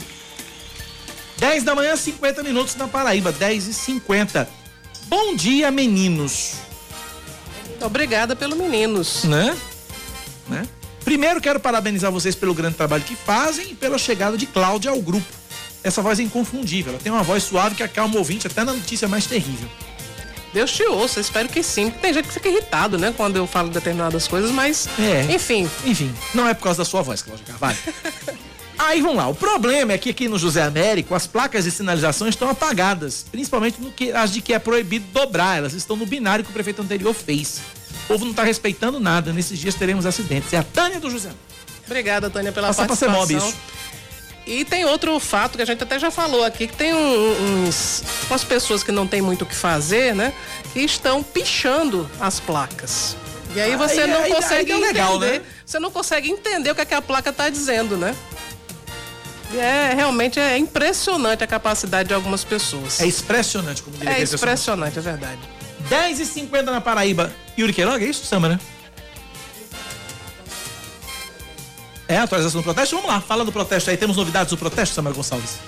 10 1.39 1.65
da 1.65 1.75
manhã, 1.75 1.97
50 1.97 2.43
minutos 2.43 2.77
na 2.77 2.87
Paraíba, 2.87 3.33
10 3.33 3.67
e 3.67 3.75
50. 3.75 4.60
Bom 5.11 5.35
dia, 5.35 5.73
meninos. 5.73 6.53
Obrigada 7.81 8.37
pelo 8.37 8.55
meninos. 8.55 9.25
Né? 9.25 9.57
Né? 10.49 10.69
Primeiro 11.05 11.41
quero 11.41 11.59
parabenizar 11.59 12.13
vocês 12.13 12.37
pelo 12.37 12.55
grande 12.55 12.77
trabalho 12.77 13.03
que 13.03 13.17
fazem 13.17 13.73
e 13.73 13.75
pela 13.75 13.99
chegada 13.99 14.39
de 14.39 14.47
Cláudia 14.47 14.93
ao 14.93 15.03
grupo. 15.03 15.27
Essa 15.83 16.01
voz 16.01 16.21
é 16.21 16.23
inconfundível, 16.23 16.93
ela 16.93 17.03
tem 17.03 17.11
uma 17.11 17.25
voz 17.25 17.43
suave 17.43 17.75
que 17.75 17.83
acalma 17.83 18.15
o 18.15 18.19
ouvinte 18.19 18.47
até 18.47 18.63
na 18.63 18.73
notícia 18.73 19.09
mais 19.09 19.27
terrível. 19.27 19.69
Deus 20.55 20.71
te 20.71 20.85
ouça, 20.85 21.19
espero 21.19 21.49
que 21.49 21.61
sim. 21.61 21.91
Tem 21.91 22.15
gente 22.15 22.29
que 22.29 22.35
fica 22.35 22.49
irritado, 22.49 22.97
né, 22.97 23.13
quando 23.17 23.35
eu 23.35 23.49
falo 23.49 23.69
determinadas 23.69 24.29
coisas, 24.29 24.53
mas. 24.53 24.89
É. 24.97 25.33
Enfim. 25.33 25.69
Enfim, 25.85 26.15
não 26.33 26.47
é 26.47 26.55
por 26.55 26.63
causa 26.63 26.79
da 26.79 26.85
sua 26.85 27.03
voz, 27.03 27.21
Cláudia 27.21 27.47
Carvalho. 27.47 27.79
Aí 28.83 29.03
vamos 29.03 29.17
lá, 29.19 29.29
o 29.29 29.35
problema 29.35 29.93
é 29.93 29.99
que 29.99 30.09
aqui 30.09 30.27
no 30.27 30.39
José 30.39 30.63
Américo 30.63 31.15
as 31.15 31.27
placas 31.27 31.65
de 31.65 31.71
sinalização 31.71 32.27
estão 32.27 32.49
apagadas, 32.49 33.27
principalmente 33.31 33.79
no 33.81 33.91
que, 33.93 34.11
as 34.11 34.33
de 34.33 34.41
que 34.41 34.55
é 34.55 34.59
proibido 34.59 35.05
dobrar, 35.13 35.59
elas 35.59 35.75
estão 35.75 35.97
no 35.97 36.07
binário 36.07 36.43
que 36.43 36.51
o 36.51 36.55
prefeito 36.55 36.81
anterior 36.81 37.13
fez. 37.13 37.61
O 38.05 38.09
povo 38.09 38.25
não 38.25 38.31
está 38.31 38.43
respeitando 38.43 38.99
nada, 38.99 39.35
nesses 39.35 39.59
dias 39.59 39.75
teremos 39.75 40.07
acidentes. 40.07 40.53
É 40.55 40.57
a 40.59 40.63
Tânia 40.63 40.99
do 40.99 41.11
José. 41.11 41.31
Obrigada, 41.87 42.31
Tânia, 42.31 42.53
pela 42.53 42.69
Passa 42.69 42.87
pra 42.87 42.97
ser 42.97 43.07
participação. 43.07 43.49
mob. 43.49 43.59
E 44.47 44.65
tem 44.65 44.87
outro 44.87 45.21
fato 45.21 45.57
que 45.57 45.63
a 45.63 45.67
gente 45.67 45.83
até 45.83 45.99
já 45.99 46.11
falou 46.11 46.43
aqui, 46.43 46.67
que 46.67 46.75
tem 46.77 46.95
uns, 46.95 48.03
umas 48.31 48.43
pessoas 48.43 48.83
que 48.83 48.91
não 48.91 49.07
tem 49.07 49.21
muito 49.21 49.43
o 49.43 49.47
que 49.47 49.55
fazer, 49.55 50.15
né? 50.15 50.33
Que 50.73 50.81
estão 50.81 51.23
pichando 51.23 52.11
as 52.19 52.41
placas. 52.41 53.15
E 53.55 53.61
aí 53.61 53.77
você 53.77 54.01
Aí- 54.03 54.11
não 54.11 54.23
aí- 54.23 54.33
consegue 54.33 54.73
aí 54.73 54.83
é 54.83 54.91
entender. 54.91 55.19
né? 55.41 55.43
Você 55.67 55.79
não 55.79 55.91
consegue 55.91 56.31
entender 56.31 56.71
o 56.71 56.75
que, 56.75 56.81
é 56.81 56.85
que 56.85 56.95
a 56.95 57.03
placa 57.03 57.31
está 57.31 57.49
dizendo, 57.51 57.97
né? 57.97 58.17
É 59.59 59.95
realmente 59.95 60.39
é 60.39 60.57
impressionante 60.57 61.43
a 61.43 61.47
capacidade 61.47 62.09
de 62.09 62.15
algumas 62.15 62.45
pessoas. 62.45 63.01
É 63.01 63.07
expressionante, 63.07 63.83
como 63.83 63.97
diria 63.97 64.15
É 64.15 64.23
expressionante, 64.23 64.99
é 64.99 65.03
verdade. 65.03 65.41
10 65.89 66.21
e 66.21 66.27
50 66.27 66.71
na 66.71 66.81
Paraíba. 66.81 67.33
Yuri 67.59 67.73
Queiroga, 67.73 68.05
é 68.05 68.09
isso, 68.09 68.25
Samba, 68.25 68.49
né? 68.51 68.61
É, 72.07 72.19
atualização 72.19 72.61
do 72.61 72.65
protesto? 72.65 72.97
Vamos 72.97 73.11
lá, 73.11 73.21
fala 73.21 73.45
do 73.45 73.53
protesto 73.53 73.89
aí. 73.89 73.97
Temos 73.97 74.17
novidades 74.17 74.51
do 74.51 74.57
protesto, 74.57 74.95
Samara 74.95 75.15
Gonçalves? 75.15 75.59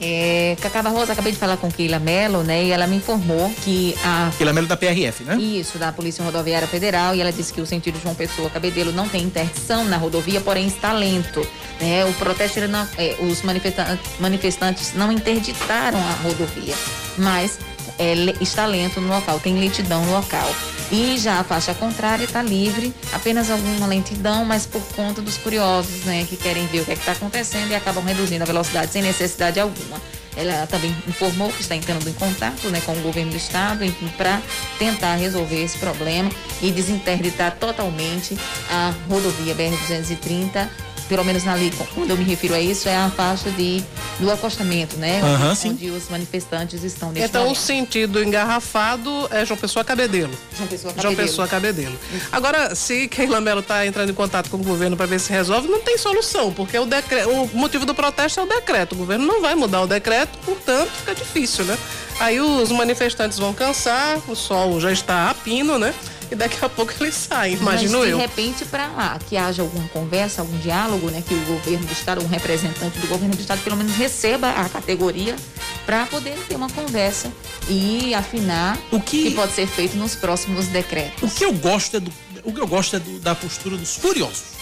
É, 0.00 0.56
Cacá 0.60 0.82
Barroso, 0.82 1.10
acabei 1.12 1.32
de 1.32 1.38
falar 1.38 1.56
com 1.56 1.70
Keila 1.70 1.98
Mello, 1.98 2.42
né? 2.42 2.64
E 2.64 2.70
ela 2.70 2.86
me 2.86 2.96
informou 2.96 3.50
que 3.64 3.94
a 4.04 4.30
Quilamelo 4.36 4.66
da 4.66 4.76
PRF, 4.76 5.24
né? 5.24 5.36
Isso, 5.36 5.78
da 5.78 5.90
Polícia 5.90 6.22
Rodoviária 6.22 6.68
Federal, 6.68 7.14
e 7.14 7.20
ela 7.20 7.32
disse 7.32 7.52
que 7.52 7.60
o 7.60 7.66
sentido 7.66 7.98
João 8.02 8.14
Pessoa 8.14 8.50
Cabedelo 8.50 8.92
não 8.92 9.08
tem 9.08 9.22
interdição 9.22 9.84
na 9.84 9.96
rodovia, 9.96 10.40
porém 10.40 10.66
está 10.66 10.92
lento. 10.92 11.46
Né? 11.80 12.04
O 12.04 12.12
protesto, 12.14 12.60
não- 12.68 12.86
é, 12.98 13.16
os 13.20 13.42
manifesta- 13.42 13.98
manifestantes 14.20 14.92
não 14.94 15.10
interditaram 15.12 15.98
a 15.98 16.12
rodovia, 16.22 16.74
mas 17.18 17.58
é, 17.98 18.14
está 18.40 18.66
lento 18.66 19.00
no 19.00 19.08
local, 19.08 19.40
tem 19.40 19.58
lentidão 19.58 20.04
no 20.04 20.12
local. 20.12 20.54
E 20.90 21.18
já 21.18 21.40
a 21.40 21.44
faixa 21.44 21.74
contrária 21.74 22.24
está 22.24 22.42
livre, 22.42 22.94
apenas 23.12 23.50
alguma 23.50 23.86
lentidão, 23.86 24.44
mas 24.44 24.66
por 24.66 24.82
conta 24.94 25.20
dos 25.20 25.36
curiosos, 25.36 26.04
né, 26.04 26.24
que 26.28 26.36
querem 26.36 26.66
ver 26.66 26.80
o 26.80 26.84
que 26.84 26.92
é 26.92 26.94
está 26.94 27.12
acontecendo 27.12 27.70
e 27.70 27.74
acabam 27.74 28.04
reduzindo 28.04 28.42
a 28.42 28.46
velocidade 28.46 28.92
sem 28.92 29.02
necessidade 29.02 29.58
alguma. 29.58 30.00
Ela 30.36 30.66
também 30.66 30.94
informou 31.08 31.50
que 31.50 31.62
está 31.62 31.74
entrando 31.74 32.06
em 32.08 32.12
contato 32.12 32.68
né, 32.68 32.80
com 32.84 32.92
o 32.92 33.00
governo 33.00 33.30
do 33.30 33.36
estado 33.36 33.80
para 34.16 34.40
tentar 34.78 35.16
resolver 35.16 35.64
esse 35.64 35.78
problema 35.78 36.30
e 36.60 36.70
desinterditar 36.70 37.56
totalmente 37.58 38.36
a 38.70 38.92
rodovia 39.08 39.54
BR-230. 39.54 40.68
Pelo 41.08 41.24
menos 41.24 41.44
na 41.44 41.52
ali, 41.52 41.72
quando 41.94 42.10
eu 42.10 42.16
me 42.16 42.24
refiro 42.24 42.54
a 42.54 42.60
isso, 42.60 42.88
é 42.88 42.96
a 42.96 43.08
faixa 43.10 43.50
de, 43.50 43.82
do 44.18 44.30
acostamento, 44.30 44.96
né? 44.96 45.20
Aham, 45.22 45.50
onde, 45.50 45.56
sim. 45.58 45.70
onde 45.70 45.90
os 45.90 46.08
manifestantes 46.08 46.82
estão 46.82 47.12
nesse 47.12 47.26
Então, 47.26 47.42
o 47.42 47.44
momento. 47.46 47.60
sentido 47.60 48.22
engarrafado 48.22 49.28
é 49.30 49.44
João 49.44 49.58
Pessoa 49.58 49.84
Cabedelo. 49.84 50.32
João 50.56 50.68
Pessoa 50.68 50.92
João 50.92 51.02
Cabedelo. 51.04 51.28
Pessoa 51.28 51.48
Cabedelo. 51.48 51.98
Agora, 52.32 52.74
se 52.74 53.06
Keila 53.08 53.40
Mello 53.40 53.60
está 53.60 53.86
entrando 53.86 54.10
em 54.10 54.14
contato 54.14 54.50
com 54.50 54.56
o 54.56 54.62
governo 54.64 54.96
para 54.96 55.06
ver 55.06 55.20
se 55.20 55.30
resolve, 55.30 55.68
não 55.68 55.80
tem 55.80 55.96
solução, 55.96 56.52
porque 56.52 56.78
o, 56.78 56.84
decre... 56.86 57.24
o 57.24 57.48
motivo 57.54 57.86
do 57.86 57.94
protesto 57.94 58.40
é 58.40 58.42
o 58.42 58.46
decreto. 58.46 58.94
O 58.94 58.96
governo 58.96 59.26
não 59.26 59.40
vai 59.40 59.54
mudar 59.54 59.82
o 59.82 59.86
decreto, 59.86 60.36
portanto, 60.44 60.90
fica 60.90 61.14
difícil, 61.14 61.64
né? 61.64 61.78
Aí 62.18 62.40
os 62.40 62.70
manifestantes 62.72 63.38
vão 63.38 63.52
cansar, 63.52 64.18
o 64.28 64.34
sol 64.34 64.80
já 64.80 64.90
está 64.90 65.30
a 65.30 65.34
pino, 65.34 65.78
né? 65.78 65.94
E 66.30 66.34
daqui 66.34 66.56
a 66.64 66.68
pouco 66.68 66.92
eles 67.00 67.14
saem, 67.14 67.54
imagino 67.54 67.98
Mas, 67.98 68.06
de 68.06 68.12
eu. 68.12 68.18
repente, 68.18 68.64
para 68.64 68.88
lá, 68.88 69.18
que 69.28 69.36
haja 69.36 69.62
alguma 69.62 69.86
conversa, 69.88 70.42
algum 70.42 70.58
diálogo, 70.58 71.08
né? 71.10 71.22
Que 71.26 71.34
o 71.34 71.40
governo 71.42 71.86
do 71.86 71.92
estado, 71.92 72.22
um 72.24 72.26
representante 72.26 72.98
do 72.98 73.06
governo 73.06 73.34
do 73.36 73.40
estado, 73.40 73.62
pelo 73.62 73.76
menos 73.76 73.92
receba 73.94 74.50
a 74.50 74.68
categoria 74.68 75.36
para 75.84 76.04
poder 76.06 76.36
ter 76.48 76.56
uma 76.56 76.68
conversa 76.70 77.30
e 77.68 78.12
afinar 78.12 78.76
o 78.90 79.00
que... 79.00 79.30
pode 79.32 79.52
ser 79.52 79.68
feito 79.68 79.96
nos 79.96 80.16
próximos 80.16 80.66
decretos. 80.66 81.22
O 81.30 81.32
que 81.34 81.44
eu 81.44 81.52
gosto 81.52 81.96
é, 81.96 82.00
do, 82.00 82.12
o 82.42 82.52
que 82.52 82.60
eu 82.60 82.66
gosto 82.66 82.96
é 82.96 82.98
do- 82.98 83.20
da 83.20 83.34
postura 83.34 83.76
dos 83.76 83.96
curiosos. 83.96 84.56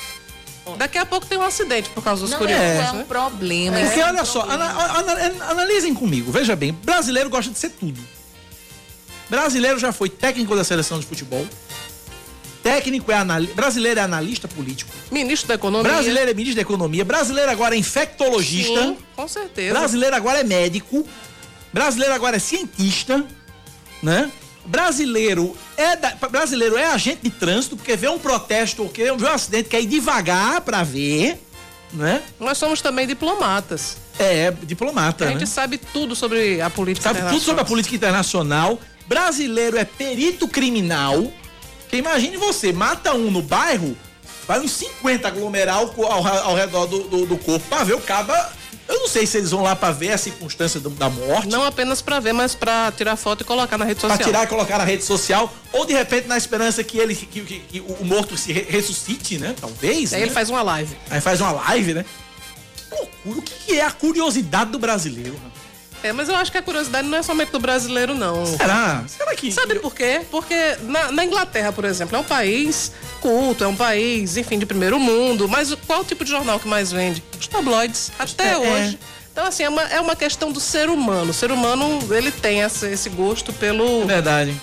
Daqui 0.78 0.96
a 0.98 1.04
pouco 1.06 1.26
tem 1.26 1.36
um 1.38 1.42
acidente 1.42 1.88
por 1.90 2.02
causa 2.02 2.22
dos 2.22 2.30
Não 2.30 2.38
curiosos. 2.38 2.62
é, 2.64 2.78
né? 2.78 2.92
um 2.92 3.04
problema. 3.04 3.78
Porque 3.80 4.00
é 4.00 4.04
um 4.04 4.08
olha 4.08 4.24
só, 4.24 4.42
ana- 4.42 4.98
ana- 4.98 5.44
analisem 5.50 5.94
comigo, 5.94 6.30
veja 6.32 6.54
bem, 6.56 6.72
brasileiro 6.72 7.28
gosta 7.30 7.50
de 7.50 7.58
ser 7.58 7.70
tudo. 7.70 8.00
Brasileiro 9.38 9.78
já 9.80 9.92
foi 9.92 10.08
técnico 10.08 10.54
da 10.54 10.62
seleção 10.62 11.00
de 11.00 11.06
futebol. 11.06 11.44
Técnico 12.62 13.10
é 13.10 13.16
analista, 13.16 13.54
brasileiro 13.54 13.98
é 14.00 14.02
analista 14.04 14.46
político. 14.48 14.90
Ministro 15.10 15.48
da 15.48 15.54
Economia. 15.54 15.92
Brasileiro 15.92 16.30
é 16.30 16.34
ministro 16.34 16.56
da 16.56 16.62
Economia, 16.62 17.04
brasileiro 17.04 17.50
agora 17.50 17.74
é 17.74 17.78
infectologista. 17.78 18.80
Sim, 18.80 18.96
com 19.16 19.26
certeza. 19.28 19.76
Brasileiro 19.76 20.14
agora 20.16 20.38
é 20.40 20.44
médico. 20.44 21.06
Brasileiro 21.72 22.14
agora 22.14 22.36
é 22.36 22.38
cientista, 22.38 23.24
né? 24.02 24.30
Brasileiro 24.64 25.54
é 25.76 25.96
da- 25.96 26.14
brasileiro 26.30 26.78
é 26.78 26.86
agente 26.86 27.18
de 27.24 27.30
trânsito, 27.30 27.76
porque 27.76 27.96
vê 27.96 28.08
um 28.08 28.18
protesto 28.18 28.82
ou 28.84 28.88
vê 28.94 29.10
um 29.10 29.26
acidente, 29.26 29.68
quer 29.68 29.82
ir 29.82 29.86
devagar 29.86 30.60
pra 30.62 30.82
ver, 30.84 31.38
né? 31.92 32.22
Nós 32.40 32.56
somos 32.56 32.80
também 32.80 33.06
diplomatas. 33.06 33.96
É, 34.18 34.52
diplomata, 34.62 35.24
A 35.26 35.28
gente 35.32 35.40
né? 35.40 35.46
sabe 35.46 35.76
tudo 35.76 36.14
sobre 36.14 36.60
a 36.62 36.70
política 36.70 37.12
Sabe 37.12 37.28
tudo 37.28 37.40
sobre 37.42 37.60
a 37.62 37.64
política 37.64 37.96
internacional. 37.96 38.78
Brasileiro 39.06 39.76
é 39.78 39.84
perito 39.84 40.48
criminal. 40.48 41.32
Que 41.88 41.96
imagine 41.96 42.36
você, 42.36 42.72
mata 42.72 43.12
um 43.14 43.30
no 43.30 43.42
bairro, 43.42 43.96
vai 44.48 44.58
uns 44.60 44.72
50 44.72 45.28
aglomerar 45.28 45.76
ao, 45.76 45.94
ao, 46.04 46.26
ao 46.26 46.54
redor 46.56 46.86
do, 46.86 47.04
do, 47.04 47.26
do 47.26 47.36
corpo 47.38 47.64
pra 47.68 47.84
ver 47.84 47.94
o 47.94 48.00
caba. 48.00 48.52
Eu 48.86 48.98
não 49.00 49.08
sei 49.08 49.26
se 49.26 49.38
eles 49.38 49.50
vão 49.50 49.62
lá 49.62 49.74
pra 49.74 49.90
ver 49.92 50.12
a 50.12 50.18
circunstância 50.18 50.78
da 50.78 51.08
morte. 51.08 51.48
Não 51.48 51.64
apenas 51.64 52.02
pra 52.02 52.20
ver, 52.20 52.34
mas 52.34 52.54
pra 52.54 52.92
tirar 52.94 53.16
foto 53.16 53.40
e 53.40 53.44
colocar 53.44 53.78
na 53.78 53.84
rede 53.86 54.00
social. 54.00 54.18
Pra 54.18 54.26
tirar 54.26 54.44
e 54.44 54.46
colocar 54.46 54.76
na 54.76 54.84
rede 54.84 55.02
social, 55.04 55.50
ou 55.72 55.86
de 55.86 55.94
repente 55.94 56.26
na 56.28 56.36
esperança 56.36 56.84
que 56.84 56.98
ele 56.98 57.14
que, 57.14 57.26
que- 57.40 57.60
que 57.60 57.80
o 57.80 58.04
morto 58.04 58.36
se 58.36 58.52
re- 58.52 58.66
ressuscite, 58.68 59.38
né? 59.38 59.54
Talvez. 59.58 60.12
Aí 60.12 60.20
né? 60.20 60.26
ele 60.26 60.34
faz 60.34 60.50
uma 60.50 60.60
live. 60.62 60.94
Aí 61.08 61.20
faz 61.20 61.40
uma 61.40 61.52
live, 61.52 61.94
né? 61.94 62.04
Loucura. 62.90 63.38
O 63.38 63.42
que 63.42 63.78
é 63.78 63.84
a 63.86 63.90
curiosidade 63.90 64.70
do 64.70 64.78
brasileiro? 64.78 65.32
rapaz? 65.34 65.53
É, 66.04 66.12
mas 66.12 66.28
eu 66.28 66.36
acho 66.36 66.52
que 66.52 66.58
a 66.58 66.62
curiosidade 66.62 67.08
não 67.08 67.16
é 67.16 67.22
somente 67.22 67.50
do 67.50 67.58
brasileiro, 67.58 68.14
não. 68.14 68.44
Será? 68.44 69.02
Será 69.08 69.34
que. 69.34 69.50
Sabe 69.50 69.76
por 69.80 69.94
quê? 69.94 70.20
Porque 70.30 70.54
na, 70.82 71.10
na 71.10 71.24
Inglaterra, 71.24 71.72
por 71.72 71.86
exemplo, 71.86 72.14
é 72.14 72.18
um 72.20 72.24
país 72.24 72.92
culto, 73.22 73.64
é 73.64 73.66
um 73.66 73.74
país, 73.74 74.36
enfim, 74.36 74.58
de 74.58 74.66
primeiro 74.66 75.00
mundo. 75.00 75.48
Mas 75.48 75.74
qual 75.86 76.02
o 76.02 76.04
tipo 76.04 76.22
de 76.22 76.30
jornal 76.30 76.60
que 76.60 76.68
mais 76.68 76.92
vende? 76.92 77.24
Os 77.40 77.46
tabloides. 77.46 78.12
Até 78.18 78.52
É, 78.52 78.58
hoje. 78.58 78.98
Então, 79.32 79.46
assim, 79.46 79.62
é 79.62 79.68
uma, 79.70 79.82
é 79.84 79.98
uma 79.98 80.14
questão 80.14 80.52
do 80.52 80.60
ser 80.60 80.90
humano. 80.90 81.30
O 81.30 81.34
ser 81.34 81.50
humano, 81.50 81.98
ele 82.14 82.30
tem 82.30 82.60
esse, 82.60 82.86
esse 82.86 83.08
gosto 83.08 83.50
pelo. 83.54 84.02
É 84.02 84.04
verdade. 84.04 84.60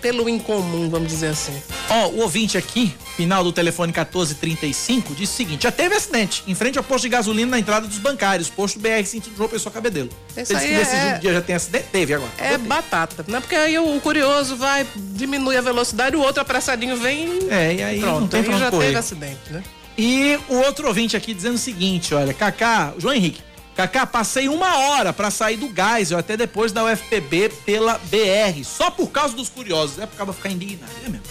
Pelo 0.00 0.28
incomum, 0.28 0.88
vamos 0.88 1.08
dizer 1.08 1.28
assim. 1.28 1.52
Ó, 1.90 2.08
o 2.08 2.20
ouvinte 2.20 2.56
aqui, 2.56 2.94
final 3.16 3.42
do 3.42 3.52
telefone 3.52 3.92
1435, 3.92 5.14
disse 5.14 5.32
o 5.32 5.36
seguinte: 5.36 5.62
já 5.64 5.72
teve 5.72 5.94
acidente 5.94 6.42
em 6.46 6.54
frente 6.54 6.78
ao 6.78 6.84
posto 6.84 7.02
de 7.04 7.08
gasolina 7.10 7.50
na 7.50 7.58
entrada 7.58 7.86
dos 7.86 7.98
bancários, 7.98 8.48
posto 8.48 8.78
BR 8.78 9.04
sentido 9.04 9.36
João 9.36 9.48
Pessoa 9.48 9.72
Cabedelo. 9.72 10.08
Isso 10.36 10.52
Ele 10.52 10.58
disse 10.60 10.66
que 10.68 10.74
nesses 10.74 10.94
é- 10.94 11.18
dias 11.18 11.34
já 11.34 11.40
tem 11.42 11.56
acidente? 11.56 11.84
Teve 11.90 12.14
agora. 12.14 12.30
É 12.38 12.56
batata, 12.58 13.24
né? 13.26 13.40
Porque 13.40 13.54
aí 13.56 13.78
o 13.78 14.00
curioso 14.00 14.56
vai, 14.56 14.86
diminui 14.96 15.56
a 15.56 15.60
velocidade, 15.60 16.14
o 16.16 16.20
outro 16.20 16.42
apressadinho 16.42 16.96
vem 16.96 17.26
e. 17.26 17.50
É, 17.50 17.74
e 17.74 17.82
aí 17.82 18.00
Pronto, 18.00 18.20
não 18.20 18.28
tem 18.28 18.40
aí 18.40 18.58
já 18.58 18.70
correr. 18.70 18.86
teve 18.86 18.98
acidente, 18.98 19.50
né? 19.50 19.62
E 19.96 20.38
o 20.48 20.54
outro 20.58 20.86
ouvinte 20.86 21.16
aqui 21.16 21.34
dizendo 21.34 21.56
o 21.56 21.58
seguinte: 21.58 22.14
olha, 22.14 22.32
Kaká, 22.32 22.94
João 22.98 23.14
Henrique, 23.14 23.42
Cacá, 23.78 24.04
passei 24.04 24.48
uma 24.48 24.76
hora 24.76 25.12
para 25.12 25.30
sair 25.30 25.56
do 25.56 25.68
gás, 25.68 26.10
eu 26.10 26.18
até 26.18 26.36
depois 26.36 26.72
da 26.72 26.82
UFPB 26.82 27.48
pela 27.64 27.96
BR, 27.96 28.64
só 28.64 28.90
por 28.90 29.06
causa 29.12 29.36
dos 29.36 29.48
curiosos. 29.48 30.00
É 30.00 30.06
por 30.06 30.16
causa 30.16 30.32
ficar 30.32 30.50
indignado, 30.50 30.90
é 31.06 31.08
mesmo. 31.08 31.24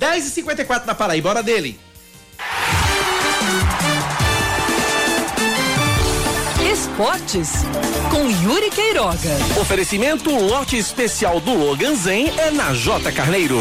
10h54 0.00 0.86
na 0.86 0.94
Paraíba, 0.94 1.28
hora 1.28 1.42
dele. 1.42 1.78
Esportes 6.72 7.50
com 8.10 8.30
Yuri 8.48 8.70
Queiroga. 8.70 9.36
Oferecimento 9.60 10.30
lote 10.30 10.78
especial 10.78 11.38
do 11.38 11.52
Logan 11.52 11.94
Zen 11.94 12.32
é 12.38 12.50
na 12.50 12.72
J 12.72 13.12
Carneiro. 13.12 13.60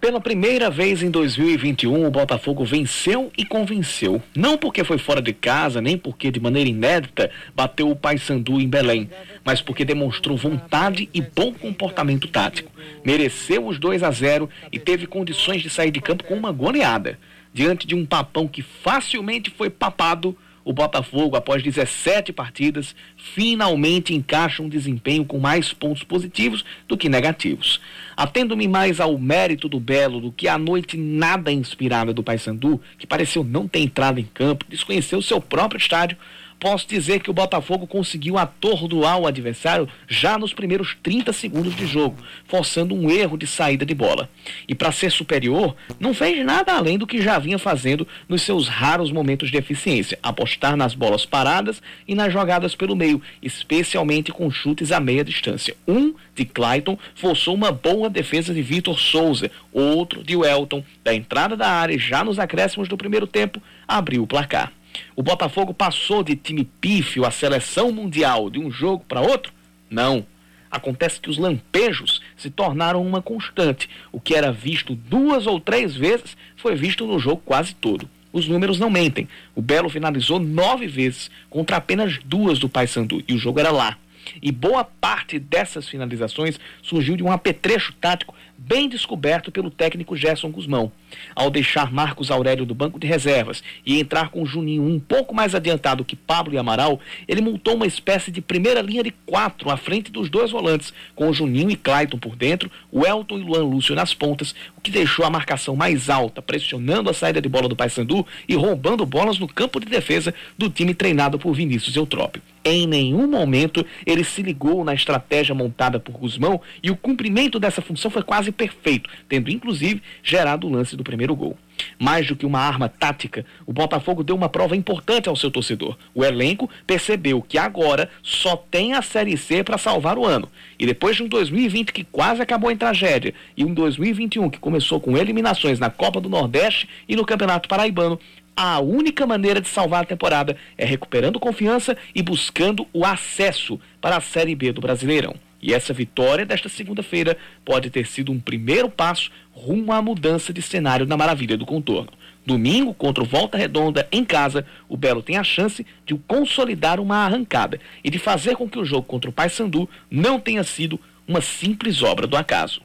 Pela 0.00 0.18
primeira 0.18 0.70
vez 0.70 1.02
em 1.02 1.10
2021, 1.10 2.06
o 2.06 2.10
Botafogo 2.10 2.64
venceu 2.64 3.30
e 3.36 3.44
convenceu. 3.44 4.22
Não 4.34 4.56
porque 4.56 4.82
foi 4.82 4.96
fora 4.96 5.20
de 5.20 5.34
casa, 5.34 5.82
nem 5.82 5.98
porque 5.98 6.30
de 6.30 6.40
maneira 6.40 6.70
inédita 6.70 7.30
bateu 7.54 7.90
o 7.90 7.94
Paysandu 7.94 8.58
em 8.58 8.66
Belém, 8.66 9.10
mas 9.44 9.60
porque 9.60 9.84
demonstrou 9.84 10.38
vontade 10.38 11.10
e 11.12 11.20
bom 11.20 11.52
comportamento 11.52 12.28
tático. 12.28 12.72
Mereceu 13.04 13.66
os 13.66 13.78
2 13.78 14.02
a 14.02 14.10
0 14.10 14.48
e 14.72 14.78
teve 14.78 15.06
condições 15.06 15.60
de 15.60 15.68
sair 15.68 15.90
de 15.90 16.00
campo 16.00 16.24
com 16.24 16.34
uma 16.34 16.50
goleada. 16.50 17.18
Diante 17.52 17.86
de 17.86 17.94
um 17.94 18.06
papão 18.06 18.48
que 18.48 18.62
facilmente 18.62 19.50
foi 19.50 19.68
papado, 19.68 20.34
o 20.64 20.72
Botafogo, 20.72 21.36
após 21.36 21.62
17 21.62 22.32
partidas, 22.32 22.94
finalmente 23.16 24.14
encaixa 24.14 24.62
um 24.62 24.68
desempenho 24.68 25.24
com 25.24 25.38
mais 25.38 25.72
pontos 25.72 26.02
positivos 26.02 26.64
do 26.86 26.96
que 26.96 27.08
negativos. 27.08 27.80
Atendo-me 28.16 28.68
mais 28.68 29.00
ao 29.00 29.18
mérito 29.18 29.68
do 29.68 29.80
Belo 29.80 30.20
do 30.20 30.32
que 30.32 30.46
à 30.48 30.58
noite 30.58 30.96
nada 30.96 31.50
inspirada 31.50 32.12
do 32.12 32.22
Paysandu, 32.22 32.80
que 32.98 33.06
pareceu 33.06 33.42
não 33.42 33.66
ter 33.66 33.80
entrado 33.80 34.20
em 34.20 34.28
campo, 34.34 34.66
desconheceu 34.68 35.22
seu 35.22 35.40
próprio 35.40 35.78
estádio, 35.78 36.16
posso 36.60 36.86
dizer 36.86 37.20
que 37.20 37.30
o 37.30 37.32
Botafogo 37.32 37.86
conseguiu 37.86 38.36
atordoar 38.36 39.18
o 39.18 39.26
adversário 39.26 39.88
já 40.06 40.38
nos 40.38 40.52
primeiros 40.52 40.94
30 41.02 41.32
segundos 41.32 41.74
de 41.74 41.86
jogo, 41.86 42.16
forçando 42.46 42.94
um 42.94 43.10
erro 43.10 43.38
de 43.38 43.46
saída 43.46 43.86
de 43.86 43.94
bola. 43.94 44.28
E 44.68 44.74
para 44.74 44.92
ser 44.92 45.10
superior, 45.10 45.74
não 45.98 46.12
fez 46.12 46.44
nada 46.44 46.74
além 46.74 46.98
do 46.98 47.06
que 47.06 47.22
já 47.22 47.38
vinha 47.38 47.58
fazendo 47.58 48.06
nos 48.28 48.42
seus 48.42 48.68
raros 48.68 49.10
momentos 49.10 49.50
de 49.50 49.56
eficiência, 49.56 50.18
apostar 50.22 50.76
nas 50.76 50.94
bolas 50.94 51.24
paradas 51.24 51.82
e 52.06 52.14
nas 52.14 52.30
jogadas 52.30 52.74
pelo 52.74 52.94
meio, 52.94 53.22
especialmente 53.42 54.30
com 54.30 54.50
chutes 54.50 54.92
a 54.92 55.00
meia 55.00 55.24
distância. 55.24 55.74
Um 55.88 56.14
de 56.34 56.44
Clayton 56.44 56.98
forçou 57.14 57.54
uma 57.54 57.72
boa 57.72 58.10
defesa 58.10 58.52
de 58.52 58.60
Vitor 58.60 58.98
Souza, 58.98 59.50
outro 59.72 60.22
de 60.22 60.36
Welton, 60.36 60.84
da 61.02 61.14
entrada 61.14 61.56
da 61.56 61.68
área 61.68 61.98
já 61.98 62.22
nos 62.22 62.38
acréscimos 62.38 62.88
do 62.88 62.98
primeiro 62.98 63.26
tempo, 63.26 63.62
abriu 63.88 64.22
o 64.22 64.26
placar. 64.26 64.72
O 65.14 65.22
Botafogo 65.22 65.74
passou 65.74 66.22
de 66.22 66.36
time 66.36 66.64
pífio 66.80 67.24
à 67.24 67.30
seleção 67.30 67.92
mundial 67.92 68.50
de 68.50 68.58
um 68.58 68.70
jogo 68.70 69.04
para 69.06 69.20
outro? 69.20 69.52
Não. 69.88 70.26
Acontece 70.70 71.20
que 71.20 71.28
os 71.28 71.36
lampejos 71.36 72.22
se 72.36 72.48
tornaram 72.48 73.04
uma 73.04 73.20
constante. 73.20 73.90
O 74.12 74.20
que 74.20 74.34
era 74.34 74.52
visto 74.52 74.94
duas 74.94 75.46
ou 75.46 75.60
três 75.60 75.96
vezes 75.96 76.36
foi 76.56 76.76
visto 76.76 77.06
no 77.06 77.18
jogo 77.18 77.42
quase 77.44 77.74
todo. 77.74 78.08
Os 78.32 78.46
números 78.46 78.78
não 78.78 78.88
mentem. 78.88 79.28
O 79.54 79.60
Belo 79.60 79.88
finalizou 79.88 80.38
nove 80.38 80.86
vezes 80.86 81.30
contra 81.48 81.76
apenas 81.76 82.18
duas 82.24 82.58
do 82.58 82.68
Paysandu 82.68 83.24
e 83.26 83.34
o 83.34 83.38
jogo 83.38 83.58
era 83.58 83.72
lá. 83.72 83.96
E 84.40 84.52
boa 84.52 84.84
parte 84.84 85.38
dessas 85.38 85.88
finalizações 85.88 86.60
surgiu 86.82 87.16
de 87.16 87.22
um 87.24 87.32
apetrecho 87.32 87.92
tático 88.00 88.34
bem 88.60 88.88
descoberto 88.88 89.50
pelo 89.50 89.70
técnico 89.70 90.14
Gerson 90.14 90.50
Guzmão. 90.50 90.92
Ao 91.34 91.50
deixar 91.50 91.90
Marcos 91.90 92.30
Aurélio 92.30 92.66
do 92.66 92.74
banco 92.74 93.00
de 93.00 93.06
reservas 93.06 93.62
e 93.84 93.98
entrar 93.98 94.28
com 94.28 94.44
Juninho 94.44 94.82
um 94.82 95.00
pouco 95.00 95.34
mais 95.34 95.54
adiantado 95.54 96.04
que 96.04 96.14
Pablo 96.14 96.54
e 96.54 96.58
Amaral, 96.58 97.00
ele 97.26 97.40
montou 97.40 97.74
uma 97.74 97.86
espécie 97.86 98.30
de 98.30 98.40
primeira 98.40 98.82
linha 98.82 99.02
de 99.02 99.10
quatro 99.24 99.70
à 99.70 99.76
frente 99.76 100.12
dos 100.12 100.28
dois 100.28 100.50
volantes, 100.50 100.92
com 101.16 101.32
Juninho 101.32 101.70
e 101.70 101.76
Clayton 101.76 102.18
por 102.18 102.36
dentro, 102.36 102.70
o 102.92 103.06
Elton 103.06 103.38
e 103.38 103.42
Luan 103.42 103.64
Lúcio 103.64 103.94
nas 103.94 104.12
pontas, 104.12 104.54
o 104.76 104.80
que 104.80 104.90
deixou 104.90 105.24
a 105.24 105.30
marcação 105.30 105.74
mais 105.74 106.10
alta, 106.10 106.42
pressionando 106.42 107.08
a 107.08 107.14
saída 107.14 107.40
de 107.40 107.48
bola 107.48 107.68
do 107.68 107.76
Paysandu 107.76 108.26
e 108.46 108.54
roubando 108.54 109.06
bolas 109.06 109.38
no 109.38 109.48
campo 109.48 109.80
de 109.80 109.86
defesa 109.86 110.34
do 110.56 110.68
time 110.68 110.94
treinado 110.94 111.38
por 111.38 111.54
Vinícius 111.54 111.96
Eutrópio. 111.96 112.42
Em 112.62 112.86
nenhum 112.86 113.26
momento 113.26 113.86
ele 114.04 114.22
se 114.22 114.42
ligou 114.42 114.84
na 114.84 114.92
estratégia 114.92 115.54
montada 115.54 115.98
por 115.98 116.12
Guzmão 116.12 116.60
e 116.82 116.90
o 116.90 116.96
cumprimento 116.96 117.58
dessa 117.58 117.80
função 117.80 118.10
foi 118.10 118.22
quase 118.22 118.49
perfeito, 118.52 119.08
tendo 119.28 119.50
inclusive 119.50 120.02
gerado 120.22 120.66
o 120.66 120.70
lance 120.70 120.96
do 120.96 121.04
primeiro 121.04 121.34
gol. 121.34 121.56
Mais 121.98 122.26
do 122.26 122.36
que 122.36 122.46
uma 122.46 122.60
arma 122.60 122.88
tática, 122.88 123.44
o 123.66 123.72
Botafogo 123.72 124.22
deu 124.22 124.36
uma 124.36 124.48
prova 124.48 124.76
importante 124.76 125.28
ao 125.28 125.36
seu 125.36 125.50
torcedor. 125.50 125.96
O 126.14 126.24
elenco 126.24 126.68
percebeu 126.86 127.42
que 127.42 127.58
agora 127.58 128.10
só 128.22 128.56
tem 128.56 128.94
a 128.94 129.02
Série 129.02 129.36
C 129.36 129.64
para 129.64 129.78
salvar 129.78 130.18
o 130.18 130.26
ano. 130.26 130.48
E 130.78 130.86
depois 130.86 131.16
de 131.16 131.22
um 131.22 131.28
2020 131.28 131.92
que 131.92 132.04
quase 132.04 132.42
acabou 132.42 132.70
em 132.70 132.76
tragédia 132.76 133.34
e 133.56 133.64
um 133.64 133.72
2021 133.72 134.50
que 134.50 134.58
começou 134.58 135.00
com 135.00 135.16
eliminações 135.16 135.78
na 135.78 135.90
Copa 135.90 136.20
do 136.20 136.28
Nordeste 136.28 136.88
e 137.08 137.16
no 137.16 137.24
Campeonato 137.24 137.68
Paraibano, 137.68 138.18
a 138.56 138.80
única 138.80 139.26
maneira 139.26 139.60
de 139.60 139.68
salvar 139.68 140.02
a 140.02 140.06
temporada 140.06 140.56
é 140.76 140.84
recuperando 140.84 141.40
confiança 141.40 141.96
e 142.14 142.22
buscando 142.22 142.86
o 142.92 143.06
acesso 143.06 143.80
para 144.00 144.16
a 144.16 144.20
Série 144.20 144.54
B 144.54 144.72
do 144.72 144.80
Brasileirão. 144.80 145.34
E 145.62 145.74
essa 145.74 145.92
vitória 145.92 146.46
desta 146.46 146.68
segunda-feira 146.68 147.36
pode 147.64 147.90
ter 147.90 148.06
sido 148.06 148.32
um 148.32 148.40
primeiro 148.40 148.88
passo 148.88 149.30
rumo 149.52 149.92
à 149.92 150.00
mudança 150.00 150.52
de 150.52 150.62
cenário 150.62 151.06
na 151.06 151.16
maravilha 151.16 151.56
do 151.56 151.66
contorno. 151.66 152.12
Domingo, 152.46 152.94
contra 152.94 153.22
o 153.22 153.26
Volta 153.26 153.58
Redonda 153.58 154.08
em 154.10 154.24
casa, 154.24 154.66
o 154.88 154.96
Belo 154.96 155.22
tem 155.22 155.36
a 155.36 155.44
chance 155.44 155.86
de 156.06 156.14
consolidar 156.26 156.98
uma 156.98 157.24
arrancada 157.26 157.78
e 158.02 158.10
de 158.10 158.18
fazer 158.18 158.56
com 158.56 158.68
que 158.68 158.78
o 158.78 158.84
jogo 158.84 159.02
contra 159.02 159.28
o 159.28 159.32
Paysandu 159.32 159.88
não 160.10 160.40
tenha 160.40 160.64
sido 160.64 160.98
uma 161.28 161.40
simples 161.40 162.02
obra 162.02 162.26
do 162.26 162.36
acaso. 162.36 162.80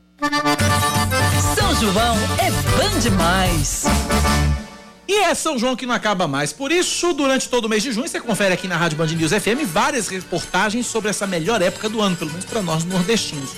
São 1.56 1.76
João 1.76 2.16
é 2.40 2.52
bom 2.52 3.00
demais. 3.00 3.86
E 5.08 5.14
é 5.14 5.36
São 5.36 5.58
João 5.58 5.76
que 5.76 5.86
não 5.86 5.94
acaba 5.94 6.28
mais. 6.28 6.52
Por 6.52 6.72
isso, 6.72 7.14
durante 7.14 7.48
todo 7.48 7.66
o 7.66 7.70
mês 7.70 7.84
de 7.84 7.92
junho, 7.92 8.08
você 8.08 8.20
confere 8.20 8.54
aqui 8.54 8.68
na 8.68 8.76
Rádio 8.76 8.98
Band 8.98 9.08
News 9.08 9.32
FM 9.32 9.64
várias 9.66 10.08
reportagens 10.08 10.88
sobre 10.88 11.10
essa 11.10 11.28
melhor 11.28 11.62
época 11.62 11.88
do 11.88 12.02
ano, 12.02 12.16
pelo 12.16 12.32
menos 12.32 12.46
para 12.46 12.62
nós 12.62 12.84
nordestinos. 12.84 13.52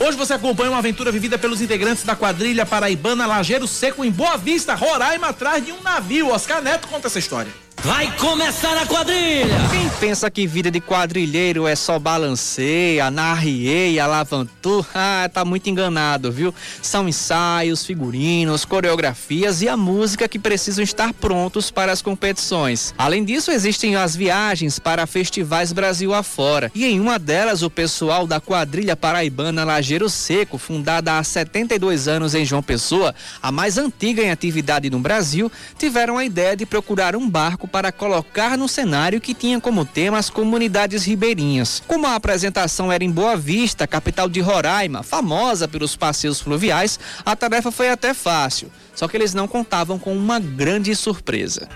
Hoje 0.00 0.16
você 0.16 0.32
acompanha 0.32 0.70
uma 0.70 0.78
aventura 0.78 1.12
vivida 1.12 1.38
pelos 1.38 1.60
integrantes 1.60 2.04
da 2.04 2.16
quadrilha 2.16 2.66
paraibana 2.66 3.26
Lajeiro 3.26 3.68
Seco 3.68 4.04
em 4.04 4.10
Boa 4.10 4.36
Vista, 4.36 4.74
Roraima, 4.74 5.28
atrás 5.28 5.64
de 5.64 5.72
um 5.72 5.80
navio. 5.82 6.30
Oscar 6.30 6.62
Neto 6.62 6.88
conta 6.88 7.06
essa 7.06 7.18
história. 7.18 7.63
Vai 7.82 8.10
começar 8.16 8.78
a 8.78 8.86
quadrilha! 8.86 9.56
Quem 9.70 9.90
pensa 10.00 10.30
que 10.30 10.46
vida 10.46 10.70
de 10.70 10.80
quadrilheiro 10.80 11.66
é 11.66 11.76
só 11.76 11.98
balanceia, 11.98 13.10
narrieia, 13.10 14.04
alavantur, 14.04 14.86
ah, 14.94 15.28
tá 15.30 15.44
muito 15.44 15.68
enganado, 15.68 16.32
viu? 16.32 16.54
São 16.80 17.06
ensaios, 17.06 17.84
figurinos, 17.84 18.64
coreografias 18.64 19.60
e 19.60 19.68
a 19.68 19.76
música 19.76 20.26
que 20.26 20.38
precisam 20.38 20.82
estar 20.82 21.12
prontos 21.12 21.70
para 21.70 21.92
as 21.92 22.00
competições. 22.00 22.94
Além 22.96 23.22
disso, 23.22 23.50
existem 23.50 23.96
as 23.96 24.16
viagens 24.16 24.78
para 24.78 25.06
festivais 25.06 25.70
Brasil 25.70 26.14
afora. 26.14 26.72
E 26.74 26.86
em 26.86 26.98
uma 26.98 27.18
delas, 27.18 27.62
o 27.62 27.68
pessoal 27.68 28.26
da 28.26 28.40
quadrilha 28.40 28.96
paraibana 28.96 29.62
Lajeiro 29.62 30.08
Seco, 30.08 30.56
fundada 30.56 31.18
há 31.18 31.22
72 31.22 32.08
anos 32.08 32.34
em 32.34 32.46
João 32.46 32.62
Pessoa, 32.62 33.14
a 33.42 33.52
mais 33.52 33.76
antiga 33.76 34.22
em 34.22 34.30
atividade 34.30 34.88
no 34.88 35.00
Brasil, 35.00 35.52
tiveram 35.78 36.16
a 36.16 36.24
ideia 36.24 36.56
de 36.56 36.64
procurar 36.64 37.14
um 37.14 37.28
barco 37.28 37.63
para 37.66 37.92
colocar 37.92 38.56
no 38.56 38.68
cenário 38.68 39.20
que 39.20 39.34
tinha 39.34 39.60
como 39.60 39.84
tema 39.84 40.18
as 40.18 40.30
comunidades 40.30 41.04
ribeirinhas. 41.04 41.82
Como 41.86 42.06
a 42.06 42.14
apresentação 42.14 42.90
era 42.90 43.04
em 43.04 43.10
Boa 43.10 43.36
Vista, 43.36 43.86
capital 43.86 44.28
de 44.28 44.40
Roraima, 44.40 45.02
famosa 45.02 45.68
pelos 45.68 45.96
passeios 45.96 46.40
fluviais, 46.40 46.98
a 47.24 47.34
tarefa 47.34 47.70
foi 47.70 47.90
até 47.90 48.14
fácil. 48.14 48.70
Só 48.94 49.08
que 49.08 49.16
eles 49.16 49.34
não 49.34 49.48
contavam 49.48 49.98
com 49.98 50.16
uma 50.16 50.38
grande 50.38 50.94
surpresa. 50.94 51.68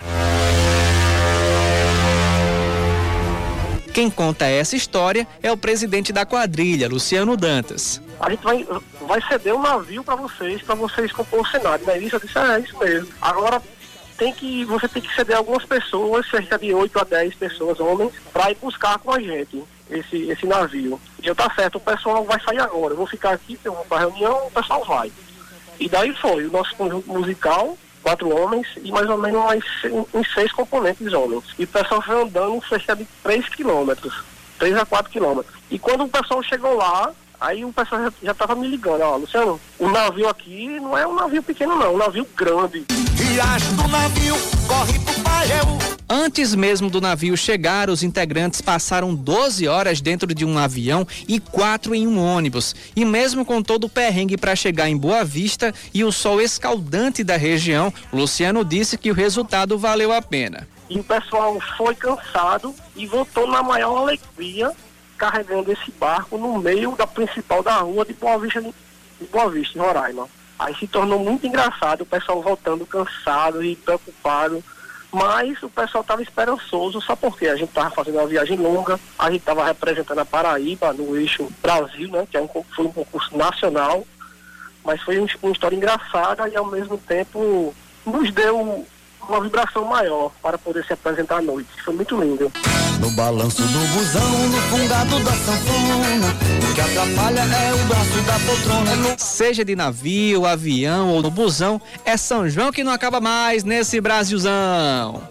Quem 3.93 4.09
conta 4.09 4.47
essa 4.47 4.77
história 4.77 5.27
é 5.43 5.51
o 5.51 5.56
presidente 5.56 6.12
da 6.12 6.24
quadrilha, 6.24 6.89
Luciano 6.89 7.36
Dantas. 7.36 8.01
A 8.20 8.31
gente 8.31 8.44
vai, 8.44 8.65
vai 9.01 9.20
ceder 9.27 9.55
um 9.55 9.60
navio 9.60 10.05
para 10.05 10.15
vocês, 10.15 10.62
para 10.62 10.77
vocês 10.77 11.10
compor 11.10 11.40
o 11.40 11.47
cenário, 11.47 11.85
não 11.85 11.93
é 11.93 11.98
isso? 11.98 12.15
Eu 12.15 12.20
disse, 12.20 12.39
é 12.39 12.60
isso 12.60 12.78
mesmo. 12.78 13.09
Agora 13.20 13.60
tem 14.19 14.32
que, 14.32 14.65
você 14.65 14.89
tem 14.89 15.01
que 15.01 15.15
ceder 15.15 15.36
algumas 15.36 15.65
pessoas, 15.65 16.28
cerca 16.28 16.59
de 16.59 16.74
8 16.74 16.99
a 16.99 17.05
10 17.05 17.35
pessoas, 17.36 17.78
homens, 17.78 18.12
para 18.32 18.51
ir 18.51 18.57
buscar 18.57 18.99
com 18.99 19.12
a 19.12 19.20
gente 19.20 19.62
esse, 19.89 20.28
esse 20.28 20.45
navio. 20.45 21.01
E 21.23 21.27
eu 21.27 21.35
tá 21.35 21.51
certo, 21.55 21.77
o 21.77 21.81
pessoal 21.81 22.24
vai 22.24 22.39
sair 22.40 22.59
agora. 22.59 22.93
Eu 22.93 22.99
vou 22.99 23.07
ficar 23.07 23.31
aqui, 23.31 23.59
eu 23.65 23.73
vou 23.73 23.85
para 23.85 24.01
reunião, 24.01 24.49
o 24.49 24.51
pessoal 24.51 24.85
vai. 24.85 25.12
E 25.78 25.89
daí 25.89 26.12
foi 26.15 26.47
o 26.47 26.51
nosso 26.51 26.74
conjunto 26.74 27.09
musical, 27.09 27.78
quatro 28.03 28.28
homens 28.36 28.66
e 28.82 28.90
mais 28.90 29.09
ou 29.09 29.16
menos 29.16 29.45
mais, 29.45 29.65
uns 30.12 30.35
seis 30.35 30.51
componentes 30.53 31.12
homens. 31.12 31.45
E 31.57 31.62
o 31.62 31.69
pessoal 31.69 32.03
foi 32.03 32.20
andando 32.20 32.61
cerca 32.69 32.97
de 32.97 33.07
3 33.23 33.49
quilômetros, 33.51 34.24
3 34.59 34.77
a 34.77 34.85
4 34.85 35.12
quilômetros. 35.12 35.55
E 35.70 35.78
quando 35.78 36.05
o 36.05 36.09
pessoal 36.09 36.43
chegou 36.43 36.74
lá, 36.74 37.12
Aí 37.40 37.65
o 37.65 37.73
pessoal 37.73 38.11
já, 38.20 38.32
estava 38.32 38.57
me 38.57 38.66
ligando, 38.66 39.03
ó, 39.03 39.15
Luciano, 39.15 39.61
o 39.78 39.89
navio 39.89 40.28
aqui 40.28 40.81
não 40.81 40.99
é 40.99 41.07
um 41.07 41.15
navio 41.15 41.40
pequeno 41.40 41.77
não, 41.77 41.86
é 41.86 41.89
um 41.89 41.97
navio 41.97 42.27
grande. 42.35 42.85
Viagem 43.39 43.73
do 43.77 43.86
navio, 43.86 44.35
corre 44.66 44.98
pro 44.98 45.23
Pajeú. 45.23 45.78
Antes 46.09 46.56
mesmo 46.56 46.90
do 46.90 47.01
navio 47.01 47.36
chegar, 47.36 47.89
os 47.89 48.02
integrantes 48.02 48.60
passaram 48.60 49.15
12 49.15 49.69
horas 49.69 50.01
dentro 50.01 50.35
de 50.35 50.44
um 50.44 50.59
avião 50.59 51.06
e 51.28 51.39
quatro 51.39 51.94
em 51.94 52.05
um 52.05 52.20
ônibus. 52.20 52.74
E 52.97 53.05
mesmo 53.05 53.44
com 53.44 53.62
todo 53.62 53.85
o 53.85 53.89
perrengue 53.89 54.36
para 54.36 54.56
chegar 54.56 54.89
em 54.89 54.97
Boa 54.97 55.24
Vista 55.24 55.73
e 55.94 56.02
o 56.02 56.10
sol 56.10 56.40
escaldante 56.40 57.23
da 57.23 57.36
região, 57.36 57.94
Luciano 58.12 58.65
disse 58.65 58.98
que 58.98 59.09
o 59.09 59.15
resultado 59.15 59.78
valeu 59.78 60.12
a 60.12 60.20
pena. 60.20 60.66
E 60.90 60.98
o 60.98 61.05
pessoal 61.05 61.56
foi 61.77 61.94
cansado 61.94 62.74
e 62.97 63.06
voltou 63.06 63.47
na 63.47 63.62
maior 63.62 63.98
alegria, 63.98 64.73
carregando 65.16 65.70
esse 65.70 65.93
barco 65.93 66.36
no 66.36 66.59
meio 66.59 66.97
da 66.97 67.06
principal 67.06 67.62
da 67.62 67.77
rua 67.77 68.05
de 68.05 68.15
Boa 68.15 68.36
Vista, 68.36 68.60
de 68.60 69.27
Boa 69.31 69.48
Vista, 69.48 69.78
em 69.78 69.81
Roraima. 69.81 70.28
Aí 70.59 70.74
se 70.74 70.86
tornou 70.89 71.18
muito 71.20 71.47
engraçado, 71.47 72.01
o 72.02 72.06
pessoal 72.06 72.43
voltando 72.43 72.85
cansado 72.86 73.62
e 73.62 73.76
preocupado. 73.76 74.62
Mas 75.10 75.62
o 75.62 75.70
pessoal 75.70 76.02
estava 76.02 76.20
esperançoso, 76.20 77.01
só 77.01 77.16
porque 77.16 77.47
a 77.48 77.56
gente 77.56 77.70
estava 77.70 77.89
fazendo 77.90 78.16
uma 78.18 78.26
viagem 78.26 78.59
longa, 78.59 79.01
a 79.18 79.30
gente 79.30 79.40
estava 79.40 79.64
representando 79.64 80.18
a 80.18 80.24
Paraíba 80.26 80.93
no 80.93 81.16
eixo 81.16 81.48
Brasil, 81.62 82.10
né? 82.10 82.26
Que 82.30 82.36
é 82.36 82.43
um, 82.43 82.48
foi 82.48 82.85
um 82.86 82.93
concurso 82.93 83.35
nacional, 83.35 84.06
mas 84.85 85.01
foi 85.02 85.18
um- 85.18 85.26
uma 85.43 85.52
história 85.52 85.76
engraçada 85.76 86.47
e 86.48 86.56
ao 86.56 86.66
mesmo 86.66 86.98
tempo 86.98 87.74
nos 88.05 88.30
deu 88.32 88.85
uma 89.28 89.40
vibração 89.40 89.84
maior 89.84 90.32
para 90.42 90.56
poder 90.56 90.84
se 90.84 90.92
apresentar 90.92 91.38
à 91.38 91.42
noite. 91.42 91.68
Foi 91.84 91.94
muito 91.94 92.20
lindo. 92.20 92.50
No 93.00 93.10
balanço 93.10 93.62
do 93.62 93.78
busão, 93.94 94.48
no 94.48 94.60
fungado 94.62 95.20
da 95.20 95.32
sanfona. 95.32 96.26
O 96.68 96.74
que 96.74 96.80
atrapalha 96.80 97.40
é 97.40 97.74
o 97.74 97.78
braço 97.86 98.22
da 98.22 98.38
poltrona. 98.46 99.18
Seja 99.18 99.64
de 99.64 99.76
navio, 99.76 100.46
avião 100.46 101.10
ou 101.10 101.22
no 101.22 101.30
busão, 101.30 101.80
é 102.05 102.16
São 102.16 102.48
João 102.48 102.72
que 102.72 102.82
não 102.82 102.92
acaba 102.92 103.20
mais 103.20 103.64
nesse 103.64 104.00
Brasilzão. 104.00 105.22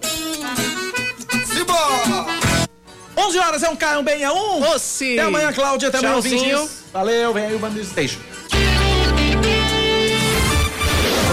11 3.17 3.39
horas 3.39 3.63
é 3.63 3.69
um 3.69 3.77
um 3.99 4.03
bem, 4.03 4.23
é 4.23 4.31
um. 4.31 4.61
Você. 4.61 5.13
Até 5.13 5.21
amanhã, 5.21 5.51
Cláudia. 5.51 5.89
Até 5.89 5.97
amanhã. 5.97 6.67
Valeu, 6.93 7.33
vem 7.33 7.45
aí 7.45 7.55
o 7.55 7.59
Band 7.59 7.73
Station. 7.83 8.19